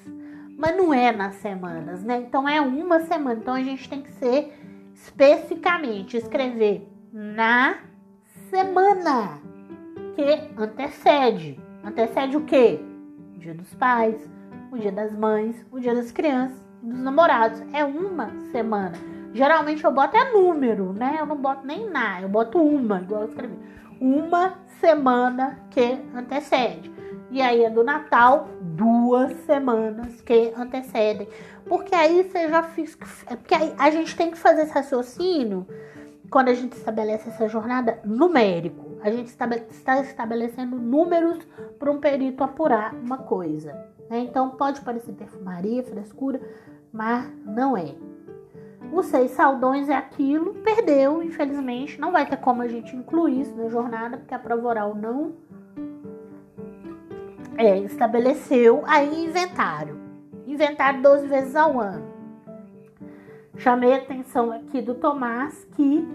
Mas 0.57 0.77
não 0.77 0.93
é 0.93 1.11
nas 1.11 1.35
semanas, 1.35 2.01
né? 2.01 2.23
Então 2.25 2.47
é 2.47 2.61
uma 2.61 3.01
semana. 3.01 3.41
Então 3.41 3.55
a 3.55 3.61
gente 3.61 3.89
tem 3.89 4.01
que 4.01 4.11
ser 4.11 4.57
especificamente 4.93 6.15
escrever 6.15 6.87
na 7.11 7.75
semana 8.49 9.41
que 10.15 10.49
antecede. 10.57 11.59
Antecede 11.83 12.37
o 12.37 12.45
quê? 12.45 12.79
O 13.35 13.39
dia 13.39 13.53
dos 13.53 13.75
pais, 13.75 14.31
o 14.71 14.77
dia 14.77 14.93
das 14.93 15.13
mães, 15.13 15.65
o 15.69 15.77
dia 15.77 15.93
das 15.93 16.09
crianças, 16.09 16.57
dos 16.81 16.99
namorados. 16.99 17.61
É 17.73 17.83
uma 17.83 18.29
semana. 18.53 18.97
Geralmente 19.33 19.83
eu 19.83 19.91
boto 19.91 20.15
é 20.15 20.31
número, 20.31 20.93
né? 20.93 21.17
Eu 21.19 21.25
não 21.25 21.35
boto 21.35 21.65
nem 21.65 21.89
na, 21.89 22.21
eu 22.21 22.29
boto 22.29 22.59
uma, 22.59 23.01
igual 23.01 23.23
eu 23.23 23.29
escrevi. 23.29 23.57
Uma 23.99 24.53
semana 24.79 25.59
que 25.71 25.97
antecede. 26.13 26.91
E 27.31 27.41
aí 27.41 27.63
é 27.63 27.69
do 27.69 27.83
Natal, 27.83 28.47
duas 28.61 29.33
semanas 29.45 30.21
que 30.21 30.53
antecedem. 30.55 31.27
Porque 31.65 31.95
aí 31.95 32.23
você 32.23 32.47
já 32.47 32.61
fiz. 32.61 32.95
É 33.27 33.35
porque 33.35 33.55
aí 33.55 33.73
a 33.77 33.89
gente 33.89 34.15
tem 34.15 34.29
que 34.29 34.37
fazer 34.37 34.63
esse 34.63 34.73
raciocínio 34.73 35.65
quando 36.29 36.49
a 36.49 36.53
gente 36.53 36.73
estabelece 36.73 37.29
essa 37.29 37.47
jornada 37.47 37.99
numérico. 38.05 38.97
A 39.01 39.09
gente 39.09 39.27
está 39.27 39.99
estabelecendo 39.99 40.77
números 40.77 41.39
para 41.79 41.91
um 41.91 41.99
perito 41.99 42.43
apurar 42.43 42.93
uma 42.93 43.17
coisa. 43.17 43.73
Né? 44.09 44.19
Então 44.19 44.51
pode 44.51 44.81
parecer 44.81 45.13
perfumaria, 45.13 45.83
frescura, 45.83 46.39
mas 46.91 47.31
não 47.45 47.75
é. 47.75 47.95
Os 48.91 49.07
seis 49.07 49.31
saldões 49.31 49.89
é 49.89 49.95
aquilo, 49.95 50.53
perdeu, 50.55 51.23
infelizmente. 51.23 51.99
Não 51.99 52.11
vai 52.11 52.25
ter 52.25 52.37
como 52.37 52.61
a 52.61 52.67
gente 52.67 52.95
incluir 52.95 53.41
isso 53.41 53.55
na 53.55 53.69
jornada, 53.69 54.17
porque 54.17 54.33
a 54.33 54.39
prova 54.39 54.67
oral 54.67 54.95
não 54.95 55.33
é, 57.57 57.79
estabeleceu 57.79 58.83
aí 58.85 59.25
inventário. 59.25 59.99
Inventário 60.45 61.01
12 61.01 61.27
vezes 61.27 61.55
ao 61.55 61.79
ano. 61.79 62.13
Chamei 63.57 63.93
a 63.93 63.97
atenção 63.97 64.51
aqui 64.51 64.81
do 64.81 64.95
Tomás 64.95 65.65
que 65.75 66.07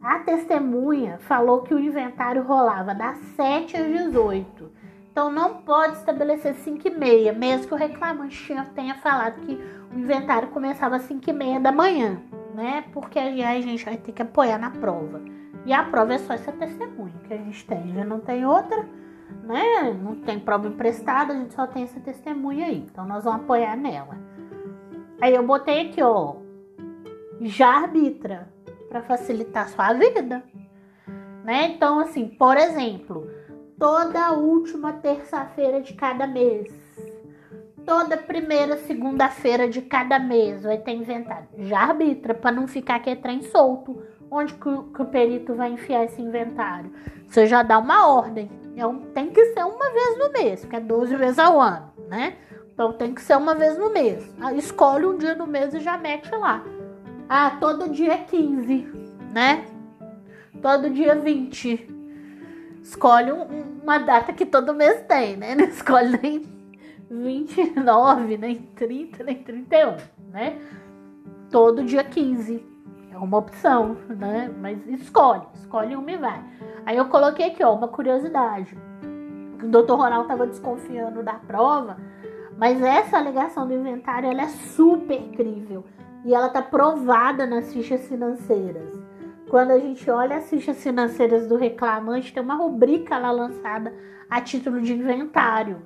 a 0.00 0.20
testemunha 0.20 1.18
falou 1.18 1.62
que 1.62 1.74
o 1.74 1.78
inventário 1.78 2.42
rolava 2.42 2.94
das 2.94 3.18
7 3.36 3.76
às 3.76 3.86
18. 3.86 4.70
Então 5.10 5.30
não 5.32 5.62
pode 5.62 5.96
estabelecer 5.96 6.54
5 6.54 6.86
e 6.86 6.90
meia, 6.90 7.32
mesmo 7.32 7.66
que 7.66 7.74
o 7.74 7.76
reclamante 7.76 8.54
tenha 8.74 8.94
falado 8.94 9.40
que 9.40 9.60
o 9.92 9.98
inventário 9.98 10.48
começava 10.48 10.96
às 10.96 11.02
5 11.02 11.28
e 11.28 11.32
meia 11.32 11.60
da 11.60 11.72
manhã, 11.72 12.20
né? 12.54 12.84
Porque 12.92 13.18
aí 13.18 13.42
a 13.42 13.60
gente 13.60 13.84
vai 13.84 13.96
ter 13.96 14.12
que 14.12 14.22
apoiar 14.22 14.58
na 14.58 14.70
prova. 14.70 15.20
E 15.64 15.72
a 15.72 15.82
prova 15.84 16.14
é 16.14 16.18
só 16.18 16.34
essa 16.34 16.52
testemunha 16.52 17.14
que 17.26 17.34
a 17.34 17.36
gente 17.36 17.66
tem, 17.66 17.94
já 17.94 18.04
não 18.04 18.20
tem 18.20 18.46
outra 18.46 18.86
né? 19.48 19.96
Não 20.02 20.14
tem 20.14 20.38
prova 20.38 20.68
emprestada, 20.68 21.32
a 21.32 21.36
gente 21.36 21.54
só 21.54 21.66
tem 21.66 21.82
essa 21.82 22.00
testemunha 22.00 22.66
aí. 22.66 22.86
Então 22.90 23.06
nós 23.06 23.24
vamos 23.24 23.42
apoiar 23.42 23.76
nela. 23.76 24.16
Aí 25.20 25.34
eu 25.34 25.44
botei 25.44 25.88
aqui, 25.88 26.02
ó, 26.02 26.36
já 27.40 27.82
arbitra 27.82 28.52
para 28.88 29.02
facilitar 29.02 29.64
a 29.64 29.68
sua 29.68 29.92
vida, 29.94 30.44
né? 31.44 31.72
Então 31.74 31.98
assim, 31.98 32.28
por 32.28 32.56
exemplo, 32.56 33.28
toda 33.78 34.32
última 34.32 34.92
terça-feira 34.92 35.80
de 35.80 35.94
cada 35.94 36.26
mês, 36.26 36.72
toda 37.88 38.18
primeira 38.18 38.76
segunda-feira 38.76 39.66
de 39.66 39.80
cada 39.80 40.18
mês 40.18 40.62
vai 40.62 40.76
ter 40.76 40.92
inventário. 40.92 41.48
Já 41.60 41.78
arbitra 41.80 42.34
para 42.34 42.52
não 42.52 42.68
ficar 42.68 42.96
aqui 42.96 43.16
trem 43.16 43.40
solto. 43.42 44.02
Onde 44.30 44.52
que 44.52 44.68
o, 44.68 44.82
que 44.92 45.00
o 45.00 45.06
perito 45.06 45.54
vai 45.54 45.72
enfiar 45.72 46.04
esse 46.04 46.20
inventário? 46.20 46.92
Você 47.26 47.46
já 47.46 47.62
dá 47.62 47.78
uma 47.78 48.06
ordem 48.06 48.50
então 48.78 49.00
tem 49.12 49.30
que 49.30 49.44
ser 49.46 49.64
uma 49.64 49.90
vez 49.90 50.18
no 50.18 50.32
mês, 50.32 50.64
que 50.64 50.76
é 50.76 50.78
12 50.78 51.16
vezes 51.16 51.38
ao 51.40 51.60
ano, 51.60 51.90
né? 52.08 52.36
Então 52.72 52.92
tem 52.92 53.12
que 53.12 53.20
ser 53.20 53.36
uma 53.36 53.52
vez 53.56 53.76
no 53.76 53.90
mês. 53.90 54.32
Aí 54.40 54.56
escolhe 54.56 55.04
um 55.04 55.18
dia 55.18 55.34
no 55.34 55.48
mês 55.48 55.74
e 55.74 55.80
já 55.80 55.98
mete 55.98 56.30
lá. 56.30 56.62
Ah, 57.28 57.56
todo 57.58 57.88
dia 57.88 58.12
é 58.12 58.18
15, 58.18 58.86
né? 59.32 59.64
Todo 60.62 60.90
dia 60.90 61.16
20. 61.16 61.88
Escolhe 62.80 63.32
um, 63.32 63.80
uma 63.82 63.98
data 63.98 64.32
que 64.32 64.46
todo 64.46 64.72
mês 64.72 65.00
tem, 65.08 65.36
né? 65.36 65.56
Não 65.58 65.64
escolhe 65.64 66.16
nem 66.22 66.57
29, 67.10 68.36
nem 68.36 68.56
30, 68.74 69.24
nem 69.24 69.42
31, 69.42 69.96
né? 70.30 70.58
Todo 71.50 71.84
dia 71.84 72.04
15. 72.04 72.64
É 73.10 73.16
uma 73.16 73.38
opção, 73.38 73.96
né? 74.08 74.52
Mas 74.60 74.86
escolhe, 74.86 75.46
escolhe 75.54 75.96
uma 75.96 76.10
e 76.10 76.16
vai. 76.16 76.44
Aí 76.84 76.96
eu 76.96 77.06
coloquei 77.06 77.46
aqui, 77.46 77.64
ó, 77.64 77.74
uma 77.74 77.88
curiosidade. 77.88 78.76
O 79.62 79.66
doutor 79.66 79.96
Ronaldo 79.96 80.22
estava 80.22 80.46
desconfiando 80.46 81.22
da 81.22 81.34
prova, 81.34 81.96
mas 82.56 82.80
essa 82.80 83.18
alegação 83.18 83.66
do 83.66 83.74
inventário 83.74 84.30
ela 84.30 84.42
é 84.42 84.48
super 84.48 85.20
crível 85.30 85.84
e 86.24 86.34
ela 86.34 86.48
tá 86.48 86.62
provada 86.62 87.46
nas 87.46 87.72
fichas 87.72 88.06
financeiras. 88.06 88.92
Quando 89.48 89.70
a 89.70 89.78
gente 89.78 90.08
olha 90.10 90.36
as 90.36 90.48
fichas 90.48 90.76
financeiras 90.82 91.48
do 91.48 91.56
reclamante, 91.56 92.32
tem 92.32 92.42
uma 92.42 92.54
rubrica 92.54 93.16
lá 93.16 93.30
lançada 93.30 93.94
a 94.28 94.40
título 94.40 94.80
de 94.80 94.92
inventário. 94.92 95.82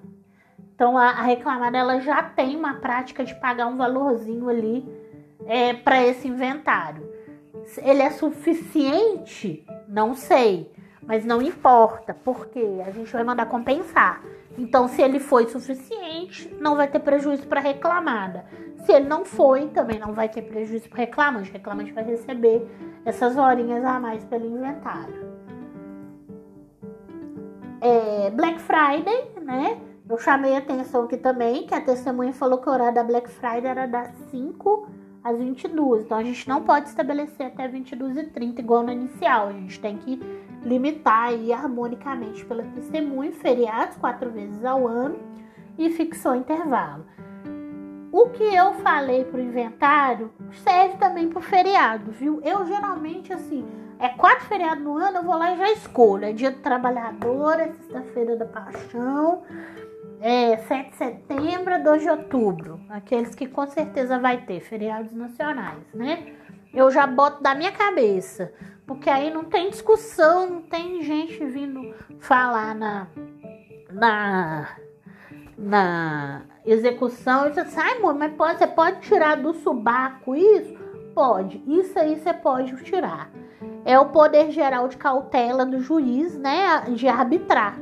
Então 0.83 0.99
a, 0.99 1.11
a 1.11 1.23
reclamada 1.23 1.79
ela 1.79 2.01
já 2.01 2.25
tem 2.25 2.57
uma 2.57 2.75
prática 2.75 3.25
de 3.25 3.33
pagar 3.37 3.69
um 3.69 3.77
valorzinho 3.77 4.49
ali 4.49 4.85
é, 5.47 5.73
para 5.75 6.05
esse 6.05 6.27
inventário. 6.27 7.09
Ele 7.85 8.03
é 8.03 8.11
suficiente? 8.11 9.65
Não 9.87 10.13
sei. 10.17 10.73
Mas 11.01 11.25
não 11.25 11.41
importa, 11.41 12.13
porque 12.13 12.83
a 12.85 12.91
gente 12.91 13.13
vai 13.13 13.23
mandar 13.23 13.47
compensar. 13.47 14.25
Então, 14.59 14.89
se 14.89 15.01
ele 15.01 15.21
foi 15.21 15.47
suficiente, 15.47 16.53
não 16.61 16.75
vai 16.75 16.89
ter 16.89 16.99
prejuízo 16.99 17.47
para 17.47 17.61
reclamada. 17.61 18.45
Se 18.85 18.91
ele 18.91 19.07
não 19.07 19.25
foi, 19.25 19.69
também 19.69 20.01
não 20.01 20.13
vai 20.13 20.29
ter 20.29 20.43
prejuízo 20.43 20.89
para 20.89 20.99
reclamante. 20.99 21.49
O 21.51 21.53
reclamante 21.53 21.93
vai 21.93 22.03
receber 22.03 22.67
essas 23.05 23.37
horinhas 23.37 23.85
a 23.85 24.01
mais 24.01 24.25
pelo 24.25 24.47
inventário. 24.47 25.31
É, 27.81 28.31
Black 28.31 28.61
Friday, 28.61 29.31
né? 29.41 29.81
Eu 30.09 30.19
chamei 30.19 30.57
atenção 30.57 31.05
aqui 31.05 31.16
também 31.16 31.66
que 31.66 31.74
a 31.74 31.81
testemunha 31.81 32.33
falou 32.33 32.59
que 32.59 32.69
o 32.69 32.73
horário 32.73 32.95
da 32.95 33.05
Black 33.05 33.31
Friday 33.31 33.66
era 33.66 33.87
das 33.87 34.12
5 34.31 34.89
às 35.23 35.39
22. 35.39 36.05
Então 36.05 36.19
a 36.19 36.24
gente 36.24 36.49
não 36.49 36.62
pode 36.62 36.89
estabelecer 36.89 37.47
até 37.47 37.69
22 37.69 38.16
e 38.16 38.24
30 38.24 38.61
igual 38.61 38.83
no 38.83 38.93
inicial. 38.93 39.49
A 39.49 39.53
gente 39.53 39.81
tem 39.81 39.97
que 39.97 40.20
limitar 40.62 41.29
aí 41.29 41.53
harmonicamente 41.53 42.45
pela 42.45 42.62
testemunha, 42.65 43.33
feriados 43.33 43.97
quatro 43.97 44.31
vezes 44.31 44.65
ao 44.65 44.87
ano 44.87 45.19
e 45.79 45.91
fixou 45.91 46.35
intervalo. 46.35 47.07
O 48.11 48.29
que 48.29 48.43
eu 48.43 48.74
falei 48.74 49.24
para 49.24 49.39
o 49.39 49.43
inventário 49.43 50.31
serve 50.62 50.99
também 50.99 51.31
para 51.31 51.39
o 51.39 51.43
feriado, 51.43 52.11
viu? 52.11 52.43
Eu 52.45 52.66
geralmente, 52.66 53.33
assim, 53.33 53.66
é 53.99 54.11
quatro 54.11 54.45
feriados 54.47 54.85
no 54.85 54.99
ano, 54.99 55.19
eu 55.19 55.23
vou 55.23 55.39
lá 55.39 55.55
e 55.55 55.57
já 55.57 55.73
escolho. 55.73 56.27
É 56.27 56.33
dia 56.33 56.51
do 56.51 56.59
trabalhador, 56.59 57.59
é 57.59 57.69
sexta-feira 57.69 58.37
da 58.37 58.45
paixão, 58.45 59.43
é 60.23 60.57
7 60.57 60.90
de 60.90 60.97
setembro, 60.97 61.82
2 61.82 62.03
de 62.03 62.09
outubro. 62.09 62.81
Aqueles 62.89 63.35
que 63.35 63.49
com 63.49 63.66
certeza 63.66 64.20
vai 64.20 64.39
ter, 64.43 64.61
feriados 64.61 65.12
nacionais, 65.12 65.82
né? 65.93 66.32
Eu 66.73 66.90
já 66.93 67.07
boto 67.09 67.43
da 67.43 67.57
minha 67.57 67.73
cabeça. 67.73 68.53
Porque 68.86 69.11
aí 69.11 69.32
não 69.32 69.44
tem 69.44 69.69
discussão, 69.69 70.49
não 70.49 70.62
tem 70.62 71.03
gente 71.03 71.44
vindo 71.44 71.93
falar 72.20 72.73
na, 72.74 73.09
na, 73.90 74.69
na 75.59 76.43
execução. 76.65 77.49
E 77.49 77.55
você 77.55 77.61
assim, 77.61 77.81
ai, 77.81 77.97
amor, 77.97 78.15
mas 78.15 78.32
pode, 78.35 78.59
você 78.59 78.66
pode 78.66 79.01
tirar 79.01 79.36
do 79.36 79.53
subaco 79.55 80.36
isso? 80.36 80.78
Pode. 81.15 81.62
Isso 81.66 81.99
aí 81.99 82.19
você 82.19 82.32
pode 82.32 82.77
tirar. 82.85 83.28
É 83.85 83.99
o 83.99 84.07
poder 84.07 84.53
geral 84.53 84.86
de 84.86 84.97
cautela 84.97 85.66
do 85.66 85.81
juiz, 85.81 86.39
né? 86.39 86.82
De 86.90 87.09
arbitrar. 87.09 87.77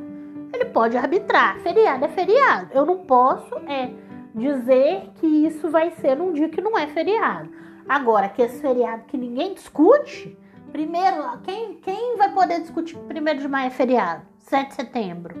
Ele 0.53 0.65
pode 0.65 0.97
arbitrar. 0.97 1.59
Feriado 1.59 2.05
é 2.05 2.07
feriado. 2.09 2.69
Eu 2.73 2.85
não 2.85 2.99
posso 2.99 3.55
é 3.67 3.91
dizer 4.33 5.09
que 5.15 5.27
isso 5.27 5.69
vai 5.69 5.91
ser 5.91 6.15
num 6.15 6.33
dia 6.33 6.49
que 6.49 6.61
não 6.61 6.77
é 6.77 6.87
feriado. 6.87 7.49
Agora, 7.87 8.29
que 8.29 8.41
esse 8.41 8.61
feriado 8.61 9.03
que 9.05 9.17
ninguém 9.17 9.53
discute, 9.53 10.37
Primeiro, 10.71 11.37
quem, 11.43 11.75
quem 11.75 12.15
vai 12.17 12.31
poder 12.33 12.61
discutir 12.61 12.95
que 12.95 13.19
1 13.19 13.37
de 13.37 13.47
maio 13.47 13.67
é 13.67 13.69
feriado? 13.69 14.21
7 14.39 14.69
de 14.69 14.75
setembro, 14.75 15.35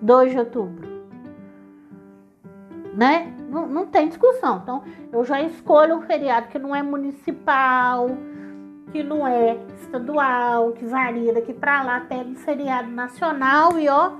2 0.00 0.30
de 0.30 0.38
outubro. 0.38 0.88
Né? 2.94 3.34
Não, 3.50 3.66
não 3.66 3.86
tem 3.86 4.08
discussão. 4.08 4.60
Então, 4.62 4.84
eu 5.12 5.24
já 5.24 5.42
escolho 5.42 5.96
um 5.96 6.02
feriado 6.02 6.46
que 6.48 6.58
não 6.58 6.74
é 6.74 6.82
municipal, 6.82 8.08
que 8.92 9.02
não 9.02 9.26
é 9.26 9.58
estadual, 9.82 10.72
que 10.72 10.86
varia 10.86 11.32
daqui 11.34 11.52
para 11.52 11.82
lá, 11.82 12.00
pega 12.00 12.30
um 12.30 12.36
feriado 12.36 12.88
nacional 12.88 13.78
e 13.78 13.88
ó, 13.88 14.12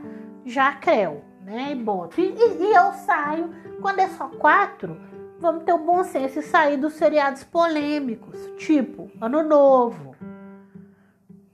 já 0.46 0.72
creu, 0.72 1.22
né? 1.42 1.72
E 1.72 1.74
boto. 1.74 2.20
E, 2.20 2.32
e, 2.32 2.74
eu 2.74 2.92
saio, 2.92 3.50
quando 3.82 3.98
é 3.98 4.08
só 4.08 4.28
quatro, 4.28 4.96
vamos 5.38 5.64
ter 5.64 5.72
o 5.72 5.78
bom 5.78 6.02
senso 6.04 6.38
e 6.38 6.42
sair 6.42 6.78
dos 6.78 6.98
feriados 6.98 7.44
polêmicos, 7.44 8.38
tipo 8.56 9.10
Ano 9.20 9.42
Novo, 9.42 10.16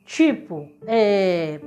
Tipo, 0.05 0.69
é, 0.87 1.59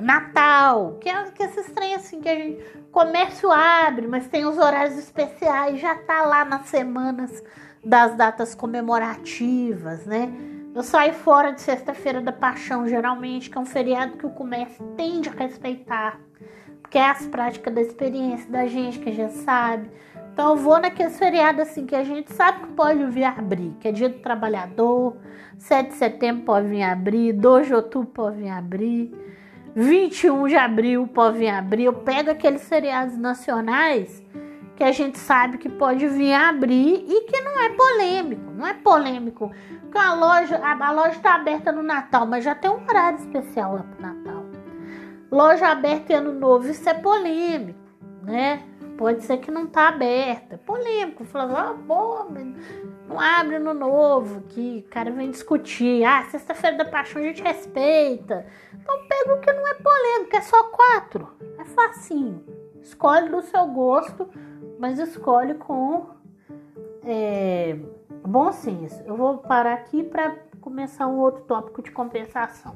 Natal, 0.00 0.98
que 1.00 1.08
é 1.08 1.30
que 1.30 1.42
esses 1.42 1.70
trem 1.72 1.94
assim 1.94 2.20
que 2.20 2.28
a 2.28 2.34
gente. 2.34 2.82
Comércio 2.90 3.50
abre, 3.50 4.06
mas 4.06 4.26
tem 4.26 4.44
os 4.44 4.58
horários 4.58 4.98
especiais, 4.98 5.80
já 5.80 5.94
tá 5.94 6.22
lá 6.22 6.44
nas 6.44 6.66
semanas 6.66 7.42
das 7.82 8.14
datas 8.16 8.54
comemorativas, 8.54 10.04
né? 10.04 10.30
Eu 10.74 10.82
saio 10.82 11.12
fora 11.12 11.52
de 11.52 11.60
Sexta-feira 11.60 12.22
da 12.22 12.32
Paixão, 12.32 12.88
geralmente, 12.88 13.50
que 13.50 13.58
é 13.58 13.60
um 13.60 13.66
feriado 13.66 14.16
que 14.16 14.24
o 14.24 14.30
comércio 14.30 14.82
tende 14.96 15.28
a 15.28 15.32
respeitar, 15.32 16.18
porque 16.80 16.96
é 16.96 17.10
as 17.10 17.26
práticas 17.26 17.74
da 17.74 17.82
experiência 17.82 18.50
da 18.50 18.66
gente, 18.66 18.98
que 18.98 19.12
gente 19.12 19.34
sabe. 19.34 19.90
Então 20.32 20.52
eu 20.52 20.56
vou 20.56 20.80
naqueles 20.80 21.18
feriados 21.18 21.60
assim 21.60 21.84
que 21.84 21.94
a 21.94 22.02
gente 22.02 22.32
sabe 22.32 22.60
que 22.60 22.72
pode 22.72 23.04
vir 23.04 23.24
abrir, 23.24 23.76
que 23.78 23.88
é 23.88 23.92
dia 23.92 24.08
do 24.08 24.20
trabalhador, 24.20 25.14
7 25.58 25.90
de 25.90 25.94
setembro 25.94 26.44
pode 26.44 26.68
vir 26.68 26.82
abrir, 26.82 27.34
2 27.34 27.66
de 27.66 27.74
outubro 27.74 28.08
pode 28.08 28.38
vir 28.38 28.48
abrir, 28.48 29.12
21 29.76 30.48
de 30.48 30.56
abril 30.56 31.06
pode 31.06 31.36
vir 31.36 31.50
abrir. 31.50 31.84
Eu 31.84 31.92
pego 31.92 32.30
aqueles 32.30 32.66
feriados 32.66 33.18
nacionais 33.18 34.22
que 34.82 34.86
a 34.86 34.90
gente 34.90 35.16
sabe 35.16 35.58
que 35.58 35.68
pode 35.68 36.08
vir 36.08 36.34
abrir 36.34 37.04
e 37.06 37.20
que 37.20 37.40
não 37.40 37.60
é 37.60 37.68
polêmico, 37.68 38.50
não 38.50 38.66
é 38.66 38.74
polêmico. 38.74 39.52
Porque 39.80 39.96
a 39.96 40.12
loja, 40.12 40.56
a, 40.56 40.88
a 40.88 40.90
loja 40.90 41.12
está 41.12 41.36
aberta 41.36 41.70
no 41.70 41.84
Natal, 41.84 42.26
mas 42.26 42.42
já 42.42 42.52
tem 42.52 42.68
um 42.68 42.82
horário 42.82 43.16
especial 43.20 43.74
lá 43.74 43.84
pro 43.84 44.02
Natal. 44.02 44.44
Loja 45.30 45.68
aberta 45.68 46.12
em 46.12 46.16
ano 46.16 46.32
novo, 46.32 46.68
isso 46.68 46.88
é 46.88 46.94
polêmico, 46.94 47.78
né? 48.24 48.64
Pode 48.98 49.22
ser 49.22 49.36
que 49.36 49.52
não 49.52 49.68
tá 49.68 49.86
aberta. 49.86 50.58
Polêmico. 50.58 51.24
Falando, 51.26 51.56
ah, 51.56 51.76
pô, 51.86 52.26
não 53.08 53.20
abre 53.20 53.60
no 53.60 53.72
novo. 53.72 54.40
Que 54.48 54.84
o 54.84 54.90
cara 54.90 55.12
vem 55.12 55.30
discutir. 55.30 56.04
Ah, 56.04 56.24
sexta-feira 56.24 56.76
da 56.76 56.84
paixão 56.84 57.22
a 57.22 57.24
gente 57.24 57.40
respeita. 57.40 58.46
Então 58.74 58.98
pega 59.08 59.34
o 59.34 59.40
que 59.40 59.52
não 59.52 59.68
é 59.68 59.74
polêmico, 59.74 60.36
é 60.36 60.40
só 60.40 60.64
quatro. 60.64 61.28
É 61.56 61.64
facinho. 61.64 62.44
Escolhe 62.82 63.28
do 63.28 63.40
seu 63.42 63.64
gosto, 63.68 64.28
mas 64.82 64.98
escolhe 64.98 65.54
com 65.54 66.08
é, 67.04 67.78
bom 68.26 68.50
senso. 68.50 69.00
Eu 69.06 69.16
vou 69.16 69.38
parar 69.38 69.74
aqui 69.74 70.02
para 70.02 70.34
começar 70.60 71.06
um 71.06 71.20
outro 71.20 71.44
tópico 71.44 71.80
de 71.80 71.92
compensação. 71.92 72.74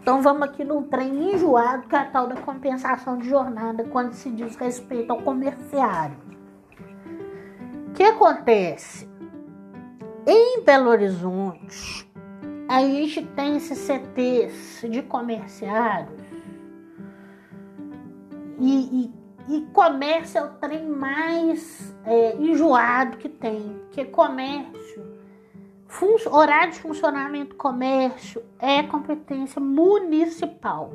Então 0.00 0.22
vamos 0.22 0.42
aqui 0.42 0.62
no 0.62 0.82
trem 0.82 1.34
enjoado, 1.34 1.88
que 1.88 1.96
é 1.96 1.98
a 1.98 2.04
tal 2.04 2.28
da 2.28 2.36
compensação 2.36 3.18
de 3.18 3.28
jornada 3.28 3.82
quando 3.82 4.12
se 4.12 4.30
diz 4.30 4.54
respeito 4.54 5.10
ao 5.10 5.20
comerciário. 5.20 6.18
O 7.88 7.92
que 7.94 8.04
acontece? 8.04 9.10
Em 10.24 10.62
Belo 10.62 10.88
Horizonte, 10.88 12.13
a 12.74 12.80
gente 12.80 13.22
tem 13.22 13.56
esses 13.56 13.78
CTs 13.78 14.84
de 14.90 15.00
comerciários 15.02 16.20
e, 18.58 19.12
e, 19.48 19.56
e 19.56 19.60
comércio 19.72 20.38
é 20.38 20.44
o 20.44 20.48
trem 20.54 20.84
mais 20.88 21.94
é, 22.04 22.36
enjoado 22.36 23.16
que 23.16 23.28
tem, 23.28 23.80
porque 23.84 24.04
comércio 24.06 25.14
horário 26.32 26.72
de 26.72 26.80
funcionamento 26.80 27.50
do 27.50 27.54
comércio 27.54 28.42
é 28.58 28.82
competência 28.82 29.60
municipal. 29.60 30.92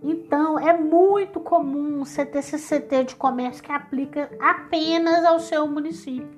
Então, 0.00 0.56
é 0.60 0.78
muito 0.78 1.40
comum 1.40 2.04
você 2.04 2.24
ter 2.24 2.38
esse 2.38 2.56
CT 2.56 3.02
de 3.02 3.16
comércio 3.16 3.60
que 3.60 3.72
aplica 3.72 4.30
apenas 4.40 5.24
ao 5.24 5.40
seu 5.40 5.66
município. 5.66 6.37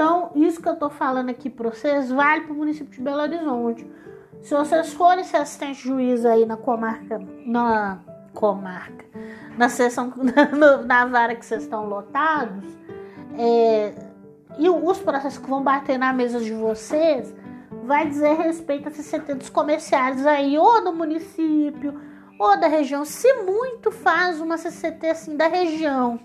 Então, 0.00 0.30
isso 0.34 0.62
que 0.62 0.66
eu 0.66 0.72
estou 0.72 0.88
falando 0.88 1.28
aqui 1.28 1.50
para 1.50 1.68
vocês 1.68 2.10
vale 2.10 2.44
para 2.44 2.54
o 2.54 2.56
município 2.56 2.90
de 2.90 3.02
Belo 3.02 3.20
Horizonte. 3.20 3.86
Se 4.40 4.54
vocês 4.54 4.94
forem 4.94 5.22
ser 5.24 5.36
assistente 5.36 5.86
juiz 5.86 6.24
aí 6.24 6.46
na 6.46 6.56
comarca, 6.56 7.20
na 7.44 7.98
comarca, 8.32 9.04
na 9.58 9.68
sessão, 9.68 10.10
na, 10.86 11.04
vara 11.04 11.34
que 11.34 11.44
vocês 11.44 11.64
estão 11.64 11.84
lotados, 11.84 12.64
é, 13.38 13.92
e 14.58 14.70
os 14.70 14.98
processos 15.00 15.36
que 15.36 15.50
vão 15.50 15.62
bater 15.62 15.98
na 15.98 16.14
mesa 16.14 16.40
de 16.40 16.54
vocês 16.54 17.36
vai 17.84 18.08
dizer 18.08 18.38
respeito 18.38 18.88
a 18.88 18.90
CCT 18.90 19.34
dos 19.34 19.50
comerciários 19.50 20.24
aí, 20.24 20.56
ou 20.56 20.82
do 20.82 20.94
município, 20.94 22.00
ou 22.38 22.58
da 22.58 22.68
região. 22.68 23.04
Se 23.04 23.30
muito 23.42 23.90
faz 23.90 24.40
uma 24.40 24.56
CCT 24.56 25.10
assim 25.10 25.36
da 25.36 25.46
região. 25.46 26.18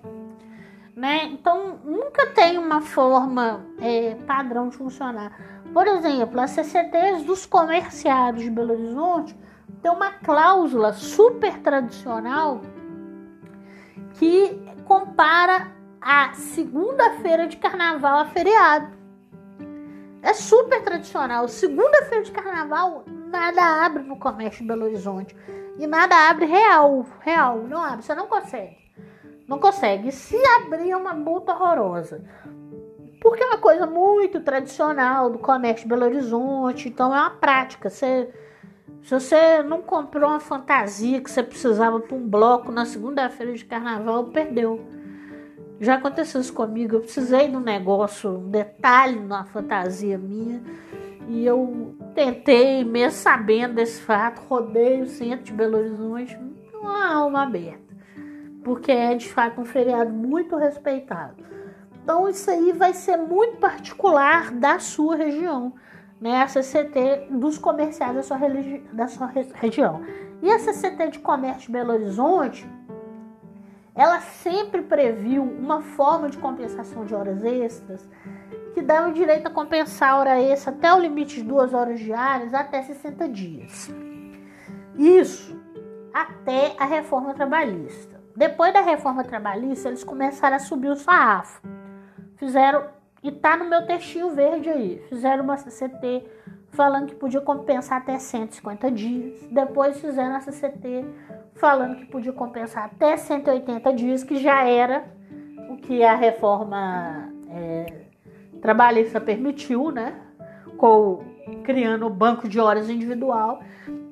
Né? 0.95 1.25
Então 1.25 1.79
nunca 1.83 2.27
tem 2.27 2.57
uma 2.57 2.81
forma 2.81 3.65
é, 3.81 4.15
padrão 4.25 4.69
de 4.69 4.77
funcionar. 4.77 5.37
Por 5.73 5.85
exemplo, 5.87 6.39
as 6.39 6.51
CCTs 6.51 7.23
dos 7.25 7.45
comerciários 7.45 8.43
de 8.43 8.49
Belo 8.49 8.73
Horizonte 8.73 9.37
tem 9.81 9.91
uma 9.91 10.11
cláusula 10.11 10.93
super 10.93 11.59
tradicional 11.59 12.61
que 14.13 14.57
compara 14.85 15.71
a 15.99 16.31
segunda-feira 16.33 17.47
de 17.47 17.57
carnaval 17.57 18.19
a 18.19 18.25
feriado. 18.25 18.87
É 20.21 20.33
super 20.33 20.81
tradicional. 20.81 21.47
Segunda-feira 21.47 22.23
de 22.23 22.31
carnaval, 22.31 23.03
nada 23.27 23.85
abre 23.85 24.03
no 24.03 24.17
comércio 24.17 24.61
de 24.61 24.67
Belo 24.67 24.85
Horizonte. 24.85 25.35
E 25.77 25.85
nada 25.85 26.29
abre 26.29 26.45
real. 26.45 27.05
Real. 27.19 27.57
Não 27.67 27.83
abre. 27.83 28.03
Você 28.03 28.15
não 28.15 28.27
consegue. 28.27 28.84
Não 29.47 29.59
consegue. 29.59 30.11
Se 30.11 30.35
abrir, 30.57 30.91
é 30.91 30.97
uma 30.97 31.13
multa 31.13 31.53
horrorosa. 31.53 32.23
Porque 33.21 33.43
é 33.43 33.47
uma 33.47 33.57
coisa 33.57 33.85
muito 33.85 34.39
tradicional 34.39 35.29
do 35.29 35.39
comércio 35.39 35.83
de 35.83 35.89
Belo 35.89 36.05
Horizonte. 36.05 36.89
Então 36.89 37.13
é 37.13 37.19
uma 37.19 37.29
prática. 37.31 37.89
Você, 37.89 38.29
se 39.01 39.13
você 39.13 39.63
não 39.63 39.81
comprou 39.81 40.29
uma 40.29 40.39
fantasia 40.39 41.21
que 41.21 41.29
você 41.29 41.43
precisava 41.43 41.99
para 41.99 42.15
um 42.15 42.27
bloco 42.27 42.71
na 42.71 42.85
segunda-feira 42.85 43.53
de 43.53 43.65
carnaval, 43.65 44.25
perdeu. 44.25 44.85
Já 45.79 45.95
aconteceu 45.95 46.41
isso 46.41 46.53
comigo. 46.53 46.95
Eu 46.95 47.01
precisei 47.01 47.47
de 47.47 47.55
um 47.55 47.61
negócio, 47.61 48.29
um 48.29 48.49
detalhe 48.49 49.19
na 49.19 49.43
fantasia 49.45 50.17
minha. 50.17 50.61
E 51.27 51.45
eu 51.45 51.95
tentei, 52.13 52.83
mesmo 52.83 53.19
sabendo 53.19 53.75
desse 53.75 54.01
fato, 54.01 54.41
rodei 54.47 55.01
o 55.01 55.07
centro 55.07 55.45
de 55.45 55.53
Belo 55.53 55.77
Horizonte 55.77 56.37
com 56.71 56.77
uma 56.77 57.13
alma 57.13 57.43
aberta. 57.43 57.84
Porque 58.65 58.91
é 58.91 59.13
de 59.13 59.31
fato 59.31 59.61
um 59.61 59.65
feriado 59.65 60.11
muito 60.11 60.57
respeitado. 60.57 61.35
Então 62.03 62.27
isso 62.27 62.49
aí 62.49 62.73
vai 62.73 62.93
ser 62.93 63.15
muito 63.15 63.57
particular 63.57 64.51
da 64.51 64.79
sua 64.79 65.15
região, 65.15 65.73
né? 66.19 66.41
A 66.41 66.47
CCT 66.47 67.27
dos 67.29 67.59
comerciais 67.59 68.15
da 68.15 68.23
sua, 68.23 68.39
da 68.91 69.07
sua 69.07 69.31
região. 69.53 70.01
E 70.41 70.51
a 70.51 70.57
CCT 70.57 71.11
de 71.11 71.19
comércio 71.19 71.67
de 71.67 71.71
Belo 71.71 71.93
Horizonte 71.93 72.67
ela 73.93 74.19
sempre 74.19 74.81
previu 74.81 75.43
uma 75.43 75.81
forma 75.81 76.27
de 76.27 76.37
compensação 76.37 77.05
de 77.05 77.13
horas 77.13 77.43
extras 77.43 78.09
que 78.73 78.81
dá 78.81 79.07
o 79.07 79.13
direito 79.13 79.47
a 79.47 79.51
compensar 79.51 80.09
a 80.09 80.17
hora 80.17 80.41
extra 80.41 80.71
até 80.73 80.91
o 80.91 80.99
limite 80.99 81.35
de 81.35 81.43
duas 81.43 81.71
horas 81.71 81.99
diárias 81.99 82.53
até 82.53 82.81
60 82.81 83.29
dias. 83.29 83.89
Isso 84.97 85.57
até 86.13 86.75
a 86.77 86.85
reforma 86.85 87.33
trabalhista. 87.33 88.14
Depois 88.35 88.73
da 88.73 88.81
reforma 88.81 89.23
trabalhista, 89.23 89.87
eles 89.87 90.03
começaram 90.03 90.57
a 90.57 90.59
subir 90.59 90.89
o 90.89 90.95
sarrafo. 90.95 91.61
Fizeram, 92.35 92.85
e 93.23 93.31
tá 93.31 93.55
no 93.55 93.65
meu 93.65 93.85
textinho 93.85 94.31
verde 94.31 94.69
aí, 94.69 95.01
fizeram 95.07 95.43
uma 95.43 95.57
CCT 95.57 96.25
falando 96.71 97.07
que 97.07 97.15
podia 97.15 97.39
compensar 97.39 97.99
até 97.99 98.19
150 98.19 98.91
dias. 98.91 99.47
Depois 99.49 99.99
fizeram 99.99 100.35
a 100.35 100.41
CCT 100.41 101.05
falando 101.55 101.95
que 101.95 102.05
podia 102.05 102.33
compensar 102.33 102.85
até 102.85 103.15
180 103.15 103.93
dias, 103.93 104.23
que 104.23 104.37
já 104.37 104.63
era 104.67 105.05
o 105.69 105.77
que 105.77 106.03
a 106.03 106.15
reforma 106.15 107.31
é, 107.49 108.05
trabalhista 108.61 109.21
permitiu, 109.21 109.91
né? 109.91 110.13
Com, 110.77 111.23
criando 111.63 112.05
o 112.05 112.09
banco 112.09 112.47
de 112.47 112.59
horas 112.59 112.89
individual. 112.89 113.61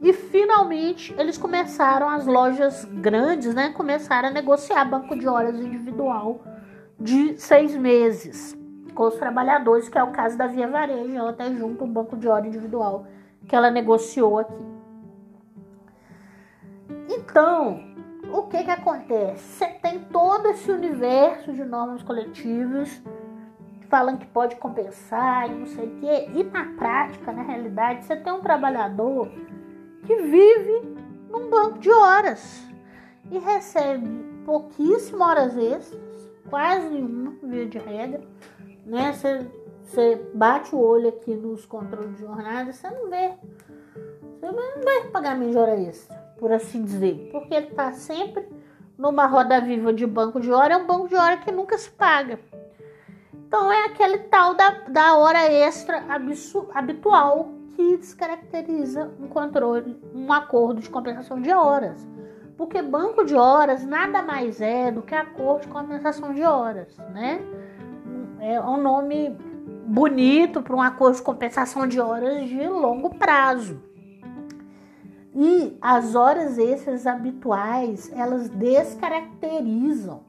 E 0.02 0.14
finalmente 0.14 1.14
eles 1.18 1.38
começaram, 1.38 2.10
as 2.10 2.26
lojas 2.26 2.86
grandes, 2.86 3.54
né? 3.54 3.70
Começaram 3.70 4.30
a 4.30 4.32
negociar 4.32 4.86
banco 4.86 5.18
de 5.18 5.28
horas 5.28 5.56
individual 5.56 6.42
de 7.00 7.38
seis 7.40 7.76
meses 7.76 8.58
com 8.94 9.08
os 9.08 9.16
trabalhadores, 9.16 9.90
que 9.90 9.98
é 9.98 10.04
o 10.04 10.12
caso 10.12 10.38
da 10.38 10.48
Via 10.48 10.68
Varejo. 10.68 11.16
Ela 11.16 11.32
até 11.32 11.54
junto 11.54 11.84
o 11.84 11.88
banco 11.88 12.16
de 12.16 12.28
hora 12.28 12.46
individual 12.46 13.08
que 13.48 13.56
ela 13.56 13.72
negociou 13.72 14.40
aqui. 14.40 14.74
Então, 17.10 17.82
o 18.32 18.44
que 18.44 18.64
que 18.64 18.72
acontece? 18.72 19.44
Você 19.44 19.68
tem 19.82 20.00
todo 20.06 20.48
esse 20.48 20.72
universo 20.72 21.52
de 21.54 21.64
normas 21.64 22.04
coletivas 22.04 23.02
falando 23.94 24.18
que 24.18 24.26
pode 24.26 24.56
compensar 24.56 25.48
e 25.48 25.54
não 25.54 25.68
sei 25.68 25.86
o 25.86 26.00
quê. 26.00 26.28
E 26.34 26.44
na 26.46 26.66
prática, 26.76 27.32
na 27.32 27.44
realidade, 27.44 28.04
você 28.04 28.16
tem 28.16 28.34
um 28.34 28.42
trabalhador 28.42 29.30
que 30.04 30.16
vive 30.16 30.98
num 31.30 31.48
banco 31.48 31.78
de 31.78 31.92
horas 31.92 32.68
e 33.30 33.38
recebe 33.38 34.10
pouquíssimas 34.48 35.28
horas 35.28 35.56
extras, 35.56 36.02
quase 36.50 36.90
nenhuma, 36.90 37.36
via 37.44 37.68
de 37.68 37.78
regra, 37.78 38.22
né? 38.84 39.14
Você, 39.14 40.16
bate 40.34 40.74
o 40.74 40.80
olho 40.80 41.10
aqui 41.10 41.36
nos 41.36 41.64
controles 41.68 42.16
de 42.16 42.22
jornada, 42.22 42.74
você 42.74 42.90
não 42.90 43.12
vê. 43.12 43.34
Você 44.40 44.52
não 44.52 44.82
vê 44.82 45.08
pagamento 45.12 45.52
de 45.52 45.58
hora 45.60 45.80
extra, 45.80 46.18
por 46.40 46.52
assim 46.52 46.84
dizer, 46.84 47.30
porque 47.32 47.54
ele 47.54 47.68
está 47.68 47.92
sempre 47.92 48.44
numa 48.98 49.28
roda 49.28 49.62
viva 49.62 49.94
de 49.94 50.08
banco 50.08 50.40
de 50.40 50.52
hora, 50.52 50.74
é 50.74 50.78
um 50.78 50.88
banco 50.88 51.08
de 51.08 51.16
hora 51.16 51.38
que 51.38 51.52
nunca 51.52 51.78
se 51.78 51.92
paga. 51.92 52.40
Então 53.54 53.72
é 53.72 53.86
aquele 53.86 54.18
tal 54.18 54.56
da, 54.56 54.72
da 54.88 55.16
hora 55.16 55.46
extra 55.46 56.04
habitual 56.74 57.50
que 57.76 57.98
descaracteriza 57.98 59.12
um 59.20 59.28
controle, 59.28 59.96
um 60.12 60.34
acordo 60.34 60.82
de 60.82 60.90
compensação 60.90 61.40
de 61.40 61.52
horas. 61.52 62.04
Porque 62.58 62.82
banco 62.82 63.24
de 63.24 63.36
horas 63.36 63.86
nada 63.86 64.24
mais 64.24 64.60
é 64.60 64.92
do 64.92 65.04
que 65.04 65.14
acordo 65.14 65.62
de 65.62 65.68
compensação 65.68 66.34
de 66.34 66.42
horas, 66.42 66.98
né? 67.14 67.42
É 68.40 68.60
um 68.60 68.82
nome 68.82 69.38
bonito 69.86 70.64
para 70.64 70.76
um 70.76 70.82
acordo 70.82 71.18
de 71.18 71.22
compensação 71.22 71.86
de 71.86 72.00
horas 72.00 72.50
de 72.50 72.68
longo 72.68 73.14
prazo. 73.14 73.80
E 75.36 75.78
as 75.80 76.16
horas 76.16 76.58
extras 76.58 77.06
habituais, 77.06 78.12
elas 78.16 78.50
descaracterizam 78.50 80.24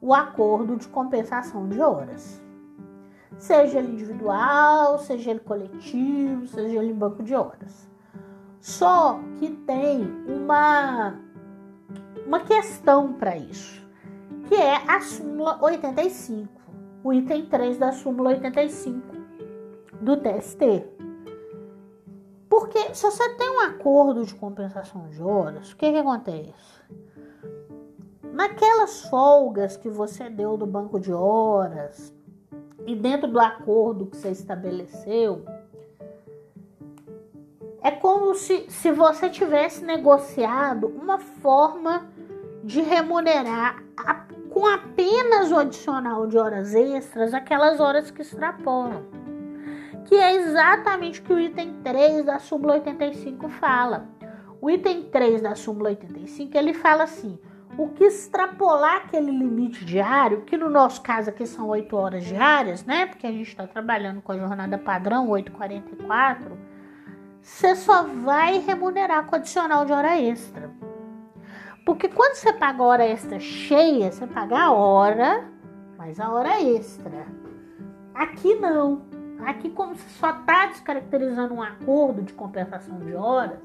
o 0.00 0.14
acordo 0.14 0.76
de 0.76 0.88
compensação 0.88 1.68
de 1.68 1.78
horas. 1.78 2.40
Seja 3.42 3.80
ele 3.80 3.94
individual, 3.94 5.00
seja 5.00 5.32
ele 5.32 5.40
coletivo, 5.40 6.46
seja 6.46 6.78
ele 6.78 6.92
em 6.92 6.94
banco 6.94 7.24
de 7.24 7.34
horas. 7.34 7.90
Só 8.60 9.18
que 9.36 9.50
tem 9.50 10.04
uma 10.28 11.18
uma 12.24 12.38
questão 12.38 13.14
para 13.14 13.36
isso, 13.36 13.84
que 14.46 14.54
é 14.54 14.76
a 14.88 15.00
súmula 15.00 15.58
85, 15.60 16.48
o 17.02 17.12
item 17.12 17.46
3 17.46 17.78
da 17.78 17.90
súmula 17.90 18.30
85 18.30 19.00
do 20.00 20.16
TST. 20.18 20.86
Porque 22.48 22.94
se 22.94 23.02
você 23.02 23.28
tem 23.30 23.50
um 23.50 23.60
acordo 23.62 24.24
de 24.24 24.36
compensação 24.36 25.08
de 25.08 25.20
horas, 25.20 25.72
o 25.72 25.76
que, 25.76 25.90
que 25.90 25.98
acontece? 25.98 26.54
Naquelas 28.32 29.02
folgas 29.06 29.76
que 29.76 29.90
você 29.90 30.30
deu 30.30 30.56
do 30.56 30.64
banco 30.64 31.00
de 31.00 31.12
horas 31.12 32.14
e 32.86 32.94
dentro 32.94 33.28
do 33.28 33.38
acordo 33.38 34.06
que 34.06 34.16
você 34.16 34.30
estabeleceu, 34.30 35.44
é 37.82 37.90
como 37.90 38.34
se, 38.34 38.66
se 38.68 38.92
você 38.92 39.28
tivesse 39.28 39.84
negociado 39.84 40.86
uma 40.86 41.18
forma 41.18 42.08
de 42.62 42.80
remunerar 42.80 43.82
a, 43.96 44.14
com 44.50 44.66
apenas 44.66 45.50
o 45.50 45.56
adicional 45.56 46.26
de 46.26 46.38
horas 46.38 46.74
extras 46.74 47.34
aquelas 47.34 47.80
horas 47.80 48.10
que 48.10 48.22
extrapolam. 48.22 49.02
Que 50.04 50.14
é 50.16 50.34
exatamente 50.36 51.20
o 51.20 51.24
que 51.24 51.32
o 51.32 51.40
item 51.40 51.80
3 51.82 52.24
da 52.24 52.38
súmula 52.38 52.74
85 52.74 53.48
fala. 53.48 54.08
O 54.60 54.70
item 54.70 55.04
3 55.04 55.40
da 55.40 55.54
súmula 55.54 55.90
85 55.90 56.56
ele 56.56 56.74
fala 56.74 57.04
assim: 57.04 57.38
o 57.78 57.88
que 57.88 58.04
extrapolar 58.04 58.96
aquele 58.96 59.30
limite 59.30 59.84
diário, 59.84 60.42
que 60.42 60.56
no 60.56 60.68
nosso 60.68 61.00
caso 61.00 61.30
aqui 61.30 61.46
são 61.46 61.68
8 61.68 61.96
horas 61.96 62.24
diárias, 62.24 62.84
né? 62.84 63.06
Porque 63.06 63.26
a 63.26 63.32
gente 63.32 63.48
está 63.48 63.66
trabalhando 63.66 64.20
com 64.20 64.32
a 64.32 64.38
jornada 64.38 64.76
padrão 64.76 65.28
8,44 65.28 66.72
você 67.42 67.74
só 67.74 68.04
vai 68.04 68.60
remunerar 68.60 69.26
com 69.26 69.34
adicional 69.34 69.84
de 69.84 69.92
hora 69.92 70.18
extra. 70.18 70.70
Porque 71.84 72.08
quando 72.08 72.36
você 72.36 72.52
paga 72.52 72.82
hora 72.84 73.04
extra 73.04 73.40
cheia, 73.40 74.12
você 74.12 74.26
paga 74.28 74.56
a 74.56 74.72
hora, 74.72 75.44
mais 75.98 76.20
a 76.20 76.30
hora 76.30 76.62
extra. 76.62 77.26
Aqui 78.14 78.54
não. 78.54 79.02
Aqui, 79.44 79.70
como 79.70 79.96
você 79.96 80.08
só 80.10 80.30
está 80.30 80.66
descaracterizando 80.66 81.52
um 81.52 81.60
acordo 81.60 82.22
de 82.22 82.32
compensação 82.32 83.00
de 83.00 83.12
horas, 83.12 83.58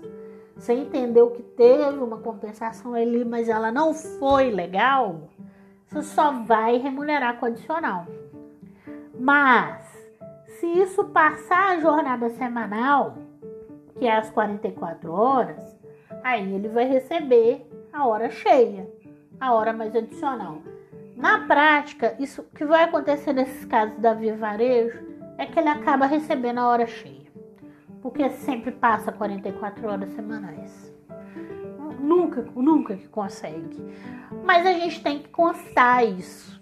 você 0.57 0.73
entendeu 0.73 1.31
que 1.31 1.43
teve 1.43 1.99
uma 1.99 2.17
compensação 2.17 2.93
ali, 2.93 3.23
mas 3.23 3.47
ela 3.47 3.71
não 3.71 3.93
foi 3.93 4.49
legal, 4.49 5.29
você 5.85 6.01
só 6.01 6.31
vai 6.31 6.77
remunerar 6.77 7.37
com 7.39 7.45
adicional. 7.45 8.05
Mas, 9.19 9.85
se 10.59 10.65
isso 10.65 11.05
passar 11.05 11.75
a 11.75 11.79
jornada 11.79 12.29
semanal, 12.29 13.17
que 13.97 14.05
é 14.05 14.15
as 14.15 14.29
44 14.29 15.11
horas, 15.11 15.77
aí 16.23 16.53
ele 16.53 16.67
vai 16.67 16.85
receber 16.85 17.65
a 17.93 18.05
hora 18.05 18.29
cheia, 18.29 18.89
a 19.39 19.53
hora 19.53 19.73
mais 19.73 19.95
adicional. 19.95 20.61
Na 21.15 21.47
prática, 21.47 22.15
isso 22.19 22.43
que 22.53 22.65
vai 22.65 22.83
acontecer 22.83 23.33
nesses 23.33 23.65
casos 23.65 23.97
da 23.99 24.13
Via 24.13 24.35
Varejo 24.35 25.03
é 25.37 25.45
que 25.45 25.59
ele 25.59 25.69
acaba 25.69 26.05
recebendo 26.05 26.59
a 26.59 26.67
hora 26.67 26.85
cheia, 26.85 27.16
porque 28.01 28.29
sempre 28.29 28.71
passa 28.71 29.11
44 29.11 29.87
horas 29.87 30.09
semanais. 30.09 30.93
Nunca, 31.99 32.45
nunca 32.55 32.95
que 32.95 33.07
consegue. 33.07 33.83
Mas 34.43 34.65
a 34.65 34.73
gente 34.73 35.01
tem 35.03 35.19
que 35.19 35.29
constar 35.29 36.05
isso, 36.05 36.61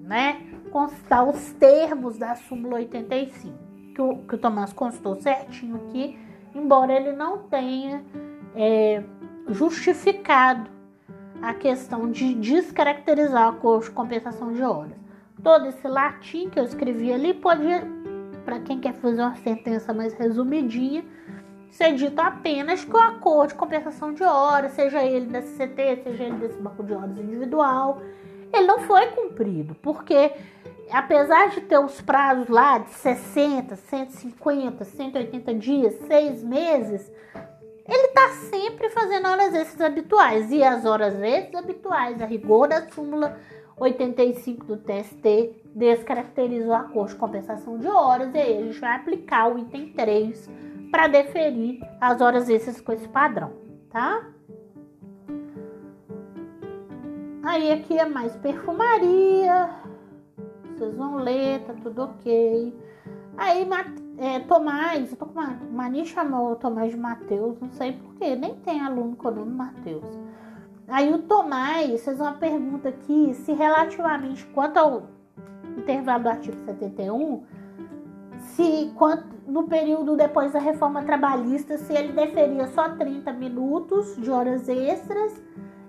né? 0.00 0.42
Constar 0.70 1.28
os 1.28 1.52
termos 1.52 2.18
da 2.18 2.34
súmula 2.34 2.76
85, 2.76 3.58
que 3.94 4.00
o, 4.00 4.16
que 4.18 4.34
o 4.34 4.38
Tomás 4.38 4.72
constou 4.72 5.14
certinho 5.16 5.76
aqui 5.76 6.18
embora 6.54 6.92
ele 6.92 7.12
não 7.12 7.38
tenha 7.38 8.04
é, 8.54 9.02
justificado 9.48 10.70
a 11.40 11.54
questão 11.54 12.10
de 12.10 12.34
descaracterizar 12.34 13.48
a 13.48 13.52
cor 13.52 13.82
de 13.82 13.90
compensação 13.90 14.52
de 14.52 14.62
horas. 14.62 14.96
Todo 15.42 15.66
esse 15.66 15.88
latim 15.88 16.48
que 16.48 16.58
eu 16.58 16.64
escrevi 16.64 17.12
ali 17.12 17.34
pode, 17.34 17.64
para 18.44 18.60
quem 18.60 18.80
quer 18.80 18.94
fazer 18.94 19.20
uma 19.20 19.36
sentença 19.36 19.92
mais 19.92 20.14
resumidinha, 20.14 21.04
ser 21.70 21.94
dito 21.94 22.20
apenas 22.20 22.84
que 22.84 22.94
o 22.94 22.98
acordo 22.98 23.50
de 23.50 23.54
compensação 23.54 24.12
de 24.12 24.22
horas, 24.22 24.72
seja 24.72 25.02
ele 25.04 25.26
da 25.26 25.40
CCT, 25.40 26.02
seja 26.04 26.24
ele 26.24 26.36
desse 26.36 26.60
banco 26.60 26.82
de 26.82 26.92
horas 26.92 27.16
individual, 27.16 28.02
ele 28.52 28.66
não 28.66 28.80
foi 28.80 29.06
cumprido, 29.06 29.74
porque 29.76 30.32
apesar 30.90 31.48
de 31.48 31.62
ter 31.62 31.78
os 31.78 32.00
prazos 32.00 32.48
lá 32.48 32.78
de 32.78 32.90
60, 32.90 33.76
150, 33.76 34.84
180 34.84 35.54
dias, 35.54 35.94
seis 36.06 36.42
meses, 36.42 37.10
ele 37.88 38.06
está 38.06 38.28
sempre 38.50 38.90
fazendo 38.90 39.26
horas 39.26 39.54
extras 39.54 39.80
habituais. 39.80 40.52
E 40.52 40.62
as 40.62 40.84
horas 40.84 41.14
extras 41.20 41.62
habituais, 41.64 42.20
a 42.20 42.26
rigor 42.26 42.68
da 42.68 42.88
súmula 42.90 43.38
85 43.76 44.66
do 44.66 44.76
TST, 44.76 45.61
descaracteriza 45.74 46.68
o 46.68 46.74
acordo 46.74 47.10
de 47.10 47.16
compensação 47.16 47.78
de 47.78 47.88
horas. 47.88 48.34
E 48.34 48.38
aí 48.38 48.58
a 48.58 48.62
gente 48.62 48.80
vai 48.80 48.96
aplicar 48.96 49.52
o 49.52 49.58
item 49.58 49.92
3 49.92 50.50
para 50.90 51.08
deferir 51.08 51.80
as 52.00 52.20
horas 52.20 52.48
extras 52.48 52.80
com 52.80 52.92
esse 52.92 53.08
padrão, 53.08 53.52
tá? 53.90 54.26
Aí 57.42 57.72
aqui 57.72 57.98
é 57.98 58.04
mais 58.04 58.36
perfumaria, 58.36 59.70
vocês 60.76 60.94
vão 60.94 61.16
ler, 61.16 61.60
tá 61.64 61.74
tudo 61.82 62.02
ok. 62.02 62.78
Aí 63.36 63.66
é, 64.18 64.40
Tomás, 64.40 65.10
eu 65.10 65.16
tô 65.16 65.26
com 65.26 65.40
uma 65.40 65.58
mania 65.72 66.04
chamou 66.04 66.52
o 66.52 66.56
Tomás 66.56 66.92
de 66.92 66.96
Mateus, 66.96 67.58
não 67.60 67.70
sei 67.70 67.92
porquê, 67.92 68.36
nem 68.36 68.54
tem 68.56 68.80
aluno 68.80 69.16
com 69.16 69.28
o 69.28 69.30
nome 69.30 69.52
Mateus. 69.52 70.04
Aí 70.86 71.12
o 71.12 71.18
Tomás 71.22 72.04
fez 72.04 72.20
uma 72.20 72.34
pergunta 72.34 72.90
aqui, 72.90 73.32
se 73.34 73.52
relativamente 73.52 74.44
quanto 74.46 74.76
ao 74.76 75.02
intervalo 75.80 76.24
do 76.24 76.28
artigo 76.28 76.56
71, 76.64 77.42
se 78.38 78.92
quanto, 78.96 79.24
no 79.46 79.64
período 79.64 80.16
depois 80.16 80.52
da 80.52 80.58
reforma 80.58 81.02
trabalhista, 81.02 81.78
se 81.78 81.92
ele 81.92 82.12
deferia 82.12 82.66
só 82.68 82.90
30 82.90 83.32
minutos 83.32 84.16
de 84.16 84.30
horas 84.30 84.68
extras 84.68 85.42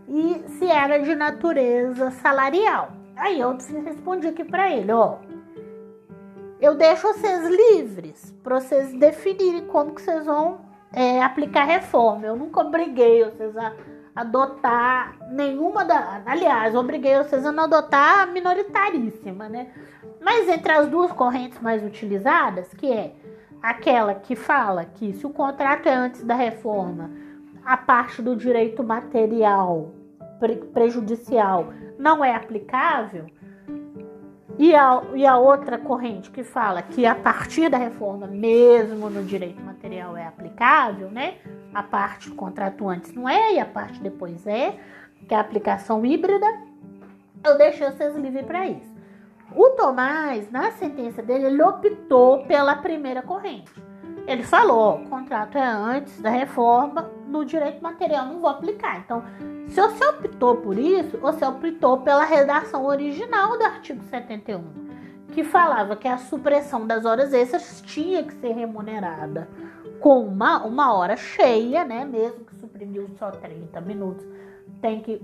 e 0.08 0.44
se 0.48 0.66
era 0.66 1.00
de 1.00 1.16
natureza 1.16 2.12
salarial. 2.12 2.92
Aí 3.16 3.40
eu 3.40 3.56
respondi 3.84 4.28
aqui 4.28 4.44
para 4.44 4.72
ele, 4.72 4.92
ó. 4.92 5.18
Eu 6.60 6.76
deixo 6.76 7.08
vocês 7.08 7.46
livres 7.74 8.34
para 8.44 8.60
vocês 8.60 8.94
definirem 8.94 9.66
como 9.68 9.94
que 9.94 10.02
vocês 10.02 10.26
vão 10.26 10.62
é, 10.94 11.22
aplicar 11.22 11.66
reforma. 11.66 12.26
Eu 12.26 12.36
nunca 12.36 12.62
obriguei 12.62 13.24
vocês 13.26 13.56
a 13.58 13.74
adotar 14.16 15.18
nenhuma 15.30 15.84
da. 15.84 16.22
Aliás, 16.26 16.76
obriguei 16.76 17.18
vocês 17.18 17.46
a 17.46 17.52
não 17.52 17.64
adotar 17.64 18.20
a 18.20 18.26
minoritaríssima, 18.26 19.50
né? 19.50 19.72
Mas 20.22 20.48
entre 20.48 20.72
as 20.72 20.88
duas 20.88 21.12
correntes 21.12 21.60
mais 21.60 21.84
utilizadas, 21.84 22.74
que 22.74 22.92
é 22.92 23.14
aquela 23.62 24.14
que 24.14 24.36
fala 24.36 24.86
que 24.86 25.14
se 25.14 25.26
o 25.26 25.30
contrato 25.30 25.88
é 25.88 25.94
antes 25.94 26.24
da 26.24 26.36
reforma, 26.36 27.12
a 27.66 27.78
parte 27.78 28.22
do 28.22 28.36
direito 28.36 28.84
material 28.84 29.92
prejudicial 30.74 31.74
não 31.98 32.24
é 32.24 32.36
aplicável, 32.36 33.28
e 34.58 34.76
a, 34.76 35.02
e 35.16 35.26
a 35.26 35.38
outra 35.38 35.78
corrente 35.78 36.30
que 36.30 36.44
fala 36.44 36.82
que 36.82 37.06
a 37.06 37.16
partir 37.16 37.70
da 37.70 37.78
reforma, 37.78 38.28
mesmo 38.28 39.10
no 39.10 39.24
direito 39.24 39.62
material, 39.62 40.16
é 40.16 40.28
aplicável, 40.28 41.10
né? 41.10 41.36
A 41.74 41.82
parte 41.82 42.30
do 42.30 42.36
contrato 42.36 42.88
antes 42.88 43.14
não 43.14 43.28
é 43.28 43.54
e 43.54 43.60
a 43.60 43.66
parte 43.66 44.00
depois 44.00 44.46
é, 44.46 44.78
que 45.28 45.34
é 45.34 45.38
a 45.38 45.42
aplicação 45.42 46.06
híbrida. 46.06 46.46
eu 47.44 47.58
deixei 47.58 47.90
vocês 47.90 48.16
livres 48.16 48.46
para 48.46 48.68
isso. 48.68 48.94
O 49.56 49.72
Tomás, 49.72 50.50
na 50.52 50.72
sentença 50.72 51.22
dele, 51.22 51.46
ele 51.46 51.62
optou 51.62 52.46
pela 52.46 52.76
primeira 52.76 53.22
corrente. 53.22 53.72
Ele 54.26 54.44
falou: 54.44 55.02
o 55.02 55.10
contrato 55.10 55.58
é 55.58 55.66
antes 55.66 56.22
da 56.22 56.30
reforma, 56.30 57.12
no 57.28 57.44
direito 57.44 57.82
material 57.82 58.28
não 58.28 58.40
vou 58.40 58.50
aplicar. 58.50 59.00
Então, 59.00 59.24
se 59.68 59.82
você 59.82 60.06
optou 60.06 60.58
por 60.58 60.78
isso, 60.78 61.18
você 61.18 61.46
optou 61.46 62.00
pela 62.00 62.24
redação 62.24 62.86
original 62.86 63.58
do 63.58 63.64
artigo 63.64 64.04
71, 64.06 64.64
que 65.34 65.44
falava 65.44 65.96
que 65.96 66.08
a 66.08 66.18
supressão 66.18 66.88
das 66.88 67.06
horas 67.06 67.34
extras 67.34 67.82
tinha 67.82 68.24
que 68.24 68.34
ser 68.36 68.54
remunerada 68.54 69.48
com 70.04 70.20
uma, 70.20 70.62
uma 70.66 70.94
hora 70.94 71.16
cheia, 71.16 71.86
né? 71.86 72.04
Mesmo 72.04 72.44
que 72.44 72.54
suprimiu 72.56 73.08
só 73.18 73.32
30 73.32 73.80
minutos, 73.80 74.28
tem 74.82 75.00
que 75.00 75.22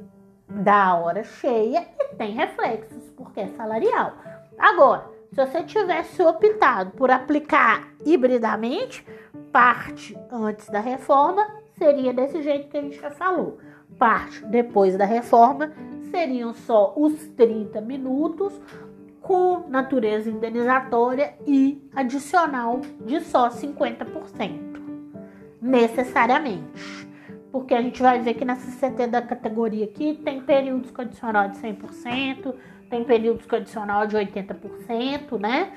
dar 0.48 0.88
a 0.88 0.96
hora 0.96 1.22
cheia 1.22 1.86
e 2.00 2.16
tem 2.16 2.32
reflexos, 2.32 3.12
porque 3.18 3.42
é 3.42 3.48
salarial. 3.50 4.14
Agora, 4.58 5.04
se 5.34 5.46
você 5.46 5.64
tivesse 5.64 6.24
optado 6.24 6.92
por 6.92 7.12
aplicar 7.12 7.90
hibridamente, 8.06 9.06
parte 9.52 10.18
antes 10.32 10.70
da 10.70 10.80
reforma 10.80 11.46
seria 11.78 12.14
desse 12.14 12.42
jeito 12.42 12.70
que 12.70 12.78
a 12.78 12.82
gente 12.82 13.02
já 13.02 13.12
falou. 13.12 13.58
Parte 13.98 14.46
depois 14.46 14.98
da 14.98 15.04
reforma 15.04 15.74
seriam 16.10 16.54
só 16.54 16.94
os 16.96 17.28
30 17.36 17.82
minutos 17.82 18.54
com 19.22 19.66
natureza 19.68 20.30
indenizatória 20.30 21.34
e 21.46 21.86
adicional 21.94 22.80
de 23.06 23.20
só 23.20 23.50
50%. 23.50 24.69
Necessariamente. 25.62 27.08
Porque 27.52 27.74
a 27.74 27.82
gente 27.82 28.02
vai 28.02 28.22
ver 28.22 28.36
que 28.36 28.46
nessa 28.46 28.70
CT 28.72 29.08
da 29.08 29.22
categoria 29.22 29.86
aqui 29.86 30.20
tem 30.24 30.42
períodos 30.42 30.92
com 30.92 31.02
adicional 31.02 31.50
de 31.50 31.58
100%, 31.58 32.54
tem 32.90 33.04
períodos 33.04 33.46
com 33.46 33.56
adicional 33.56 34.06
de 34.06 34.16
80%, 34.16 35.40
né? 35.40 35.72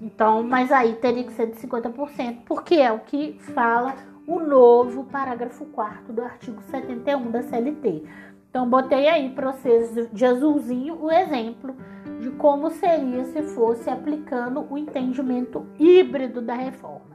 Então, 0.00 0.42
mas 0.42 0.72
aí 0.72 0.94
teria 0.94 1.24
que 1.24 1.32
ser 1.32 1.48
de 1.48 1.56
50%, 1.56 2.38
porque 2.46 2.76
é 2.76 2.90
o 2.90 3.00
que 3.00 3.38
fala 3.54 3.94
o 4.26 4.38
novo 4.40 5.04
parágrafo 5.04 5.66
4 5.66 6.12
do 6.12 6.22
artigo 6.22 6.62
71 6.62 7.30
da 7.30 7.42
CLT. 7.42 8.04
Então, 8.48 8.68
botei 8.68 9.08
aí 9.08 9.30
para 9.30 9.52
vocês 9.52 10.08
de 10.12 10.24
azulzinho 10.24 10.98
o 11.00 11.10
exemplo 11.10 11.74
de 12.20 12.30
como 12.30 12.70
seria 12.70 13.24
se 13.24 13.42
fosse 13.42 13.88
aplicando 13.90 14.66
o 14.70 14.78
entendimento 14.78 15.66
híbrido 15.78 16.40
da 16.40 16.54
reforma. 16.54 17.09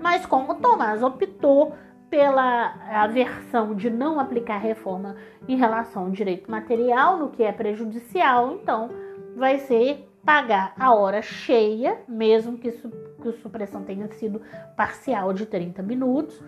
Mas 0.00 0.24
como 0.24 0.56
Tomás 0.56 1.02
optou 1.02 1.74
pela 2.10 2.74
aversão 2.90 3.74
de 3.74 3.90
não 3.90 4.18
aplicar 4.18 4.58
reforma 4.58 5.16
em 5.46 5.56
relação 5.56 6.04
ao 6.04 6.10
direito 6.10 6.50
material, 6.50 7.18
no 7.18 7.30
que 7.30 7.42
é 7.42 7.52
prejudicial, 7.52 8.52
então 8.54 8.90
vai 9.36 9.58
ser 9.58 10.08
pagar 10.24 10.74
a 10.78 10.94
hora 10.94 11.22
cheia, 11.22 11.98
mesmo 12.06 12.58
que, 12.58 12.70
su 12.72 12.90
que 13.22 13.28
a 13.28 13.32
supressão 13.32 13.82
tenha 13.82 14.06
sido 14.12 14.40
parcial 14.76 15.32
de 15.32 15.46
30 15.46 15.82
minutos, 15.82 16.42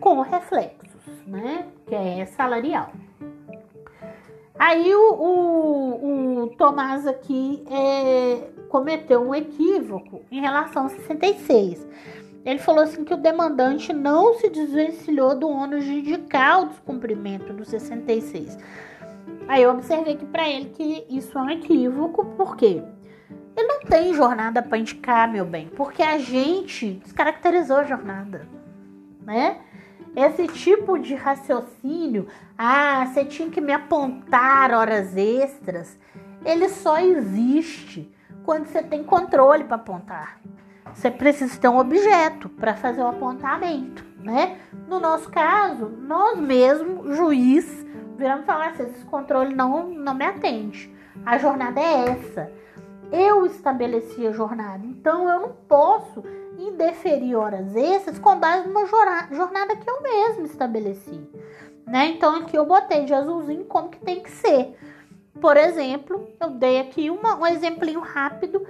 com 0.00 0.20
reflexos, 0.20 1.26
né? 1.26 1.66
Que 1.86 1.94
é 1.94 2.26
salarial. 2.26 2.92
Aí 4.56 4.94
o, 4.94 5.14
o, 5.14 6.42
o 6.42 6.46
Tomás 6.56 7.06
aqui 7.06 7.64
é, 7.68 8.50
cometeu 8.68 9.20
um 9.20 9.34
equívoco 9.34 10.22
em 10.30 10.40
relação 10.40 10.86
a 10.86 10.88
66 10.88 11.86
ele 12.44 12.58
falou 12.58 12.82
assim 12.82 13.04
que 13.04 13.14
o 13.14 13.16
demandante 13.16 13.92
não 13.92 14.34
se 14.34 14.50
desvencilhou 14.50 15.34
do 15.34 15.48
ônus 15.48 15.84
de 15.84 15.98
indicar 15.98 16.62
o 16.62 16.66
descumprimento 16.66 17.52
do 17.52 17.64
66. 17.64 18.58
Aí 19.48 19.62
eu 19.62 19.70
observei 19.70 20.16
que 20.16 20.26
para 20.26 20.48
ele 20.48 20.70
que 20.70 21.06
isso 21.08 21.38
é 21.38 21.42
um 21.42 21.50
equívoco, 21.50 22.24
por 22.36 22.56
quê? 22.56 22.82
Ele 23.56 23.66
não 23.66 23.80
tem 23.80 24.12
jornada 24.12 24.62
para 24.62 24.78
indicar, 24.78 25.30
meu 25.30 25.44
bem, 25.44 25.68
porque 25.68 26.02
a 26.02 26.18
gente 26.18 26.94
descaracterizou 27.04 27.78
a 27.78 27.84
jornada, 27.84 28.46
né? 29.22 29.58
Esse 30.16 30.46
tipo 30.46 30.98
de 30.98 31.14
raciocínio, 31.14 32.28
ah, 32.56 33.06
você 33.06 33.24
tinha 33.24 33.48
que 33.50 33.60
me 33.60 33.72
apontar 33.72 34.72
horas 34.72 35.16
extras, 35.16 35.98
ele 36.44 36.68
só 36.68 36.98
existe 36.98 38.12
quando 38.44 38.66
você 38.66 38.82
tem 38.82 39.02
controle 39.02 39.64
para 39.64 39.76
apontar. 39.76 40.40
Você 40.94 41.10
precisa 41.10 41.58
ter 41.58 41.68
um 41.68 41.78
objeto 41.78 42.48
para 42.48 42.74
fazer 42.74 43.02
o 43.02 43.08
apontamento, 43.08 44.04
né? 44.20 44.58
No 44.88 45.00
nosso 45.00 45.28
caso, 45.28 45.88
nós 45.88 46.38
mesmos, 46.38 47.16
juiz, 47.16 47.84
viramos 48.16 48.46
falar 48.46 48.68
assim, 48.68 48.84
esse 48.84 49.04
controle 49.04 49.54
não, 49.54 49.88
não 49.88 50.14
me 50.14 50.24
atende. 50.24 50.94
A 51.26 51.36
jornada 51.36 51.80
é 51.80 52.10
essa. 52.10 52.50
Eu 53.12 53.44
estabeleci 53.44 54.26
a 54.26 54.32
jornada, 54.32 54.84
então 54.86 55.28
eu 55.28 55.40
não 55.40 55.52
posso 55.68 56.24
indeferir 56.58 57.36
horas 57.36 57.74
extras 57.76 58.18
com 58.18 58.38
base 58.38 58.66
numa 58.66 58.86
jornada 58.86 59.76
que 59.76 59.88
eu 59.88 60.02
mesmo 60.02 60.46
estabeleci. 60.46 61.20
Né? 61.86 62.08
Então 62.08 62.36
aqui 62.36 62.56
eu 62.56 62.64
botei 62.64 63.04
de 63.04 63.12
azulzinho 63.12 63.64
como 63.64 63.90
que 63.90 63.98
tem 63.98 64.22
que 64.22 64.30
ser. 64.30 64.76
Por 65.40 65.56
exemplo, 65.56 66.28
eu 66.40 66.50
dei 66.50 66.80
aqui 66.80 67.10
uma, 67.10 67.36
um 67.36 67.46
exemplinho 67.46 68.00
rápido 68.00 68.64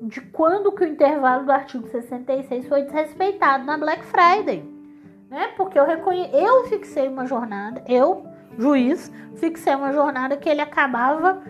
de 0.00 0.20
quando 0.20 0.72
que 0.72 0.84
o 0.84 0.86
intervalo 0.86 1.44
do 1.44 1.52
artigo 1.52 1.88
66 1.88 2.68
foi 2.68 2.82
desrespeitado 2.82 3.64
na 3.64 3.76
Black 3.76 4.04
Friday, 4.04 4.64
né? 5.28 5.48
Porque 5.56 5.78
eu 5.78 5.84
reconhe... 5.84 6.30
eu 6.32 6.64
fixei 6.64 7.08
uma 7.08 7.26
jornada, 7.26 7.82
eu, 7.86 8.26
juiz, 8.56 9.12
fixei 9.36 9.74
uma 9.74 9.92
jornada 9.92 10.36
que 10.36 10.48
ele 10.48 10.60
acabava 10.60 11.42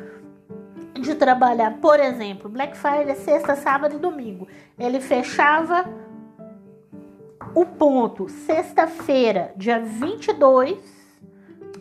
de 0.95 1.15
trabalhar, 1.15 1.79
por 1.81 2.01
exemplo, 2.01 2.49
Black 2.49 2.77
Friday, 2.77 3.15
sexta, 3.17 3.55
sábado 3.55 3.97
e 3.97 3.99
domingo. 3.99 4.49
Ele 4.79 5.01
fechava 5.01 5.85
o 7.55 7.65
ponto 7.65 8.29
sexta-feira, 8.29 9.53
dia 9.57 9.79
22, 9.79 10.79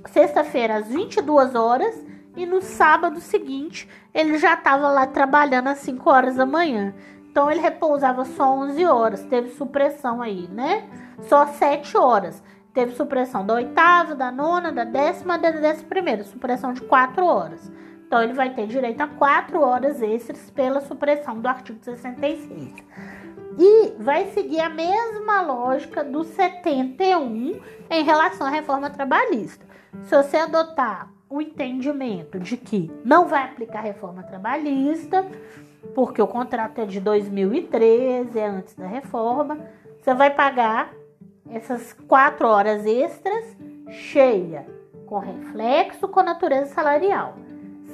sexta-feira 0.06 0.76
às 0.76 0.88
22 0.88 1.56
horas 1.56 2.06
e 2.38 2.46
no 2.46 2.62
sábado 2.62 3.20
seguinte 3.20 3.90
ele 4.14 4.38
já 4.38 4.54
estava 4.54 4.88
lá 4.90 5.08
trabalhando 5.08 5.68
às 5.68 5.80
5 5.80 6.10
horas 6.10 6.36
da 6.36 6.46
manhã. 6.46 6.94
Então 7.30 7.52
ele 7.52 7.60
repousava 7.60 8.24
só 8.24 8.54
11 8.54 8.86
horas, 8.86 9.24
teve 9.24 9.50
supressão 9.50 10.22
aí, 10.22 10.48
né? 10.48 10.88
Só 11.24 11.48
7 11.48 11.98
horas. 11.98 12.42
Teve 12.74 12.96
supressão 12.96 13.44
da 13.44 13.56
oitava, 13.56 14.14
da 14.14 14.32
nona, 14.32 14.72
da 14.72 14.84
décima, 14.84 15.36
da 15.36 15.50
décima 15.50 15.90
primeira, 15.90 16.24
supressão 16.24 16.74
de 16.74 16.82
4 16.82 17.26
horas. 17.26 17.72
Então 18.06 18.22
ele 18.22 18.34
vai 18.34 18.52
ter 18.52 18.68
direito 18.68 19.02
a 19.02 19.08
4 19.08 19.60
horas 19.60 20.02
extras 20.02 20.52
pela 20.52 20.80
supressão 20.80 21.42
do 21.42 21.48
artigo 21.48 21.80
66. 21.82 22.76
E 23.58 23.94
vai 24.00 24.28
seguir 24.28 24.60
a 24.60 24.70
mesma 24.70 25.42
lógica 25.42 26.04
do 26.04 26.24
71 26.24 27.60
em 27.90 28.04
relação 28.04 28.46
à 28.46 28.52
reforma 28.52 28.92
trabalhista. 28.92 29.66
Se 30.04 30.16
você 30.16 30.38
adotar 30.38 31.17
o 31.30 31.42
entendimento 31.42 32.40
de 32.40 32.56
que 32.56 32.92
não 33.04 33.28
vai 33.28 33.44
aplicar 33.44 33.82
reforma 33.82 34.24
trabalhista, 34.24 35.26
porque 35.94 36.22
o 36.22 36.28
contrato 36.28 36.80
é 36.80 36.86
de 36.86 37.00
2013, 37.00 38.38
é 38.38 38.48
antes 38.48 38.74
da 38.76 38.88
reforma, 38.88 39.60
você 40.00 40.14
vai 40.14 40.34
pagar 40.34 40.94
essas 41.50 41.94
quatro 41.94 42.48
horas 42.48 42.86
extras 42.86 43.58
cheia, 43.90 44.66
com 45.06 45.20
reflexo 45.20 46.08
com 46.08 46.22
natureza 46.22 46.74
salarial. 46.74 47.36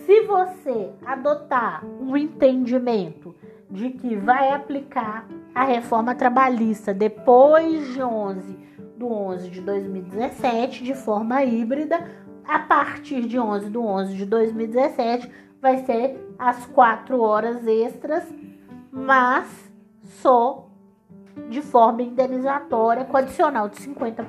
Se 0.05 0.21
você 0.21 0.91
adotar 1.05 1.85
um 1.85 2.17
entendimento 2.17 3.35
de 3.69 3.89
que 3.89 4.15
vai 4.15 4.51
aplicar 4.51 5.27
a 5.55 5.63
reforma 5.63 6.13
trabalhista 6.13 6.93
depois 6.93 7.93
de 7.93 8.01
11 8.01 8.57
do 8.97 9.07
11 9.07 9.49
de 9.49 9.61
2017 9.61 10.83
de 10.83 10.93
forma 10.93 11.43
híbrida, 11.43 12.07
a 12.47 12.59
partir 12.59 13.21
de 13.27 13.39
11 13.39 13.69
de 13.69 13.77
11 13.77 14.15
de 14.15 14.25
2017 14.25 15.31
vai 15.61 15.77
ser 15.85 16.35
as 16.37 16.65
4 16.65 17.19
horas 17.19 17.65
extras, 17.65 18.23
mas 18.91 19.71
só 20.21 20.67
de 21.49 21.61
forma 21.61 22.01
indenizatória 22.01 23.05
com 23.05 23.17
adicional 23.17 23.69
de 23.69 23.77
50%, 23.77 24.27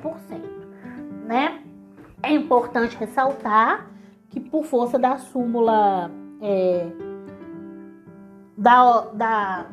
né? 1.25 1.61
É 2.23 2.33
importante 2.33 2.97
ressaltar 2.97 3.87
que 4.29 4.39
por 4.39 4.63
força 4.65 4.97
da 4.97 5.17
súmula 5.17 6.09
é, 6.41 6.87
da, 8.57 9.01
da 9.13 9.65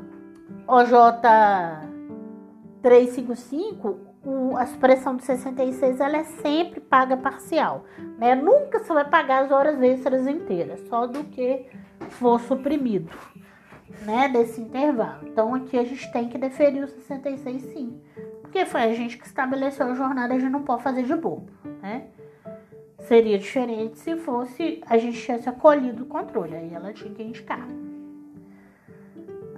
OJ 0.67 0.91
355, 2.83 4.12
o, 4.25 4.57
a 4.57 4.67
supressão 4.67 5.17
de 5.17 5.25
66 5.25 6.01
ela 6.01 6.19
é 6.19 6.25
sempre 6.25 6.81
paga 6.81 7.17
parcial. 7.17 7.85
Né? 8.19 8.35
Nunca 8.35 8.79
você 8.79 8.93
vai 8.93 9.09
pagar 9.09 9.45
as 9.45 9.51
horas 9.51 9.81
extras 9.83 10.27
inteiras, 10.27 10.81
só 10.89 11.07
do 11.07 11.25
que 11.25 11.67
for 12.11 12.41
suprimido 12.41 13.11
né, 14.05 14.29
desse 14.29 14.61
intervalo. 14.61 15.29
Então 15.29 15.55
aqui 15.55 15.79
a 15.79 15.85
gente 15.85 16.11
tem 16.13 16.29
que 16.29 16.39
deferir 16.39 16.85
o 16.85 16.89
66 16.89 17.63
sim. 17.73 18.01
Porque 18.41 18.65
foi 18.67 18.83
a 18.83 18.93
gente 18.93 19.17
que 19.17 19.27
estabeleceu 19.27 19.87
a 19.87 19.95
jornada, 19.95 20.35
a 20.35 20.39
gente 20.39 20.53
não 20.53 20.63
pode 20.63 20.83
fazer 20.83 21.03
de 21.03 21.15
bobo. 21.15 21.51
Né? 21.83 22.09
seria 23.03 23.39
diferente 23.39 23.99
se 23.99 24.17
fosse 24.17 24.81
a 24.87 24.97
gente 24.97 25.21
tivesse 25.21 25.49
acolhido 25.49 26.05
o 26.05 26.07
controle, 26.07 26.57
aí 26.57 26.73
ela 26.73 26.93
tinha 26.93 27.13
que 27.13 27.23
indicar. 27.23 27.67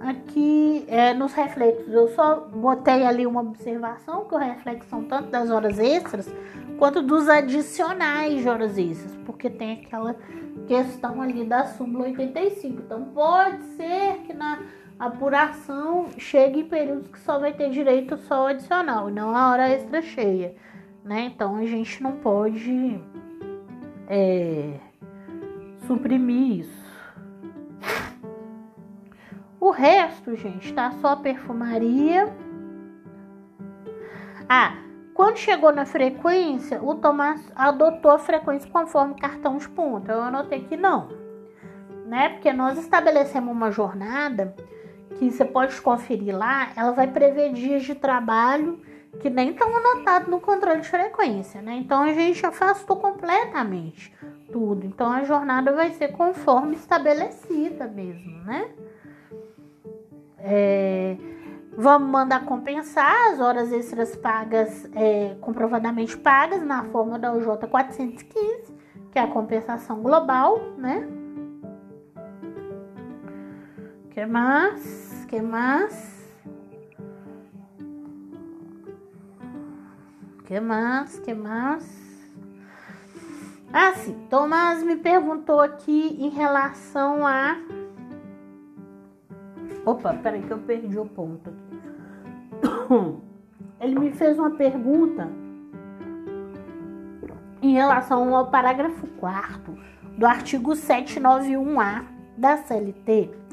Aqui 0.05 0.85
é, 0.87 1.15
nos 1.15 1.33
reflexos 1.33 1.91
eu 1.91 2.07
só 2.09 2.41
botei 2.41 3.03
ali 3.03 3.25
uma 3.25 3.41
observação 3.41 4.25
que 4.25 4.35
o 4.35 4.37
reflexo 4.37 4.87
são 4.87 5.03
tanto 5.03 5.31
das 5.31 5.49
horas 5.49 5.79
extras 5.79 6.31
quanto 6.77 7.01
dos 7.01 7.27
adicionais 7.27 8.43
de 8.43 8.47
horas 8.47 8.77
extras, 8.77 9.15
porque 9.25 9.49
tem 9.49 9.81
aquela 9.83 10.15
questão 10.67 11.23
ali 11.23 11.43
da 11.43 11.65
súmula 11.65 12.05
85. 12.05 12.83
Então 12.83 13.05
pode 13.15 13.63
ser 13.77 14.17
que 14.27 14.33
na 14.33 14.59
apuração 14.99 16.09
chegue 16.19 16.59
em 16.59 16.65
períodos 16.65 17.07
que 17.07 17.19
só 17.21 17.39
vai 17.39 17.53
ter 17.53 17.71
direito 17.71 18.15
só 18.15 18.41
ao 18.41 18.47
adicional 18.47 19.09
e 19.09 19.11
não 19.11 19.35
a 19.35 19.49
hora 19.49 19.69
extra 19.69 20.03
cheia, 20.03 20.53
né? 21.03 21.31
Então 21.33 21.55
a 21.55 21.65
gente 21.65 22.03
não 22.03 22.11
pode 22.17 23.01
é, 24.07 24.73
suprimir 25.87 26.59
isso. 26.59 26.84
O 29.65 29.71
resto, 29.71 30.35
gente, 30.35 30.71
tá 30.75 30.91
só 31.01 31.15
perfumaria. 31.15 32.31
Ah, 34.47 34.77
quando 35.11 35.37
chegou 35.37 35.73
na 35.73 35.87
frequência, 35.87 36.79
o 36.83 36.93
Tomás 36.93 37.51
adotou 37.55 38.11
a 38.11 38.19
frequência 38.19 38.69
conforme 38.69 39.15
cartão 39.15 39.57
de 39.57 39.67
ponto. 39.67 40.11
Eu 40.11 40.21
anotei 40.21 40.65
que 40.65 40.77
não, 40.77 41.09
né? 42.05 42.29
Porque 42.29 42.53
nós 42.53 42.77
estabelecemos 42.77 43.51
uma 43.51 43.71
jornada 43.71 44.55
que 45.17 45.31
você 45.31 45.43
pode 45.43 45.81
conferir 45.81 46.37
lá, 46.37 46.69
ela 46.75 46.91
vai 46.91 47.07
prever 47.07 47.51
dias 47.51 47.81
de 47.81 47.95
trabalho 47.95 48.79
que 49.19 49.31
nem 49.31 49.49
estão 49.49 49.75
anotados 49.75 50.27
no 50.27 50.39
controle 50.39 50.81
de 50.81 50.87
frequência, 50.87 51.59
né? 51.59 51.75
Então 51.77 52.03
a 52.03 52.13
gente 52.13 52.45
afastou 52.45 52.97
completamente 52.97 54.13
tudo. 54.51 54.85
Então 54.85 55.11
a 55.11 55.23
jornada 55.23 55.71
vai 55.71 55.89
ser 55.89 56.09
conforme 56.09 56.75
estabelecida 56.75 57.87
mesmo, 57.87 58.43
né? 58.43 58.69
É, 60.37 61.17
vamos 61.77 62.09
mandar 62.09 62.45
compensar 62.45 63.31
as 63.31 63.39
horas 63.39 63.71
extras 63.71 64.15
pagas, 64.15 64.89
é, 64.93 65.35
comprovadamente 65.41 66.17
pagas, 66.17 66.61
na 66.61 66.83
forma 66.85 67.17
da 67.17 67.33
UJ 67.33 67.67
415, 67.69 68.73
que 69.11 69.19
é 69.19 69.21
a 69.21 69.27
compensação 69.27 70.01
global, 70.01 70.59
né? 70.77 71.07
que 74.11 74.25
mais? 74.25 75.25
que 75.27 75.41
mais? 75.41 76.15
que 80.45 80.59
mais? 80.59 81.19
que 81.19 81.33
mais? 81.33 82.05
Ah, 83.73 83.91
sim. 83.95 84.15
Tomás 84.29 84.81
me 84.83 84.95
perguntou 84.95 85.59
aqui 85.59 86.15
em 86.17 86.29
relação 86.29 87.27
a. 87.27 87.57
Opa, 89.85 90.13
peraí 90.15 90.41
que 90.41 90.51
eu 90.51 90.59
perdi 90.59 90.97
o 90.97 91.05
ponto. 91.05 91.53
Ele 93.79 93.99
me 93.99 94.11
fez 94.11 94.39
uma 94.39 94.51
pergunta 94.51 95.29
em 97.61 97.73
relação 97.73 98.35
ao 98.35 98.49
parágrafo 98.49 99.05
4 99.19 99.77
do 100.17 100.25
artigo 100.25 100.71
791A 100.71 102.05
da 102.37 102.57
CLT 102.57 103.45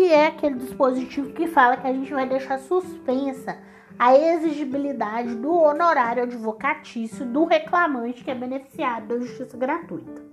que 0.00 0.10
é 0.10 0.28
aquele 0.28 0.54
dispositivo 0.54 1.30
que 1.34 1.46
fala 1.46 1.76
que 1.76 1.86
a 1.86 1.92
gente 1.92 2.10
vai 2.10 2.26
deixar 2.26 2.58
suspensa 2.58 3.58
a 3.98 4.16
exigibilidade 4.16 5.34
do 5.34 5.52
honorário 5.52 6.22
advocatício 6.22 7.26
do 7.26 7.44
reclamante 7.44 8.24
que 8.24 8.30
é 8.30 8.34
beneficiado 8.34 9.08
da 9.08 9.18
justiça 9.18 9.58
gratuita. 9.58 10.29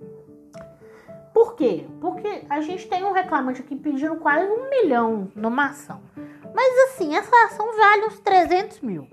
Por 1.38 1.54
quê? 1.54 1.86
Porque 2.02 2.46
a 2.50 2.62
gente 2.62 2.88
tem 2.88 3.04
um 3.04 3.12
reclamante 3.12 3.62
aqui 3.62 3.76
pedindo 3.76 4.16
quase 4.16 4.52
um 4.52 4.72
milhão 4.72 5.32
numa 5.36 5.68
ação. 5.68 6.02
Mas 6.52 6.90
assim, 6.90 7.16
essa 7.16 7.46
ação 7.46 7.78
vale 7.78 8.08
uns 8.08 8.20
300 8.22 8.82
mil. 8.82 9.08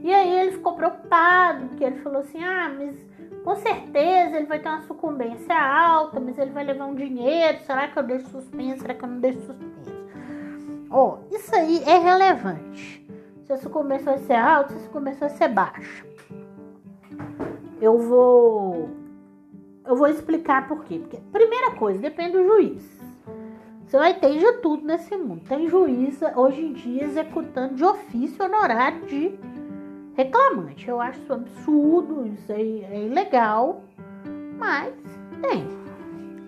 E 0.00 0.10
aí 0.10 0.40
ele 0.40 0.52
ficou 0.52 0.72
preocupado, 0.72 1.66
porque 1.66 1.84
ele 1.84 1.96
falou 1.96 2.20
assim: 2.20 2.42
ah, 2.42 2.74
mas 2.74 2.96
com 3.44 3.54
certeza 3.56 4.38
ele 4.38 4.46
vai 4.46 4.60
ter 4.60 4.70
uma 4.70 4.80
sucumbência 4.80 5.54
alta, 5.54 6.18
mas 6.18 6.38
ele 6.38 6.52
vai 6.52 6.64
levar 6.64 6.86
um 6.86 6.94
dinheiro. 6.94 7.58
Será 7.66 7.88
que 7.88 7.98
eu 7.98 8.02
deixo 8.02 8.26
suspenso? 8.30 8.80
Será 8.80 8.94
que 8.94 9.04
eu 9.04 9.08
não 9.10 9.20
deixo 9.20 9.40
suspenso? 9.40 9.92
Ó, 10.90 11.18
oh, 11.18 11.34
isso 11.36 11.54
aí 11.54 11.82
é 11.84 11.98
relevante. 11.98 13.06
Se 13.44 13.52
a 13.52 13.58
sucumbência 13.58 14.06
vai 14.06 14.20
ser 14.20 14.36
alta, 14.36 14.72
se 14.72 14.78
a 14.78 14.84
sucumbência 14.84 15.28
vai 15.28 15.36
ser 15.36 15.48
baixa. 15.48 16.06
Eu 17.78 17.98
vou. 17.98 18.97
Eu 19.88 19.96
vou 19.96 20.06
explicar 20.06 20.68
por 20.68 20.84
quê. 20.84 20.98
Porque, 20.98 21.16
primeira 21.32 21.70
coisa, 21.70 21.98
depende 21.98 22.32
do 22.32 22.44
juiz. 22.44 22.98
Você 23.86 23.96
vai 23.96 24.12
ter 24.12 24.38
de 24.38 24.52
tudo 24.60 24.84
nesse 24.84 25.16
mundo. 25.16 25.40
Tem 25.48 25.66
juiz 25.66 26.20
hoje 26.36 26.60
em 26.60 26.74
dia 26.74 27.04
executando 27.04 27.74
de 27.74 27.82
ofício 27.82 28.44
honorário 28.44 29.06
de 29.06 29.34
reclamante. 30.14 30.86
Eu 30.86 31.00
acho 31.00 31.18
isso 31.22 31.32
absurdo, 31.32 32.26
isso 32.26 32.52
aí 32.52 32.84
é 32.84 33.06
ilegal, 33.06 33.82
mas 34.58 34.92
tem, 35.40 35.66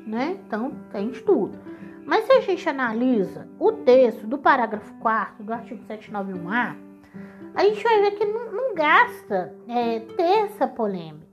né? 0.06 0.36
Então 0.46 0.72
tem 0.92 1.08
de 1.08 1.22
tudo. 1.22 1.58
Mas 2.04 2.26
se 2.26 2.32
a 2.32 2.40
gente 2.40 2.68
analisa 2.68 3.48
o 3.58 3.72
texto 3.72 4.26
do 4.26 4.36
parágrafo 4.36 4.92
4 4.96 5.42
do 5.42 5.52
artigo 5.52 5.82
791A, 5.88 6.76
a 7.54 7.64
gente 7.64 7.82
vai 7.82 8.02
ver 8.02 8.10
que 8.10 8.24
não, 8.26 8.52
não 8.52 8.74
gasta 8.74 9.54
é, 9.66 10.00
ter 10.00 10.44
essa 10.44 10.66
polêmica. 10.66 11.29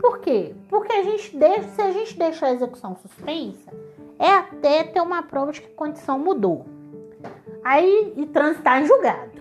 Por 0.00 0.18
quê? 0.20 0.54
Porque 0.68 0.92
a 0.92 1.02
gente 1.02 1.36
deixa, 1.36 1.68
se 1.68 1.82
a 1.82 1.90
gente 1.90 2.18
deixa 2.18 2.46
a 2.46 2.52
execução 2.52 2.96
suspensa, 2.96 3.72
é 4.18 4.30
até 4.30 4.84
ter 4.84 5.00
uma 5.00 5.22
prova 5.22 5.52
de 5.52 5.62
que 5.62 5.68
a 5.68 5.76
condição 5.76 6.18
mudou. 6.18 6.66
Aí 7.64 8.12
e 8.16 8.26
transitar 8.26 8.82
em 8.82 8.86
julgado. 8.86 9.36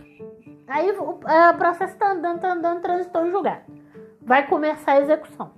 Aí 0.68 0.92
o, 0.92 1.20
é, 1.28 1.52
o 1.52 1.58
processo 1.58 1.94
está 1.94 2.12
andando, 2.12 2.38
está 2.38 2.54
andando, 2.54 2.82
transitou 2.82 3.26
em 3.26 3.32
julgado. 3.32 3.64
Vai 4.22 4.48
começar 4.48 4.94
a 4.94 5.02
execução. 5.02 5.52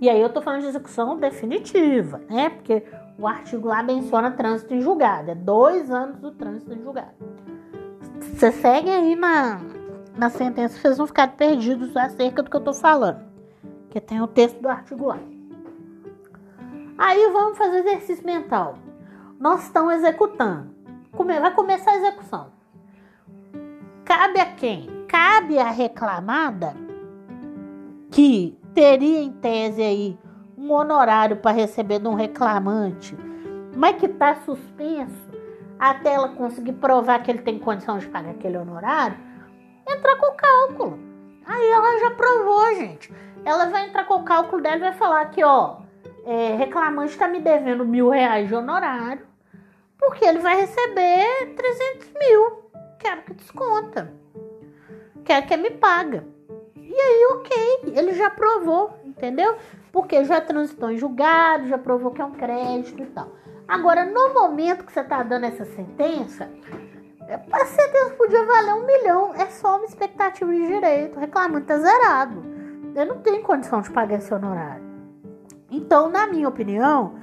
E 0.00 0.10
aí 0.10 0.20
eu 0.20 0.28
tô 0.28 0.42
falando 0.42 0.62
de 0.62 0.68
execução 0.68 1.16
definitiva, 1.16 2.20
né? 2.28 2.50
Porque 2.50 2.82
o 3.18 3.26
artigo 3.26 3.68
lá 3.68 3.82
menciona 3.82 4.30
trânsito 4.30 4.74
em 4.74 4.80
julgado. 4.80 5.30
É 5.30 5.34
dois 5.34 5.90
anos 5.90 6.18
do 6.18 6.32
trânsito 6.32 6.72
em 6.74 6.82
julgado. 6.82 7.14
Você 8.20 8.52
segue 8.52 8.90
aí 8.90 9.14
na, 9.14 9.60
na 10.16 10.30
sentença, 10.30 10.78
vocês 10.78 10.96
vão 10.96 11.06
ficar 11.06 11.28
perdidos 11.28 11.96
acerca 11.96 12.42
do 12.42 12.50
que 12.50 12.56
eu 12.56 12.60
tô 12.60 12.72
falando. 12.72 13.24
Que 13.90 14.00
tem 14.00 14.20
o 14.20 14.26
texto 14.26 14.60
do 14.60 14.68
artigo 14.68 15.06
lá. 15.06 15.18
Aí 16.98 17.30
vamos 17.30 17.58
fazer 17.58 17.78
exercício 17.78 18.24
mental. 18.24 18.78
Nós 19.38 19.64
estamos 19.64 19.94
executando. 19.94 20.74
Vai 21.12 21.54
começar 21.54 21.90
a 21.90 21.96
execução. 21.96 22.46
Cabe 24.04 24.40
a 24.40 24.46
quem? 24.46 25.04
Cabe 25.08 25.58
à 25.58 25.70
reclamada 25.70 26.74
que 28.10 28.58
teria 28.72 29.20
em 29.22 29.32
tese 29.32 29.82
aí 29.82 30.18
um 30.56 30.72
honorário 30.72 31.36
para 31.36 31.50
receber 31.50 31.98
de 31.98 32.08
um 32.08 32.14
reclamante, 32.14 33.16
mas 33.76 33.96
que 33.96 34.06
está 34.06 34.34
suspenso 34.36 35.26
até 35.78 36.14
ela 36.14 36.30
conseguir 36.30 36.72
provar 36.74 37.22
que 37.22 37.30
ele 37.30 37.42
tem 37.42 37.58
condição 37.58 37.98
de 37.98 38.06
pagar 38.06 38.30
aquele 38.30 38.56
honorário, 38.56 39.16
entrar 39.88 40.16
com 40.16 40.26
o 40.26 40.36
cálculo. 40.36 40.98
Aí 41.44 41.70
ela 41.70 42.00
já 42.00 42.10
provou, 42.10 42.74
gente. 42.74 43.12
Ela 43.44 43.66
vai 43.66 43.86
entrar 43.88 44.04
com 44.04 44.14
o 44.14 44.24
cálculo 44.24 44.62
dela 44.62 44.76
e 44.76 44.80
vai 44.80 44.92
falar 44.92 45.24
que, 45.26 45.44
ó, 45.44 45.78
é, 46.24 46.56
reclamante 46.56 47.12
está 47.12 47.28
me 47.28 47.40
devendo 47.40 47.84
mil 47.84 48.08
reais 48.08 48.48
de 48.48 48.54
honorário, 48.54 49.24
porque 49.98 50.24
ele 50.24 50.40
vai 50.40 50.56
receber 50.56 51.54
300 51.54 52.12
mil 52.14 52.66
quero 53.06 53.22
que 53.22 53.34
desconta. 53.34 54.12
Quero 55.24 55.46
que 55.46 55.56
me 55.56 55.70
paga. 55.70 56.24
E 56.74 57.00
aí, 57.00 57.26
ok, 57.32 57.92
ele 57.94 58.14
já 58.14 58.30
provou, 58.30 58.98
entendeu? 59.04 59.56
Porque 59.92 60.24
já 60.24 60.40
transitou 60.40 60.90
em 60.90 60.98
julgado, 60.98 61.68
já 61.68 61.78
provou 61.78 62.10
que 62.10 62.20
é 62.20 62.24
um 62.24 62.32
crédito 62.32 63.02
e 63.02 63.06
tal. 63.06 63.30
Agora, 63.68 64.04
no 64.04 64.34
momento 64.34 64.84
que 64.84 64.92
você 64.92 65.00
está 65.00 65.22
dando 65.22 65.44
essa 65.44 65.64
sentença, 65.64 66.50
a 67.28 67.66
sentença 67.66 68.10
podia 68.16 68.44
valer 68.44 68.74
um 68.74 68.86
milhão. 68.86 69.34
É 69.34 69.46
só 69.46 69.76
uma 69.76 69.86
expectativa 69.86 70.50
de 70.50 70.66
direito. 70.66 71.16
O 71.16 71.20
reclamante 71.20 71.66
tá 71.66 71.78
zerado. 71.78 72.44
Eu 72.94 73.06
não 73.06 73.18
tenho 73.18 73.42
condição 73.42 73.80
de 73.80 73.90
pagar 73.90 74.18
esse 74.18 74.32
honorário. 74.32 74.84
Então, 75.70 76.08
na 76.08 76.26
minha 76.26 76.48
opinião, 76.48 77.16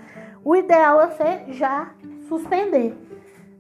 o 0.43 0.55
ideal 0.55 1.01
é 1.01 1.07
você 1.07 1.53
já 1.53 1.91
suspender 2.27 2.95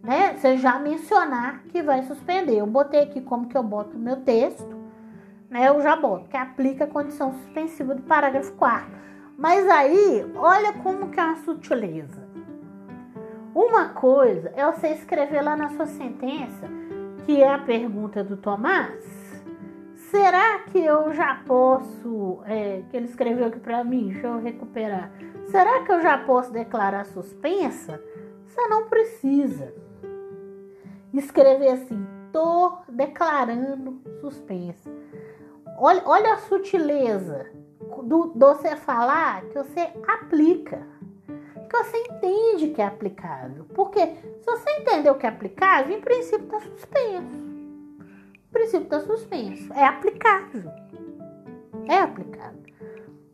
né? 0.03 0.35
Você 0.35 0.57
já 0.57 0.77
mencionar 0.77 1.63
que 1.69 1.81
vai 1.81 2.03
suspender. 2.03 2.57
Eu 2.57 2.67
botei 2.67 2.99
aqui 2.99 3.21
como 3.21 3.47
que 3.47 3.57
eu 3.57 3.63
boto 3.63 3.95
o 3.95 3.99
meu 3.99 4.17
texto, 4.17 4.77
né? 5.49 5.69
Eu 5.69 5.81
já 5.81 5.95
boto 5.95 6.27
que 6.27 6.35
aplica 6.35 6.83
a 6.83 6.87
condição 6.87 7.33
suspensiva 7.33 7.95
do 7.95 8.01
parágrafo 8.01 8.51
4 8.53 8.85
Mas 9.37 9.67
aí, 9.69 10.29
olha 10.35 10.73
como 10.73 11.09
que 11.09 11.19
é 11.19 11.23
uma 11.23 11.37
sutileza. 11.37 12.22
Uma 13.53 13.89
coisa 13.89 14.51
é 14.55 14.65
você 14.65 14.89
escrever 14.89 15.41
lá 15.41 15.55
na 15.55 15.69
sua 15.69 15.85
sentença, 15.85 16.67
que 17.25 17.41
é 17.41 17.53
a 17.53 17.59
pergunta 17.59 18.23
do 18.23 18.35
Tomás, 18.35 19.03
será 20.09 20.59
que 20.59 20.79
eu 20.79 21.13
já 21.13 21.41
posso, 21.45 22.41
é, 22.45 22.83
que 22.89 22.97
ele 22.97 23.05
escreveu 23.05 23.47
aqui 23.47 23.59
para 23.59 23.83
mim, 23.83 24.09
deixa 24.09 24.27
eu 24.27 24.39
recuperar. 24.39 25.11
Será 25.51 25.83
que 25.83 25.91
eu 25.91 26.01
já 26.01 26.17
posso 26.17 26.51
declarar 26.51 27.05
suspensa? 27.05 28.01
Você 28.45 28.67
não 28.67 28.85
precisa 28.85 29.73
escrever 31.13 31.69
assim, 31.69 32.05
tô 32.31 32.77
declarando 32.89 34.01
suspensa. 34.19 34.91
Olha, 35.77 36.01
olha 36.05 36.33
a 36.33 36.37
sutileza 36.37 37.51
do, 38.03 38.27
do 38.27 38.47
você 38.47 38.75
falar 38.75 39.43
que 39.45 39.57
você 39.57 39.91
aplica. 40.07 40.92
Que 41.73 41.83
você 41.83 41.97
entende 41.97 42.67
que 42.67 42.81
é 42.83 42.85
aplicável. 42.85 43.65
Porque 43.73 44.05
se 44.05 44.45
você 44.45 44.69
entendeu 44.79 45.15
que 45.15 45.25
é 45.25 45.29
aplicável, 45.29 45.97
em 45.97 46.01
princípio 46.01 46.45
está 46.45 46.59
suspenso. 46.59 47.43
O 48.47 48.51
princípio 48.51 48.83
está 48.83 48.99
suspenso. 48.99 49.73
É 49.73 49.83
aplicável. 49.83 50.71
É 51.87 51.97
aplicável. 51.97 52.61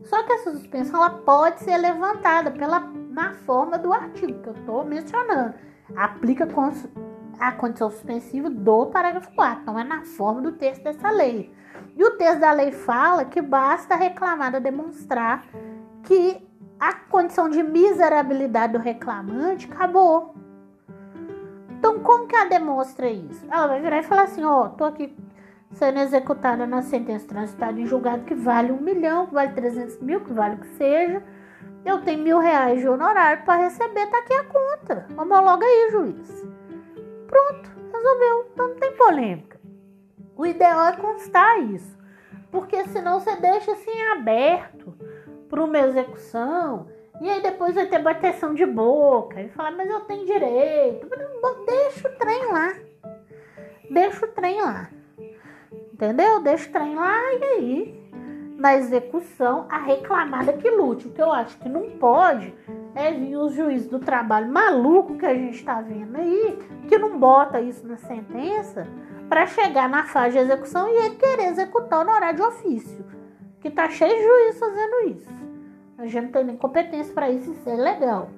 Só 0.06 0.24
que 0.24 0.32
essa 0.32 0.54
suspensão 0.54 1.04
ela 1.04 1.10
pode 1.10 1.60
ser 1.60 1.78
levantada 1.78 2.50
pela, 2.50 2.80
na 2.80 3.34
forma 3.34 3.78
do 3.78 3.92
artigo 3.92 4.42
que 4.42 4.48
eu 4.48 4.54
estou 4.54 4.86
mencionando. 4.86 5.54
Aplica 5.94 6.48
a 7.40 7.52
condição 7.52 7.92
suspensiva 7.92 8.50
do 8.50 8.86
parágrafo 8.86 9.36
4, 9.36 9.66
não 9.66 9.78
é 9.78 9.84
na 9.84 10.06
forma 10.06 10.42
do 10.42 10.54
texto 10.54 10.84
dessa 10.84 11.10
lei. 11.10 11.54
E 11.94 12.04
o 12.06 12.12
texto 12.12 12.40
da 12.40 12.54
lei 12.54 12.72
fala 12.72 13.26
que 13.26 13.42
basta 13.42 13.96
a 13.96 13.98
reclamada 13.98 14.62
demonstrar 14.62 15.46
que 16.04 16.49
a 16.80 16.94
condição 16.94 17.50
de 17.50 17.62
miserabilidade 17.62 18.74
do 18.74 18.80
reclamante 18.80 19.70
acabou. 19.72 20.34
Então, 21.72 22.00
como 22.00 22.28
que 22.28 22.36
ela 22.36 22.50
demonstra 22.50 23.10
isso? 23.10 23.46
Ela 23.52 23.68
vai 23.68 23.82
virar 23.82 24.00
e 24.00 24.04
falar 24.04 24.24
assim: 24.24 24.44
Ó, 24.44 24.66
oh, 24.66 24.70
tô 24.70 24.86
aqui 24.86 25.16
sendo 25.72 26.00
executada 26.00 26.66
na 26.66 26.82
sentença 26.82 27.28
transitada 27.28 27.80
em 27.80 27.86
julgado 27.86 28.24
que 28.24 28.34
vale 28.34 28.72
um 28.72 28.82
milhão, 28.82 29.28
que 29.28 29.34
vale 29.34 29.54
300 29.54 30.00
mil, 30.02 30.22
que 30.22 30.34
vale 30.34 30.56
o 30.56 30.60
que 30.60 30.68
seja. 30.70 31.24
Eu 31.86 32.02
tenho 32.02 32.22
mil 32.22 32.40
reais 32.40 32.82
de 32.82 32.88
honorário 32.88 33.44
para 33.44 33.64
receber, 33.64 34.08
tá 34.08 34.20
aqui 34.20 34.34
a 34.34 34.44
conta. 34.44 35.08
Homologa 35.18 35.66
aí, 35.66 35.90
juiz. 35.92 36.48
Pronto, 37.28 37.72
resolveu. 37.94 38.50
Então 38.52 38.68
não 38.70 38.76
tem 38.76 38.92
polêmica. 38.98 39.60
O 40.36 40.46
ideal 40.46 40.88
é 40.88 40.98
constar 40.98 41.60
isso. 41.62 41.98
Porque 42.52 42.86
senão 42.88 43.20
você 43.20 43.36
deixa 43.38 43.72
assim 43.72 44.02
aberto 44.12 44.94
para 45.50 45.64
uma 45.64 45.80
execução. 45.80 46.88
E 47.22 47.30
aí 47.30 47.42
depois 47.42 47.76
vai 47.76 47.86
ter 47.88 48.00
bateção 48.00 48.54
de 48.54 48.66
boca. 48.66 49.42
E 49.42 49.50
falar, 49.50 49.72
mas 49.72 49.90
eu 49.90 50.02
tenho 50.02 50.26
direito. 50.26 51.08
Deixa 51.66 52.08
o 52.08 52.12
trem 52.14 52.46
lá. 52.52 52.74
Deixa 53.90 54.26
o 54.26 54.30
trem 54.30 54.62
lá. 54.62 54.90
Entendeu? 55.94 56.40
Deixa 56.42 56.70
o 56.70 56.72
trem 56.72 56.96
lá 56.96 57.34
e 57.34 57.44
aí, 57.44 58.12
na 58.58 58.76
execução, 58.76 59.66
a 59.70 59.78
reclamada 59.78 60.54
que 60.54 60.70
lute. 60.70 61.08
O 61.08 61.12
que 61.12 61.22
eu 61.22 61.32
acho 61.32 61.58
que 61.58 61.68
não 61.68 61.90
pode 61.92 62.54
é 62.96 63.12
vir 63.12 63.36
os 63.36 63.54
juízes 63.54 63.88
do 63.88 64.00
trabalho 64.00 64.52
maluco 64.52 65.18
que 65.18 65.26
a 65.26 65.34
gente 65.34 65.58
está 65.58 65.82
vendo 65.82 66.16
aí, 66.16 66.58
que 66.88 66.98
não 66.98 67.20
bota 67.20 67.60
isso 67.60 67.86
na 67.86 67.98
sentença, 67.98 68.88
para 69.28 69.46
chegar 69.46 69.90
na 69.90 70.06
fase 70.06 70.38
de 70.38 70.44
execução 70.44 70.88
e 70.88 71.06
ele 71.06 71.16
querer 71.16 71.48
executar 71.48 72.06
no 72.06 72.12
horário 72.12 72.38
de 72.38 72.44
ofício. 72.44 73.06
Que 73.60 73.70
tá 73.70 73.90
cheio 73.90 74.16
de 74.16 74.24
juiz 74.24 74.60
fazendo 74.60 75.10
isso. 75.10 75.39
A 76.00 76.08
gente 76.08 76.24
não 76.24 76.32
tem 76.32 76.46
nem 76.46 76.56
competência 76.56 77.14
para 77.14 77.30
isso, 77.30 77.52
isso 77.52 77.70
é 77.70 77.76
legal. 77.76 78.30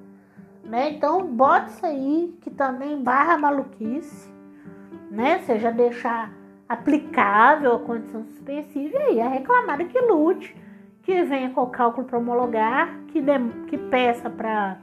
Né? 0.63 0.89
Então, 0.89 1.25
bota 1.27 1.67
isso 1.67 1.85
aí, 1.85 2.35
que 2.41 2.49
também 2.49 3.01
barra 3.03 3.37
maluquice, 3.37 4.29
né? 5.11 5.39
Seja 5.39 5.71
deixar 5.71 6.33
aplicável 6.67 7.75
a 7.75 7.79
condição 7.79 8.23
suspensiva 8.25 8.97
e 8.97 9.01
aí 9.01 9.21
a 9.21 9.27
reclamada 9.27 9.83
que 9.85 9.99
lute 9.99 10.55
que 11.03 11.23
venha 11.23 11.49
com 11.49 11.61
o 11.61 11.67
cálculo 11.67 12.07
para 12.07 12.17
homologar, 12.17 12.99
que, 13.07 13.21
de, 13.21 13.39
que 13.67 13.77
peça 13.77 14.29
para 14.29 14.77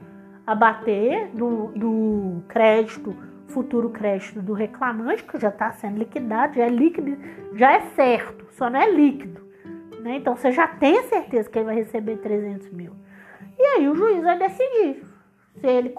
abater 0.45 1.29
do, 1.33 1.67
do 1.75 2.43
crédito, 2.47 3.15
futuro 3.47 3.89
crédito 3.89 4.41
do 4.41 4.53
reclamante, 4.53 5.23
que 5.23 5.39
já 5.39 5.49
está 5.49 5.71
sendo 5.71 5.97
liquidado, 5.97 6.55
já 6.55 6.65
é 6.65 6.69
líquido, 6.69 7.17
já 7.55 7.73
é 7.73 7.81
certo, 7.95 8.45
só 8.51 8.69
não 8.69 8.79
é 8.79 8.89
líquido. 8.91 9.48
Né? 9.99 10.17
Então 10.17 10.35
você 10.35 10.51
já 10.51 10.67
tem 10.67 11.03
certeza 11.03 11.49
que 11.49 11.57
ele 11.57 11.65
vai 11.65 11.75
receber 11.75 12.17
300 12.17 12.69
mil. 12.71 12.93
E 13.57 13.61
aí 13.61 13.87
o 13.87 13.95
juiz 13.95 14.23
vai 14.23 14.37
decidir 14.37 15.03
se 15.59 15.67
ele, 15.67 15.93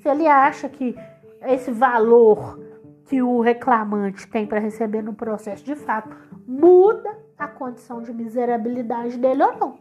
se 0.00 0.08
ele 0.08 0.26
acha 0.26 0.68
que 0.68 0.96
esse 1.42 1.70
valor 1.70 2.60
que 3.06 3.22
o 3.22 3.40
reclamante 3.40 4.26
tem 4.28 4.46
para 4.46 4.58
receber 4.58 5.02
no 5.02 5.14
processo 5.14 5.64
de 5.64 5.74
fato 5.74 6.16
muda 6.46 7.16
a 7.38 7.46
condição 7.46 8.02
de 8.02 8.12
miserabilidade 8.12 9.18
dele 9.18 9.42
ou 9.42 9.56
não. 9.56 9.78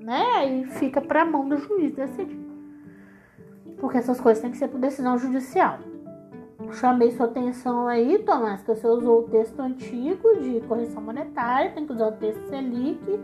Né? 0.00 0.22
Aí 0.36 0.64
fica 0.64 1.00
para 1.00 1.22
a 1.22 1.24
mão 1.24 1.48
do 1.48 1.56
juiz 1.56 1.94
decidir. 1.94 2.40
Porque 3.78 3.98
essas 3.98 4.20
coisas 4.20 4.42
têm 4.42 4.50
que 4.50 4.56
ser 4.56 4.68
por 4.68 4.80
decisão 4.80 5.16
judicial. 5.16 5.78
Chamei 6.72 7.10
sua 7.10 7.26
atenção 7.26 7.86
aí, 7.86 8.18
Tomás, 8.20 8.62
que 8.62 8.74
você 8.74 8.86
usou 8.86 9.20
o 9.20 9.28
texto 9.28 9.60
antigo 9.60 10.40
de 10.40 10.60
correção 10.62 11.02
monetária, 11.02 11.72
tem 11.72 11.86
que 11.86 11.92
usar 11.92 12.08
o 12.08 12.12
texto 12.12 12.48
Selic, 12.48 13.20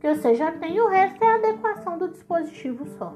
que 0.00 0.14
você 0.14 0.34
já 0.34 0.52
tem, 0.52 0.80
o 0.80 0.88
resto 0.88 1.22
é 1.22 1.26
a 1.26 1.34
adequação 1.34 1.98
do 1.98 2.08
dispositivo 2.08 2.86
só. 2.96 3.12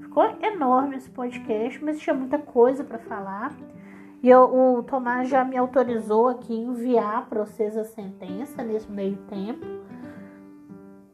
Ficou 0.00 0.24
enorme 0.40 0.96
esse 0.96 1.10
podcast, 1.10 1.84
mas 1.84 1.98
tinha 1.98 2.14
muita 2.14 2.38
coisa 2.38 2.84
para 2.84 2.98
falar. 2.98 3.52
E 4.22 4.30
eu, 4.30 4.42
o 4.44 4.82
Tomás 4.84 5.28
já 5.28 5.44
me 5.44 5.56
autorizou 5.56 6.28
aqui 6.28 6.54
enviar 6.54 7.26
para 7.28 7.44
vocês 7.44 7.76
a 7.76 7.84
sentença 7.84 8.62
nesse 8.62 8.90
meio 8.90 9.16
tempo. 9.28 9.66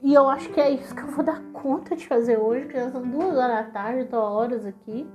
E 0.03 0.13
eu 0.13 0.29
acho 0.29 0.51
que 0.51 0.61
é 0.61 0.71
isso 0.71 0.95
que 0.95 1.03
eu 1.03 1.09
vou 1.09 1.25
dar 1.25 1.41
conta 1.53 1.97
de 1.97 2.07
fazer 2.07 2.39
hoje, 2.39 2.67
que 2.67 2.75
já 2.75 2.91
são 2.91 3.03
duas 3.03 3.37
horas 3.37 3.65
da 3.67 3.71
tarde, 3.71 4.01
estou 4.03 4.21
horas 4.21 4.67
aqui. 4.67 5.09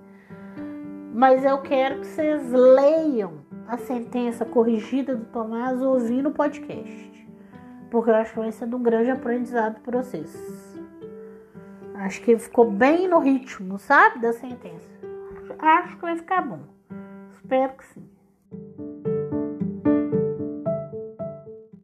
Mas 1.14 1.44
eu 1.44 1.58
quero 1.60 2.02
que 2.02 2.08
vocês 2.08 2.52
leiam 2.52 3.46
a 3.68 3.78
sentença 3.78 4.46
corrigida 4.46 5.16
do 5.16 5.26
Tomás 5.26 5.82
ouvindo 5.82 6.30
o 6.30 6.34
podcast. 6.34 7.28
Porque 7.90 8.10
eu 8.10 8.16
acho 8.16 8.34
que 8.34 8.40
vai 8.40 8.52
ser 8.52 8.74
um 8.74 8.82
grande 8.82 9.10
aprendizado 9.10 9.80
para 9.82 10.04
vocês. 10.04 10.78
Acho 11.96 12.22
que 12.22 12.38
ficou 12.38 12.70
bem 12.70 13.08
no 13.08 13.20
ritmo, 13.20 13.80
sabe? 13.80 14.20
Da 14.20 14.32
sentença. 14.32 14.90
Acho 15.60 15.96
que 15.96 16.02
vai 16.02 16.16
ficar 16.16 16.42
bom. 16.42 16.60
Espero 17.34 17.74
que 17.74 17.86
sim. 17.86 18.08